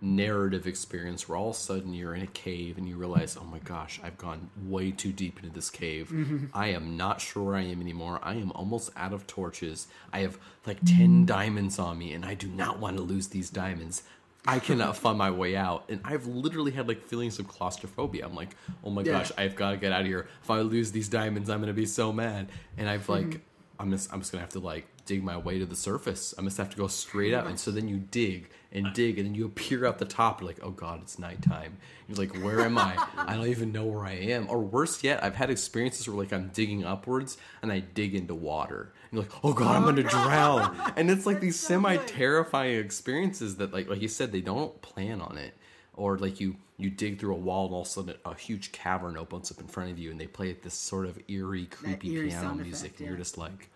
narrative 0.02 0.66
experience 0.66 1.28
where 1.28 1.38
all 1.38 1.50
of 1.50 1.56
a 1.56 1.60
sudden 1.60 1.94
you're 1.94 2.16
in 2.16 2.22
a 2.22 2.28
cave 2.28 2.78
and 2.78 2.88
you 2.88 2.96
realize, 2.96 3.38
oh 3.40 3.44
my 3.44 3.60
gosh, 3.60 4.00
I've 4.04 4.18
gone 4.18 4.50
way 4.64 4.92
too 4.92 5.12
deep 5.12 5.38
into 5.40 5.54
this 5.54 5.70
cave. 5.70 6.10
Mm-hmm. 6.10 6.46
I 6.54 6.68
am 6.68 6.96
not 6.96 7.20
sure 7.22 7.44
where 7.44 7.56
I 7.56 7.64
am 7.64 7.82
anymore. 7.82 8.20
I 8.24 8.36
am 8.36 8.52
almost 8.54 8.92
out 8.96 9.14
of 9.14 9.28
torches. 9.28 9.88
I 10.14 10.20
have 10.20 10.38
like 10.66 10.80
10 10.86 10.96
mm-hmm. 10.96 11.26
diamonds 11.26 11.80
on 11.80 11.98
me 11.98 12.14
and 12.14 12.26
I 12.26 12.34
do 12.34 12.48
not 12.48 12.80
want 12.80 12.98
to 12.98 13.04
lose 13.04 13.28
these 13.28 13.50
diamonds. 13.50 14.04
I 14.48 14.60
cannot 14.60 14.96
find 14.96 15.18
my 15.18 15.32
way 15.32 15.56
out. 15.56 15.84
And 15.90 16.00
I've 16.06 16.26
literally 16.26 16.72
had 16.72 16.88
like 16.88 17.04
feelings 17.04 17.40
of 17.40 17.48
claustrophobia. 17.48 18.26
I'm 18.26 18.36
like, 18.36 18.56
oh 18.84 18.90
my 18.90 19.02
Yeah. 19.02 19.12
gosh, 19.12 19.32
I've 19.38 19.56
got 19.56 19.72
to 19.72 19.78
get 19.78 19.92
out 19.92 20.02
of 20.02 20.08
here. 20.08 20.28
If 20.42 20.50
I 20.50 20.62
lose 20.62 20.92
these 20.92 21.10
diamonds, 21.10 21.50
I'm 21.50 21.60
going 21.60 21.68
to 21.68 21.74
be 21.74 21.86
so 21.86 22.14
mad. 22.14 22.48
And 22.78 22.90
I've 22.90 23.10
like, 23.10 23.26
mm-hmm. 23.26 23.40
I'm 23.80 23.92
just, 23.92 24.12
I'm 24.14 24.20
just 24.20 24.32
to 24.32 24.40
have 24.40 24.50
to 24.50 24.60
like 24.60 24.86
dig 25.06 25.24
my 25.24 25.38
way 25.38 25.58
to 25.58 25.66
the 25.66 25.76
surface. 25.76 26.34
I'm 26.38 26.46
just 26.46 26.58
have 26.58 26.70
to 26.70 26.78
go 26.78 26.88
straight 26.88 27.34
up. 27.34 27.48
And 27.48 27.60
so 27.60 27.72
then 27.72 27.88
you 27.88 27.98
dig 27.98 28.50
and 28.72 28.94
dig 28.94 29.18
and 29.18 29.28
then 29.28 29.36
you 29.36 29.46
appear 29.46 29.86
at 29.86 29.98
the 29.98 30.06
top. 30.06 30.42
You're 30.42 30.50
like, 30.50 30.60
oh 30.62 30.72
God, 30.72 31.02
it's 31.02 31.18
nighttime. 31.18 31.78
You're 32.08 32.18
like, 32.18 32.36
where 32.44 32.62
am 32.62 32.78
I? 32.78 32.96
I 33.18 33.36
don't 33.36 33.48
even 33.48 33.72
know 33.72 33.86
where 33.86 34.06
I 34.06 34.14
am. 34.14 34.48
Or 34.50 34.60
worse 34.60 35.04
yet, 35.04 35.24
I've 35.24 35.36
had 35.36 35.50
experiences 35.50 36.08
where 36.08 36.18
like 36.18 36.34
I'm 36.34 36.50
digging 36.50 36.84
upwards 36.84 37.38
and 37.62 37.72
I 37.72 37.80
dig 37.80 38.14
into 38.14 38.36
water. 38.36 38.94
And 39.10 39.18
you're 39.18 39.24
like, 39.24 39.44
oh 39.44 39.54
God, 39.54 39.76
I'm 39.76 39.84
going 39.84 39.96
to 39.96 40.04
drown. 40.04 40.76
And 40.96 41.10
it's 41.10 41.26
like 41.26 41.40
these 41.40 41.60
so 41.60 41.70
semi 41.70 41.98
terrifying 41.98 42.80
experiences 42.80 43.56
that 43.58 43.74
like 43.74 43.88
like 43.88 44.02
you 44.02 44.08
said 44.08 44.32
they 44.32 44.42
don't 44.42 44.82
plan 44.82 45.22
on 45.22 45.38
it 45.38 45.56
or 46.00 46.18
like 46.18 46.40
you 46.40 46.56
you 46.78 46.90
dig 46.90 47.20
through 47.20 47.34
a 47.34 47.38
wall 47.38 47.66
and 47.66 47.76
all 47.76 47.82
of 47.82 47.88
a 47.88 47.90
sudden 47.90 48.16
a 48.26 48.34
huge 48.34 48.72
cavern 48.72 49.18
opens 49.18 49.52
up 49.52 49.60
in 49.60 49.68
front 49.68 49.92
of 49.92 50.00
you 50.00 50.10
and 50.12 50.20
they 50.20 50.28
play 50.28 50.54
this 50.54 50.74
sort 50.74 51.06
of 51.06 51.20
eerie 51.28 51.66
creepy 51.66 52.16
eerie 52.16 52.30
piano 52.30 52.56
music 52.56 52.92
effect, 52.92 53.00
and 53.02 53.10
you're 53.10 53.18
just 53.18 53.38
like 53.38 53.70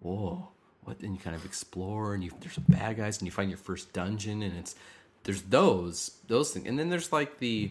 whoa. 0.00 0.48
What? 0.84 0.98
And 0.98 1.14
you 1.14 1.20
kind 1.20 1.36
of 1.36 1.44
explore 1.44 2.14
and 2.14 2.24
you 2.24 2.32
there's 2.40 2.58
bad 2.68 2.96
guys 2.96 3.18
and 3.18 3.26
you 3.26 3.32
find 3.32 3.50
your 3.50 3.58
first 3.58 3.92
dungeon 3.92 4.42
and 4.42 4.56
it's 4.56 4.74
there's 5.22 5.42
those 5.42 6.18
those 6.26 6.50
things 6.50 6.66
and 6.66 6.78
then 6.78 6.90
there's 6.90 7.12
like 7.12 7.38
the 7.38 7.70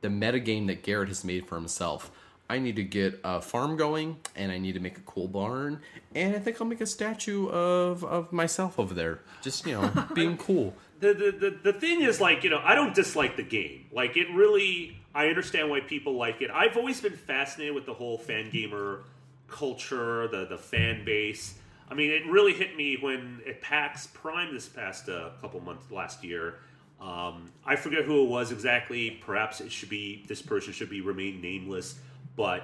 the 0.00 0.08
meta 0.08 0.40
game 0.40 0.66
that 0.66 0.82
Gerritt 0.82 1.08
has 1.08 1.22
made 1.22 1.46
for 1.46 1.56
himself 1.56 2.10
I 2.48 2.58
need 2.58 2.76
to 2.76 2.84
get 2.84 3.20
a 3.24 3.40
farm 3.40 3.76
going, 3.76 4.18
and 4.36 4.52
I 4.52 4.58
need 4.58 4.74
to 4.74 4.80
make 4.80 4.98
a 4.98 5.02
cool 5.02 5.26
barn, 5.26 5.80
and 6.14 6.36
I 6.36 6.38
think 6.38 6.60
I'll 6.60 6.66
make 6.66 6.80
a 6.80 6.86
statue 6.86 7.48
of 7.48 8.04
of 8.04 8.32
myself 8.32 8.78
over 8.78 8.94
there, 8.94 9.20
just 9.42 9.66
you 9.66 9.72
know, 9.72 10.06
being 10.14 10.36
cool. 10.36 10.74
the, 11.00 11.12
the, 11.12 11.32
the, 11.32 11.72
the 11.72 11.78
thing 11.78 12.02
is 12.02 12.20
like 12.20 12.42
you 12.44 12.50
know 12.50 12.60
i 12.64 12.74
don't 12.74 12.94
dislike 12.94 13.36
the 13.36 13.42
game. 13.42 13.86
Like 13.92 14.16
it 14.16 14.28
really 14.32 14.96
i 15.14 15.26
understand 15.28 15.70
why 15.70 15.80
people 15.80 16.14
like 16.14 16.40
it. 16.40 16.50
I've 16.52 16.76
always 16.76 17.00
been 17.00 17.16
fascinated 17.16 17.74
with 17.74 17.86
the 17.86 17.94
whole 17.94 18.18
fan 18.18 18.50
gamer 18.50 19.02
culture 19.48 20.28
the, 20.28 20.46
the 20.46 20.58
fan 20.58 21.04
base. 21.04 21.54
I 21.90 21.94
mean 21.94 22.10
it 22.10 22.26
really 22.26 22.52
hit 22.52 22.76
me 22.76 22.96
when 23.00 23.40
at 23.46 23.60
pax 23.60 24.06
prime 24.06 24.54
this 24.54 24.68
past 24.68 25.08
uh, 25.08 25.30
couple 25.40 25.60
months 25.60 25.90
last 25.90 26.22
year. 26.22 26.54
Um, 26.98 27.52
i 27.64 27.76
forget 27.76 28.04
who 28.04 28.24
it 28.24 28.28
was 28.28 28.52
exactly. 28.52 29.10
Perhaps 29.10 29.60
it 29.60 29.70
should 29.72 29.90
be 29.90 30.24
this 30.28 30.40
person 30.40 30.72
should 30.72 30.88
be 30.90 31.00
remain 31.00 31.42
nameless 31.42 31.96
but 32.36 32.62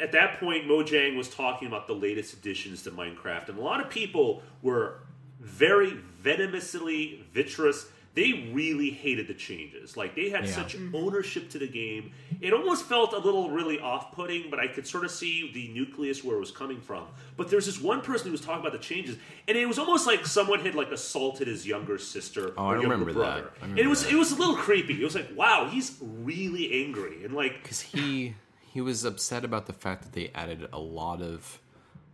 at 0.00 0.12
that 0.12 0.38
point, 0.38 0.66
Mojang 0.66 1.16
was 1.16 1.28
talking 1.28 1.66
about 1.68 1.86
the 1.86 1.94
latest 1.94 2.34
additions 2.34 2.82
to 2.84 2.90
Minecraft, 2.90 3.48
and 3.48 3.58
a 3.58 3.62
lot 3.62 3.80
of 3.80 3.90
people 3.90 4.42
were 4.62 5.00
very 5.40 5.90
venomously 6.20 7.24
vitreous. 7.32 7.86
They 8.14 8.50
really 8.52 8.90
hated 8.90 9.26
the 9.26 9.34
changes. 9.34 9.96
Like 9.96 10.14
they 10.14 10.28
had 10.28 10.44
Yeah. 10.44 10.52
such 10.52 10.76
mm-hmm. 10.76 10.94
ownership 10.94 11.48
to 11.50 11.58
the 11.58 11.66
game. 11.66 12.12
It 12.42 12.52
almost 12.52 12.84
felt 12.84 13.14
a 13.14 13.18
little 13.18 13.48
really 13.50 13.80
off-putting, 13.80 14.50
but 14.50 14.60
I 14.60 14.66
could 14.68 14.86
sort 14.86 15.04
of 15.06 15.10
see 15.10 15.50
the 15.52 15.68
nucleus 15.68 16.22
where 16.22 16.36
it 16.36 16.40
was 16.40 16.50
coming 16.50 16.78
from. 16.80 17.06
But 17.38 17.48
there's 17.48 17.64
this 17.64 17.80
one 17.80 18.02
person 18.02 18.26
who 18.26 18.32
was 18.32 18.42
talking 18.42 18.60
about 18.60 18.72
the 18.72 18.78
changes, 18.86 19.16
and 19.48 19.56
it 19.56 19.66
was 19.66 19.78
almost 19.78 20.06
like 20.06 20.26
someone 20.26 20.60
had 20.60 20.74
like 20.74 20.90
assaulted 20.92 21.48
his 21.48 21.66
younger 21.66 21.96
sister 21.96 22.52
Oh, 22.58 22.64
or 22.66 22.68
I 22.68 22.72
younger 22.82 22.88
remember 22.88 23.12
that. 23.14 23.18
brother. 23.18 23.50
I 23.62 23.64
And 23.66 23.78
it 23.78 23.86
was 23.86 24.04
that. 24.04 24.12
it 24.12 24.16
was 24.16 24.30
a 24.32 24.36
little 24.36 24.56
creepy. 24.56 25.00
It 25.00 25.04
was 25.04 25.14
like, 25.14 25.30
wow, 25.34 25.68
he's 25.72 25.96
really 26.02 26.84
angry, 26.84 27.24
and 27.24 27.34
like 27.34 27.54
because 27.62 27.80
he 27.80 28.34
he 28.72 28.80
was 28.80 29.04
upset 29.04 29.44
about 29.44 29.66
the 29.66 29.72
fact 29.72 30.02
that 30.02 30.12
they 30.12 30.30
added 30.34 30.66
a 30.72 30.78
lot 30.78 31.20
of 31.20 31.60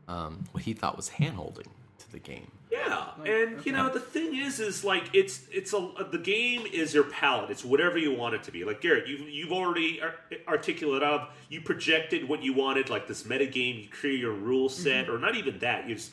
um, 0.09 0.45
what 0.53 0.65
he 0.65 0.73
thought 0.73 0.97
was 0.97 1.11
handholding 1.11 1.69
to 1.99 2.13
the 2.13 2.19
game. 2.19 2.51
Yeah, 2.71 3.11
and 3.25 3.65
you 3.65 3.73
know 3.73 3.89
the 3.89 4.01
thing 4.01 4.37
is, 4.37 4.61
is 4.61 4.85
like 4.85 5.05
it's 5.15 5.43
it's 5.51 5.73
a 5.73 5.91
the 6.11 6.19
game 6.19 6.67
is 6.71 6.93
your 6.93 7.05
palette. 7.05 7.51
It's 7.51 7.65
whatever 7.65 7.97
you 7.97 8.13
want 8.13 8.35
it 8.35 8.43
to 8.45 8.51
be. 8.51 8.65
Like 8.65 8.83
Gerritt, 8.83 9.07
you've 9.07 9.29
you've 9.29 9.53
already 9.53 10.01
ar- 10.03 10.17
articulated 10.47 11.03
of 11.03 11.29
you 11.49 11.61
projected 11.61 12.29
what 12.29 12.43
you 12.43 12.53
wanted, 12.53 12.91
like 12.91 13.07
this 13.07 13.25
meta 13.25 13.47
game. 13.47 13.79
You 13.79 13.89
create 13.89 14.21
your 14.21 14.33
rule 14.33 14.69
set, 14.69 15.09
or 15.09 15.19
not 15.19 15.35
even 15.35 15.61
that. 15.61 15.89
You 15.89 15.95
just 15.95 16.13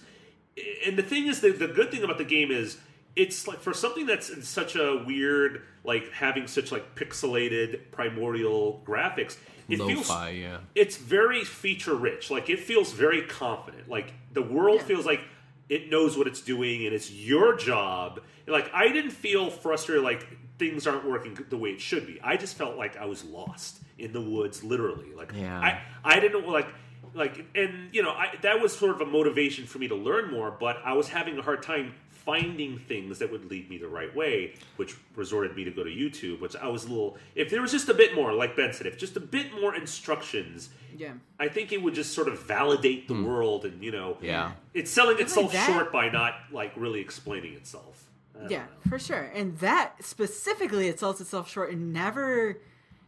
and 0.85 0.97
the 0.97 1.03
thing 1.03 1.27
is, 1.27 1.41
the 1.41 1.51
the 1.51 1.67
good 1.67 1.91
thing 1.91 2.03
about 2.03 2.17
the 2.17 2.23
game 2.23 2.51
is 2.51 2.77
it's 3.15 3.47
like 3.47 3.59
for 3.59 3.73
something 3.73 4.05
that's 4.05 4.29
in 4.29 4.41
such 4.41 4.75
a 4.75 5.03
weird, 5.05 5.63
like 5.83 6.11
having 6.11 6.47
such 6.47 6.71
like 6.71 6.95
pixelated 6.95 7.91
primordial 7.91 8.81
graphics. 8.85 9.37
It 9.67 9.77
feels 9.77 10.09
Lo-fi, 10.09 10.29
yeah. 10.29 10.57
it's 10.75 10.97
very 10.97 11.43
feature 11.43 11.95
rich. 11.95 12.29
Like 12.29 12.49
it 12.49 12.59
feels 12.59 12.91
very 12.91 13.23
confident. 13.23 13.89
Like 13.89 14.13
the 14.33 14.41
world 14.41 14.81
feels 14.81 15.05
like 15.05 15.21
it 15.69 15.89
knows 15.89 16.17
what 16.17 16.27
it's 16.27 16.41
doing 16.41 16.85
and 16.85 16.93
it's 16.93 17.11
your 17.11 17.55
job. 17.55 18.21
Like 18.47 18.69
I 18.73 18.89
didn't 18.89 19.11
feel 19.11 19.49
frustrated 19.49 20.03
like 20.03 20.27
things 20.57 20.85
aren't 20.87 21.05
working 21.05 21.37
the 21.49 21.57
way 21.57 21.71
it 21.71 21.81
should 21.81 22.05
be. 22.05 22.19
I 22.23 22.37
just 22.37 22.55
felt 22.55 22.77
like 22.77 22.95
I 22.97 23.05
was 23.05 23.23
lost 23.23 23.79
in 23.97 24.13
the 24.13 24.21
woods 24.21 24.63
literally. 24.63 25.13
Like 25.15 25.31
Yeah. 25.33 25.59
I 25.59 25.81
I 26.03 26.19
didn't 26.19 26.47
like 26.47 26.67
like 27.15 27.45
and 27.55 27.89
you 27.91 28.03
know, 28.03 28.11
I 28.11 28.35
that 28.41 28.61
was 28.61 28.77
sort 28.77 28.91
of 28.95 29.01
a 29.01 29.05
motivation 29.05 29.65
for 29.65 29.79
me 29.79 29.87
to 29.87 29.95
learn 29.95 30.31
more, 30.31 30.51
but 30.51 30.77
I 30.85 30.93
was 30.93 31.09
having 31.09 31.37
a 31.39 31.41
hard 31.41 31.63
time 31.63 31.93
finding 32.25 32.79
things 32.79 33.19
that 33.19 33.31
would 33.31 33.49
lead 33.49 33.69
me 33.69 33.77
the 33.77 33.87
right 33.87 34.13
way, 34.15 34.53
which 34.77 34.95
resorted 35.15 35.55
me 35.55 35.63
to 35.63 35.71
go 35.71 35.83
to 35.83 35.89
YouTube, 35.89 36.39
which 36.41 36.55
I 36.55 36.67
was 36.67 36.85
a 36.85 36.89
little 36.89 37.17
if 37.35 37.49
there 37.49 37.61
was 37.61 37.71
just 37.71 37.87
a 37.89 37.93
bit 37.93 38.15
more, 38.15 38.33
like 38.33 38.55
Ben 38.55 38.73
said, 38.73 38.87
if 38.87 38.97
just 38.97 39.15
a 39.15 39.19
bit 39.19 39.53
more 39.59 39.75
instructions, 39.75 40.69
Yeah. 40.97 41.13
I 41.39 41.49
think 41.49 41.71
it 41.71 41.81
would 41.81 41.93
just 41.93 42.13
sort 42.13 42.27
of 42.27 42.41
validate 42.41 43.07
the 43.07 43.13
hmm. 43.13 43.25
world 43.25 43.65
and 43.65 43.83
you 43.83 43.91
know 43.91 44.17
Yeah. 44.21 44.53
it's 44.73 44.91
selling 44.91 45.19
itself 45.19 45.51
that- 45.51 45.67
short 45.67 45.91
by 45.91 46.09
not 46.09 46.35
like 46.51 46.73
really 46.75 47.01
explaining 47.01 47.53
itself. 47.53 48.01
Yeah, 48.49 48.59
know. 48.59 48.89
for 48.89 48.99
sure. 48.99 49.31
And 49.33 49.57
that 49.59 50.03
specifically, 50.03 50.89
it 50.89 50.99
sells 50.99 51.21
itself 51.21 51.49
short 51.49 51.71
in 51.71 51.93
never 51.93 52.59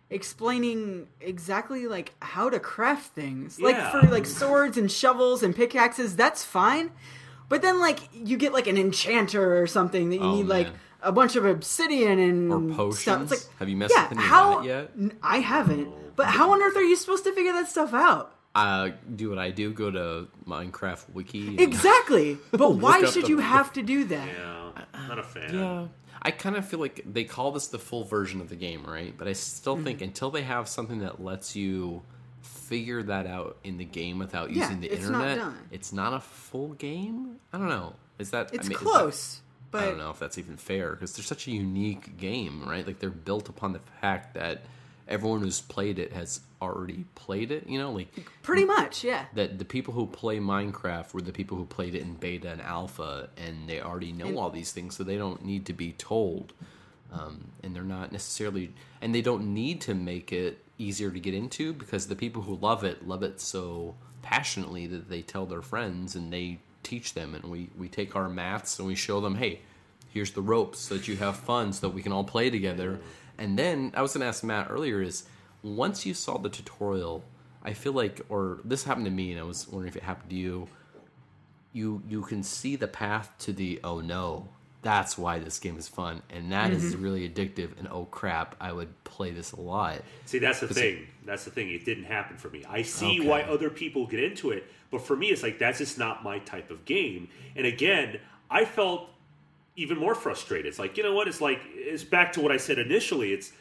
explaining 0.09 1.07
exactly 1.19 1.85
like 1.87 2.13
how 2.21 2.49
to 2.49 2.59
craft 2.59 3.13
things. 3.13 3.59
Like 3.59 3.77
for 3.91 4.01
like 4.07 4.25
swords 4.25 4.77
and 4.77 4.91
shovels 4.91 5.43
and 5.43 5.55
pickaxes, 5.55 6.15
that's 6.15 6.43
fine. 6.43 6.91
But 7.49 7.61
then 7.61 7.79
like 7.79 7.99
you 8.13 8.37
get 8.37 8.53
like 8.53 8.67
an 8.67 8.77
enchanter 8.77 9.61
or 9.61 9.67
something 9.67 10.09
that 10.09 10.17
you 10.17 10.21
Oh, 10.21 10.35
need 10.35 10.47
like 10.47 10.67
a 11.01 11.11
bunch 11.11 11.35
of 11.35 11.45
obsidian 11.45 12.19
and 12.19 12.51
Or 12.51 12.59
stuff. 12.65 12.77
potions? 12.77 13.31
It's 13.31 13.47
like, 13.49 13.57
Have 13.59 13.69
you 13.69 13.77
messed 13.77 13.93
yeah, 13.95 14.09
with 14.09 14.17
any 14.19 14.27
of 14.27 14.31
that 14.31 14.65
yet? 14.65 14.91
N- 14.97 15.17
I 15.23 15.37
haven't. 15.39 16.15
But 16.15 16.25
how 16.27 16.51
on 16.53 16.61
earth 16.61 16.75
are 16.75 16.81
you 16.83 16.95
supposed 16.95 17.23
to 17.25 17.31
figure 17.33 17.53
that 17.53 17.67
stuff 17.69 17.93
out? 17.93 18.33
Uh, 18.55 18.89
do 19.15 19.29
what 19.29 19.37
I 19.37 19.51
do. 19.51 19.71
Go 19.71 19.91
to 19.91 20.27
Minecraft 20.47 21.11
Wiki. 21.13 21.47
and- 21.49 21.59
Exactly. 21.61 22.37
But 22.51 22.71
why 22.75 23.05
should 23.05 23.25
the- 23.25 23.29
you 23.29 23.37
have 23.37 23.71
to 23.73 23.83
do 23.83 24.03
that? 24.05 24.27
Yeah, 24.27 24.71
not 25.07 25.19
a 25.19 25.23
fan. 25.23 25.53
Yeah. 25.53 25.87
I 26.19 26.31
kind 26.31 26.55
of 26.57 26.67
feel 26.67 26.79
like 26.79 27.03
they 27.05 27.23
call 27.23 27.51
this 27.51 27.67
the 27.67 27.77
full 27.79 28.03
version 28.03 28.41
of 28.41 28.49
the 28.49 28.55
game, 28.55 28.83
right? 28.83 29.13
But 29.15 29.27
I 29.27 29.33
still 29.33 29.75
Mm-hmm. 29.75 29.83
think 29.85 30.01
until 30.01 30.31
they 30.31 30.41
have 30.41 30.67
something 30.67 30.99
that 30.99 31.23
lets 31.23 31.55
you 31.55 32.01
figure 32.67 33.01
that 33.03 33.25
out 33.27 33.57
in 33.63 33.77
the 33.77 33.85
game 33.85 34.19
without 34.19 34.51
Yeah, 34.51 34.63
using 34.63 34.81
the 34.81 34.87
it's 34.87 35.07
not 35.07 35.21
internet, 35.27 35.37
done. 35.37 35.57
it's 35.71 35.91
not 35.93 36.13
a 36.13 36.19
full 36.19 36.69
game. 36.69 37.37
I 37.53 37.57
don't 37.57 37.69
know. 37.69 37.95
Is 38.19 38.31
that 38.31 38.53
It's 38.53 38.67
I 38.67 38.69
mean, 38.69 38.77
is 38.77 38.83
that- 38.83 38.89
close. 38.89 39.41
but 39.71 39.83
I 39.83 39.85
don't 39.87 39.97
know 39.97 40.09
if 40.11 40.19
that's 40.19 40.37
even 40.37 40.57
fair 40.57 40.91
because 40.91 41.13
they're 41.15 41.23
such 41.23 41.47
a 41.47 41.51
unique 41.51 42.17
game, 42.17 42.67
right? 42.67 42.85
Like 42.85 42.99
they're 42.99 43.09
built 43.09 43.47
upon 43.49 43.73
the 43.73 43.79
fact 44.01 44.33
that 44.35 44.61
everyone 45.07 45.41
who's 45.41 45.61
played 45.61 45.99
it 45.99 46.11
has 46.13 46.41
already 46.61 47.05
played 47.15 47.51
it. 47.51 47.67
You 47.67 47.77
know, 47.79 47.91
like 47.91 48.07
pretty 48.43 48.65
much, 48.65 49.03
yeah. 49.03 49.25
that 49.35 49.59
the 49.59 49.65
people 49.65 49.93
who 49.93 50.05
play 50.07 50.39
Minecraft 50.39 51.13
were 51.13 51.21
the 51.21 51.31
people 51.31 51.57
who 51.57 51.65
played 51.65 51.95
it 51.95 52.01
in 52.01 52.15
beta 52.15 52.49
and 52.49 52.61
alpha, 52.61 53.29
and 53.37 53.67
they 53.69 53.79
already 53.81 54.11
know 54.11 54.37
all 54.37 54.49
these 54.49 54.71
things, 54.71 54.95
so 54.95 55.03
they 55.03 55.17
don't 55.17 55.43
need 55.45 55.65
to 55.67 55.73
be 55.73 55.91
told. 55.93 56.53
um, 57.09 57.51
and 57.63 57.73
they're 57.73 57.83
not 57.83 58.11
necessarily, 58.11 58.73
and 59.01 59.15
they 59.15 59.21
don't 59.21 59.53
need 59.53 59.79
to 59.79 59.93
make 59.93 60.33
it 60.33 60.61
easier 60.77 61.11
to 61.11 61.19
get 61.19 61.33
into 61.33 61.73
because 61.73 62.07
the 62.07 62.15
people 62.15 62.43
who 62.43 62.55
love 62.55 62.83
it 62.83 63.07
love 63.07 63.23
it 63.23 63.41
so 63.41 63.95
passionately 64.21 64.87
that 64.87 65.09
they 65.09 65.21
tell 65.21 65.45
their 65.45 65.61
friends 65.61 66.15
and 66.15 66.31
they 66.31 66.59
teach 66.83 67.13
them, 67.13 67.35
and 67.35 67.45
we 67.45 67.69
we 67.77 67.87
take 67.87 68.15
our 68.15 68.29
mats 68.29 68.79
and 68.79 68.87
we 68.87 68.95
show 68.95 69.19
them, 69.21 69.35
hey, 69.35 69.61
here's 70.13 70.31
the 70.31 70.41
ropes 70.41 70.79
so 70.79 70.95
that 70.95 71.07
you 71.07 71.15
have 71.17 71.35
fun, 71.35 71.73
so 71.73 71.87
that 71.87 71.95
we 71.95 72.01
can 72.01 72.11
all 72.11 72.23
play 72.23 72.49
together. 72.49 72.99
And 73.37 73.57
then 73.57 73.91
I 73.95 74.01
was 74.01 74.13
going 74.13 74.21
to 74.21 74.27
ask 74.27 74.43
Matt 74.43 74.67
earlier 74.69 75.01
is 75.01 75.23
once 75.61 76.05
you 76.05 76.13
saw 76.13 76.37
the 76.37 76.49
tutorial, 76.49 77.23
I 77.63 77.73
feel 77.73 77.93
like, 77.93 78.21
or 78.29 78.59
this 78.63 78.83
happened 78.83 79.05
to 79.05 79.11
me, 79.11 79.31
and 79.31 79.39
I 79.39 79.43
was 79.43 79.67
wondering 79.67 79.89
if 79.89 79.95
it 79.95 80.03
happened 80.03 80.29
to 80.29 80.35
you. 80.35 80.67
You 81.73 82.01
you 82.07 82.21
can 82.23 82.41
see 82.41 82.75
the 82.75 82.87
path 82.87 83.31
to 83.39 83.53
the 83.53 83.79
oh 83.83 83.99
no, 83.99 84.47
that's 84.87 85.17
why 85.17 85.37
this 85.37 85.59
game 85.59 85.77
is 85.77 85.89
fun, 85.89 86.21
and 86.29 86.49
that 86.53 86.71
is 86.71 86.93
mm-hmm. 86.93 87.03
really 87.03 87.29
addictive. 87.29 87.77
And 87.77 87.89
oh 87.91 88.05
crap, 88.05 88.55
I 88.61 88.71
would 88.71 89.03
play 89.03 89.31
this 89.31 89.51
a 89.51 89.59
lot. 89.59 90.01
See, 90.25 90.39
that's 90.39 90.61
the 90.61 90.69
thing. 90.69 91.07
That's 91.25 91.43
the 91.43 91.51
thing. 91.51 91.69
It 91.71 91.83
didn't 91.83 92.05
happen 92.05 92.37
for 92.37 92.49
me. 92.49 92.63
I 92.69 92.83
see 92.83 93.19
Okay. 93.19 93.27
why 93.27 93.41
other 93.41 93.69
people 93.69 94.07
get 94.07 94.23
into 94.23 94.51
it, 94.51 94.63
but 94.89 95.01
for 95.01 95.17
me, 95.17 95.27
it's 95.27 95.43
like 95.43 95.59
that's 95.59 95.79
just 95.79 95.97
not 95.97 96.23
my 96.23 96.39
type 96.39 96.71
of 96.71 96.85
game. 96.85 97.27
And 97.57 97.65
again, 97.67 98.21
I 98.49 98.63
felt 98.63 99.09
even 99.75 99.97
more 99.97 100.15
frustrated. 100.15 100.67
It's 100.67 100.79
like 100.79 100.95
you 100.95 101.03
know 101.03 101.13
what? 101.13 101.27
It's 101.27 101.41
like 101.41 101.59
it's 101.73 102.05
back 102.05 102.31
to 102.33 102.39
what 102.41 102.53
I 102.53 102.57
said 102.57 102.79
initially. 102.79 103.33
It's 103.33 103.51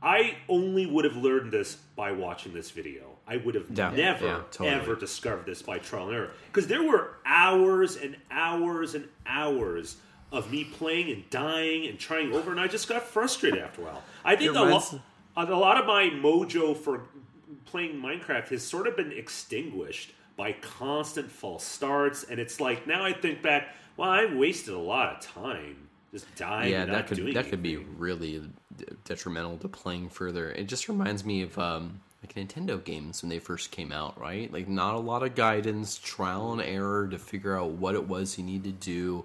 I 0.00 0.36
only 0.48 0.86
would 0.86 1.04
have 1.04 1.16
learned 1.16 1.50
this 1.50 1.74
by 1.96 2.12
watching 2.12 2.54
this 2.54 2.70
video. 2.70 3.16
I 3.26 3.38
would 3.38 3.56
have 3.56 3.66
Yeah, 3.76 3.90
never 3.90 4.26
yeah, 4.26 4.40
totally. 4.52 4.70
ever 4.70 4.94
discovered 4.94 5.46
this 5.46 5.60
by 5.60 5.78
trial 5.78 6.06
and 6.06 6.14
error 6.14 6.30
because 6.46 6.68
there 6.68 6.84
were 6.84 7.16
hours 7.26 7.96
and 7.96 8.16
hours 8.30 8.94
and 8.94 9.08
hours 9.26 9.96
of 10.30 10.50
me 10.50 10.64
playing 10.64 11.10
and 11.10 11.28
dying 11.30 11.86
and 11.86 11.98
trying 11.98 12.32
over, 12.32 12.50
and 12.50 12.60
I 12.60 12.66
just 12.66 12.88
got 12.88 13.02
frustrated 13.02 13.60
after 13.60 13.82
a 13.82 13.84
while. 13.86 14.02
I 14.24 14.36
think 14.36 14.54
a, 14.54 14.62
lo- 14.62 15.00
a 15.36 15.44
lot 15.44 15.78
of 15.78 15.86
my 15.86 16.10
mojo 16.10 16.76
for 16.76 17.02
playing 17.64 18.00
Minecraft 18.00 18.48
has 18.48 18.62
sort 18.62 18.86
of 18.86 18.96
been 18.96 19.12
extinguished 19.12 20.12
by 20.36 20.52
constant 20.52 21.30
false 21.30 21.64
starts, 21.64 22.24
and 22.24 22.38
it's 22.38 22.60
like 22.60 22.86
now 22.86 23.04
I 23.04 23.12
think 23.12 23.42
back, 23.42 23.74
well, 23.96 24.10
I 24.10 24.26
wasted 24.26 24.74
a 24.74 24.78
lot 24.78 25.16
of 25.16 25.20
time 25.20 25.88
just 26.12 26.32
dying. 26.36 26.72
yeah, 26.72 26.82
and 26.82 26.92
that 26.92 26.96
not 26.96 27.06
could 27.06 27.34
that 27.34 27.48
could 27.48 27.62
be 27.62 27.76
really 27.76 28.42
detrimental 29.04 29.58
to 29.58 29.68
playing 29.68 30.08
further. 30.08 30.50
It 30.50 30.64
just 30.64 30.88
reminds 30.88 31.24
me 31.24 31.42
of 31.42 31.58
um, 31.58 32.00
like 32.22 32.34
Nintendo 32.34 32.82
games 32.82 33.22
when 33.22 33.28
they 33.30 33.38
first 33.38 33.70
came 33.70 33.92
out, 33.92 34.18
right? 34.20 34.52
Like 34.52 34.68
not 34.68 34.94
a 34.94 34.98
lot 34.98 35.22
of 35.22 35.34
guidance, 35.34 35.98
trial 35.98 36.52
and 36.52 36.62
error 36.62 37.08
to 37.08 37.18
figure 37.18 37.58
out 37.58 37.70
what 37.70 37.94
it 37.94 38.08
was 38.08 38.38
you 38.38 38.44
need 38.44 38.64
to 38.64 38.72
do, 38.72 39.24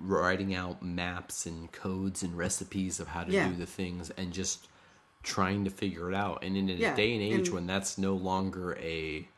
writing 0.00 0.54
out 0.54 0.82
maps 0.82 1.46
and 1.46 1.70
codes 1.72 2.22
and 2.22 2.36
recipes 2.36 2.98
of 3.00 3.08
how 3.08 3.24
to 3.24 3.32
Yeah. 3.32 3.48
do 3.48 3.56
the 3.56 3.66
things, 3.66 4.10
and 4.10 4.32
just 4.32 4.68
trying 5.22 5.64
to 5.64 5.70
figure 5.70 6.08
it 6.10 6.14
out. 6.14 6.42
And 6.42 6.56
in 6.56 6.68
a 6.68 6.72
Yeah, 6.74 6.94
day 6.96 7.12
and 7.14 7.22
age 7.22 7.48
and- 7.48 7.54
when 7.54 7.66
that's 7.66 7.98
no 7.98 8.14
longer 8.14 8.76
a 8.78 9.28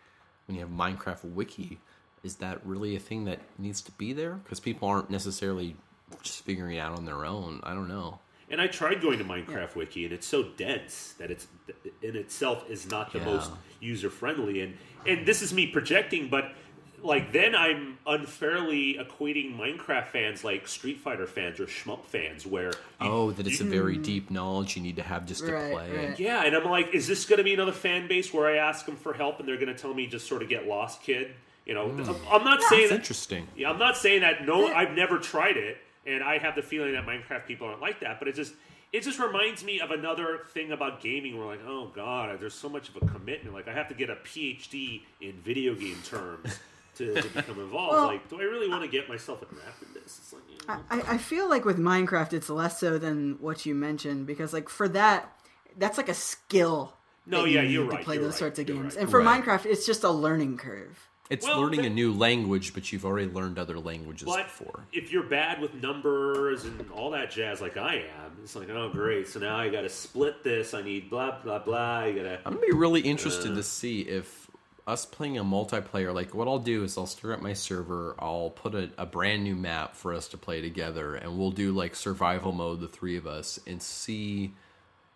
when 0.47 0.57
you 0.57 0.61
have 0.61 0.71
Minecraft 0.71 1.25
wiki, 1.25 1.79
is 2.23 2.37
that 2.37 2.61
really 2.67 2.95
a 2.95 3.01
thing 3.01 3.25
that 3.25 3.41
needs 3.59 3.81
to 3.81 3.91
be 3.93 4.13
there? 4.13 4.35
Because 4.45 4.61
people 4.61 4.87
aren't 4.87 5.09
necessarily 5.09 5.75
just 6.23 6.43
figuring 6.45 6.77
it 6.77 6.81
out 6.81 6.97
on 6.99 7.07
their 7.07 7.25
own. 7.25 7.61
I 7.63 7.73
don't 7.73 7.89
know. 7.89 8.21
And 8.51 8.61
I 8.61 8.67
tried 8.67 9.01
going 9.01 9.19
to 9.19 9.25
Minecraft 9.25 9.75
Wiki, 9.75 10.05
and 10.05 10.13
it's 10.13 10.27
so 10.27 10.43
dense 10.43 11.15
that 11.19 11.31
it's 11.31 11.47
in 12.03 12.15
itself 12.15 12.69
is 12.69 12.87
not 12.91 13.11
the 13.13 13.19
Yeah. 13.21 13.25
most 13.25 13.53
user 13.81 14.11
friendly. 14.11 14.61
And 14.61 14.77
and 15.07 15.27
this 15.27 15.41
is 15.43 15.53
me 15.53 15.67
projecting, 15.67 16.29
but 16.29 16.55
like 17.05 17.33
then 17.33 17.55
I'm 17.55 17.99
unfairly 18.07 18.95
equating 18.95 19.57
Minecraft 19.57 20.07
fans 20.07 20.43
like 20.43 20.67
Street 20.67 20.99
Fighter 20.99 21.27
fans 21.27 21.61
or 21.61 21.67
shmup 21.67 22.05
fans, 22.07 22.47
where 22.47 22.69
you- 22.71 22.73
Oh, 23.01 23.31
that 23.33 23.47
it's 23.47 23.61
a 23.61 23.65
very 23.65 23.99
mm. 23.99 24.03
deep 24.03 24.31
knowledge 24.31 24.75
you 24.77 24.83
need 24.83 24.97
to 24.97 25.03
have 25.03 25.27
just 25.27 25.43
to 25.43 25.53
play. 25.53 25.91
right. 25.95 26.19
yeah, 26.19 26.45
and 26.45 26.57
I'm 26.57 26.65
like, 26.65 26.95
is 26.95 27.07
this 27.07 27.27
going 27.27 27.37
to 27.39 27.45
be 27.45 27.53
another 27.55 27.73
fan 27.73 28.09
base 28.09 28.33
where 28.33 28.49
I 28.51 28.57
ask 28.57 28.87
them 28.87 28.97
for 28.97 29.13
help 29.13 29.39
and 29.39 29.47
they're 29.49 29.57
going 29.59 29.69
to 29.69 29.75
tell 29.75 29.93
me 29.95 30.07
just 30.07 30.27
sort 30.27 30.43
of 30.43 30.49
get 30.49 30.67
lost, 30.67 31.03
kid? 31.03 31.33
You 31.67 31.75
know, 31.75 31.89
mm. 31.89 32.07
I'm- 32.07 32.17
I'm 32.31 32.45
not 32.45 32.63
saying 32.63 32.83
It's 32.83 32.91
that, 32.91 32.97
interesting. 32.97 33.49
Yeah, 33.55 33.71
I'm 33.71 33.79
not 33.79 33.97
saying 33.97 34.23
that. 34.23 34.47
No, 34.47 34.67
I've 34.73 34.93
never 34.93 35.19
tried 35.19 35.57
it, 35.59 35.77
and 36.07 36.25
I 36.25 36.39
have 36.39 36.55
the 36.57 36.63
feeling 36.63 36.93
that 36.95 37.07
Minecraft 37.07 37.47
people 37.47 37.67
aren't 37.69 37.81
like 37.81 38.01
that. 38.01 38.19
But 38.19 38.29
it 38.29 38.35
just 38.35 38.55
it 38.93 39.03
just 39.03 39.19
reminds 39.19 39.65
me 39.65 39.81
of 39.81 39.91
another 39.91 40.41
thing 40.53 40.73
about 40.73 41.01
gaming. 41.03 41.37
Where 41.37 41.47
like, 41.47 41.65
oh 41.67 41.91
god, 41.95 42.39
there's 42.41 42.55
so 42.55 42.69
much 42.69 42.89
of 42.91 42.97
a 42.97 43.07
commitment. 43.07 43.55
Like 43.55 43.67
I 43.69 43.73
have 43.73 43.89
to 43.89 43.95
get 43.95 44.09
a 44.11 44.17
PhD 44.17 45.03
in 45.21 45.33
video 45.43 45.75
game 45.75 45.99
terms 46.05 46.59
to, 46.97 47.15
to 47.21 47.29
become 47.29 47.59
involved. 47.61 47.93
Well- 47.93 48.07
like, 48.07 48.29
do 48.29 48.41
I 48.41 48.45
really 48.45 48.69
want 48.69 48.83
to 48.83 48.89
get 48.89 49.09
myself 49.09 49.43
enwrapped 49.43 49.83
in 49.83 49.89
this? 49.95 50.19
It's 50.23 50.33
like, 50.33 50.43
you 50.49 50.57
know, 50.69 50.81
I, 50.91 51.15
I 51.15 51.19
feel 51.19 51.49
like 51.49 51.65
with 51.65 51.79
Minecraft, 51.79 52.33
it's 52.33 52.49
less 52.51 52.79
so 52.81 52.99
than 52.99 53.37
what 53.41 53.65
you 53.67 53.75
mentioned 53.75 54.27
because, 54.27 54.53
like, 54.53 54.69
for 54.69 54.89
that, 54.89 55.37
that's 55.79 55.97
like 55.99 56.09
a 56.09 56.15
skill. 56.15 56.95
No, 57.27 57.43
that 57.43 57.51
yeah, 57.51 57.63
need 57.63 57.71
you're 57.71 57.85
to 57.85 57.91
right, 57.97 58.05
play 58.05 58.19
those 58.19 58.33
right, 58.33 58.39
sorts 58.39 58.59
of 58.59 58.67
games, 58.67 58.95
right. 58.95 59.03
and 59.03 59.11
for 59.11 59.21
Right. 59.23 59.43
Minecraft, 59.43 59.65
it's 59.67 59.87
just 59.87 60.05
a 60.05 60.11
learning 60.11 60.59
curve. 60.59 61.09
It's 61.31 61.47
Well, 61.47 61.63
learning 61.63 61.81
the- 61.81 61.87
a 61.87 61.91
new 61.91 62.13
language, 62.13 62.75
but 62.75 62.93
you've 62.93 63.07
already 63.07 63.29
learned 63.31 63.59
other 63.59 63.79
languages 63.79 64.27
But 64.27 64.45
before. 64.45 64.85
if 64.93 65.11
you're 65.11 65.23
bad 65.23 65.59
with 65.59 65.73
numbers 65.75 66.65
and 66.67 66.85
all 66.91 67.11
that 67.13 67.31
jazz, 67.31 67.63
like 67.63 67.79
I 67.79 67.95
am, 67.95 68.37
it's 68.43 68.55
like, 68.55 68.69
oh 68.69 68.91
great, 68.91 69.27
so 69.27 69.41
now 69.41 69.57
I 69.57 69.71
got 69.71 69.81
to 69.81 69.89
split 69.89 70.45
this. 70.45 70.75
I 70.75 70.83
need 70.83 71.09
blah 71.09 71.41
blah 71.41 71.61
blah. 71.61 72.05
You 72.05 72.17
gotta. 72.17 72.41
I'm 72.45 72.53
gonna 72.55 72.67
be 72.67 72.73
really 72.75 73.01
interested 73.01 73.53
uh, 73.53 73.55
to 73.55 73.63
see 73.63 74.03
if 74.03 74.44
us 74.87 75.07
playing 75.07 75.39
a 75.39 75.45
multiplayer. 75.45 76.15
Like, 76.15 76.35
what 76.35 76.47
I'll 76.47 76.59
do 76.59 76.85
is 76.85 76.99
I'll 76.99 77.07
start 77.07 77.35
up 77.35 77.43
my 77.43 77.55
server. 77.55 78.15
I'll 78.19 78.51
put 78.51 78.75
a, 78.75 78.91
a 78.99 79.07
brand 79.07 79.45
new 79.45 79.55
map 79.55 79.97
for 79.97 80.13
us 80.13 80.29
to 80.29 80.37
play 80.37 80.61
together, 80.61 81.15
and 81.15 81.39
we'll 81.39 81.51
do 81.51 81.73
like 81.73 81.95
survival 81.95 82.53
mode, 82.53 82.81
the 82.81 82.89
three 82.89 83.17
of 83.17 83.27
us, 83.27 83.59
and 83.67 83.83
see 83.83 84.53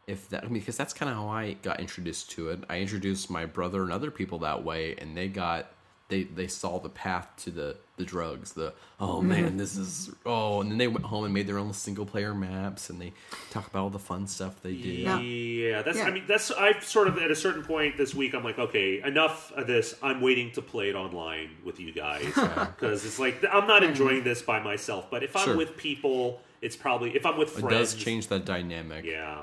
if 0.07 0.29
that. 0.31 0.45
I 0.45 0.47
mean, 0.47 0.61
because 0.61 0.77
that's 0.77 0.95
kind 0.95 1.11
of 1.11 1.17
how 1.17 1.29
I 1.29 1.53
got 1.63 1.81
introduced 1.81 2.31
to 2.33 2.49
it. 2.51 2.61
I 2.71 2.79
introduced 2.79 3.31
my 3.31 3.45
brother 3.45 3.83
and 3.83 3.93
other 3.93 4.11
people 4.11 4.39
that 4.41 4.65
way, 4.65 4.95
and 4.97 5.17
they 5.17 5.29
got 5.29 5.71
they 6.09 6.23
they 6.23 6.47
saw 6.47 6.79
the 6.79 6.89
path 6.89 7.29
to 7.39 7.51
the 7.51 7.77
the 7.97 8.05
drugs. 8.05 8.53
The 8.53 8.73
oh 8.99 9.19
mm-hmm. 9.19 9.29
man, 9.29 9.57
this 9.59 9.77
is 9.77 10.11
oh, 10.25 10.63
and 10.63 10.71
then 10.71 10.79
they 10.79 10.89
went 10.89 11.05
home 11.05 11.25
and 11.25 11.35
made 11.35 11.47
their 11.47 11.59
own 11.59 11.73
single 11.75 12.07
player 12.07 12.35
maps, 12.35 12.89
and 12.89 13.01
they 13.01 13.13
talk 13.51 13.67
about 13.67 13.83
all 13.83 13.91
the 13.91 13.99
fun 13.99 14.27
stuff 14.27 14.63
they 14.63 14.75
did. 14.75 15.01
Yeah. 15.01 15.21
Yeah, 15.21 15.83
that's. 15.83 15.99
Yeah. 15.99 16.05
I 16.05 16.11
mean, 16.11 16.25
that's. 16.27 16.51
I've 16.51 16.83
sort 16.83 17.09
of 17.09 17.19
at 17.19 17.31
a 17.31 17.37
certain 17.37 17.63
point 17.63 17.99
this 17.99 18.15
week. 18.15 18.35
I'm 18.35 18.43
like, 18.43 18.59
okay, 18.59 19.03
enough 19.03 19.53
of 19.53 19.67
this. 19.67 19.95
I'm 20.03 20.23
waiting 20.23 20.51
to 20.53 20.63
play 20.63 20.89
it 20.89 20.95
online 20.95 21.51
with 21.63 21.79
you 21.79 21.93
guys 21.93 22.25
because 22.25 23.05
it's 23.05 23.19
like 23.19 23.45
I'm 23.53 23.67
not 23.67 23.83
mm-hmm. 23.83 23.91
enjoying 23.91 24.25
this 24.25 24.41
by 24.41 24.61
myself. 24.61 25.11
But 25.11 25.23
if 25.23 25.37
I'm 25.37 25.45
Sure. 25.45 25.57
with 25.57 25.77
people, 25.77 26.41
it's 26.61 26.77
probably 26.77 27.15
if 27.15 27.27
I'm 27.27 27.39
with 27.39 27.51
friends. 27.51 27.67
It 27.67 27.79
does 27.79 27.95
change 27.95 28.29
that 28.29 28.45
dynamic. 28.47 29.05
Yeah. 29.05 29.43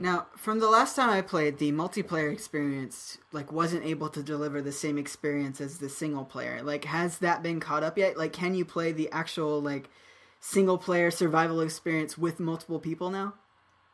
Now, 0.00 0.26
from 0.36 0.60
the 0.60 0.68
last 0.70 0.96
time 0.96 1.10
I 1.10 1.20
played, 1.20 1.58
the 1.58 1.72
multiplayer 1.72 2.32
experience 2.32 3.18
like 3.32 3.52
wasn't 3.52 3.84
able 3.84 4.08
to 4.10 4.22
deliver 4.22 4.62
the 4.62 4.72
same 4.72 4.96
experience 4.98 5.60
as 5.60 5.78
the 5.78 5.88
single 5.88 6.24
player. 6.24 6.62
Like, 6.62 6.84
has 6.86 7.18
that 7.18 7.42
been 7.42 7.60
caught 7.60 7.82
up 7.82 7.98
yet? 7.98 8.16
Like, 8.16 8.32
can 8.32 8.54
you 8.54 8.64
play 8.64 8.92
the 8.92 9.10
actual 9.12 9.60
like 9.60 9.90
single 10.40 10.78
player 10.78 11.10
survival 11.10 11.60
experience 11.60 12.16
with 12.16 12.40
multiple 12.40 12.78
people 12.78 13.10
now? 13.10 13.34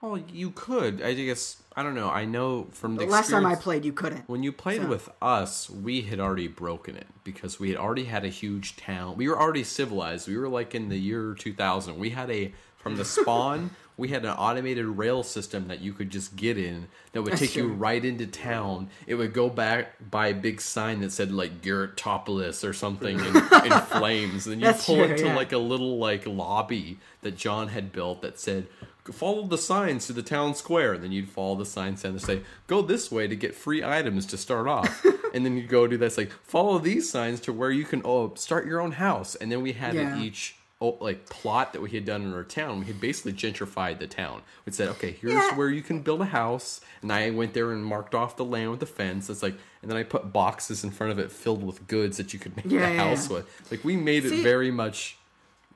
Well, 0.01 0.19
you 0.19 0.51
could. 0.51 1.03
I 1.03 1.15
guess 1.15 1.63
I 1.75 1.83
don't 1.83 1.95
know. 1.95 2.09
I 2.11 2.25
know 2.25 2.69
from 2.71 2.97
the 2.97 3.05
The 3.07 3.11
last 3.11 3.31
time 3.31 3.47
I 3.47 3.55
played, 3.55 3.85
you 3.85 3.93
couldn't. 3.93 4.29
When 4.29 4.43
you 4.43 4.53
played 4.53 4.83
So- 4.83 4.89
with 4.89 5.09
us, 5.21 5.69
we 5.69 6.03
had 6.03 6.21
already 6.21 6.49
broken 6.49 6.97
it 6.97 7.07
because 7.25 7.59
we 7.59 7.71
had 7.71 7.79
already 7.79 8.05
had 8.05 8.25
a 8.25 8.29
huge 8.29 8.77
town. 8.77 9.17
We 9.17 9.29
were 9.29 9.41
already 9.41 9.65
civilized. 9.65 10.29
We 10.29 10.37
were 10.37 10.49
like 10.49 10.75
in 10.75 10.89
the 10.89 10.99
year 10.99 11.35
2000. 11.35 11.99
We 11.99 12.11
had 12.11 12.31
a 12.31 12.55
from 12.77 12.97
the 12.97 13.05
spawn. 13.05 13.71
We 13.99 14.09
had 14.09 14.25
an 14.25 14.33
automated 14.33 14.85
rail 14.85 15.23
system 15.23 15.69
that 15.69 15.81
you 15.81 15.93
could 15.93 16.11
just 16.11 16.37
get 16.37 16.59
in 16.59 16.89
that 17.13 17.23
would 17.23 17.33
That's 17.33 17.41
take 17.41 17.57
you 17.57 17.69
right 17.69 18.05
into 18.05 18.27
town. 18.27 18.91
It 19.07 19.15
would 19.15 19.33
go 19.33 19.49
back 19.49 20.11
by 20.11 20.29
a 20.29 20.35
big 20.35 20.61
sign 20.61 21.01
that 21.01 21.13
said 21.13 21.33
like 21.33 21.63
Gerritt 21.63 21.97
Topolis 21.97 22.63
or 22.69 22.73
something 22.75 23.19
in, 23.19 23.37
in 23.37 23.81
flames. 23.89 24.47
And 24.47 24.61
then 24.63 24.69
you 24.69 24.79
pull 24.79 24.97
true, 25.07 25.17
to 25.17 25.25
yeah. 25.27 25.37
like 25.37 25.53
a 25.53 25.59
little 25.59 25.99
like 25.99 26.27
lobby 26.27 26.99
that 27.23 27.37
John 27.37 27.69
had 27.69 27.91
built 27.93 28.21
that 28.23 28.39
said 28.39 28.67
follow 29.13 29.47
the 29.47 29.57
signs 29.59 30.07
to 30.09 30.13
the 30.13 30.23
town 30.23 30.53
square 30.53 30.95
and 30.95 31.05
then 31.05 31.13
you'd 31.13 31.29
follow 31.29 31.55
the 31.55 31.65
signs 31.65 32.05
and 32.05 32.21
say 32.21 32.41
go 32.67 32.83
this 32.83 33.09
way 33.11 33.29
to 33.29 33.37
get 33.37 33.55
free 33.55 33.85
items 33.85 34.27
to 34.27 34.37
start 34.37 34.67
off 34.67 35.07
and 35.33 35.47
then 35.47 35.57
you'd 35.57 35.69
go 35.69 35.87
do 35.87 35.97
this 35.97 36.19
like 36.19 36.33
follow 36.43 36.79
these 36.79 37.09
signs 37.09 37.39
to 37.39 37.53
where 37.53 37.71
you 37.71 37.85
can 37.85 38.03
oh 38.05 38.35
start 38.35 38.67
your 38.67 38.81
own 38.81 38.91
house 38.93 39.37
and 39.37 39.53
then 39.53 39.63
we 39.63 39.73
had 39.75 39.95
Yeah. 39.95 40.19
each 40.19 40.56
oh, 40.81 40.99
like 41.01 41.29
plot 41.31 41.73
that 41.73 41.81
we 41.81 41.91
had 41.91 42.05
done 42.05 42.23
in 42.23 42.35
our 42.35 42.45
town 42.45 42.81
we 42.81 42.87
had 42.87 43.01
basically 43.01 43.33
gentrified 43.33 43.99
the 43.99 44.07
town. 44.07 44.43
We 44.67 44.73
said 44.73 44.89
okay 44.91 45.13
here's 45.13 45.33
Yeah. 45.33 45.57
where 45.57 45.71
you 45.71 45.83
can 45.83 46.01
build 46.01 46.21
a 46.21 46.27
house. 46.27 46.81
And 47.03 47.13
i 47.13 47.31
went 47.31 47.55
there 47.55 47.73
and 47.73 47.85
marked 47.85 48.15
off 48.15 48.37
the 48.37 48.45
land 48.45 48.71
with 48.71 48.81
the 48.81 48.87
fence. 48.87 49.31
It's 49.31 49.43
like 49.43 49.55
and 49.83 49.91
then 49.91 49.97
i 49.99 50.03
put 50.03 50.33
boxes 50.33 50.85
in 50.85 50.91
front 50.91 51.13
of 51.13 51.19
it 51.19 51.31
filled 51.33 51.65
with 51.65 51.87
goods 51.87 52.17
that 52.19 52.33
you 52.33 52.39
could 52.39 52.57
make 52.57 52.67
Yeah, 52.67 52.89
the 52.89 52.95
yeah, 52.95 53.09
house 53.09 53.29
with. 53.29 53.47
Like 53.71 53.85
we 53.85 53.97
made 53.97 54.25
it 54.25 54.43
very 54.43 54.71
much 54.71 55.17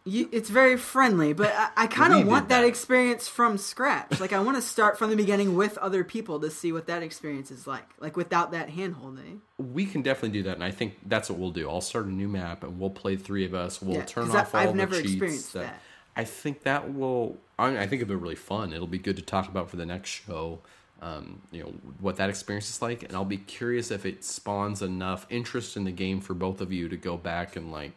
You, 0.05 0.29
it's 0.33 0.49
very 0.49 0.79
friendly, 0.79 1.35
but 1.35 1.53
I, 1.55 1.69
I 1.77 1.87
kind 1.87 2.15
of 2.15 2.27
want 2.27 2.49
that 2.49 2.63
that. 2.63 2.67
experience 2.67 3.29
from 3.29 3.59
scratch. 3.59 4.19
Like, 4.19 4.33
I 4.33 4.41
want 4.41 4.57
to 4.57 4.63
start 4.63 4.99
from 4.99 5.11
the 5.11 5.17
beginning 5.17 5.57
with 5.57 5.77
other 5.79 6.05
people 6.05 6.41
to 6.41 6.51
see 6.51 6.73
what 6.73 6.87
that 6.87 7.03
experience 7.03 7.51
is 7.51 7.67
like, 7.67 7.85
like 8.01 8.17
without 8.17 8.53
that 8.53 8.71
hand 8.71 8.95
holding. 8.95 9.43
we 9.59 9.85
can 9.85 10.01
definitely 10.01 10.39
do 10.39 10.43
that, 10.45 10.55
and 10.55 10.65
I 10.65 10.71
think 10.71 10.95
that's 11.07 11.29
what 11.29 11.39
we'll 11.39 11.51
do. 11.51 11.69
I'll 11.69 11.83
start 11.83 12.07
a 12.07 12.11
new 12.11 12.29
map, 12.29 12.65
and 12.65 12.79
we'll 12.81 12.89
play 12.91 13.17
three 13.17 13.45
of 13.45 13.53
us. 13.53 13.83
We'll 13.83 13.97
Yeah, 13.97 14.05
turn 14.07 14.27
'cause 14.27 14.35
I- 14.35 14.41
off 14.41 14.55
all 14.55 14.61
I've 14.63 14.69
the 14.71 14.75
never 14.75 14.95
cheats. 14.97 15.11
experienced 15.13 15.53
that, 15.53 15.61
that. 15.65 15.83
I 16.17 16.25
think 16.25 16.63
that 16.63 16.95
will. 16.95 17.37
I, 17.59 17.77
I 17.79 17.87
think 17.87 18.01
it'll 18.01 18.17
be 18.17 18.21
really 18.23 18.35
fun. 18.37 18.73
It'll 18.73 18.87
be 18.87 18.99
good 18.99 19.17
to 19.17 19.23
talk 19.23 19.49
about 19.49 19.69
for 19.69 19.77
the 19.77 19.87
next 19.87 20.09
show. 20.09 20.61
Um, 21.03 21.41
you 21.51 21.63
know 21.63 21.73
what 22.01 22.17
that 22.17 22.29
experience 22.31 22.69
is 22.71 22.81
like, 22.83 23.03
and 23.03 23.13
I'll 23.15 23.25
be 23.25 23.37
curious 23.39 23.91
if 23.91 24.05
it 24.07 24.25
spawns 24.25 24.81
enough 24.83 25.27
interest 25.31 25.77
in 25.77 25.85
the 25.85 25.93
game 25.93 26.21
for 26.23 26.33
both 26.35 26.61
of 26.63 26.73
you 26.73 26.89
to 26.89 26.97
go 26.97 27.17
back 27.19 27.55
and 27.57 27.71
like 27.71 27.93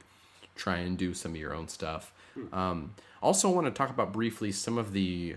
try 0.56 0.78
and 0.78 0.98
do 0.98 1.14
some 1.14 1.32
of 1.34 1.38
your 1.38 1.54
own 1.54 1.68
stuff. 1.68 2.12
Um, 2.52 2.96
also, 3.22 3.50
want 3.50 3.68
to 3.68 3.72
talk 3.72 3.90
about 3.90 4.12
briefly 4.12 4.52
some 4.52 4.78
of 4.78 4.92
the 4.94 5.36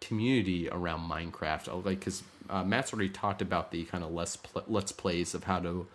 community 0.00 0.68
around 0.70 1.08
Minecraft, 1.10 1.68
Uh, 1.68 1.76
like 1.76 2.00
because 2.00 2.22
uh, 2.48 2.62
Matt's 2.64 2.92
already 2.92 3.08
talked 3.08 3.42
about 3.42 3.70
the 3.72 3.84
kind 3.84 4.04
of 4.04 4.12
let's 4.12 4.36
pl- 4.36 4.62
let's 4.68 4.92
plays 4.92 5.34
of 5.34 5.44
how 5.44 5.58
to 5.60 5.86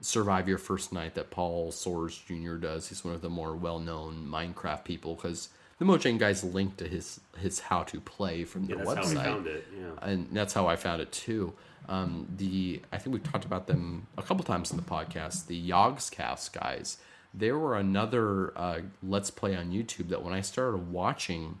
survive 0.00 0.46
your 0.48 0.58
first 0.58 0.92
night 0.92 1.14
that 1.14 1.30
Paul 1.30 1.72
Soares 1.72 2.24
Jr. 2.26 2.56
does. 2.56 2.88
He's 2.88 3.04
one 3.04 3.14
of 3.14 3.22
the 3.22 3.30
more 3.30 3.56
well 3.56 3.78
known 3.80 4.26
Minecraft 4.30 4.84
people 4.84 5.14
because 5.16 5.48
the 5.78 5.84
Mojang 5.84 6.18
guys 6.18 6.44
linked 6.44 6.78
to 6.78 6.86
his 6.88 7.18
his 7.38 7.60
how 7.60 7.82
to 7.84 8.00
play 8.00 8.44
from 8.44 8.64
Yeah, 8.66 8.76
their 8.76 8.84
that's 8.94 9.12
website 9.12 9.46
it. 9.46 9.66
Yeah. 9.76 10.08
and 10.08 10.28
that's 10.32 10.54
how 10.54 10.66
I 10.68 10.76
found 10.76 11.00
it 11.02 11.10
too. 11.12 11.54
Um, 11.88 12.28
the 12.36 12.80
I 12.92 12.98
think 12.98 13.12
we've 13.14 13.22
talked 13.32 13.44
about 13.44 13.66
them 13.66 14.06
a 14.16 14.22
couple 14.22 14.44
times 14.44 14.70
in 14.70 14.76
the 14.76 14.82
podcast. 14.84 15.46
The 15.46 15.68
Yogscast 15.70 16.52
guys, 16.52 16.98
there 17.36 17.58
were 17.58 17.76
another 17.76 18.52
uh, 18.56 18.80
Let's 19.02 19.30
Play 19.30 19.54
on 19.54 19.70
YouTube 19.70 20.08
that 20.08 20.22
when 20.22 20.32
I 20.32 20.40
started 20.40 20.90
watching, 20.90 21.58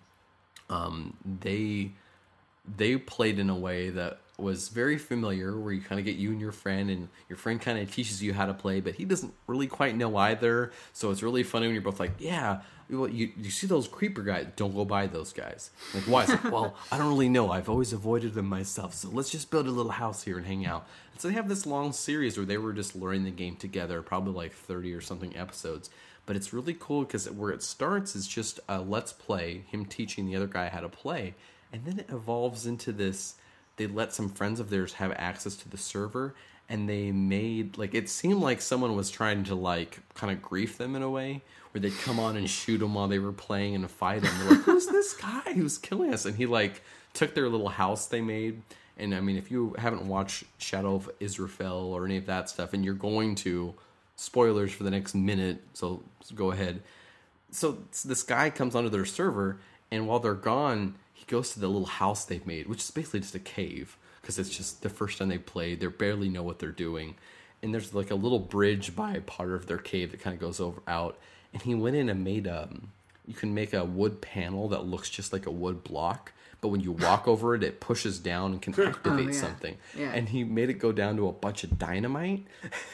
um, 0.70 1.16
they 1.24 1.92
they 2.76 2.96
played 2.96 3.38
in 3.38 3.50
a 3.50 3.54
way 3.54 3.90
that 3.90 4.18
was 4.38 4.68
very 4.68 4.98
familiar 4.98 5.58
where 5.58 5.72
you 5.72 5.80
kind 5.80 5.98
of 5.98 6.04
get 6.04 6.16
you 6.16 6.30
and 6.30 6.40
your 6.40 6.52
friend 6.52 6.90
and 6.90 7.08
your 7.28 7.36
friend 7.36 7.60
kind 7.60 7.78
of 7.78 7.90
teaches 7.90 8.22
you 8.22 8.34
how 8.34 8.44
to 8.44 8.52
play 8.52 8.80
but 8.80 8.94
he 8.94 9.04
doesn't 9.04 9.32
really 9.46 9.66
quite 9.66 9.96
know 9.96 10.16
either. 10.16 10.72
So 10.92 11.10
it's 11.10 11.22
really 11.22 11.42
funny 11.42 11.66
when 11.66 11.74
you're 11.74 11.82
both 11.82 12.00
like 12.00 12.12
yeah 12.18 12.60
well, 12.88 13.08
you, 13.08 13.32
you 13.36 13.50
see 13.50 13.66
those 13.66 13.88
creeper 13.88 14.22
guys? 14.22 14.46
Don't 14.54 14.72
go 14.72 14.84
by 14.84 15.08
those 15.08 15.32
guys. 15.32 15.70
Like 15.92 16.04
why? 16.04 16.22
It's 16.22 16.30
like 16.30 16.52
well 16.52 16.76
i 16.92 16.98
don't 16.98 17.08
really 17.08 17.28
know. 17.28 17.50
I've 17.50 17.68
always 17.68 17.92
avoided 17.92 18.34
them 18.34 18.46
myself 18.46 18.94
so 18.94 19.08
let's 19.08 19.30
just 19.30 19.50
build 19.50 19.66
a 19.66 19.70
little 19.70 19.92
house 19.92 20.22
here 20.22 20.36
and 20.36 20.46
hang 20.46 20.66
out. 20.66 20.86
And 21.12 21.20
so 21.20 21.28
they 21.28 21.34
have 21.34 21.48
this 21.48 21.66
long 21.66 21.92
series 21.92 22.36
where 22.36 22.46
they 22.46 22.58
were 22.58 22.72
just 22.72 22.94
learning 22.94 23.24
the 23.24 23.30
game 23.30 23.56
together 23.56 24.02
probably 24.02 24.34
like 24.34 24.52
30 24.52 24.92
or 24.92 25.00
something 25.00 25.36
episodes. 25.36 25.90
But 26.26 26.36
it's 26.36 26.52
really 26.52 26.76
cool 26.78 27.04
because 27.04 27.30
where 27.30 27.52
it 27.52 27.62
starts 27.62 28.14
is 28.16 28.26
just 28.26 28.60
a 28.68 28.80
let's 28.80 29.12
play 29.12 29.64
him 29.68 29.86
teaching 29.86 30.26
the 30.26 30.36
other 30.36 30.48
guy 30.48 30.68
how 30.68 30.80
to 30.80 30.88
play 30.88 31.34
and 31.72 31.84
then 31.84 31.98
it 31.98 32.10
evolves 32.10 32.66
into 32.66 32.92
this 32.92 33.34
they 33.76 33.86
let 33.86 34.12
some 34.12 34.28
friends 34.28 34.60
of 34.60 34.70
theirs 34.70 34.94
have 34.94 35.12
access 35.16 35.56
to 35.56 35.68
the 35.68 35.76
server 35.76 36.34
and 36.68 36.88
they 36.88 37.12
made 37.12 37.78
like 37.78 37.94
it 37.94 38.08
seemed 38.08 38.40
like 38.40 38.60
someone 38.60 38.96
was 38.96 39.10
trying 39.10 39.44
to 39.44 39.54
like 39.54 40.00
kind 40.14 40.32
of 40.32 40.42
grief 40.42 40.78
them 40.78 40.96
in 40.96 41.02
a 41.02 41.10
way 41.10 41.42
where 41.70 41.80
they'd 41.80 41.98
come 41.98 42.18
on 42.18 42.36
and 42.36 42.48
shoot 42.48 42.78
them 42.78 42.94
while 42.94 43.08
they 43.08 43.18
were 43.18 43.32
playing 43.32 43.74
and 43.74 43.90
fight 43.90 44.22
them 44.22 44.48
like 44.48 44.60
who's 44.60 44.86
this 44.86 45.12
guy 45.14 45.52
who's 45.52 45.78
killing 45.78 46.12
us? 46.12 46.24
And 46.24 46.34
he 46.36 46.46
like 46.46 46.82
took 47.12 47.34
their 47.34 47.48
little 47.48 47.68
house 47.68 48.06
they 48.06 48.20
made. 48.20 48.62
And 48.98 49.14
i 49.14 49.20
mean 49.20 49.36
if 49.36 49.50
you 49.50 49.74
haven't 49.78 50.06
watched 50.08 50.44
Shadow 50.58 50.94
of 50.94 51.10
Israphel 51.20 51.92
or 51.92 52.04
any 52.04 52.16
of 52.16 52.26
that 52.26 52.48
stuff 52.48 52.72
and 52.72 52.84
you're 52.84 52.94
going 52.94 53.34
to 53.36 53.74
spoilers 54.16 54.72
for 54.72 54.84
the 54.84 54.90
next 54.90 55.14
minute 55.14 55.62
so 55.74 56.02
go 56.34 56.50
ahead. 56.50 56.82
So 57.50 57.78
this 58.04 58.22
guy 58.22 58.50
comes 58.50 58.74
onto 58.74 58.88
their 58.88 59.04
server 59.04 59.58
and 59.90 60.08
while 60.08 60.18
they're 60.18 60.34
gone 60.34 60.94
he 61.26 61.30
goes 61.32 61.52
to 61.52 61.60
the 61.60 61.68
little 61.68 61.86
house 61.86 62.24
they've 62.24 62.46
made 62.46 62.66
which 62.68 62.80
is 62.82 62.90
basically 62.90 63.20
just 63.20 63.34
a 63.34 63.38
cave 63.40 63.96
because 64.20 64.38
it's 64.38 64.50
just 64.56 64.82
the 64.82 64.88
first 64.88 65.18
time 65.18 65.28
they 65.28 65.38
played 65.38 65.80
they 65.80 65.86
barely 65.86 66.28
know 66.28 66.42
what 66.42 66.58
they're 66.58 66.70
doing 66.70 67.14
and 67.62 67.72
there's 67.74 67.94
like 67.94 68.10
a 68.10 68.14
little 68.14 68.38
bridge 68.38 68.94
by 68.94 69.18
part 69.20 69.50
of 69.52 69.66
their 69.66 69.78
cave 69.78 70.10
that 70.10 70.20
kind 70.20 70.34
of 70.34 70.40
goes 70.40 70.60
over 70.60 70.80
out 70.86 71.18
and 71.52 71.62
he 71.62 71.74
went 71.74 71.96
in 71.96 72.08
and 72.08 72.22
made 72.22 72.46
a, 72.46 72.68
you 73.26 73.32
can 73.34 73.54
make 73.54 73.72
a 73.72 73.84
wood 73.84 74.20
panel 74.20 74.68
that 74.68 74.84
looks 74.84 75.08
just 75.08 75.32
like 75.32 75.46
a 75.46 75.50
wood 75.50 75.82
block 75.82 76.32
but 76.60 76.68
when 76.68 76.80
you 76.80 76.92
walk 76.92 77.26
over 77.32 77.54
it 77.54 77.62
it 77.62 77.80
pushes 77.80 78.18
down 78.18 78.52
and 78.52 78.62
can 78.62 78.74
oh, 78.78 78.86
activate 78.86 79.26
yeah. 79.26 79.32
something 79.40 79.76
Yeah. 79.96 80.12
and 80.12 80.28
he 80.28 80.44
made 80.44 80.70
it 80.70 80.74
go 80.74 80.92
down 80.92 81.16
to 81.16 81.28
a 81.28 81.32
bunch 81.32 81.64
of 81.64 81.78
dynamite 81.78 82.46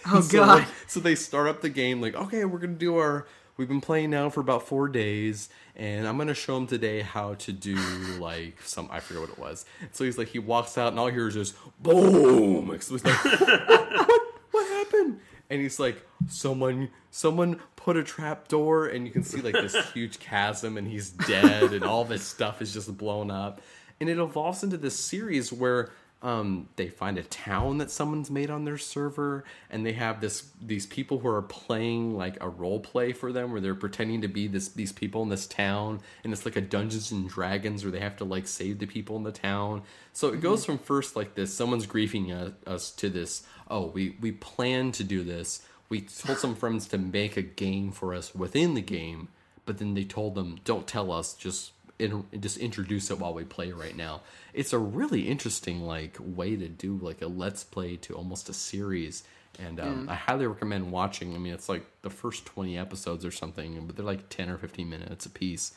Oh, 0.06 0.20
so, 0.22 0.38
God. 0.38 0.58
like, 0.60 0.68
so 0.86 1.00
they 1.00 1.14
start 1.14 1.48
up 1.48 1.60
the 1.60 1.68
game 1.70 2.00
like, 2.00 2.14
okay, 2.14 2.44
we're 2.44 2.58
gonna 2.58 2.72
do 2.74 2.96
our. 2.96 3.26
We've 3.56 3.68
been 3.68 3.82
playing 3.82 4.10
now 4.10 4.30
for 4.30 4.40
about 4.40 4.66
four 4.66 4.88
days, 4.88 5.50
and 5.76 6.08
I'm 6.08 6.16
gonna 6.16 6.34
show 6.34 6.56
him 6.56 6.66
today 6.66 7.02
how 7.02 7.34
to 7.34 7.52
do 7.52 7.76
like 8.18 8.62
some. 8.62 8.88
I 8.90 9.00
forget 9.00 9.20
what 9.20 9.30
it 9.30 9.38
was. 9.38 9.64
So 9.92 10.04
he's 10.04 10.16
like, 10.16 10.28
he 10.28 10.38
walks 10.38 10.78
out, 10.78 10.88
and 10.88 10.98
all 10.98 11.08
he 11.08 11.12
hears 11.12 11.36
is 11.36 11.54
boom. 11.80 12.68
Like, 12.68 12.82
what? 12.88 14.22
What 14.52 14.68
happened? 14.68 15.20
And 15.50 15.60
he's 15.60 15.78
like, 15.78 16.02
someone, 16.28 16.88
someone 17.10 17.60
put 17.76 17.98
a 17.98 18.02
trap 18.02 18.48
door, 18.48 18.86
and 18.86 19.06
you 19.06 19.12
can 19.12 19.22
see 19.22 19.42
like 19.42 19.54
this 19.54 19.76
huge 19.92 20.18
chasm, 20.18 20.78
and 20.78 20.88
he's 20.88 21.10
dead, 21.10 21.74
and 21.74 21.84
all 21.84 22.04
this 22.06 22.22
stuff 22.22 22.62
is 22.62 22.72
just 22.72 22.96
blown 22.96 23.30
up, 23.30 23.60
and 24.00 24.08
it 24.08 24.18
evolves 24.18 24.62
into 24.62 24.78
this 24.78 24.98
series 24.98 25.52
where 25.52 25.90
um, 26.22 26.68
they 26.76 26.88
find 26.88 27.18
a 27.18 27.24
town 27.24 27.78
that 27.78 27.90
someone's 27.90 28.30
made 28.30 28.48
on 28.48 28.64
their 28.64 28.78
server, 28.78 29.44
and 29.68 29.84
they 29.84 29.92
have 29.94 30.20
this 30.20 30.50
these 30.60 30.86
people 30.86 31.18
who 31.18 31.28
are 31.28 31.42
playing 31.42 32.16
like 32.16 32.40
a 32.40 32.48
role 32.48 32.78
play 32.78 33.12
for 33.12 33.32
them, 33.32 33.50
where 33.50 33.60
they're 33.60 33.74
pretending 33.74 34.20
to 34.20 34.28
be 34.28 34.46
this 34.46 34.68
these 34.68 34.92
people 34.92 35.22
in 35.24 35.30
this 35.30 35.48
town, 35.48 36.00
and 36.22 36.32
it's 36.32 36.44
like 36.44 36.54
a 36.54 36.60
Dungeons 36.60 37.10
and 37.10 37.28
Dragons 37.28 37.84
where 37.84 37.90
they 37.90 37.98
have 37.98 38.16
to 38.18 38.24
like 38.24 38.46
save 38.46 38.78
the 38.78 38.86
people 38.86 39.16
in 39.16 39.24
the 39.24 39.32
town. 39.32 39.82
So 40.12 40.28
it 40.28 40.40
goes 40.40 40.64
from 40.64 40.78
first 40.78 41.16
like 41.16 41.34
this, 41.34 41.52
someone's 41.52 41.88
griefing 41.88 42.30
us, 42.30 42.52
us 42.66 42.90
to 42.92 43.10
this. 43.10 43.42
Oh, 43.68 43.86
we 43.86 44.16
we 44.20 44.30
plan 44.30 44.92
to 44.92 45.04
do 45.04 45.24
this. 45.24 45.62
We 45.88 46.02
told 46.02 46.38
some 46.38 46.54
friends 46.54 46.86
to 46.88 46.98
make 46.98 47.36
a 47.36 47.42
game 47.42 47.90
for 47.90 48.14
us 48.14 48.32
within 48.32 48.74
the 48.74 48.80
game, 48.80 49.28
but 49.66 49.78
then 49.78 49.94
they 49.94 50.04
told 50.04 50.36
them, 50.36 50.60
"Don't 50.64 50.86
tell 50.86 51.10
us, 51.10 51.34
just." 51.34 51.72
In, 52.02 52.24
just 52.40 52.58
introduce 52.58 53.10
it 53.10 53.18
while 53.18 53.32
we 53.32 53.44
play 53.44 53.72
right 53.72 53.96
now. 53.96 54.20
It's 54.52 54.72
a 54.72 54.78
really 54.78 55.28
interesting 55.28 55.82
like 55.82 56.16
way 56.20 56.56
to 56.56 56.68
do 56.68 56.98
like 57.00 57.22
a 57.22 57.28
let's 57.28 57.64
play 57.64 57.96
to 57.96 58.14
almost 58.14 58.48
a 58.48 58.52
series, 58.52 59.22
and 59.58 59.80
um, 59.80 60.08
I 60.08 60.14
highly 60.14 60.46
recommend 60.46 60.92
watching. 60.92 61.34
I 61.34 61.38
mean, 61.38 61.54
it's 61.54 61.68
like 61.68 61.86
the 62.02 62.10
first 62.10 62.44
twenty 62.44 62.76
episodes 62.76 63.24
or 63.24 63.30
something, 63.30 63.86
but 63.86 63.96
they're 63.96 64.04
like 64.04 64.28
ten 64.28 64.50
or 64.50 64.58
fifteen 64.58 64.90
minutes 64.90 65.26
a 65.26 65.30
piece. 65.30 65.72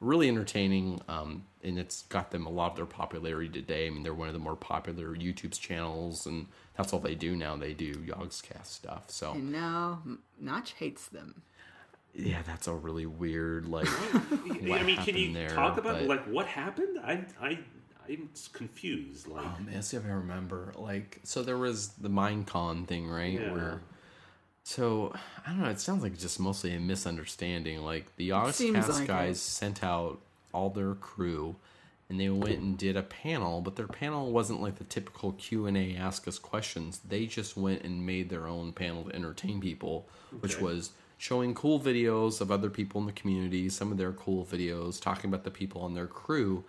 Really 0.00 0.28
entertaining, 0.28 1.00
um, 1.08 1.44
and 1.64 1.76
it's 1.76 2.02
got 2.02 2.30
them 2.30 2.46
a 2.46 2.50
lot 2.50 2.70
of 2.70 2.76
their 2.76 2.86
popularity 2.86 3.48
today. 3.48 3.88
I 3.88 3.90
mean, 3.90 4.04
they're 4.04 4.14
one 4.14 4.28
of 4.28 4.34
the 4.34 4.38
more 4.38 4.54
popular 4.54 5.08
YouTube's 5.16 5.58
channels, 5.58 6.24
and 6.24 6.46
that's 6.76 6.92
all 6.92 7.00
they 7.00 7.16
do 7.16 7.34
now. 7.34 7.56
They 7.56 7.74
do 7.74 7.94
Yogscast 7.94 8.66
stuff. 8.66 9.10
So 9.10 9.32
And 9.32 9.50
now 9.50 10.02
Notch 10.40 10.74
hates 10.74 11.08
them. 11.08 11.42
Yeah, 12.18 12.42
that's 12.46 12.66
a 12.66 12.74
really 12.74 13.06
weird 13.06 13.66
like. 13.66 13.88
I 14.32 14.82
mean, 14.82 14.96
can 14.98 15.16
you 15.16 15.32
there, 15.32 15.50
talk 15.50 15.78
about 15.78 16.00
but- 16.00 16.08
like 16.08 16.24
what 16.26 16.46
happened? 16.46 16.98
I 17.02 17.24
I 17.40 17.58
I'm 18.08 18.28
confused. 18.52 19.28
Like, 19.28 19.44
Oh 19.44 19.62
man, 19.62 19.82
see 19.82 19.96
if 19.96 20.04
I 20.04 20.10
remember. 20.10 20.72
Like, 20.76 21.20
so 21.24 21.42
there 21.42 21.58
was 21.58 21.88
the 21.90 22.08
Minecon 22.08 22.86
thing, 22.86 23.08
right? 23.08 23.34
Yeah. 23.34 23.52
Where, 23.52 23.80
so 24.64 25.14
I 25.46 25.50
don't 25.50 25.60
know. 25.62 25.68
It 25.68 25.80
sounds 25.80 26.02
like 26.02 26.18
just 26.18 26.40
mostly 26.40 26.74
a 26.74 26.80
misunderstanding. 26.80 27.82
Like 27.82 28.16
the 28.16 28.30
seems 28.52 28.76
Yogscast 28.86 28.88
like 28.98 29.06
guys 29.08 29.36
it. 29.36 29.40
sent 29.40 29.84
out 29.84 30.20
all 30.52 30.70
their 30.70 30.94
crew, 30.94 31.56
and 32.08 32.18
they 32.18 32.30
went 32.30 32.58
and 32.60 32.78
did 32.78 32.96
a 32.96 33.02
panel. 33.02 33.60
But 33.60 33.76
their 33.76 33.86
panel 33.86 34.32
wasn't 34.32 34.60
like 34.62 34.76
the 34.76 34.84
typical 34.84 35.32
Q 35.32 35.66
and 35.66 35.76
A, 35.76 35.94
ask 35.94 36.26
us 36.26 36.38
questions. 36.38 37.00
They 37.06 37.26
just 37.26 37.56
went 37.56 37.82
and 37.82 38.04
made 38.06 38.30
their 38.30 38.46
own 38.46 38.72
panel 38.72 39.04
to 39.04 39.14
entertain 39.14 39.60
people, 39.60 40.08
which 40.40 40.60
was 40.60 40.90
showing 41.18 41.54
cool 41.54 41.78
videos 41.80 42.40
of 42.40 42.50
other 42.50 42.70
people 42.70 43.00
in 43.00 43.06
the 43.06 43.12
community, 43.12 43.68
some 43.68 43.92
of 43.92 43.98
their 43.98 44.12
cool 44.12 44.46
videos, 44.46 45.00
talking 45.00 45.28
about 45.28 45.44
the 45.44 45.50
people 45.50 45.82
on 45.82 45.94
their 45.94 46.06
crew. 46.06 46.64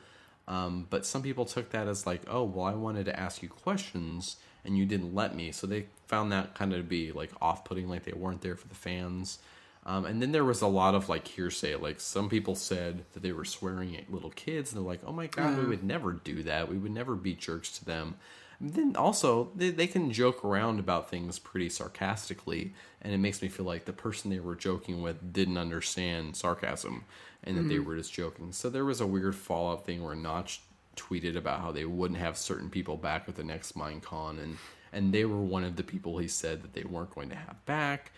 Um, 0.47 0.87
but 0.89 1.05
some 1.05 1.21
people 1.21 1.45
took 1.45 1.69
that 1.69 1.87
as 1.87 2.07
like, 2.07 2.23
oh, 2.27 2.43
well, 2.43 2.65
I 2.65 2.73
wanted 2.73 3.05
to 3.05 3.17
ask 3.17 3.43
you 3.43 3.49
questions 3.49 4.37
and 4.65 4.75
you 4.75 4.85
didn't 4.85 5.13
let 5.13 5.35
me. 5.35 5.51
So 5.51 5.67
they 5.67 5.85
found 6.07 6.31
that 6.31 6.55
kind 6.55 6.73
of 6.73 6.79
to 6.79 6.83
be 6.83 7.11
like 7.11 7.31
off 7.39 7.63
putting, 7.63 7.87
like 7.87 8.03
they 8.03 8.13
weren't 8.13 8.41
there 8.41 8.55
for 8.55 8.67
the 8.67 8.75
fans. 8.75 9.37
Um, 9.85 10.05
and 10.05 10.21
then 10.21 10.31
there 10.31 10.43
was 10.43 10.61
a 10.61 10.67
lot 10.67 10.95
of 10.95 11.09
like 11.09 11.27
hearsay. 11.27 11.75
Like 11.75 11.99
some 11.99 12.27
people 12.27 12.55
said 12.55 13.05
that 13.13 13.23
they 13.23 13.31
were 13.31 13.45
swearing 13.45 13.95
at 13.95 14.11
little 14.11 14.29
kids, 14.31 14.71
and 14.71 14.81
they're 14.81 14.87
like, 14.87 15.01
"Oh 15.05 15.13
my 15.13 15.27
god, 15.27 15.57
we 15.57 15.65
would 15.65 15.83
never 15.83 16.11
do 16.11 16.43
that. 16.43 16.69
We 16.69 16.77
would 16.77 16.91
never 16.91 17.15
be 17.15 17.33
jerks 17.33 17.71
to 17.79 17.85
them." 17.85 18.15
Then 18.61 18.95
also 18.97 19.51
they, 19.55 19.69
they 19.69 19.87
can 19.87 20.11
joke 20.11 20.43
around 20.43 20.79
about 20.79 21.09
things 21.09 21.39
pretty 21.39 21.69
sarcastically, 21.69 22.73
and 23.01 23.13
it 23.13 23.17
makes 23.17 23.41
me 23.41 23.47
feel 23.47 23.65
like 23.65 23.85
the 23.85 23.93
person 23.93 24.29
they 24.29 24.39
were 24.39 24.55
joking 24.55 25.01
with 25.01 25.31
didn't 25.31 25.57
understand 25.57 26.35
sarcasm, 26.35 27.05
and 27.43 27.57
that 27.57 27.69
they 27.69 27.75
mm-hmm. 27.75 27.85
were 27.85 27.95
just 27.95 28.13
joking. 28.13 28.51
So 28.51 28.69
there 28.69 28.83
was 28.83 28.99
a 28.99 29.07
weird 29.07 29.35
fallout 29.35 29.85
thing 29.85 30.03
where 30.03 30.15
Notch 30.15 30.61
tweeted 30.97 31.37
about 31.37 31.61
how 31.61 31.71
they 31.71 31.85
wouldn't 31.85 32.19
have 32.19 32.37
certain 32.37 32.69
people 32.69 32.97
back 32.97 33.29
at 33.29 33.35
the 33.35 33.43
next 33.43 33.77
Minecon, 33.77 34.43
and 34.43 34.57
and 34.91 35.13
they 35.13 35.23
were 35.23 35.41
one 35.41 35.63
of 35.63 35.77
the 35.77 35.83
people 35.83 36.17
he 36.17 36.27
said 36.27 36.61
that 36.61 36.73
they 36.73 36.83
weren't 36.83 37.15
going 37.15 37.29
to 37.29 37.35
have 37.35 37.65
back. 37.65 38.11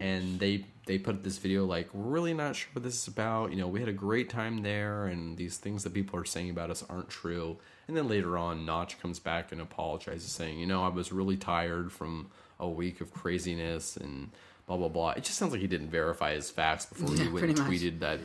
And 0.00 0.38
they 0.38 0.66
they 0.86 0.98
put 0.98 1.24
this 1.24 1.38
video 1.38 1.64
like 1.64 1.94
we're 1.94 2.10
really 2.10 2.34
not 2.34 2.56
sure 2.56 2.68
what 2.74 2.84
this 2.84 3.00
is 3.00 3.08
about. 3.08 3.52
You 3.52 3.56
know 3.56 3.68
we 3.68 3.80
had 3.80 3.88
a 3.88 3.92
great 3.94 4.28
time 4.28 4.62
there 4.62 5.06
and 5.06 5.38
these 5.38 5.56
things 5.56 5.82
that 5.84 5.94
people 5.94 6.20
are 6.20 6.26
saying 6.26 6.50
about 6.50 6.70
us 6.70 6.84
aren't 6.90 7.08
true 7.08 7.58
and 7.88 7.96
then 7.96 8.06
later 8.06 8.38
on 8.38 8.64
notch 8.64 9.00
comes 9.00 9.18
back 9.18 9.50
and 9.52 9.60
apologizes 9.60 10.30
saying 10.30 10.58
you 10.60 10.66
know 10.66 10.84
i 10.84 10.88
was 10.88 11.10
really 11.12 11.36
tired 11.36 11.90
from 11.90 12.28
a 12.60 12.68
week 12.68 13.00
of 13.00 13.12
craziness 13.12 13.96
and 13.96 14.30
blah 14.66 14.76
blah 14.76 14.88
blah. 14.88 15.10
It 15.12 15.22
just 15.24 15.38
sounds 15.38 15.52
like 15.52 15.60
he 15.60 15.66
didn't 15.68 15.88
verify 15.90 16.34
his 16.34 16.50
facts 16.50 16.84
before 16.86 17.08
he 17.14 17.28
went 17.28 17.30
and 17.30 17.38
pretty 17.38 17.54
much. 17.54 17.70
tweeted 17.70 18.00
that 18.00 18.18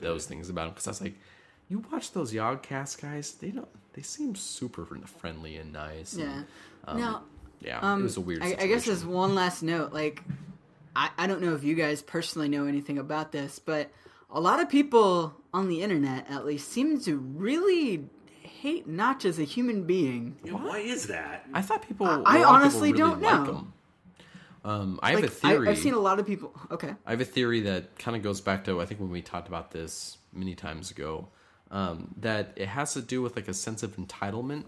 those 0.00 0.26
things 0.26 0.50
about 0.50 0.64
him. 0.66 0.70
Because 0.70 0.88
I 0.88 0.90
was 0.90 1.00
like, 1.00 1.14
you 1.70 1.82
watch 1.92 2.12
those 2.12 2.32
Yogscast 2.34 3.00
guys? 3.00 3.32
They 3.34 3.50
don't. 3.50 3.68
They 3.94 4.02
seem 4.02 4.34
super 4.34 4.84
friendly 5.06 5.56
and 5.56 5.72
nice. 5.72 6.14
and, 6.14 6.22
Yeah. 6.22 6.42
um, 6.86 6.98
now, 7.00 7.22
yeah, 7.60 7.78
um, 7.80 8.00
it 8.00 8.02
was 8.02 8.16
a 8.16 8.20
weird. 8.20 8.42
I, 8.42 8.46
I 8.46 8.48
Situation. 8.50 8.68
guess 8.74 8.88
as 8.88 9.06
one 9.06 9.34
last 9.36 9.62
note, 9.62 9.92
like, 9.92 10.22
I, 10.96 11.10
I 11.16 11.26
don't 11.28 11.40
know 11.40 11.54
if 11.54 11.62
you 11.64 11.74
guys 11.76 12.02
personally 12.02 12.48
know 12.48 12.66
anything 12.66 12.98
about 12.98 13.30
this, 13.32 13.58
but 13.60 13.88
a 14.30 14.40
lot 14.40 14.60
of 14.60 14.68
people 14.68 15.32
on 15.54 15.68
the 15.68 15.80
internet, 15.80 16.28
at 16.28 16.44
least, 16.44 16.70
seem 16.72 17.00
to 17.02 17.16
really 17.16 18.04
hate 18.66 18.86
Notch 18.88 19.24
as 19.24 19.38
a 19.38 19.44
human 19.44 19.84
being. 19.84 20.36
Yeah, 20.44 20.52
why 20.54 20.78
is 20.78 21.06
that? 21.06 21.46
I 21.54 21.62
thought 21.62 21.86
people. 21.86 22.06
I, 22.06 22.10
lot 22.10 22.26
of 22.26 22.32
people 22.34 22.46
honestly 22.52 22.92
really 22.92 22.98
don't 22.98 23.22
like 23.22 23.42
know. 23.46 23.52
him. 23.54 23.72
Um, 24.64 24.98
I 25.02 25.10
have 25.12 25.20
Like, 25.20 25.30
a 25.30 25.32
theory. 25.32 25.68
I, 25.68 25.70
I've 25.70 25.78
seen 25.78 25.94
a 25.94 25.98
lot 26.00 26.18
of 26.18 26.26
people. 26.26 26.52
Okay. 26.72 26.92
I 27.06 27.10
have 27.12 27.20
a 27.20 27.24
theory 27.24 27.60
that 27.60 27.98
kind 28.00 28.16
of 28.16 28.22
goes 28.24 28.40
back 28.40 28.64
to 28.64 28.80
I 28.80 28.86
think 28.86 29.00
when 29.00 29.10
we 29.10 29.22
talked 29.22 29.46
about 29.46 29.70
this 29.70 30.18
many 30.32 30.54
times 30.54 30.90
ago. 30.90 31.28
Um, 31.70 32.14
that 32.20 32.52
it 32.56 32.68
has 32.68 32.92
to 32.94 33.02
do 33.02 33.22
with 33.22 33.34
like 33.36 33.48
a 33.48 33.54
sense 33.54 33.82
of 33.82 33.96
entitlement 33.96 34.64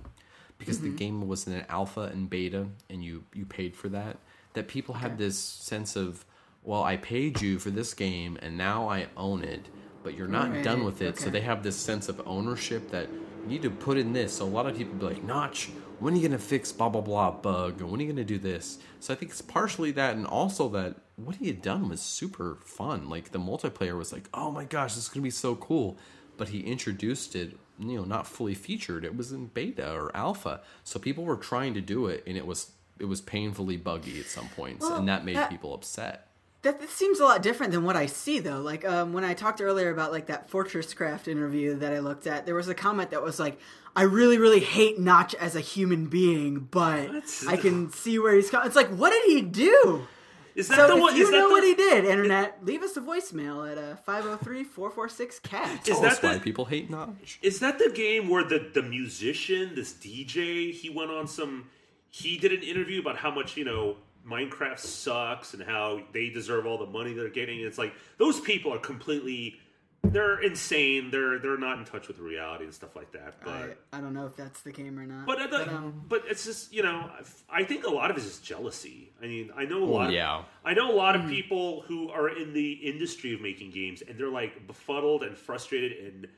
because 0.58 0.78
Mm-hmm. 0.78 0.90
the 0.90 0.96
game 0.96 1.28
was 1.28 1.46
in 1.46 1.52
an 1.52 1.64
alpha 1.68 2.02
and 2.02 2.28
beta 2.30 2.66
and 2.90 3.02
you 3.04 3.24
you 3.34 3.44
paid 3.44 3.74
for 3.76 3.88
that. 3.90 4.18
That 4.54 4.66
people 4.68 4.94
had 4.94 5.18
this 5.18 5.38
sense 5.38 5.96
of 5.96 6.24
well, 6.64 6.82
I 6.84 6.96
paid 6.96 7.40
you 7.40 7.58
for 7.58 7.70
this 7.70 7.94
game 7.94 8.38
and 8.42 8.56
now 8.58 8.88
I 8.88 9.06
own 9.16 9.42
it, 9.44 9.64
but 10.04 10.14
you're 10.14 10.26
not 10.28 10.50
Right, 10.50 10.64
done 10.64 10.84
with 10.84 11.00
it. 11.02 11.18
So 11.18 11.30
they 11.30 11.40
have 11.42 11.62
this 11.62 11.76
sense 11.76 12.08
of 12.08 12.20
ownership 12.26 12.90
that 12.90 13.08
you 13.50 13.58
need 13.58 13.62
to 13.62 13.70
put 13.70 13.96
in 13.96 14.12
this. 14.12 14.34
So 14.34 14.44
a 14.44 14.46
lot 14.46 14.66
of 14.66 14.76
people 14.76 14.94
be 14.94 15.06
like, 15.06 15.22
Notch, 15.24 15.70
when 15.98 16.14
are 16.14 16.16
you 16.16 16.28
gonna 16.28 16.38
fix 16.38 16.70
blah 16.72 16.88
blah 16.88 17.00
blah 17.00 17.30
bug? 17.30 17.80
And 17.80 17.90
when 17.90 18.00
are 18.00 18.02
you 18.04 18.08
gonna 18.12 18.24
do 18.24 18.38
this? 18.38 18.78
So 19.00 19.12
I 19.12 19.16
think 19.16 19.30
it's 19.32 19.42
partially 19.42 19.90
that 19.92 20.16
and 20.16 20.26
also 20.26 20.68
that 20.70 20.96
what 21.16 21.36
he 21.36 21.46
had 21.46 21.62
done 21.62 21.88
was 21.88 22.00
super 22.00 22.58
fun. 22.64 23.08
Like 23.08 23.32
the 23.32 23.38
multiplayer 23.38 23.96
was 23.96 24.12
like, 24.12 24.28
oh 24.34 24.50
my 24.50 24.64
gosh, 24.64 24.94
this 24.94 25.04
is 25.04 25.08
gonna 25.08 25.24
be 25.24 25.30
so 25.30 25.54
cool. 25.56 25.98
But 26.36 26.50
he 26.50 26.60
introduced 26.60 27.34
it, 27.34 27.56
you 27.80 27.96
know, 27.96 28.04
not 28.04 28.26
fully 28.26 28.54
featured. 28.54 29.04
It 29.04 29.16
was 29.16 29.32
in 29.32 29.46
beta 29.46 29.92
or 29.92 30.14
alpha. 30.14 30.60
So 30.84 31.00
people 31.00 31.24
were 31.24 31.36
trying 31.36 31.74
to 31.74 31.80
do 31.80 32.06
it 32.06 32.22
and 32.26 32.36
it 32.36 32.46
was 32.46 32.70
it 33.00 33.06
was 33.06 33.20
painfully 33.20 33.76
buggy 33.76 34.18
at 34.20 34.26
some 34.26 34.48
points, 34.50 34.84
Well, 34.84 34.96
and 34.98 35.08
that 35.08 35.24
made 35.24 35.36
that- 35.36 35.50
people 35.50 35.72
upset. 35.74 36.27
That, 36.68 36.80
that 36.82 36.90
seems 36.90 37.18
a 37.18 37.24
lot 37.24 37.40
different 37.42 37.72
than 37.72 37.82
what 37.82 37.96
I 37.96 38.04
see, 38.04 38.40
though. 38.40 38.60
Like 38.60 38.84
um, 38.86 39.14
when 39.14 39.24
I 39.24 39.32
talked 39.32 39.62
earlier 39.62 39.88
about 39.88 40.12
like 40.12 40.26
that 40.26 40.50
Fortress 40.50 40.92
Craft 40.92 41.26
interview 41.26 41.74
that 41.78 41.94
I 41.94 42.00
looked 42.00 42.26
at, 42.26 42.44
there 42.44 42.54
was 42.54 42.68
a 42.68 42.74
comment 42.74 43.10
that 43.12 43.22
was 43.22 43.40
like, 43.40 43.58
"I 43.96 44.02
really, 44.02 44.36
really 44.36 44.60
hate 44.60 44.98
Notch 44.98 45.34
as 45.36 45.56
a 45.56 45.60
human 45.60 46.08
being, 46.08 46.68
but 46.70 47.08
What? 47.08 47.44
I 47.48 47.56
can 47.56 47.90
see 47.90 48.18
where 48.18 48.34
he's 48.34 48.50
coming." 48.50 48.66
It's 48.66 48.76
like, 48.76 48.90
what 48.90 49.12
did 49.12 49.24
he 49.24 49.40
do? 49.40 50.06
Is 50.54 50.68
that 50.68 50.76
So 50.76 50.88
the 50.88 50.96
if 50.96 51.00
one? 51.00 51.16
you 51.16 51.22
is 51.22 51.30
that 51.30 51.38
know 51.38 51.48
the, 51.48 51.54
what 51.54 51.64
he 51.64 51.74
did, 51.74 52.04
internet, 52.04 52.62
leave 52.62 52.82
us 52.82 52.98
a 52.98 53.00
voicemail 53.00 53.70
at 53.70 53.78
uh, 53.78 53.96
503-446-CAT. 54.06 55.88
Is 55.88 56.00
that 56.00 56.12
us 56.12 56.22
why 56.22 56.38
people 56.38 56.66
hate 56.66 56.90
Notch. 56.90 57.38
Is 57.40 57.60
that 57.60 57.78
the 57.78 57.88
game 57.88 58.28
where 58.28 58.44
the 58.44 58.70
the 58.74 58.82
musician, 58.82 59.74
this 59.74 59.94
DJ, 59.94 60.70
he 60.72 60.90
went 60.90 61.10
on 61.10 61.26
some 61.26 61.70
he 62.10 62.38
did 62.38 62.52
an 62.52 62.62
interview 62.62 63.00
about 63.00 63.16
how 63.16 63.30
much, 63.30 63.56
you 63.56 63.64
know, 63.64 63.96
Minecraft 64.28 64.78
sucks 64.78 65.54
and 65.54 65.62
how 65.62 66.00
they 66.12 66.28
deserve 66.28 66.66
all 66.66 66.78
the 66.78 66.86
money 66.86 67.14
they're 67.14 67.30
getting. 67.30 67.60
It's 67.60 67.78
like 67.78 67.94
those 68.18 68.40
people 68.40 68.72
are 68.72 68.78
completely 68.78 69.58
they're 70.02 70.40
insane. 70.40 71.10
They're 71.10 71.38
they're 71.38 71.58
not 71.58 71.78
in 71.78 71.84
touch 71.84 72.08
with 72.08 72.18
reality 72.18 72.64
and 72.64 72.72
stuff 72.72 72.94
like 72.96 73.12
that. 73.12 73.34
But 73.44 73.78
I, 73.92 73.98
I 73.98 74.00
don't 74.00 74.14
know 74.14 74.26
if 74.26 74.36
that's 74.36 74.60
the 74.60 74.72
game 74.72 74.98
or 74.98 75.06
not. 75.06 75.26
but, 75.26 75.40
uh, 75.40 75.46
the, 75.46 75.74
um, 75.74 76.04
but 76.08 76.22
it's 76.28 76.44
just 76.44 76.72
you 76.72 76.82
know 76.82 77.10
I 77.50 77.64
think 77.64 77.86
a 77.86 77.90
lot 77.90 78.10
of 78.10 78.16
it 78.16 78.20
is 78.20 78.26
just 78.26 78.44
jealousy. 78.44 79.12
I 79.22 79.26
mean 79.26 79.50
I 79.56 79.64
know 79.64 79.82
a 79.82 79.84
lot. 79.84 80.12
yeah. 80.12 80.38
Of, 80.38 80.44
I 80.64 80.74
know 80.74 80.92
a 80.92 80.94
lot 80.96 81.16
of 81.16 81.28
people 81.28 81.82
who 81.82 82.10
are 82.10 82.28
in 82.28 82.52
the 82.52 82.72
industry 82.72 83.34
of 83.34 83.40
making 83.40 83.70
games 83.70 84.02
and 84.06 84.18
they're 84.18 84.28
like 84.28 84.66
befuddled 84.66 85.22
and 85.22 85.36
frustrated 85.36 85.92
and 86.04 86.28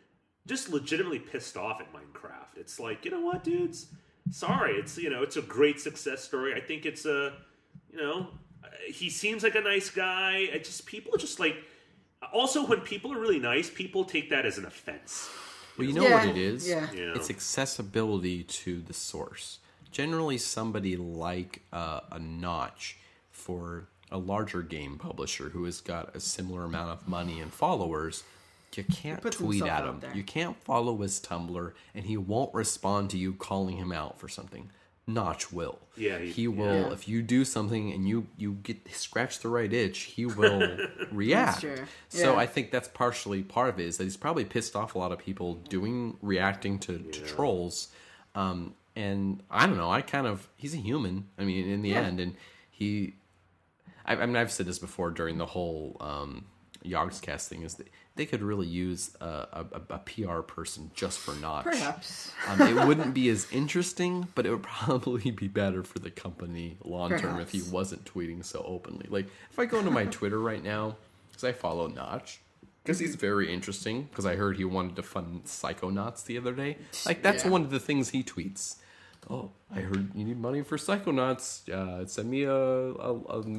just 0.47 0.71
legitimately 0.71 1.19
pissed 1.19 1.57
off 1.57 1.81
at 1.81 1.93
Minecraft. 1.93 2.57
It's 2.57 2.81
like 2.81 3.05
you 3.05 3.11
know 3.11 3.21
what, 3.21 3.45
dudes. 3.45 3.87
Sorry, 4.31 4.73
it's 4.75 4.97
you 4.97 5.11
know 5.11 5.23
it's 5.23 5.37
a 5.37 5.43
great 5.43 5.81
success 5.81 6.25
story. 6.25 6.55
I 6.55 6.61
think 6.61 6.87
it's 6.87 7.05
a 7.05 7.35
you 7.93 7.99
know 7.99 8.29
he 8.87 9.11
seems 9.11 9.43
like 9.43 9.55
a 9.55 9.61
nice 9.61 9.91
guy. 9.91 10.49
I 10.53 10.59
just 10.59 10.87
people 10.87 11.15
are 11.15 11.19
just 11.19 11.41
like. 11.41 11.57
Also, 12.35 12.67
when 12.67 12.81
people 12.81 13.13
are 13.15 13.19
really 13.19 13.39
nice, 13.39 13.71
people 13.71 14.05
take 14.05 14.29
that 14.31 14.45
as 14.45 14.59
an 14.59 14.67
offense. 14.67 15.29
Well, 15.79 15.87
you 15.89 15.95
know 15.95 16.03
Yeah, 16.03 16.27
what 16.27 16.37
it 16.37 16.37
is? 16.37 16.69
yeah. 16.69 16.87
Yeah. 16.95 17.15
It's 17.15 17.31
accessibility 17.31 18.43
to 18.43 18.81
the 18.83 18.93
source. 18.93 19.59
Generally, 19.91 20.39
somebody 20.39 20.97
like 20.99 21.63
uh, 21.73 22.01
a 22.13 22.19
Notch 22.19 22.99
for 23.31 23.89
a 24.13 24.19
larger 24.19 24.61
game 24.63 24.99
publisher 24.99 25.49
who 25.49 25.65
has 25.65 25.81
got 25.81 26.15
a 26.15 26.21
similar 26.21 26.65
amount 26.65 26.91
of 26.91 27.09
money 27.09 27.41
and 27.41 27.53
followers, 27.53 28.23
you 28.77 28.85
can't 28.85 29.23
tweet 29.33 29.63
at 29.65 29.85
him. 29.85 30.03
You 30.15 30.23
can't 30.23 30.57
follow 30.63 30.97
his 30.99 31.21
Tumblr, 31.21 31.73
and 31.95 32.05
he 32.05 32.17
won't 32.19 32.53
respond 32.55 33.09
to 33.11 33.19
you 33.19 33.33
calling 33.33 33.79
him 33.79 33.93
out 33.93 34.21
for 34.21 34.29
something. 34.29 34.71
Notch 35.15 35.53
will. 35.53 35.79
Yeah, 35.97 36.19
he- 36.19 36.31
he 36.31 36.49
will. 36.49 36.89
yeah. 36.89 36.93
If 36.93 37.09
you 37.09 37.23
do 37.23 37.45
something 37.45 37.93
and 37.93 38.09
you 38.09 38.27
you 38.39 38.55
get 38.63 38.79
scratch 38.95 39.41
the 39.41 39.49
right 39.49 39.73
itch, 39.73 39.99
he 40.01 40.27
will 40.27 40.79
react. 41.13 41.61
true. 41.61 41.85
So 42.09 42.33
Yeah. 42.33 42.39
I 42.39 42.47
think 42.47 42.71
that's 42.71 42.89
partially 42.89 43.43
part 43.43 43.69
of 43.69 43.79
it 43.81 43.87
is 43.87 43.97
that 43.99 44.05
he's 44.05 44.17
probably 44.17 44.45
pissed 44.45 44.75
off 44.77 44.95
a 44.95 44.99
lot 44.99 45.13
of 45.13 45.19
people 45.19 45.55
doing 45.69 46.17
reacting 46.23 46.79
to, 46.81 46.99
to 46.99 47.21
trolls. 47.23 47.89
Um, 48.35 48.75
and 48.97 49.43
I 49.51 49.67
don't 49.67 49.77
know. 49.77 49.91
I 49.91 50.03
kind 50.03 50.27
of 50.27 50.49
he's 50.57 50.75
a 50.75 50.79
human. 50.79 51.27
I 51.39 51.45
mean, 51.45 51.69
in 51.69 51.83
the 51.83 51.95
end, 51.95 52.21
and 52.21 52.35
he. 52.71 53.15
I, 54.07 54.15
I 54.15 54.27
mean, 54.27 54.37
I've 54.37 54.51
said 54.53 54.67
this 54.67 54.79
before 54.79 55.11
during 55.11 55.39
the 55.39 55.47
whole 55.47 55.97
um, 56.01 56.47
Yogscast 56.85 57.23
casting 57.23 57.63
is 57.63 57.75
that 57.75 57.89
they 58.17 58.27
could 58.27 58.43
really 58.43 58.67
use 58.67 59.17
a, 59.21 59.25
a, 59.53 59.67
a 59.91 59.99
PR 59.99 60.41
person 60.41 60.91
just 60.95 61.19
for 61.19 61.35
Notch. 61.37 61.65
Perhaps. 61.65 62.33
Um, 62.49 62.61
it 62.63 62.87
wouldn't 62.87 63.15
be 63.15 63.29
as 63.29 63.47
interesting, 63.53 64.29
but 64.35 64.47
it 64.47 64.51
would 64.51 64.63
probably 64.85 65.31
be 65.31 65.47
better 65.49 65.83
for 65.83 65.99
the 65.99 66.11
company 66.11 66.77
long 66.85 67.17
term 67.19 67.39
if 67.41 67.51
he 67.53 67.63
wasn't 67.63 68.05
tweeting 68.05 68.45
so 68.45 68.65
openly. 68.67 69.07
Like 69.09 69.27
if 69.51 69.59
I 69.59 69.67
go 69.67 69.79
into 69.79 69.91
my 69.91 70.07
Twitter 70.07 70.41
right 70.41 70.63
now, 70.63 70.97
because 71.31 71.45
I 71.45 71.53
follow 71.53 71.87
Notch, 71.87 72.41
because 72.83 72.99
he's 72.99 73.15
very 73.15 73.53
interesting. 73.53 74.05
Because 74.05 74.27
I 74.27 74.37
heard 74.37 74.57
he 74.57 74.65
wanted 74.65 74.97
to 74.97 75.03
fund 75.03 75.45
Psychonauts 75.45 76.25
the 76.25 76.39
other 76.39 76.53
day. 76.53 76.79
Like 77.07 77.23
that's 77.23 77.45
Yeah. 77.45 77.51
one 77.51 77.63
of 77.63 77.71
the 77.71 77.81
things 77.81 78.11
he 78.11 78.23
tweets. 78.23 78.77
Oh, 79.29 79.51
I 79.75 79.81
heard 79.81 80.11
you 80.15 80.25
need 80.25 80.39
money 80.41 80.63
for 80.63 80.79
Psychonauts. 80.79 81.69
Uh, 81.69 82.07
send 82.07 82.31
me 82.31 82.45
a 82.45 82.55
a 82.55 83.15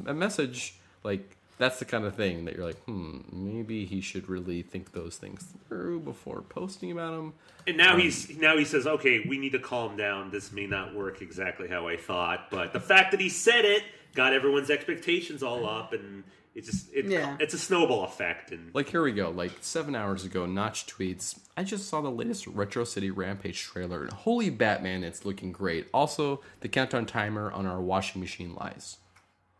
a 0.06 0.14
message. 0.14 0.74
Like 1.04 1.36
that's 1.62 1.78
the 1.78 1.84
kind 1.84 2.04
of 2.04 2.16
thing 2.16 2.44
that 2.44 2.56
you're 2.56 2.66
like, 2.66 2.82
hmm, 2.84 3.20
maybe 3.30 3.84
he 3.86 4.00
should 4.00 4.28
really 4.28 4.62
think 4.62 4.92
those 4.92 5.16
things 5.16 5.54
through 5.68 6.00
before 6.00 6.42
posting 6.42 6.90
about 6.90 7.12
them. 7.12 7.34
And 7.66 7.76
now 7.76 7.96
he's 7.96 8.36
now 8.38 8.56
he 8.56 8.64
says, 8.64 8.86
"Okay, 8.86 9.24
we 9.28 9.38
need 9.38 9.52
to 9.52 9.60
calm 9.60 9.96
down. 9.96 10.30
This 10.32 10.50
may 10.52 10.66
not 10.66 10.94
work 10.94 11.22
exactly 11.22 11.68
how 11.68 11.86
I 11.86 11.96
thought, 11.96 12.50
but 12.50 12.72
the 12.72 12.80
fact 12.80 13.12
that 13.12 13.20
he 13.20 13.28
said 13.28 13.64
it 13.64 13.84
got 14.14 14.32
everyone's 14.32 14.70
expectations 14.70 15.42
all 15.44 15.64
up, 15.64 15.92
and 15.92 16.24
it 16.56 16.64
just 16.64 16.92
it, 16.92 17.04
Yeah. 17.06 17.36
it's 17.38 17.54
a 17.54 17.58
snowball 17.58 18.02
effect." 18.04 18.50
And 18.50 18.74
Like 18.74 18.88
here 18.88 19.02
we 19.02 19.12
go. 19.12 19.30
Like 19.30 19.52
seven 19.60 19.94
hours 19.94 20.24
ago, 20.24 20.44
Notch 20.44 20.86
tweets. 20.88 21.38
I 21.56 21.62
just 21.62 21.88
saw 21.88 22.00
the 22.00 22.10
latest 22.10 22.48
Retro 22.48 22.82
City 22.82 23.10
Rampage 23.12 23.62
trailer, 23.62 24.02
and 24.02 24.12
holy 24.12 24.50
Batman, 24.50 25.04
it's 25.04 25.24
looking 25.24 25.52
great. 25.52 25.86
Also, 25.94 26.42
the 26.60 26.68
countdown 26.68 27.06
timer 27.06 27.52
on 27.52 27.66
our 27.66 27.80
washing 27.80 28.20
machine 28.20 28.54
lies. 28.56 28.96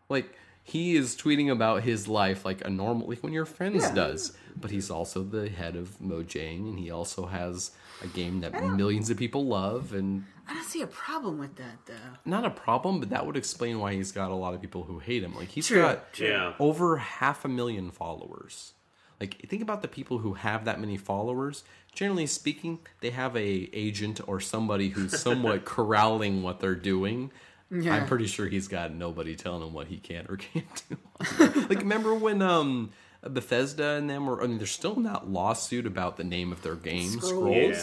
Like 0.09 0.35
he 0.63 0.97
is 0.97 1.17
tweeting 1.17 1.51
about 1.51 1.83
his 1.83 2.07
life 2.09 2.45
like 2.45 2.65
a 2.65 2.71
normal, 2.71 3.09
like 3.09 3.23
when 3.23 3.33
your 3.33 3.45
friends 3.47 3.83
Yeah. 3.85 3.95
does. 3.95 4.33
But 4.61 4.71
he's 4.71 4.91
also 4.91 5.23
the 5.23 5.49
head 5.49 5.77
of 5.77 5.99
Mojang, 5.99 6.69
and 6.69 6.79
he 6.79 6.91
also 6.91 7.27
has 7.27 7.71
a 8.03 8.07
game 8.07 8.41
that 8.41 8.53
millions 8.77 9.09
of 9.11 9.17
people 9.17 9.47
love, 9.47 9.93
and 9.95 10.25
I 10.47 10.55
don't 10.55 10.65
see 10.65 10.83
a 10.83 10.87
problem 10.87 11.39
with 11.39 11.57
that, 11.57 11.87
though. 11.87 11.95
not 12.25 12.45
a 12.45 12.51
problem. 12.51 13.01
But 13.01 13.11
that 13.11 13.27
would 13.27 13.37
explain 13.37 13.79
why 13.79 13.95
he's 13.95 14.13
got 14.13 14.31
a 14.31 14.35
lot 14.35 14.55
of 14.55 14.61
people 14.61 14.83
who 14.85 14.99
hate 14.99 15.23
him. 15.23 15.35
Like 15.35 15.49
he's 15.49 15.67
True, 15.69 15.81
got 15.83 16.19
yeah, 16.21 16.53
over 16.59 16.99
half 16.99 17.45
a 17.45 17.49
million 17.49 17.91
followers. 17.91 18.73
Like 19.21 19.41
think 19.49 19.63
about 19.63 19.83
the 19.83 19.89
people 19.89 20.19
who 20.19 20.35
have 20.35 20.65
that 20.65 20.81
many 20.81 20.97
followers. 20.97 21.65
Generally 21.95 22.27
speaking, 22.27 22.81
they 23.01 23.11
have 23.11 23.37
a 23.37 23.71
agent 23.73 24.21
or 24.27 24.41
somebody 24.41 24.89
who's 24.91 25.19
somewhat 25.27 25.65
corralling 25.65 26.43
what 26.43 26.61
they're 26.61 26.75
doing. 26.75 27.31
Yeah. 27.73 27.95
I'm 27.95 28.07
pretty 28.07 28.27
sure 28.27 28.47
he's 28.49 28.69
got 28.69 28.93
nobody 28.93 29.35
telling 29.35 29.63
him 29.67 29.73
what 29.73 29.87
he 29.87 29.97
can 29.97 30.27
or 30.29 30.37
can't 30.37 30.83
do. 30.89 30.97
like 31.69 31.79
remember 31.79 32.15
when 32.15 32.43
um 32.43 32.91
Bethesda 33.23 33.93
and 33.93 34.11
them 34.11 34.27
were 34.27 34.43
I 34.43 34.47
mean 34.47 34.59
they're 34.59 34.67
still 34.67 34.95
in 34.95 35.05
that 35.05 35.29
lawsuit 35.29 35.87
about 35.87 36.17
the 36.19 36.25
name 36.25 36.53
of 36.53 36.63
their 36.63 36.75
game, 36.75 37.09
Scrolls. 37.09 37.31
Scrolls. 37.31 37.79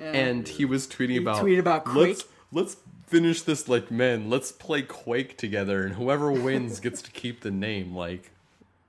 yeah. 0.00 0.12
And 0.12 0.46
he 0.46 0.64
was 0.64 0.86
tweeting 0.86 1.18
about 1.20 1.40
tweet 1.40 1.58
about 1.58 1.86
let's 1.94 2.22
Quake." 2.22 2.32
let's 2.52 2.76
finish 3.06 3.42
this 3.42 3.68
like 3.68 3.90
men. 3.90 4.30
Let's 4.30 4.52
play 4.52 4.82
Quake 4.82 5.36
together, 5.36 5.84
and 5.84 5.94
whoever 5.96 6.30
wins 6.30 6.80
gets 6.80 7.02
to 7.02 7.10
keep 7.10 7.40
the 7.40 7.50
name. 7.50 7.94
Like 7.94 8.30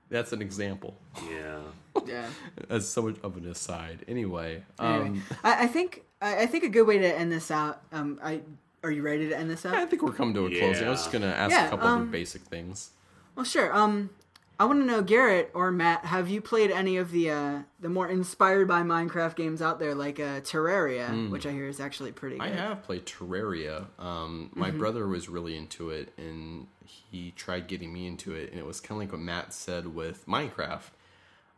that's 0.09 0.31
an 0.31 0.41
example. 0.41 0.95
yeah. 1.29 1.59
Yeah. 2.05 2.27
As 2.69 2.87
so 2.87 3.03
much 3.03 3.15
of 3.23 3.37
an 3.37 3.47
aside. 3.47 4.03
Anyway, 4.07 4.63
Anyway, 4.79 5.07
um, 5.07 5.23
I, 5.43 5.63
I 5.63 5.67
think 5.67 6.03
I, 6.21 6.43
I 6.43 6.45
think 6.45 6.63
a 6.65 6.69
good 6.69 6.85
way 6.85 6.97
to 6.99 7.07
end 7.17 7.31
this 7.31 7.49
out. 7.49 7.81
Um, 7.91 8.19
I 8.21 8.41
are 8.85 8.91
you 8.91 9.01
ready 9.01 9.27
to 9.29 9.37
end 9.37 9.49
this 9.49 9.65
out? 9.65 9.73
I 9.75 9.85
think 9.85 10.03
we're 10.03 10.13
coming 10.13 10.33
to 10.35 10.45
a 10.45 10.59
closing. 10.59 10.87
I 10.87 10.91
was 10.91 11.01
just 11.01 11.11
gonna 11.11 11.27
ask 11.27 11.51
Yeah, 11.51 11.67
a 11.67 11.69
couple 11.69 11.87
of 11.87 11.93
um, 11.93 12.11
basic 12.11 12.43
things. 12.43 12.91
Well, 13.35 13.45
sure. 13.45 13.75
Um, 13.75 14.11
I 14.57 14.65
want 14.65 14.79
to 14.79 14.85
know, 14.85 15.03
Gerritt 15.03 15.49
or 15.53 15.69
Matt, 15.69 16.05
have 16.05 16.29
you 16.29 16.39
played 16.39 16.71
any 16.71 16.95
of 16.95 17.11
the 17.11 17.29
uh, 17.29 17.59
the 17.81 17.89
more 17.89 18.07
inspired 18.07 18.67
by 18.67 18.83
Minecraft 18.83 19.35
games 19.35 19.61
out 19.61 19.79
there, 19.79 19.93
like 19.93 20.19
uh, 20.19 20.39
Terraria, 20.41 21.29
which 21.29 21.45
I 21.45 21.51
hear 21.51 21.67
is 21.67 21.81
actually 21.81 22.13
pretty 22.13 22.37
good? 22.37 22.45
I 22.45 22.51
have 22.51 22.83
played 22.83 23.05
Terraria. 23.05 23.87
Um, 23.99 24.51
my 24.53 24.71
brother 24.71 25.07
was 25.07 25.27
really 25.27 25.57
into 25.57 25.89
it, 25.89 26.13
and 26.17 26.67
he 26.85 27.33
tried 27.35 27.67
getting 27.67 27.91
me 27.91 28.07
into 28.07 28.33
it. 28.33 28.51
And 28.51 28.59
it 28.59 28.65
was 28.65 28.79
kind 28.79 28.97
of 28.97 29.05
like 29.05 29.11
what 29.11 29.21
Matt 29.21 29.53
said 29.53 29.93
with 29.93 30.25
Minecraft. 30.25 30.91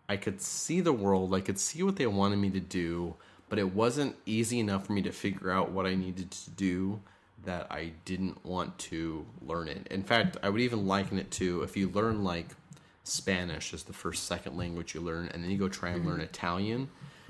I 0.10 0.18
could 0.18 0.42
see 0.42 0.82
the 0.82 0.94
world, 0.94 1.36
I 1.36 1.42
could 1.42 1.60
see 1.60 1.84
what 1.84 1.98
they 1.98 2.08
wanted 2.08 2.38
me 2.38 2.50
to 2.52 2.60
do, 2.62 3.16
but 3.50 3.60
it 3.60 3.76
wasn't 3.76 4.16
easy 4.26 4.60
enough 4.60 4.88
for 4.88 4.94
me 4.94 5.02
to 5.04 5.12
figure 5.12 5.52
out 5.52 5.72
what 5.72 5.86
I 5.86 5.96
needed 5.96 6.32
to 6.32 6.50
do 6.50 7.02
that 7.46 7.68
I 7.72 7.94
didn't 8.06 8.44
want 8.46 8.78
to 8.80 9.26
learn 9.42 9.68
it. 9.68 9.88
In 9.90 10.04
fact, 10.04 10.38
I 10.44 10.50
would 10.50 10.62
even 10.62 10.88
liken 10.88 11.18
it 11.18 11.32
to 11.32 11.62
if 11.64 11.78
you 11.78 11.90
learn 11.90 12.24
like 12.24 12.48
Spanish 13.04 13.74
as 13.74 13.84
the 13.84 13.94
first 13.94 14.26
second 14.26 14.58
language 14.58 14.94
you 14.94 15.02
learn, 15.02 15.30
and 15.34 15.44
then 15.44 15.50
you 15.50 15.58
go 15.58 15.70
try 15.70 15.92
and 15.92 16.06
learn 16.06 16.16
mm-hmm. 16.16 16.24
Italian, 16.24 16.90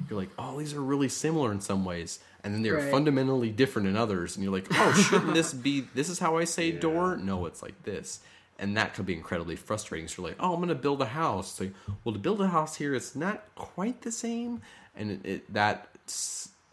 you're 0.10 0.20
like, 0.20 0.30
oh, 0.38 0.58
these 0.60 0.74
are 0.74 0.82
really 0.82 1.10
similar 1.10 1.52
in 1.52 1.62
some 1.62 1.86
ways, 1.86 2.20
and 2.44 2.54
then 2.54 2.62
they're 2.64 2.76
Right. 2.76 2.92
fundamentally 2.92 3.50
different 3.50 3.88
in 3.88 3.96
others, 3.96 4.36
and 4.36 4.44
you're 4.44 4.54
like, 4.54 4.68
oh, 4.72 4.94
shouldn't 4.94 5.34
this 5.34 5.54
be? 5.54 5.82
This 5.94 6.10
is 6.10 6.20
how 6.20 6.38
I 6.38 6.46
say 6.46 6.72
door. 6.72 7.18
No, 7.18 7.46
it's 7.46 7.62
like 7.62 7.84
this, 7.84 8.20
and 8.58 8.76
that 8.78 8.94
could 8.94 9.06
be 9.06 9.14
incredibly 9.14 9.56
frustrating. 9.56 10.08
So 10.08 10.22
you're 10.22 10.32
like, 10.32 10.38
oh, 10.40 10.54
I'm 10.54 10.60
gonna 10.60 10.76
build 10.76 11.02
a 11.02 11.08
house. 11.08 11.54
So, 11.54 11.70
well, 12.04 12.14
to 12.14 12.20
build 12.20 12.42
a 12.42 12.48
house 12.48 12.76
here, 12.76 12.96
it's 12.96 13.16
not 13.16 13.44
quite 13.56 14.02
the 14.02 14.12
same, 14.12 14.62
and 14.96 15.12
it, 15.12 15.26
it 15.26 15.54
that 15.54 15.90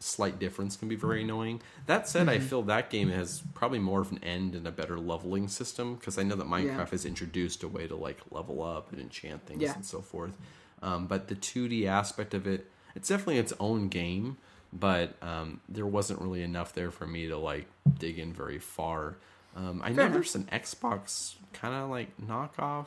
slight 0.05 0.39
difference 0.39 0.77
can 0.77 0.89
be 0.89 0.97
very 0.97 1.23
annoying. 1.23 1.61
That 1.87 2.09
said, 2.09 2.29
I 2.29 2.39
feel 2.39 2.63
that 2.63 2.91
game 2.91 3.11
has 3.11 3.43
probably 3.55 3.79
more 3.79 4.01
of 4.01 4.13
an 4.13 4.23
end 4.23 4.55
and 4.55 4.67
a 4.67 4.71
better 4.71 4.99
leveling 4.99 5.49
system 5.49 5.95
because 5.97 6.19
I 6.19 6.23
know 6.23 6.37
that 6.37 6.47
Minecraft 6.47 6.65
Yeah. 6.79 6.87
has 6.91 7.05
introduced 7.05 7.63
a 7.63 7.69
way 7.69 7.87
to 7.87 7.97
like 7.97 8.19
level 8.31 8.63
up 8.63 8.93
and 8.93 9.01
enchant 9.01 9.47
things 9.47 9.63
Yeah. 9.63 9.75
and 9.75 9.85
so 9.85 10.01
forth. 10.01 10.37
Um, 10.83 11.07
but 11.07 11.29
the 11.29 11.35
2D 11.35 11.87
aspect 11.87 12.35
of 12.35 12.47
it, 12.47 12.71
it's 12.95 13.09
definitely 13.09 13.39
its 13.39 13.53
own 13.59 13.89
game, 13.89 14.37
but 14.73 15.15
um, 15.23 15.61
there 15.69 15.87
wasn't 15.87 16.21
really 16.21 16.43
enough 16.43 16.75
there 16.75 16.91
for 16.91 17.07
me 17.07 17.27
to 17.29 17.39
like 17.39 17.67
dig 17.99 18.19
in 18.19 18.33
very 18.33 18.59
far. 18.59 19.17
Um, 19.57 19.81
I 19.85 19.91
know 19.91 20.09
there's 20.09 20.35
an 20.35 20.45
Xbox 20.53 21.35
kind 21.53 21.75
of 21.75 21.89
like 21.89 22.09
knockoff. 22.19 22.87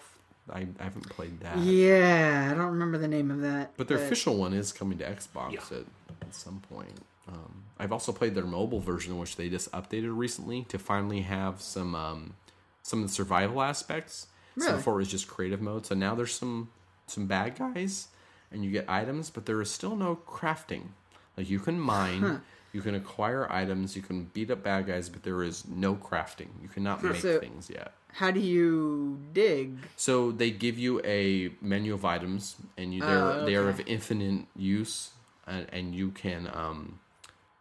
I, 0.49 0.68
I 0.80 0.84
haven't 0.84 1.10
played 1.10 1.39
that. 1.41 1.57
Yeah, 1.57 2.49
I 2.52 2.56
don't 2.56 2.72
remember 2.72 2.98
the 2.98 3.07
name 3.07 3.31
of 3.31 3.41
that. 3.41 3.73
But 3.76 3.88
their 3.89 3.98
official 3.98 4.38
one 4.38 4.53
is 4.53 4.72
coming 4.72 4.98
to 4.99 5.03
Xbox 5.06 5.52
Yeah. 5.53 5.77
at, 5.80 6.07
at 6.28 6.36
some 6.36 6.60
point. 6.70 6.99
Um, 7.28 7.64
I've 7.78 7.91
also 7.91 8.12
played 8.12 8.36
their 8.36 8.45
mobile 8.45 8.80
version, 8.80 9.18
which 9.18 9.36
they 9.36 9.49
just 9.49 9.72
updated 9.72 10.16
recently 10.18 10.64
to 10.70 10.80
finally 10.80 11.22
have 11.22 11.62
some 11.62 11.94
um, 11.95 12.34
some 12.84 13.02
of 13.02 13.08
the 13.10 13.14
survival 13.14 13.62
aspects. 13.62 14.28
So 14.60 14.76
before 14.78 14.94
it 14.95 14.98
was 14.98 15.12
just 15.12 15.28
creative 15.28 15.62
mode. 15.62 15.86
So 15.86 15.94
now 15.94 16.16
there's 16.16 16.34
some 16.34 16.70
some 17.06 17.28
bad 17.28 17.58
guys, 17.60 18.08
and 18.52 18.64
you 18.66 18.72
get 18.72 18.90
items, 18.90 19.30
but 19.30 19.45
there 19.45 19.62
is 19.62 19.70
still 19.70 19.95
no 19.95 20.16
crafting. 20.28 20.84
Like 21.38 21.48
you 21.49 21.60
can 21.60 21.80
mine, 21.80 22.41
you 22.74 22.82
can 22.82 22.95
acquire 22.95 23.52
items, 23.52 23.95
you 23.95 24.02
can 24.02 24.24
beat 24.34 24.49
up 24.49 24.64
bad 24.64 24.88
guys, 24.88 25.10
but 25.10 25.22
there 25.22 25.44
is 25.44 25.68
no 25.68 25.94
crafting. 25.95 26.48
You 26.62 26.70
cannot 26.70 27.04
make 27.04 27.18
So- 27.22 27.40
things 27.40 27.70
yet. 27.70 27.94
How 28.14 28.32
do 28.32 28.40
you 28.40 29.20
dig? 29.34 29.78
So 29.95 30.32
they 30.32 30.49
give 30.49 30.80
you 30.80 30.99
a 31.04 31.52
menu 31.62 31.94
of 31.94 32.04
items, 32.04 32.56
and 32.78 32.91
you, 32.95 33.02
they're 33.02 33.24
Oh, 33.24 33.45
they 33.45 33.56
are 33.56 33.70
of 33.70 33.80
infinite 33.86 34.45
use, 34.56 35.12
and, 35.48 35.68
and 35.72 35.95
you 35.95 36.11
can 36.11 36.49
um, 36.53 36.99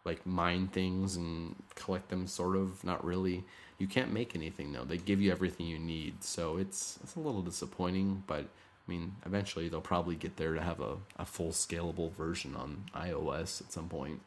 like 0.05 0.25
mine 0.25 0.67
things 0.67 1.15
and 1.15 1.55
collect 1.75 2.09
them. 2.09 2.27
Sort 2.27 2.55
of, 2.55 2.83
not 2.83 3.03
really. 3.03 3.43
You 3.79 3.87
can't 3.87 4.11
make 4.11 4.35
anything 4.35 4.73
though. 4.73 4.85
They 4.85 4.97
give 4.97 5.21
you 5.21 5.31
everything 5.31 5.67
you 5.67 5.79
need, 5.79 6.23
so 6.23 6.57
it's 6.57 6.99
it's 7.03 7.15
a 7.15 7.19
little 7.19 7.41
disappointing. 7.41 8.23
But 8.25 8.45
I 8.45 8.91
mean, 8.91 9.15
eventually 9.25 9.69
they'll 9.69 9.81
probably 9.81 10.15
get 10.15 10.37
there 10.37 10.53
to 10.53 10.61
have 10.61 10.79
a, 10.79 10.97
a 11.17 11.25
full 11.25 11.51
scalable 11.51 12.11
version 12.13 12.55
on 12.55 12.85
iOS 12.95 13.61
at 13.61 13.71
some 13.71 13.89
point. 13.89 14.21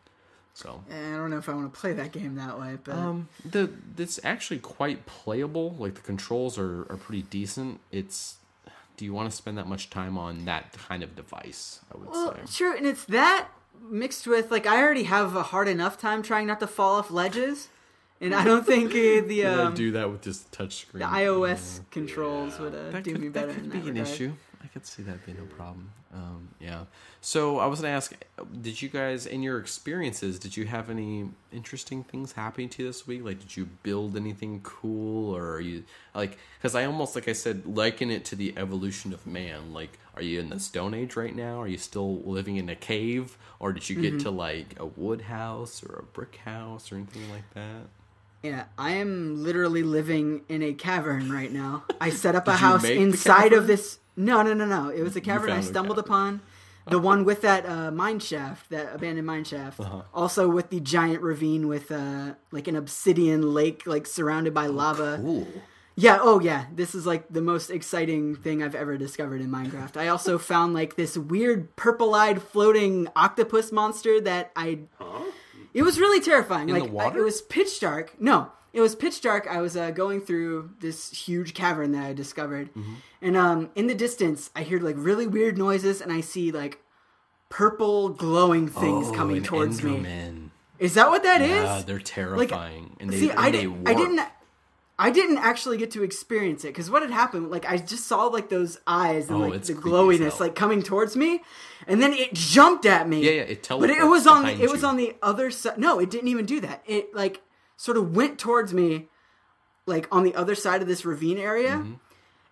So 0.55 0.83
Eh, 0.91 1.15
I 1.15 1.17
don't 1.17 1.31
know 1.31 1.39
if 1.39 1.49
I 1.49 1.55
want 1.55 1.73
to 1.73 1.81
play 1.81 1.93
that 1.95 2.13
game 2.13 2.35
that 2.35 2.61
way, 2.61 2.77
but 2.83 2.95
um, 2.95 3.29
the 3.45 3.71
it's 3.97 4.21
actually 4.23 4.59
quite 4.59 5.07
playable. 5.07 5.75
Like 5.79 5.95
the 5.95 6.01
controls 6.01 6.59
are, 6.59 6.83
are 6.91 6.97
pretty 6.97 7.23
decent. 7.23 7.81
It's 7.91 8.37
do 9.01 9.07
you 9.07 9.15
want 9.15 9.31
to 9.31 9.35
spend 9.35 9.57
that 9.57 9.67
much 9.67 9.89
time 9.89 10.19
on 10.19 10.45
that 10.45 10.75
kind 10.75 11.03
of 11.03 11.17
device? 11.17 11.81
I 11.91 11.97
would 11.97 12.11
well, 12.11 12.35
say. 12.35 12.59
true, 12.59 12.77
and 12.77 12.87
it's 12.87 13.07
that 13.07 13.49
mixed 13.81 14.27
with 14.27 14.51
like 14.51 14.67
I 14.67 14.83
already 14.83 15.05
have 15.05 15.35
a 15.35 15.43
hard 15.43 15.69
enough 15.69 15.97
time 15.97 16.23
trying 16.23 16.47
not 16.47 16.61
to 16.61 16.67
fall 16.67 16.97
off 16.97 17.11
ledges, 17.11 17.71
and 18.21 18.35
I 18.35 18.45
don't 18.45 18.67
think 18.67 18.93
the 18.93 19.47
um, 19.47 19.75
do 19.75 19.93
that 19.93 20.11
with 20.11 20.21
just 20.21 20.53
touch 20.53 20.83
screen. 20.83 21.01
the 21.01 21.07
iOS 21.07 21.81
controls 21.91 22.59
would 22.59 22.75
uh, 22.75 23.01
do 23.01 23.13
could, 23.13 23.21
me 23.23 23.29
that 23.29 23.49
could 23.49 23.63
be 23.73 23.79
that 23.79 23.89
an 23.89 23.95
regard. 23.95 24.09
issue. 24.09 24.33
I 24.63 24.67
could 24.67 24.85
see 24.85 25.03
that 25.05 25.25
being 25.25 25.39
a 25.39 25.55
problem. 25.55 25.91
Um, 26.13 26.49
yeah. 26.61 26.85
So 27.23 27.59
I 27.59 27.67
was 27.67 27.81
gonna 27.81 27.95
ask, 27.95 28.13
did 28.61 28.83
you 28.83 28.91
guys, 28.91 29.25
in 29.25 29.43
your 29.43 29.59
experiences, 29.59 30.39
did 30.39 30.55
you 30.57 30.67
have 30.67 30.91
any 30.91 31.31
interesting 31.51 32.05
things 32.05 32.33
happening 32.33 32.69
to 32.71 32.83
you 32.83 32.89
this 32.89 33.07
week? 33.07 33.25
Like, 33.25 33.39
did 33.41 33.57
you 33.57 33.67
build 33.83 34.17
anything 34.17 34.61
cool, 34.63 35.35
or 35.35 35.53
are 35.55 35.61
you 35.61 35.85
like? 36.15 36.37
Because 36.59 36.75
I 36.75 36.85
almost, 36.85 37.15
like 37.15 37.27
I 37.27 37.33
said, 37.33 37.65
liken 37.65 38.11
it 38.11 38.25
to 38.27 38.37
the 38.37 38.53
evolution 38.59 39.15
of 39.15 39.27
man. 39.27 39.73
Like, 39.73 39.99
are 40.15 40.23
you 40.23 40.41
in 40.41 40.51
the 40.51 40.61
Stone 40.61 40.93
Age 40.93 41.17
right 41.17 41.35
now? 41.35 41.61
Are 41.63 41.69
you 41.69 41.79
still 41.79 42.21
living 42.23 42.57
in 42.57 42.69
a 42.69 42.77
cave, 42.77 43.39
or 43.61 43.73
did 43.73 43.89
you 43.89 43.97
get 43.97 44.11
Mm-hmm. 44.15 44.25
to 44.25 44.31
like 44.31 44.75
a 44.79 44.87
wood 44.87 45.23
house 45.23 45.83
or 45.83 46.01
a 46.01 46.03
brick 46.03 46.37
house 46.45 46.93
or 46.93 46.97
anything 46.97 47.31
like 47.31 47.49
that? 47.55 47.87
Yeah, 48.43 48.65
I 48.77 48.93
am 48.93 49.43
literally 49.43 49.83
living 49.83 50.43
in 50.49 50.63
a 50.63 50.73
cavern 50.73 51.31
right 51.31 51.53
now. 51.53 51.85
I 52.01 52.11
set 52.11 52.35
up 52.35 52.49
a 52.49 52.57
house 52.57 52.85
inside 52.85 53.53
of 53.53 53.67
this. 53.67 53.99
No, 54.25 54.43
no, 54.43 54.55
no, 54.55 54.65
no. 54.67 54.89
It 54.91 55.03
was 55.03 55.17
a 55.17 55.21
cavern 55.21 55.51
I 55.51 55.61
stumbled 55.61 55.97
cavern. 55.97 56.11
upon. 56.11 56.41
The 56.89 56.99
one 56.99 57.25
with 57.25 57.43
that 57.43 57.67
uh, 57.67 57.91
mine 57.91 58.19
shaft, 58.21 58.71
that 58.71 58.95
abandoned 58.95 59.27
mine 59.27 59.45
shaft. 59.45 59.79
Uh-huh. 59.81 60.03
Also 60.13 60.49
with 60.49 60.71
the 60.71 60.81
giant 60.81 61.23
ravine 61.23 61.69
with 61.69 61.93
uh, 61.93 62.35
like 62.51 62.67
an 62.69 62.75
obsidian 62.77 63.55
lake, 63.55 63.87
like 63.87 64.07
surrounded 64.07 64.55
by 64.55 64.67
lava. 64.67 65.19
Cool. 65.23 65.47
Yeah, 65.95 66.19
oh 66.21 66.41
yeah. 66.41 66.65
This 66.75 66.95
is 66.95 67.07
like 67.07 67.29
the 67.29 67.43
most 67.43 67.71
exciting 67.71 68.35
thing 68.35 68.63
I've 68.63 68.75
ever 68.75 68.97
discovered 68.97 69.41
in 69.41 69.51
Minecraft. 69.51 69.97
I 69.99 70.09
also 70.09 70.39
found 70.53 70.73
like 70.75 70.97
this 70.97 71.17
weird 71.17 71.77
purple-eyed 71.77 72.43
floating 72.43 73.07
octopus 73.15 73.71
monster 73.71 74.21
that 74.23 74.51
I 74.57 74.81
It 75.75 75.83
was 75.83 76.01
really 76.01 76.21
terrifying. 76.21 76.71
In 76.71 76.79
like 76.81 76.91
the 76.91 76.99
I- 76.99 77.09
it 77.17 77.23
was 77.23 77.43
pitch 77.43 77.79
dark. 77.79 78.15
No, 78.21 78.51
it 78.73 78.81
was 78.81 78.97
pitch 78.97 79.21
dark. 79.21 79.47
I 79.49 79.61
was 79.61 79.77
uh, 79.77 79.91
going 79.91 80.23
through 80.23 80.71
this 80.81 81.11
huge 81.11 81.55
cavern 81.55 81.93
that 81.93 82.05
I 82.05 82.13
discovered, 82.15 82.71
Mm-hmm. 82.75 82.95
And 83.23 83.37
um, 83.37 83.71
in 83.75 83.87
the 83.87 83.95
distance, 83.95 84.51
I 84.57 84.63
hear 84.63 84.79
like 84.81 84.97
really 84.99 85.27
weird 85.27 85.59
noises, 85.59 86.01
and 86.01 86.13
I 86.13 86.21
see 86.21 86.51
like 86.53 86.79
purple 87.49 88.11
glowing 88.11 88.69
things 88.69 89.09
Oh, 89.09 89.13
coming 89.13 89.43
towards 89.43 89.83
me. 89.83 89.99
Enderman. 89.99 90.51
Is 90.79 90.95
that 90.95 91.09
what 91.11 91.23
that 91.25 91.43
is? 91.43 91.49
Yeah, 91.65 91.83
they're 91.85 91.99
terrifying, 91.99 92.97
and 93.01 93.11
they, 93.11 93.21
See, 93.21 93.31
and 93.31 93.39
I 93.39 93.51
didn't. 93.51 93.87
I 93.89 93.95
didn't. 93.95 94.21
I 94.99 95.09
didn't 95.11 95.39
actually 95.39 95.79
get 95.79 95.91
to 95.93 96.03
experience 96.03 96.63
it 96.63 96.69
because 96.69 96.91
what 96.91 97.01
had 97.01 97.11
happened, 97.11 97.51
like 97.51 97.65
I 97.67 97.79
just 97.79 98.07
saw 98.07 98.25
like 98.27 98.51
those 98.51 98.79
eyes 98.87 99.31
and 99.31 99.43
Oh, 99.43 99.49
like 99.49 99.63
the 99.63 99.73
glowiness 99.73 100.41
like 100.41 100.55
coming 100.55 100.83
towards 100.83 101.17
me, 101.17 101.41
and 101.87 102.03
then 102.03 102.13
it 102.13 102.35
jumped 102.35 102.85
at 102.85 103.09
me. 103.09 103.25
Yeah, 103.25 103.31
yeah, 103.31 103.43
it 103.43 103.67
But 103.69 103.89
it 103.89 104.05
was 104.07 104.27
on. 104.27 104.43
behind 104.43 104.61
It 104.61 104.71
was 104.71 104.83
you. 104.83 104.89
on 104.89 104.97
the 104.99 105.17
other 105.23 105.51
side. 105.51 105.79
No, 105.79 105.99
it 106.01 106.11
didn't 106.11 106.29
even 106.29 106.45
do 106.45 106.61
that. 106.61 106.83
It 106.87 107.15
like 107.15 107.41
sort 107.79 107.97
of 107.97 108.15
went 108.15 108.39
towards 108.39 108.75
me, 108.75 109.09
like 109.87 110.07
on 110.13 110.23
the 110.23 110.35
other 110.35 110.55
side 110.55 110.83
of 110.83 110.89
this 110.89 111.05
ravine 111.07 111.39
area. 111.39 111.77
Mm-hmm. 111.77 111.93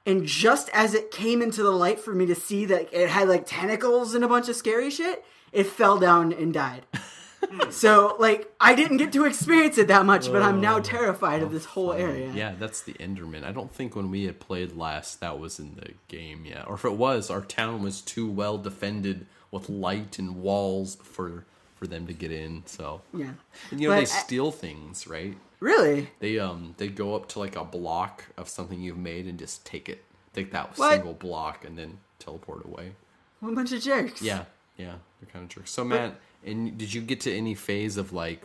And 0.09 0.25
just 0.25 0.71
as 0.73 0.95
it 0.95 1.11
came 1.11 1.43
into 1.43 1.63
the 1.63 1.71
light 1.71 2.01
for 2.01 2.15
me 2.15 2.25
to 2.27 2.35
see 2.35 2.65
that 2.65 2.89
it 2.95 3.11
had 3.11 3.29
like 3.29 3.45
tentacles 3.47 4.15
and 4.15 4.25
a 4.25 4.29
bunch 4.29 4.49
of 4.49 4.57
scary 4.57 4.89
shit, 4.89 5.23
it 5.53 5.65
fell 5.65 5.99
down 5.99 6.33
and 6.33 6.55
died. 6.55 6.87
so 7.71 8.17
like 8.19 8.51
I 8.59 8.75
didn't 8.75 8.97
get 8.97 9.13
to 9.13 9.27
experience 9.27 9.77
it 9.77 9.89
that 9.89 10.07
much, 10.07 10.33
but 10.33 10.41
I'm 10.41 10.63
now 10.63 10.77
oh. 10.77 10.81
terrified 10.81 11.43
of 11.43 11.53
this 11.53 11.67
oh, 11.67 11.69
whole 11.69 11.93
area. 11.93 12.31
Oh, 12.33 12.35
Yeah, 12.35 12.55
that's 12.59 12.81
the 12.81 12.95
Enderman. 12.95 13.45
I 13.45 13.53
don't 13.53 13.71
think 13.71 13.95
when 13.95 14.11
we 14.11 14.25
had 14.25 14.41
played 14.41 14.75
last 14.75 15.21
that 15.21 15.39
was 15.39 15.59
in 15.59 15.75
the 15.75 15.91
game 16.09 16.47
yet. 16.47 16.67
Or 16.67 16.75
if 16.77 16.87
it 16.87 16.95
was, 16.95 17.29
our 17.29 17.43
town 17.43 17.83
was 17.83 18.01
too 18.01 18.31
well 18.31 18.57
defended 18.57 19.27
with 19.51 19.69
light 19.69 20.19
and 20.19 20.37
walls 20.37 20.97
for 21.03 21.45
for 21.77 21.87
them 21.87 22.07
to 22.07 22.15
get 22.15 22.33
in. 22.33 22.63
So 22.65 23.03
Yeah. 23.13 23.33
and 23.71 23.79
you 23.79 23.89
know 23.89 23.95
But 23.95 24.07
they 24.07 24.11
I- 24.11 24.23
steal 24.25 24.53
things, 24.53 25.07
right? 25.07 25.37
Really? 25.61 26.11
They 26.21 26.39
um 26.39 26.75
they 26.79 26.89
go 26.89 27.15
up 27.15 27.29
to 27.31 27.39
like 27.39 27.57
a 27.57 27.65
block 27.65 28.25
of 28.37 28.49
something 28.49 28.81
you've 28.81 28.99
made 28.99 29.27
and 29.27 29.39
just 29.39 29.65
take 29.67 29.89
it. 29.89 30.05
Take 30.33 30.53
that 30.53 30.77
What? 30.79 30.93
single 30.93 31.15
block 31.15 31.65
and 31.65 31.77
then 31.77 31.99
teleport 32.19 32.65
away. 32.65 32.93
What 33.41 33.53
a 33.53 33.55
bunch 33.57 33.73
of 33.73 33.81
jerks. 33.83 34.23
Yeah, 34.23 34.45
yeah, 34.77 34.95
they're 35.21 35.31
kind 35.33 35.45
of 35.45 35.49
jerks. 35.49 35.71
So 35.71 35.85
Matt, 35.85 36.15
and 36.45 36.77
did 36.79 36.93
you 36.95 37.01
get 37.01 37.21
to 37.23 37.33
any 37.35 37.55
phase 37.55 37.97
of 37.97 38.13
like 38.13 38.43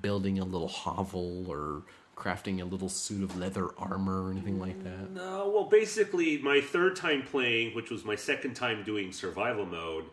building 0.00 0.38
a 0.38 0.44
little 0.44 0.68
hovel 0.68 1.48
or 1.48 1.82
crafting 2.16 2.60
a 2.60 2.64
little 2.64 2.88
suit 2.88 3.22
of 3.22 3.36
leather 3.38 3.68
armor 3.78 4.26
or 4.26 4.30
anything 4.30 4.58
like 4.58 4.82
that? 4.82 5.10
No, 5.10 5.50
well, 5.54 5.64
basically, 5.64 6.38
my 6.38 6.60
third 6.60 6.96
time 6.96 7.22
playing, 7.22 7.74
which 7.76 7.90
was 7.90 8.04
my 8.04 8.16
second 8.16 8.54
time 8.54 8.82
doing 8.84 9.12
survival 9.12 9.66
mode, 9.66 10.06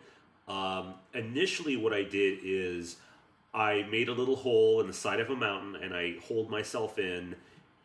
um, 0.46 0.94
initially 1.14 1.76
what 1.76 1.92
I 1.94 2.02
did 2.02 2.40
is 2.44 2.96
I 3.54 3.86
made 3.90 4.08
a 4.08 4.12
little 4.12 4.36
hole 4.36 4.80
in 4.80 4.86
the 4.86 4.92
side 4.92 5.20
of 5.20 5.30
a 5.30 5.36
mountain 5.36 5.76
and 5.76 5.94
I 5.94 6.16
holed 6.26 6.50
myself 6.50 6.98
in, 6.98 7.36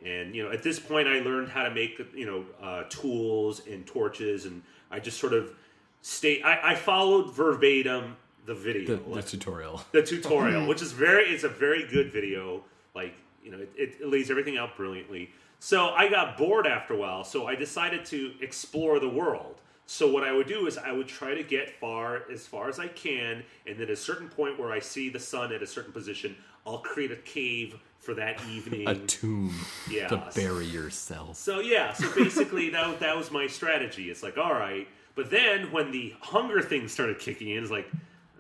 And 0.04 0.34
you 0.36 0.44
know, 0.44 0.52
at 0.52 0.64
this 0.64 0.80
point, 0.80 1.08
I 1.08 1.20
learned 1.20 1.50
how 1.50 1.64
to 1.64 1.72
make 1.72 2.02
you 2.16 2.26
know 2.26 2.46
uh, 2.62 2.84
tools 2.90 3.62
and 3.68 3.86
torches, 3.86 4.46
and 4.46 4.62
I 4.90 5.00
just 5.00 5.20
sort 5.20 5.34
of 5.34 5.52
stay. 6.02 6.42
I, 6.42 6.72
I 6.72 6.76
followed 6.76 7.34
verbatim 7.34 8.16
the 8.46 8.56
video, 8.56 8.96
The, 8.98 9.16
the 9.16 9.22
tutorial. 9.22 9.82
the 9.92 10.02
tutorial, 10.02 10.66
which 10.72 10.82
is 10.82 10.92
very 10.94 11.26
it's 11.26 11.44
a 11.44 11.50
very 11.50 11.86
good 11.88 12.12
video. 12.12 12.64
Like 12.96 13.14
you 13.44 13.52
know, 13.52 13.60
it, 13.60 13.70
it 14.02 14.08
lays 14.08 14.32
everything 14.32 14.58
out 14.58 14.76
brilliantly. 14.76 15.30
So 15.60 15.90
I 15.90 16.10
got 16.10 16.38
bored 16.38 16.66
after 16.66 16.94
a 16.94 16.98
while, 16.98 17.24
so 17.26 17.46
I 17.46 17.56
decided 17.56 18.06
to 18.06 18.34
explore 18.42 19.00
the 19.00 19.10
world. 19.10 19.60
So 19.92 20.08
what 20.08 20.24
I 20.24 20.32
would 20.32 20.46
do 20.46 20.68
is 20.68 20.78
I 20.78 20.92
would 20.92 21.08
try 21.08 21.34
to 21.34 21.42
get 21.42 21.72
far 21.80 22.22
as 22.32 22.46
far 22.46 22.70
as 22.70 22.78
I 22.78 22.90
can, 22.90 23.42
and 23.66 23.76
then 23.76 23.82
at 23.82 23.90
a 23.90 23.96
certain 23.96 24.30
point 24.30 24.60
where 24.60 24.72
I 24.72 24.78
see 24.78 25.10
the 25.10 25.20
sun 25.20 25.52
at 25.52 25.64
a 25.64 25.68
certain 25.68 25.92
position, 25.92 26.36
I'll 26.64 26.78
create 26.78 27.12
a 27.12 27.16
cave 27.16 27.76
for 27.98 28.14
that 28.14 28.40
evening. 28.52 28.88
A 28.88 28.94
tomb 29.08 29.52
yeah. 29.90 30.08
to 30.10 30.30
bury 30.36 30.68
yourself. 30.68 31.38
So 31.38 31.60
yeah, 31.60 31.94
so 31.94 32.08
basically 32.16 32.70
that 32.70 33.00
that 33.00 33.18
was 33.18 33.32
my 33.32 33.48
strategy. 33.48 34.12
It's 34.12 34.22
like 34.22 34.38
all 34.38 34.54
right, 34.54 34.88
but 35.16 35.32
then 35.32 35.72
when 35.72 35.90
the 35.90 36.14
hunger 36.22 36.62
thing 36.62 36.88
started 36.88 37.18
kicking 37.18 37.50
in, 37.50 37.64
it's 37.64 37.72
like, 37.72 37.90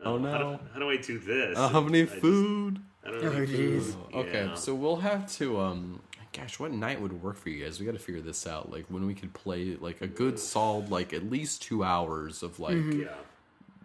Oh, 0.05 0.19
how 0.19 0.38
do, 0.38 0.43
no. 0.43 0.59
how 0.71 0.80
do 0.80 0.89
I 0.91 0.97
do 0.97 1.17
this? 1.17 1.57
I 1.57 1.61
don't 1.63 1.84
have 1.84 1.88
any 1.88 2.03
I 2.03 2.05
just- 2.05 2.17
food. 2.19 2.80
I 3.03 3.09
don't 3.09 3.23
have 3.23 3.34
Oh, 3.34 3.38
any 3.38 3.47
jeez. 3.47 3.81
food. 3.85 4.13
Okay, 4.13 4.51
so 4.53 4.76
we'll 4.76 4.97
have 4.97 5.26
to 5.38 5.59
um 5.59 5.99
gosh, 6.34 6.60
what 6.60 6.72
night 6.72 7.01
would 7.01 7.22
work 7.23 7.35
for 7.38 7.49
you 7.49 7.64
guys? 7.64 7.80
We 7.80 7.85
got 7.85 7.93
to 7.93 7.99
figure 7.99 8.22
this 8.22 8.45
out. 8.47 8.72
Like 8.72 8.85
when 8.89 9.06
we 9.07 9.14
could 9.14 9.34
play 9.34 9.76
like 9.80 10.01
a 10.01 10.07
good 10.07 10.38
solid 10.39 10.89
like 10.91 11.14
at 11.14 11.30
least 11.30 11.61
2 11.64 11.84
hours 11.84 12.43
of 12.43 12.60
like 12.60 12.76
Mm-hmm. 12.76 13.01
yeah. 13.01 13.07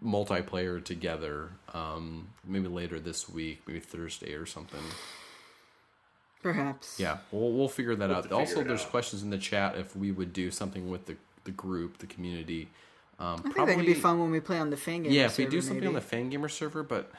multiplayer 0.03 0.83
together. 0.83 1.51
Um 1.73 2.27
maybe 2.45 2.67
later 2.67 2.99
this 2.99 3.27
week, 3.29 3.61
maybe 3.67 3.79
Thursday 3.79 4.33
or 4.33 4.45
something. 4.45 4.81
Perhaps. 6.41 6.99
Yeah, 6.99 7.17
we'll 7.31 7.51
we'll 7.51 7.67
figure 7.69 7.95
that 7.95 8.09
We'll 8.09 8.17
out. 8.19 8.31
Also, 8.31 8.63
there's 8.63 8.83
out. 8.83 8.89
questions 8.91 9.23
in 9.23 9.31
the 9.31 9.37
chat 9.37 9.77
if 9.77 9.95
we 9.95 10.11
would 10.11 10.31
do 10.31 10.51
something 10.51 10.89
with 10.89 11.05
the 11.07 11.15
the 11.43 11.51
group, 11.51 11.97
the 11.97 12.07
community. 12.07 12.69
Um, 13.17 13.39
I 13.45 13.49
think 13.49 13.55
that 13.67 13.75
could 13.77 13.85
be 13.85 13.93
fun 13.93 14.19
when 14.19 14.29
we 14.31 14.39
play 14.41 14.59
on 14.59 14.69
the 14.69 14.75
Fangamer 14.75 15.11
Yeah, 15.11 15.25
if 15.25 15.37
we 15.37 15.45
do 15.45 15.61
something 15.61 15.87
on 15.87 15.93
the 15.93 16.03
maybe. 16.11 16.29
Fangamer 16.37 16.51
server, 16.51 16.83
but 16.83 17.11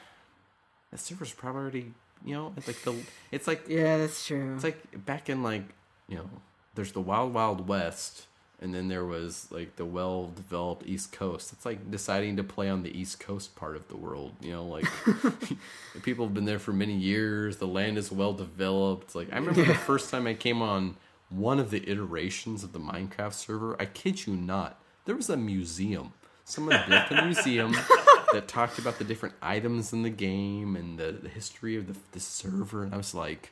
that 0.91 0.99
server's 0.99 1.33
probably 1.33 1.61
already, 1.61 1.93
you 2.25 2.33
know, 2.33 2.53
it's 2.57 2.67
like 2.67 2.81
the, 2.83 2.95
it's 3.31 3.47
like 3.47 3.65
Yeah, 3.67 3.97
that's 3.97 4.25
true. 4.25 4.53
it's 4.55 4.63
like 4.63 5.05
back 5.05 5.29
in 5.29 5.43
like, 5.43 5.63
you 6.09 6.17
know, 6.17 6.29
there's 6.75 6.91
the 6.91 7.01
Wild 7.01 7.33
Wild 7.33 7.67
West, 7.67 8.27
and 8.61 8.73
then 8.73 8.87
there 8.87 9.05
was 9.05 9.47
like 9.51 9.75
the 9.75 9.85
well-developed 9.85 10.85
East 10.85 11.11
Coast. 11.11 11.53
It's 11.53 11.65
like 11.65 11.89
deciding 11.91 12.37
to 12.37 12.43
play 12.43 12.69
on 12.69 12.83
the 12.83 12.97
East 12.97 13.19
Coast 13.19 13.55
part 13.55 13.75
of 13.75 13.87
the 13.87 13.97
world. 13.97 14.33
You 14.41 14.51
know, 14.53 14.65
like 14.65 14.85
people 16.03 16.25
have 16.25 16.33
been 16.33 16.45
there 16.45 16.59
for 16.59 16.73
many 16.73 16.95
years. 16.95 17.57
The 17.57 17.67
land 17.67 17.97
is 17.97 18.11
well 18.11 18.33
developed. 18.33 19.15
Like 19.15 19.31
I 19.31 19.37
remember 19.37 19.63
the 19.63 19.73
first 19.73 20.09
time 20.09 20.27
I 20.27 20.33
came 20.33 20.61
on 20.61 20.95
one 21.29 21.59
of 21.59 21.71
the 21.71 21.87
iterations 21.89 22.63
of 22.63 22.73
the 22.73 22.79
Minecraft 22.79 23.33
server. 23.33 23.75
I 23.81 23.85
kid 23.85 24.25
you 24.25 24.35
not, 24.35 24.79
there 25.05 25.15
was 25.15 25.29
a 25.29 25.37
museum. 25.37 26.13
Someone 26.45 26.79
built 26.87 27.11
a 27.11 27.25
museum 27.25 27.73
that 28.33 28.47
talked 28.47 28.79
about 28.79 28.97
the 28.97 29.03
different 29.03 29.35
items 29.41 29.93
in 29.93 30.03
the 30.03 30.09
game 30.09 30.75
and 30.75 30.97
the, 30.97 31.11
the 31.11 31.29
history 31.29 31.75
of 31.75 31.87
the, 31.87 31.95
the 32.11 32.19
server, 32.19 32.83
and 32.83 32.93
I 32.93 32.97
was 32.97 33.13
like, 33.13 33.51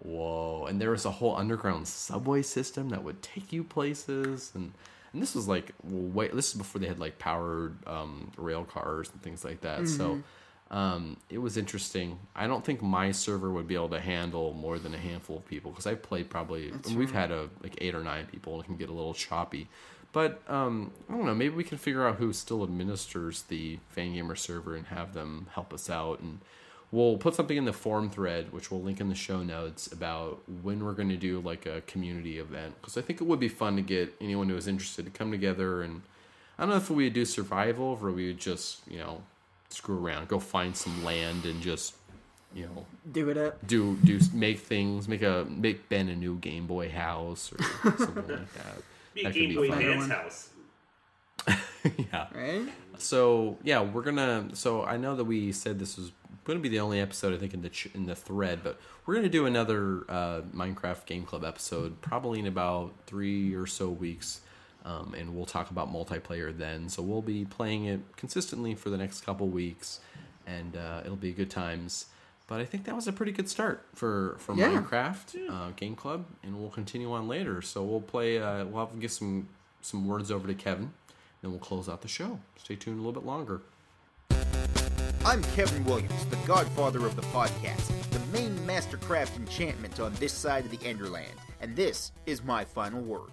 whoa! 0.00 0.66
And 0.66 0.80
there 0.80 0.90
was 0.90 1.04
a 1.04 1.10
whole 1.10 1.36
underground 1.36 1.88
subway 1.88 2.42
system 2.42 2.90
that 2.90 3.02
would 3.02 3.22
take 3.22 3.52
you 3.52 3.64
places, 3.64 4.52
and 4.54 4.72
and 5.12 5.22
this 5.22 5.34
was 5.34 5.48
like 5.48 5.72
way 5.82 6.28
this 6.28 6.48
is 6.48 6.54
before 6.54 6.80
they 6.80 6.86
had 6.88 6.98
like 6.98 7.18
powered 7.18 7.76
um, 7.86 8.30
rail 8.36 8.64
cars 8.64 9.08
and 9.12 9.22
things 9.22 9.44
like 9.44 9.62
that. 9.62 9.88
So 9.88 10.22
um, 10.70 11.16
it 11.30 11.38
was 11.38 11.56
interesting. 11.56 12.18
I 12.34 12.46
don't 12.46 12.64
think 12.64 12.82
my 12.82 13.12
server 13.12 13.50
would 13.50 13.68
be 13.68 13.76
able 13.76 13.90
to 13.90 14.00
handle 14.00 14.52
more 14.52 14.78
than 14.78 14.94
a 14.94 14.98
handful 14.98 15.36
of 15.38 15.46
people 15.46 15.70
because 15.70 15.86
I've 15.86 16.02
played 16.02 16.28
probably 16.28 16.72
we've 16.94 17.12
had 17.12 17.30
a 17.30 17.48
like 17.62 17.76
eight 17.80 17.94
or 17.94 18.02
nine 18.02 18.26
people 18.26 18.54
and 18.54 18.64
it 18.64 18.66
can 18.66 18.76
get 18.76 18.88
a 18.88 18.92
little 18.92 19.14
choppy. 19.14 19.68
But 20.16 20.40
um, 20.48 20.92
I 21.10 21.12
don't 21.12 21.26
know. 21.26 21.34
Maybe 21.34 21.54
we 21.54 21.62
can 21.62 21.76
figure 21.76 22.06
out 22.06 22.16
who 22.16 22.32
still 22.32 22.62
administers 22.62 23.42
the 23.42 23.78
Fangamer 23.94 24.38
server 24.38 24.74
and 24.74 24.86
have 24.86 25.12
them 25.12 25.48
help 25.52 25.74
us 25.74 25.90
out. 25.90 26.20
And 26.20 26.38
we'll 26.90 27.18
put 27.18 27.34
something 27.34 27.54
in 27.54 27.66
the 27.66 27.74
forum 27.74 28.08
thread, 28.08 28.50
which 28.50 28.70
we'll 28.70 28.80
link 28.80 28.98
in 28.98 29.10
the 29.10 29.14
show 29.14 29.42
notes, 29.42 29.92
about 29.92 30.40
when 30.62 30.82
we're 30.82 30.94
going 30.94 31.10
to 31.10 31.18
do 31.18 31.40
like 31.40 31.66
a 31.66 31.82
community 31.82 32.38
event. 32.38 32.76
Because 32.80 32.96
I 32.96 33.02
think 33.02 33.20
it 33.20 33.24
would 33.24 33.38
be 33.38 33.50
fun 33.50 33.76
to 33.76 33.82
get 33.82 34.14
anyone 34.18 34.48
who 34.48 34.56
is 34.56 34.66
interested 34.66 35.04
to 35.04 35.10
come 35.10 35.30
together. 35.30 35.82
And 35.82 36.00
I 36.58 36.62
don't 36.62 36.70
know 36.70 36.76
if 36.76 36.88
we 36.88 37.04
would 37.04 37.12
do 37.12 37.26
survival 37.26 37.98
or 38.00 38.10
we 38.10 38.28
would 38.28 38.38
just, 38.38 38.88
you 38.88 38.96
know, 38.96 39.20
screw 39.68 40.02
around, 40.02 40.28
go 40.28 40.38
find 40.38 40.74
some 40.74 41.04
land 41.04 41.44
and 41.44 41.60
just, 41.60 41.94
you 42.54 42.64
know, 42.64 42.86
Do 43.12 43.28
it 43.28 43.36
up. 43.36 43.66
do 43.66 43.96
do 44.02 44.18
make 44.32 44.60
things, 44.60 45.08
make 45.08 45.20
a 45.20 45.44
make 45.46 45.90
Ben 45.90 46.08
a 46.08 46.16
new 46.16 46.36
Game 46.36 46.66
Boy 46.66 46.88
house 46.88 47.52
or 47.52 47.92
something 47.98 48.28
like 48.28 48.54
that. 48.54 48.82
Be 49.16 49.22
a 49.22 49.24
That 49.24 49.32
could 49.32 49.40
Game 49.40 49.48
be 49.48 49.56
Boy 49.56 49.68
fun. 49.70 49.82
Advance 49.82 50.08
house. 50.12 50.50
yeah. 52.12 52.26
Right? 52.34 52.68
So 52.98 53.56
yeah, 53.64 53.80
we're 53.82 54.02
gonna. 54.02 54.50
So 54.52 54.84
I 54.84 54.96
know 54.96 55.16
that 55.16 55.24
we 55.24 55.52
said 55.52 55.78
this 55.78 55.96
was 55.96 56.12
going 56.44 56.58
to 56.58 56.62
be 56.62 56.68
the 56.68 56.80
only 56.80 57.00
episode 57.00 57.34
I 57.34 57.38
think 57.38 57.54
in 57.54 57.62
the 57.62 57.70
ch- 57.70 57.88
in 57.94 58.06
the 58.06 58.14
thread, 58.14 58.60
but 58.62 58.78
we're 59.04 59.14
gonna 59.14 59.28
do 59.28 59.46
another 59.46 60.04
uh, 60.08 60.42
Minecraft 60.54 61.06
Game 61.06 61.24
Club 61.24 61.44
episode 61.44 62.00
probably 62.02 62.40
in 62.40 62.46
about 62.46 62.92
three 63.06 63.54
or 63.54 63.66
so 63.66 63.88
weeks, 63.88 64.42
um, 64.84 65.14
and 65.16 65.34
we'll 65.34 65.46
talk 65.46 65.70
about 65.70 65.92
multiplayer 65.92 66.56
then. 66.56 66.88
So 66.88 67.02
we'll 67.02 67.22
be 67.22 67.44
playing 67.44 67.86
it 67.86 68.00
consistently 68.16 68.74
for 68.74 68.90
the 68.90 68.96
next 68.98 69.22
couple 69.22 69.48
weeks, 69.48 70.00
and 70.46 70.76
uh, 70.76 71.00
it'll 71.04 71.16
be 71.16 71.32
good 71.32 71.50
times. 71.50 72.06
But 72.48 72.60
I 72.60 72.64
think 72.64 72.84
that 72.84 72.94
was 72.94 73.08
a 73.08 73.12
pretty 73.12 73.32
good 73.32 73.48
start 73.48 73.84
for 73.94 74.36
for 74.38 74.54
Yeah. 74.54 74.70
Minecraft 74.80 75.50
uh, 75.50 75.70
Game 75.74 75.96
Club, 75.96 76.26
and 76.42 76.60
we'll 76.60 76.70
continue 76.70 77.12
on 77.12 77.26
later. 77.26 77.60
So 77.60 77.82
we'll 77.82 78.00
play. 78.00 78.38
Uh, 78.40 78.64
we'll 78.66 78.84
have 78.84 78.94
to 78.94 79.00
give 79.00 79.10
some 79.12 79.48
some 79.80 80.06
words 80.06 80.30
over 80.30 80.46
to 80.46 80.54
Kevin. 80.54 80.92
Then 81.42 81.50
we'll 81.50 81.60
close 81.60 81.88
out 81.88 82.02
the 82.02 82.08
show. 82.08 82.38
Stay 82.56 82.76
tuned 82.76 82.98
a 82.98 83.02
little 83.02 83.20
bit 83.20 83.26
longer. 83.26 83.62
I'm 85.24 85.42
Kevin 85.56 85.84
Williams, 85.84 86.24
the 86.26 86.36
godfather 86.46 87.04
of 87.04 87.16
the 87.16 87.22
podcast, 87.22 87.88
the 88.10 88.20
main 88.32 88.56
mastercraft 88.60 89.36
enchantment 89.36 89.98
on 89.98 90.14
this 90.14 90.32
side 90.32 90.64
of 90.64 90.70
the 90.70 90.76
Enderland, 90.78 91.34
and 91.60 91.74
this 91.74 92.12
is 92.26 92.44
my 92.44 92.64
final 92.64 93.02
word. 93.02 93.30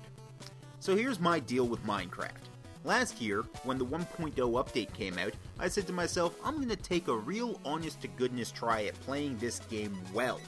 So 0.80 0.96
here's 0.96 1.20
my 1.20 1.40
deal 1.40 1.68
with 1.68 1.86
Minecraft. 1.86 2.50
Last 2.86 3.22
year, 3.22 3.46
when 3.64 3.78
the 3.78 3.86
1.0 3.86 4.34
update 4.36 4.94
came 4.94 5.18
out, 5.18 5.32
I 5.58 5.70
said 5.70 5.88
to 5.88 5.94
myself, 5.94 6.36
I'm 6.44 6.60
gonna 6.60 6.76
take 6.76 7.08
a 7.08 7.16
real 7.16 7.58
honest 7.64 8.02
to 8.02 8.10
goodness 8.10 8.52
try 8.52 8.84
at 8.84 9.00
playing 9.02 9.38
this 9.38 9.60
game 9.70 9.98
well. 10.14 10.42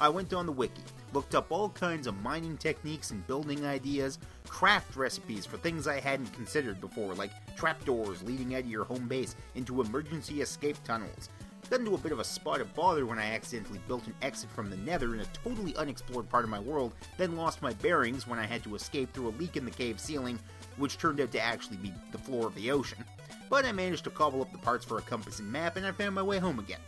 I 0.00 0.08
went 0.08 0.32
on 0.32 0.46
the 0.46 0.52
wiki, 0.52 0.80
looked 1.12 1.34
up 1.34 1.52
all 1.52 1.68
kinds 1.68 2.06
of 2.06 2.22
mining 2.22 2.56
techniques 2.56 3.10
and 3.10 3.26
building 3.26 3.66
ideas, 3.66 4.18
craft 4.48 4.96
recipes 4.96 5.44
for 5.44 5.58
things 5.58 5.86
I 5.86 6.00
hadn't 6.00 6.32
considered 6.32 6.80
before, 6.80 7.12
like 7.12 7.32
trapdoors 7.54 8.22
leading 8.22 8.54
out 8.54 8.62
of 8.62 8.70
your 8.70 8.84
home 8.84 9.06
base 9.06 9.36
into 9.54 9.82
emergency 9.82 10.40
escape 10.40 10.82
tunnels. 10.84 11.28
Got 11.68 11.80
into 11.80 11.94
a 11.94 11.98
bit 11.98 12.12
of 12.12 12.18
a 12.18 12.24
spot 12.24 12.62
of 12.62 12.74
bother 12.74 13.04
when 13.04 13.18
I 13.18 13.32
accidentally 13.32 13.80
built 13.88 14.06
an 14.06 14.14
exit 14.22 14.50
from 14.50 14.70
the 14.70 14.76
nether 14.78 15.14
in 15.14 15.20
a 15.20 15.26
totally 15.26 15.76
unexplored 15.76 16.30
part 16.30 16.44
of 16.44 16.50
my 16.50 16.60
world, 16.60 16.92
then 17.18 17.36
lost 17.36 17.62
my 17.62 17.74
bearings 17.74 18.26
when 18.26 18.38
I 18.38 18.46
had 18.46 18.62
to 18.64 18.74
escape 18.74 19.12
through 19.12 19.28
a 19.28 19.38
leak 19.38 19.56
in 19.56 19.64
the 19.64 19.70
cave 19.70 20.00
ceiling, 20.00 20.38
which 20.76 20.98
turned 20.98 21.20
out 21.20 21.32
to 21.32 21.40
actually 21.40 21.76
be 21.78 21.92
the 22.12 22.18
floor 22.18 22.46
of 22.46 22.54
the 22.54 22.70
ocean. 22.70 23.04
But 23.50 23.64
I 23.64 23.72
managed 23.72 24.04
to 24.04 24.10
cobble 24.10 24.42
up 24.42 24.52
the 24.52 24.58
parts 24.58 24.84
for 24.84 24.98
a 24.98 25.02
compass 25.02 25.38
and 25.38 25.50
map, 25.50 25.76
and 25.76 25.86
I 25.86 25.92
found 25.92 26.14
my 26.14 26.22
way 26.22 26.38
home 26.38 26.58
again. 26.58 26.80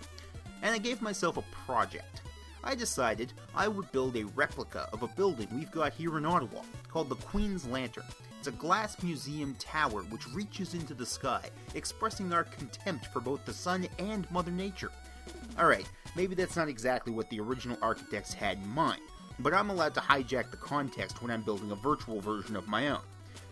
And 0.62 0.74
I 0.74 0.78
gave 0.78 1.02
myself 1.02 1.36
a 1.36 1.44
project. 1.66 2.22
I 2.64 2.74
decided 2.74 3.32
I 3.54 3.68
would 3.68 3.92
build 3.92 4.16
a 4.16 4.24
replica 4.24 4.88
of 4.92 5.02
a 5.02 5.08
building 5.08 5.48
we've 5.54 5.70
got 5.70 5.92
here 5.92 6.18
in 6.18 6.26
Ottawa 6.26 6.62
called 6.88 7.08
the 7.08 7.14
Queen's 7.16 7.66
Lantern. 7.66 8.04
It's 8.38 8.48
a 8.48 8.52
glass 8.52 9.02
museum 9.02 9.54
tower 9.58 10.02
which 10.02 10.28
reaches 10.28 10.74
into 10.74 10.94
the 10.94 11.06
sky, 11.06 11.42
expressing 11.74 12.32
our 12.32 12.44
contempt 12.44 13.06
for 13.06 13.20
both 13.20 13.44
the 13.44 13.52
sun 13.52 13.86
and 13.98 14.30
Mother 14.30 14.50
Nature. 14.50 14.90
Alright, 15.58 15.88
maybe 16.16 16.34
that's 16.34 16.56
not 16.56 16.68
exactly 16.68 17.12
what 17.12 17.30
the 17.30 17.40
original 17.40 17.78
architects 17.82 18.32
had 18.32 18.58
in 18.58 18.68
mind, 18.68 19.00
but 19.38 19.54
I'm 19.54 19.70
allowed 19.70 19.94
to 19.94 20.00
hijack 20.00 20.50
the 20.50 20.56
context 20.56 21.22
when 21.22 21.30
I'm 21.30 21.42
building 21.42 21.70
a 21.70 21.76
virtual 21.76 22.20
version 22.20 22.56
of 22.56 22.68
my 22.68 22.88
own. 22.88 23.00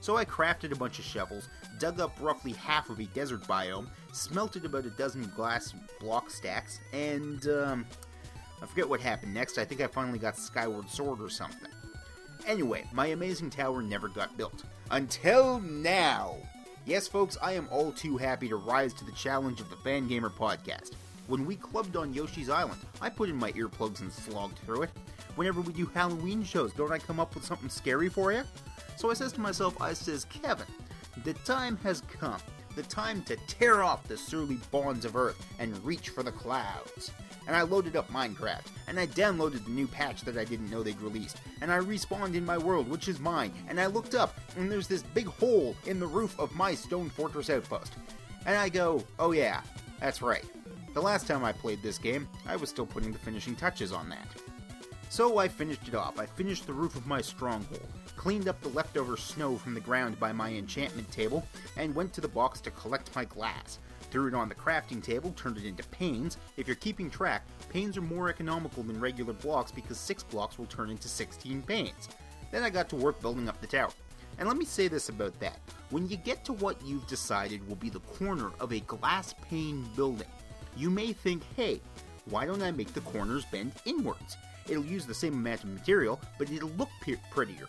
So 0.05 0.19
I 0.19 0.27
crafted 0.27 0.71
a 0.71 0.77
bunch 0.77 0.99
of 0.99 1.05
shovels, 1.07 1.49
dug 1.79 1.99
up 1.99 2.15
roughly 2.21 2.53
half 2.53 2.91
of 2.91 2.99
a 2.99 3.05
desert 3.05 3.41
biome, 3.45 3.87
smelted 4.13 4.67
about 4.67 4.85
a 4.85 4.91
dozen 4.91 5.33
glass 5.35 5.73
block 5.99 6.29
stacks, 6.29 6.79
and, 6.93 7.49
um, 7.49 7.87
I 8.61 8.67
forget 8.67 8.87
what 8.87 9.01
happened 9.01 9.33
next. 9.33 9.57
I 9.57 9.65
think 9.65 9.81
I 9.81 9.87
finally 9.87 10.19
got 10.19 10.37
Skyward 10.37 10.91
Sword 10.91 11.23
or 11.23 11.31
something. 11.31 11.71
Anyway, 12.47 12.87
my 12.93 13.07
amazing 13.07 13.49
tower 13.49 13.81
never 13.81 14.09
got 14.09 14.37
built. 14.37 14.65
Until 14.91 15.59
now! 15.61 16.37
Yes, 16.85 17.09
folks, 17.09 17.39
I 17.41 17.53
am 17.53 17.67
all 17.71 17.91
too 17.91 18.19
happy 18.19 18.47
to 18.51 18.57
rise 18.57 18.93
to 18.95 19.07
the 19.07 19.13
challenge 19.13 19.63
of 19.63 19.71
the 19.71 19.77
Fangamer 19.77 20.31
podcast. 20.31 20.91
When 21.29 21.47
we 21.47 21.57
clubbed 21.57 21.97
on 21.97 22.13
Yoshi's 22.13 22.51
Island, 22.51 22.83
I 23.01 23.09
put 23.09 23.31
in 23.31 23.37
my 23.37 23.53
earplugs 23.53 24.03
and 24.03 24.13
slogged 24.13 24.59
through 24.59 24.83
it. 24.83 24.91
Whenever 25.37 25.63
we 25.63 25.73
do 25.73 25.87
Halloween 25.87 26.45
shows, 26.45 26.75
don't 26.75 26.93
I 26.93 26.99
come 26.99 27.19
up 27.19 27.35
with 27.35 27.47
something 27.47 27.71
scary 27.71 28.11
for 28.11 28.35
you? 28.35 28.43
So 28.97 29.11
I 29.11 29.15
says 29.15 29.33
to 29.33 29.41
myself, 29.41 29.81
I 29.81 29.93
says, 29.93 30.25
Kevin, 30.27 30.67
the 31.25 31.35
time 31.35 31.77
has 31.79 32.03
come 32.03 32.41
the 32.75 32.83
time 32.83 33.23
to 33.23 33.37
tear 33.47 33.83
off 33.83 34.07
the 34.09 34.17
surly 34.17 34.59
bonds 34.71 35.05
of 35.05 35.17
Earth 35.17 35.45
and 35.59 35.85
reach 35.85 36.09
for 36.09 36.23
the 36.23 36.33
clouds. 36.33 37.13
And 37.47 37.55
I 37.55 37.63
loaded 37.63 37.95
up 37.95 38.11
Minecraft, 38.11 38.67
and 38.89 38.99
I 38.99 39.07
downloaded 39.07 39.65
the 39.65 39.71
new 39.71 39.87
patch 39.87 40.23
that 40.23 40.39
I 40.39 40.45
didn't 40.45 40.71
know 40.71 40.83
they'd 40.83 41.01
released, 41.01 41.37
and 41.61 41.71
I 41.71 41.79
respawned 41.79 42.35
in 42.35 42.45
my 42.45 42.57
world, 42.57 42.89
which 42.89 43.07
is 43.07 43.21
mine, 43.21 43.53
and 43.69 43.79
I 43.79 43.87
looked 43.87 44.15
up, 44.15 44.35
and 44.57 44.71
there's 44.71 44.89
this 44.89 45.03
big 45.03 45.27
hole 45.27 45.77
in 45.87 46.01
the 46.01 46.07
roof 46.07 46.39
of 46.39 46.55
my 46.55 46.75
Stone 46.75 47.11
Fortress 47.11 47.51
outpost. 47.51 47.93
And 48.47 48.57
I 48.57 48.69
go, 48.69 49.05
oh 49.19 49.33
yeah, 49.33 49.61
that's 50.01 50.23
right. 50.23 50.45
The 50.95 51.03
last 51.03 51.27
time 51.27 51.45
I 51.45 51.53
played 51.53 51.83
this 51.83 51.99
game, 51.99 52.29
I 52.47 52.57
was 52.57 52.71
still 52.71 52.87
putting 52.87 53.13
the 53.13 53.19
finishing 53.19 53.57
touches 53.57 53.93
on 53.93 54.09
that. 54.09 54.27
So 55.11 55.39
I 55.39 55.49
finished 55.49 55.87
it 55.87 55.95
off. 55.95 56.19
I 56.19 56.27
finished 56.27 56.67
the 56.67 56.73
roof 56.73 56.97
of 56.97 57.07
my 57.07 57.21
stronghold, 57.21 57.87
cleaned 58.17 58.49
up 58.49 58.61
the 58.61 58.69
leftover 58.69 59.17
snow 59.17 59.57
from 59.57 59.75
the 59.75 59.81
ground 59.81 60.19
by 60.19 60.33
my 60.33 60.51
enchantment 60.51 61.11
table, 61.11 61.47
and 61.77 61.95
went 61.95 62.13
to 62.15 62.21
the 62.21 62.29
box 62.29 62.61
to 62.63 62.71
collect 62.71 63.15
my 63.15 63.25
glass. 63.25 63.79
Threw 64.11 64.29
it 64.29 64.35
on 64.35 64.49
the 64.49 64.55
crafting 64.55 65.03
table, 65.03 65.33
turned 65.33 65.59
it 65.59 65.65
into 65.65 65.83
panes. 65.89 66.39
If 66.57 66.69
you're 66.69 66.77
keeping 66.77 67.11
track, 67.11 67.45
panes 67.69 67.97
are 67.97 68.03
more 68.03 68.29
economical 68.29 68.83
than 68.83 69.01
regular 69.01 69.33
blocks 69.33 69.73
because 69.73 69.99
6 69.99 70.23
blocks 70.25 70.59
will 70.59 70.67
turn 70.67 70.91
into 70.91 71.09
16 71.09 71.63
panes. 71.63 72.09
Then 72.53 72.63
I 72.63 72.71
got 72.71 72.89
to 72.91 72.97
work 72.97 73.21
building 73.21 73.49
up 73.49 73.61
the 73.61 73.67
tower. 73.67 73.91
And 74.39 74.49
let 74.49 74.57
me 74.57 74.65
say 74.65 74.89
this 74.89 75.09
about 75.09 75.39
that. 75.41 75.59
When 75.91 76.09
you 76.09 76.17
get 76.17 76.45
to 76.45 76.53
what 76.55 76.85
you've 76.85 77.07
decided 77.07 77.67
will 77.69 77.77
be 77.77 77.91
the 77.91 78.01
corner 78.01 78.51
of 78.61 78.73
a 78.73 78.81
glass 78.81 79.35
pane 79.49 79.85
building, 79.97 80.29
you 80.77 80.91
may 80.91 81.13
think, 81.13 81.43
hey, 81.57 81.81
why 82.27 82.47
don't 82.47 82.63
I 82.63 82.71
make 82.71 82.93
the 82.95 83.01
corners 83.01 83.45
bend 83.47 83.73
inwards? 83.85 84.37
It'll 84.69 84.85
use 84.85 85.07
the 85.07 85.15
same 85.15 85.35
amount 85.35 85.65
of 85.65 85.71
material, 85.71 86.21
but 86.39 86.51
it'll 86.51 86.71
look 86.71 86.89
prettier. 87.31 87.67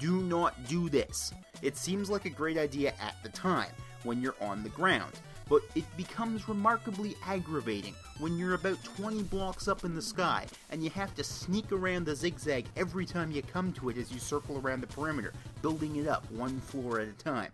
Do 0.00 0.22
not 0.22 0.54
do 0.68 0.88
this. 0.88 1.32
It 1.62 1.76
seems 1.76 2.10
like 2.10 2.24
a 2.24 2.30
great 2.30 2.58
idea 2.58 2.94
at 3.00 3.16
the 3.22 3.28
time, 3.30 3.70
when 4.04 4.20
you're 4.20 4.36
on 4.40 4.62
the 4.62 4.68
ground, 4.70 5.12
but 5.48 5.62
it 5.74 5.84
becomes 5.96 6.48
remarkably 6.48 7.16
aggravating 7.26 7.94
when 8.18 8.38
you're 8.38 8.54
about 8.54 8.82
20 8.84 9.22
blocks 9.24 9.66
up 9.66 9.84
in 9.84 9.94
the 9.94 10.02
sky 10.02 10.46
and 10.70 10.82
you 10.82 10.90
have 10.90 11.14
to 11.14 11.24
sneak 11.24 11.72
around 11.72 12.06
the 12.06 12.14
zigzag 12.14 12.66
every 12.76 13.04
time 13.04 13.30
you 13.30 13.42
come 13.42 13.72
to 13.72 13.88
it 13.88 13.98
as 13.98 14.12
you 14.12 14.18
circle 14.18 14.58
around 14.58 14.80
the 14.80 14.86
perimeter, 14.86 15.32
building 15.62 15.96
it 15.96 16.06
up 16.06 16.30
one 16.30 16.60
floor 16.60 17.00
at 17.00 17.08
a 17.08 17.12
time. 17.12 17.50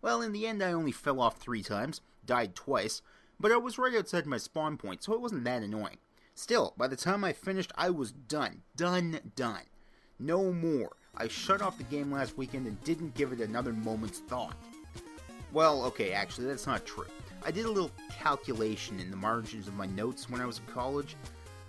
Well, 0.00 0.22
in 0.22 0.32
the 0.32 0.46
end, 0.46 0.62
I 0.62 0.72
only 0.72 0.92
fell 0.92 1.20
off 1.20 1.38
three 1.38 1.62
times, 1.62 2.00
died 2.24 2.54
twice, 2.54 3.02
but 3.38 3.52
I 3.52 3.56
was 3.56 3.78
right 3.78 3.94
outside 3.94 4.26
my 4.26 4.38
spawn 4.38 4.76
point, 4.76 5.02
so 5.02 5.12
it 5.12 5.20
wasn't 5.20 5.44
that 5.44 5.62
annoying. 5.62 5.98
Still, 6.34 6.74
by 6.76 6.88
the 6.88 6.96
time 6.96 7.24
I 7.24 7.32
finished, 7.32 7.72
I 7.76 7.90
was 7.90 8.10
done. 8.10 8.62
Done, 8.76 9.32
done. 9.36 9.62
No 10.18 10.52
more. 10.52 10.92
I 11.16 11.28
shut 11.28 11.60
off 11.60 11.76
the 11.76 11.84
game 11.84 12.10
last 12.10 12.38
weekend 12.38 12.66
and 12.66 12.82
didn't 12.84 13.14
give 13.14 13.32
it 13.32 13.40
another 13.40 13.72
moment's 13.72 14.20
thought. 14.20 14.56
Well, 15.52 15.84
okay, 15.84 16.12
actually, 16.12 16.46
that's 16.46 16.66
not 16.66 16.86
true. 16.86 17.04
I 17.44 17.50
did 17.50 17.66
a 17.66 17.70
little 17.70 17.90
calculation 18.10 18.98
in 18.98 19.10
the 19.10 19.16
margins 19.16 19.68
of 19.68 19.74
my 19.74 19.86
notes 19.86 20.30
when 20.30 20.40
I 20.40 20.46
was 20.46 20.58
in 20.58 20.72
college. 20.72 21.16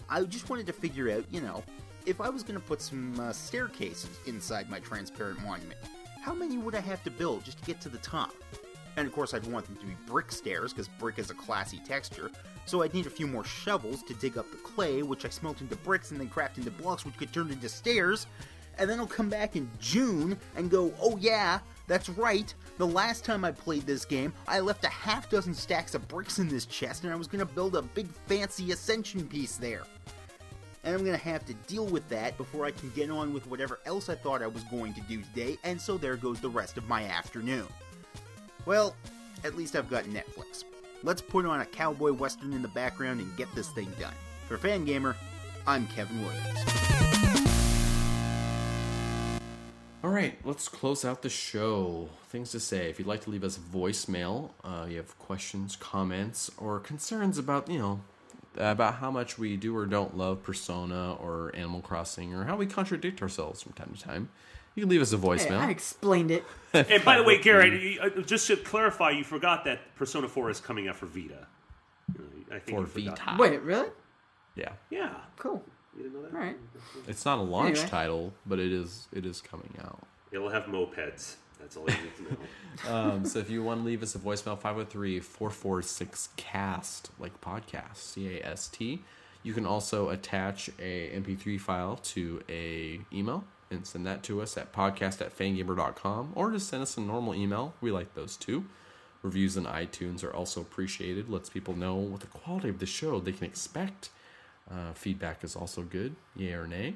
I 0.10 0.24
just 0.24 0.50
wanted 0.50 0.66
to 0.68 0.74
figure 0.74 1.12
out, 1.12 1.26
you 1.30 1.42
know, 1.42 1.62
if 2.06 2.22
I 2.22 2.30
was 2.30 2.44
going 2.44 2.60
to 2.60 2.66
put 2.66 2.82
some 2.82 3.20
uh, 3.20 3.34
staircases 3.34 4.18
inside 4.28 4.70
my 4.70 4.80
transparent 4.80 5.42
monument, 5.44 5.80
how 6.22 6.34
many 6.34 6.58
would 6.58 6.76
I 6.76 6.82
have 6.82 7.04
to 7.04 7.12
build 7.12 7.44
just 7.44 7.60
to 7.60 7.66
get 7.66 7.82
to 7.82 7.90
the 7.90 7.98
top? 7.98 8.34
And 8.96 9.08
of 9.08 9.14
course, 9.14 9.34
I'd 9.34 9.46
want 9.48 9.66
them 9.66 9.76
to 9.78 9.86
be 9.86 9.96
brick 10.06 10.32
stairs, 10.32 10.72
because 10.72 10.88
brick 10.88 11.20
is 11.20 11.32
a 11.32 11.34
classy 11.34 11.80
texture, 11.80 12.32
so 12.66 12.82
I'd 12.82 12.94
need 12.94 13.08
a 13.08 13.10
few 13.10 13.28
more 13.28 13.44
shovels 13.44 14.04
to 14.04 14.14
dig 14.14 14.38
up 14.38 14.50
the 14.52 14.58
clay, 14.58 15.02
which 15.02 15.26
I 15.26 15.30
smelt 15.30 15.60
into 15.62 15.76
bricks 15.78 16.12
and 16.12 16.20
then 16.20 16.30
craft 16.30 16.60
into 16.60 16.72
blocks, 16.72 17.04
which 17.06 17.18
could 17.18 17.34
turn 17.34 17.52
into 17.52 17.68
stairs. 17.68 18.28
And 18.78 18.90
then 18.90 19.00
I'll 19.00 19.08
come 19.08 19.30
back 19.30 19.56
in 19.56 19.70
June 19.80 20.38
and 20.56 20.70
go, 20.70 20.94
oh 21.02 21.18
yeah, 21.18 21.60
that's 21.88 22.10
right. 22.10 22.54
The 22.78 22.88
last 22.88 23.24
time 23.24 23.46
I 23.46 23.52
played 23.52 23.86
this 23.86 24.06
game, 24.06 24.34
I 24.48 24.60
left 24.60 24.84
a 24.84 24.90
half 24.90 25.30
dozen 25.30 25.54
stacks 25.54 25.94
of 25.94 26.08
bricks 26.08 26.40
in 26.40 26.48
this 26.48 26.66
chest, 26.66 27.04
and 27.04 27.14
I 27.14 27.16
was 27.16 27.28
to 27.40 27.54
build 27.54 27.76
a 27.76 27.82
big 27.82 28.08
fancy 28.28 28.72
ascension 28.72 29.28
piece 29.28 29.58
there. 29.58 29.84
And 30.84 30.94
I'm 30.96 31.02
to 31.18 31.24
have 31.24 31.46
to 31.46 31.54
deal 31.54 31.86
with 31.86 32.08
that 32.10 32.38
before 32.38 32.66
I 32.66 32.72
can 32.72 32.90
get 32.90 33.10
on 33.10 33.34
with 33.34 33.48
whatever 33.48 33.80
else 33.86 34.10
I 34.10 34.16
thought 34.16 34.42
I 34.42 34.48
was 34.48 34.64
going 34.64 34.94
to 34.96 35.02
do 35.02 35.22
today, 35.22 35.58
and 35.64 35.80
so 35.80 35.98
there 35.98 36.18
goes 36.18 36.40
the 36.40 36.50
rest 36.50 36.78
of 36.78 36.88
my 36.88 37.04
afternoon. 37.04 37.68
Well, 38.66 38.96
at 39.44 39.56
least 39.56 39.76
I've 39.76 39.90
got 39.90 40.06
Netflix. 40.06 40.64
Let's 41.04 41.22
put 41.22 41.46
on 41.46 41.62
a 41.62 41.66
cowboy 41.66 42.14
western 42.14 42.54
in 42.54 42.62
the 42.62 42.70
background 42.70 43.20
and 43.20 43.36
get 43.38 43.54
this 43.56 43.70
thing 43.70 43.92
done. 44.00 44.14
For 44.48 44.58
Fangamer, 44.58 45.16
I'm 45.68 45.88
Kevin 45.88 46.22
Williams. 46.22 47.03
All 50.04 50.10
right, 50.10 50.38
let's 50.44 50.68
close 50.68 51.06
out 51.06 51.22
the 51.22 51.30
show. 51.30 52.10
Things 52.28 52.52
to 52.52 52.60
say. 52.60 52.90
If 52.90 53.00
you'd 53.00 53.08
like 53.08 53.22
to 53.22 53.30
leave 53.30 53.44
us 53.44 53.56
a 53.58 53.62
voicemail, 53.62 54.50
uh, 54.64 54.86
you 54.90 54.98
have 54.98 55.18
questions, 55.18 55.78
comments, 55.78 56.52
or 56.58 56.80
concerns 56.80 57.38
about, 57.38 57.70
you 57.70 57.80
know, 57.80 58.02
about 58.58 58.96
how 58.96 59.10
much 59.10 59.38
we 59.40 59.56
do 59.56 59.76
or 59.76 59.86
don't 59.86 60.18
love 60.18 60.44
Persona 60.44 61.14
or 61.14 61.56
Animal 61.56 61.82
Crossing 61.82 62.34
or 62.34 62.44
how 62.44 62.58
we 62.58 62.66
contradict 62.66 63.22
ourselves 63.22 63.62
from 63.62 63.72
time 63.74 63.94
to 63.96 64.02
time, 64.02 64.30
you 64.76 64.82
can 64.84 64.90
leave 64.90 65.02
us 65.02 65.14
a 65.14 65.18
Hey, 65.18 65.24
voicemail. 65.24 65.60
I 65.60 65.70
explained 65.70 66.32
it. 66.32 66.44
And 66.74 67.06
by 67.06 67.18
the 67.18 67.24
way, 67.24 67.38
Gerritt, 67.38 68.02
uh, 68.02 68.22
just 68.24 68.48
to 68.48 68.58
clarify, 68.58 69.12
you 69.12 69.24
forgot 69.24 69.64
that 69.66 69.96
Persona 69.96 70.28
4 70.28 70.50
is 70.50 70.60
coming 70.60 70.88
out 70.88 70.96
for 70.96 71.06
Vita. 71.06 71.48
I 72.52 72.60
think 72.60 72.80
For. 72.80 72.86
Vita. 72.86 73.36
Wait, 73.38 73.62
really? 73.62 73.90
yeah. 74.56 74.74
Yeah. 74.90 75.14
Cool. 75.38 75.64
You 75.96 76.04
didn't 76.04 76.14
know 76.16 76.22
that? 76.28 76.34
All 76.36 76.40
right. 76.44 76.58
It's 77.08 77.24
not 77.26 77.40
a 77.40 77.42
launch 77.42 77.78
Anyway. 77.78 77.90
title, 77.90 78.34
but 78.46 78.60
it 78.60 78.72
is 78.72 79.08
it 79.12 79.26
is 79.26 79.42
coming 79.42 79.74
out. 79.84 80.06
It'll 80.32 80.50
have 80.50 80.64
mopeds. 80.64 81.36
That's 81.60 81.78
all 81.78 81.84
you 81.90 81.96
need 81.96 82.16
to 82.18 82.24
know. 82.24 82.38
Um, 82.92 83.24
so 83.24 83.38
if 83.40 83.50
you 83.52 83.64
want 83.64 83.82
to 83.82 83.86
leave 83.86 84.02
us 84.02 84.16
a 84.16 84.20
voicemail, 84.20 84.60
503-446-CAST, 84.60 87.12
like 87.20 87.40
podcast, 87.40 87.98
C-A-S-T. 87.98 89.02
You 89.44 89.54
can 89.54 89.66
also 89.66 90.10
attach 90.10 90.70
a 90.80 91.12
MP3 91.16 91.60
file 91.60 91.98
to 91.98 92.42
a 92.50 93.02
email 93.14 93.44
and 93.70 93.86
send 93.86 94.08
that 94.08 94.24
to 94.24 94.42
us 94.42 94.58
at 94.58 94.72
podcast 94.74 95.22
at 95.22 95.38
fangamer.com 95.38 96.32
or 96.36 96.52
just 96.52 96.70
send 96.70 96.82
us 96.82 96.98
a 96.98 97.02
normal 97.02 97.36
email. 97.36 97.74
We 97.82 97.92
like 97.92 98.16
those 98.16 98.38
too. 98.38 98.66
Reviews 99.22 99.58
on 99.58 99.66
iTunes 99.66 100.24
are 100.24 100.34
also 100.34 100.62
appreciated. 100.62 101.30
Lets 101.30 101.50
people 101.50 101.76
know 101.76 101.96
what 101.96 102.22
the 102.22 102.28
quality 102.28 102.70
of 102.70 102.80
the 102.80 102.86
show 102.86 103.20
they 103.20 103.34
can 103.34 103.46
expect. 103.46 104.10
Uh, 104.70 104.94
feedback 104.94 105.44
is 105.44 105.56
also 105.56 105.82
good, 105.82 106.16
yay 106.36 106.54
or 106.54 106.68
nay. 106.68 106.96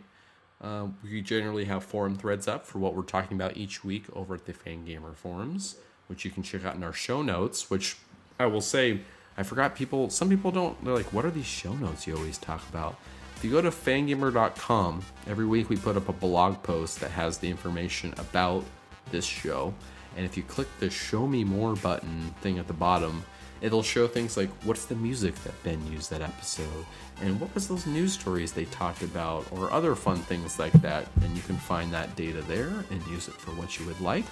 Um, 0.61 0.97
we 1.03 1.21
generally 1.21 1.65
have 1.65 1.83
forum 1.83 2.15
threads 2.15 2.47
up 2.47 2.65
for 2.65 2.79
what 2.79 2.95
we're 2.95 3.03
talking 3.03 3.37
about 3.37 3.57
each 3.57 3.83
week 3.83 4.05
over 4.13 4.35
at 4.35 4.45
the 4.45 4.53
Fangamer 4.53 5.15
forums, 5.15 5.75
which 6.07 6.25
you 6.25 6.31
can 6.31 6.41
check 6.43 6.65
out 6.65 6.75
in 6.75 6.83
our 6.83 6.93
show 6.93 7.21
notes. 7.21 7.69
Which 7.69 7.97
I 8.39 8.47
will 8.47 8.61
say, 8.61 9.01
I 9.37 9.43
forgot 9.43 9.75
people. 9.75 10.09
Some 10.09 10.29
people 10.29 10.51
don't. 10.51 10.83
They're 10.83 10.95
like, 10.95 11.13
"What 11.13 11.25
are 11.25 11.31
these 11.31 11.45
show 11.45 11.73
notes 11.73 12.07
you 12.07 12.15
always 12.15 12.37
talk 12.37 12.67
about?" 12.69 12.97
If 13.35 13.43
you 13.43 13.51
go 13.51 13.61
to 13.61 13.69
fangamer.com, 13.69 15.03
every 15.27 15.45
week 15.45 15.69
we 15.69 15.77
put 15.77 15.95
up 15.95 16.09
a 16.09 16.13
blog 16.13 16.63
post 16.63 16.99
that 17.01 17.11
has 17.11 17.37
the 17.37 17.47
information 17.47 18.15
about 18.17 18.63
this 19.11 19.25
show. 19.25 19.75
And 20.15 20.25
if 20.25 20.35
you 20.35 20.41
click 20.41 20.67
the 20.79 20.89
Show 20.89 21.27
Me 21.27 21.43
More 21.43 21.75
button 21.75 22.33
thing 22.41 22.57
at 22.57 22.65
the 22.65 22.73
bottom, 22.73 23.23
it'll 23.61 23.83
show 23.83 24.07
things 24.07 24.37
like 24.37 24.49
what's 24.63 24.85
the 24.85 24.95
music 24.95 25.35
that 25.43 25.63
Ben 25.63 25.85
used 25.91 26.09
that 26.11 26.21
episode, 26.21 26.85
and 27.21 27.39
what 27.39 27.53
was 27.53 27.67
those 27.67 27.85
news 27.85 28.13
stories 28.13 28.51
they 28.51 28.65
talked 28.65 29.01
about, 29.01 29.45
or 29.51 29.71
other 29.71 29.95
fun 29.95 30.17
things 30.17 30.59
like 30.59 30.73
that. 30.81 31.07
And 31.21 31.35
you 31.35 31.41
can 31.43 31.57
find 31.57 31.91
that 31.93 32.15
data 32.15 32.41
there 32.41 32.71
and 32.91 33.05
use 33.07 33.27
it 33.27 33.33
for 33.33 33.51
what 33.51 33.79
you 33.79 33.85
would 33.85 33.99
like. 34.01 34.25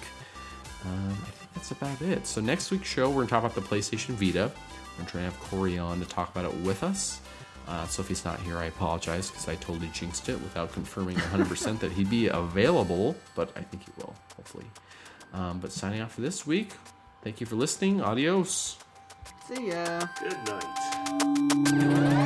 Um, 0.84 1.10
I 1.10 1.30
think 1.30 1.52
that's 1.54 1.70
about 1.70 2.00
it. 2.02 2.26
So 2.26 2.40
next 2.40 2.70
week's 2.70 2.88
show, 2.88 3.08
we're 3.08 3.24
gonna 3.24 3.28
talk 3.28 3.44
about 3.44 3.54
the 3.54 3.76
PlayStation 3.76 4.14
Vita. 4.14 4.50
We're 4.98 5.04
trying 5.04 5.28
to 5.28 5.30
have 5.30 5.40
Corey 5.40 5.78
on 5.78 6.00
to 6.00 6.06
talk 6.06 6.30
about 6.34 6.44
it 6.44 6.54
with 6.60 6.82
us. 6.82 7.20
Uh, 7.68 7.86
so 7.86 8.00
if 8.00 8.08
he's 8.08 8.24
not 8.24 8.38
here, 8.40 8.58
I 8.58 8.66
apologize 8.66 9.30
because 9.30 9.48
I 9.48 9.56
totally 9.56 9.90
jinxed 9.92 10.28
it 10.28 10.40
without 10.40 10.72
confirming 10.72 11.16
100% 11.16 11.80
that 11.80 11.92
he'd 11.92 12.08
be 12.08 12.28
available, 12.28 13.16
but 13.34 13.50
I 13.56 13.60
think 13.60 13.84
he 13.84 13.90
will, 13.98 14.14
hopefully. 14.36 14.66
Um, 15.34 15.58
but 15.58 15.72
signing 15.72 16.00
off 16.00 16.14
for 16.14 16.20
this 16.20 16.46
week, 16.46 16.72
thank 17.22 17.40
you 17.40 17.46
for 17.46 17.56
listening. 17.56 18.00
Adios. 18.00 18.78
See 19.48 19.68
ya. 19.70 20.08
Good 20.18 20.38
night. 20.48 22.25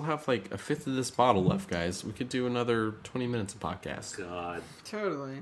Still 0.00 0.16
have 0.16 0.26
like 0.28 0.50
a 0.52 0.58
fifth 0.58 0.86
of 0.86 0.94
this 0.94 1.10
bottle 1.10 1.44
left, 1.44 1.68
guys. 1.68 2.04
We 2.04 2.12
could 2.12 2.28
do 2.28 2.46
another 2.46 2.92
20 3.04 3.26
minutes 3.26 3.54
of 3.54 3.60
podcast. 3.60 4.16
God. 4.16 4.62
Totally. 4.84 5.40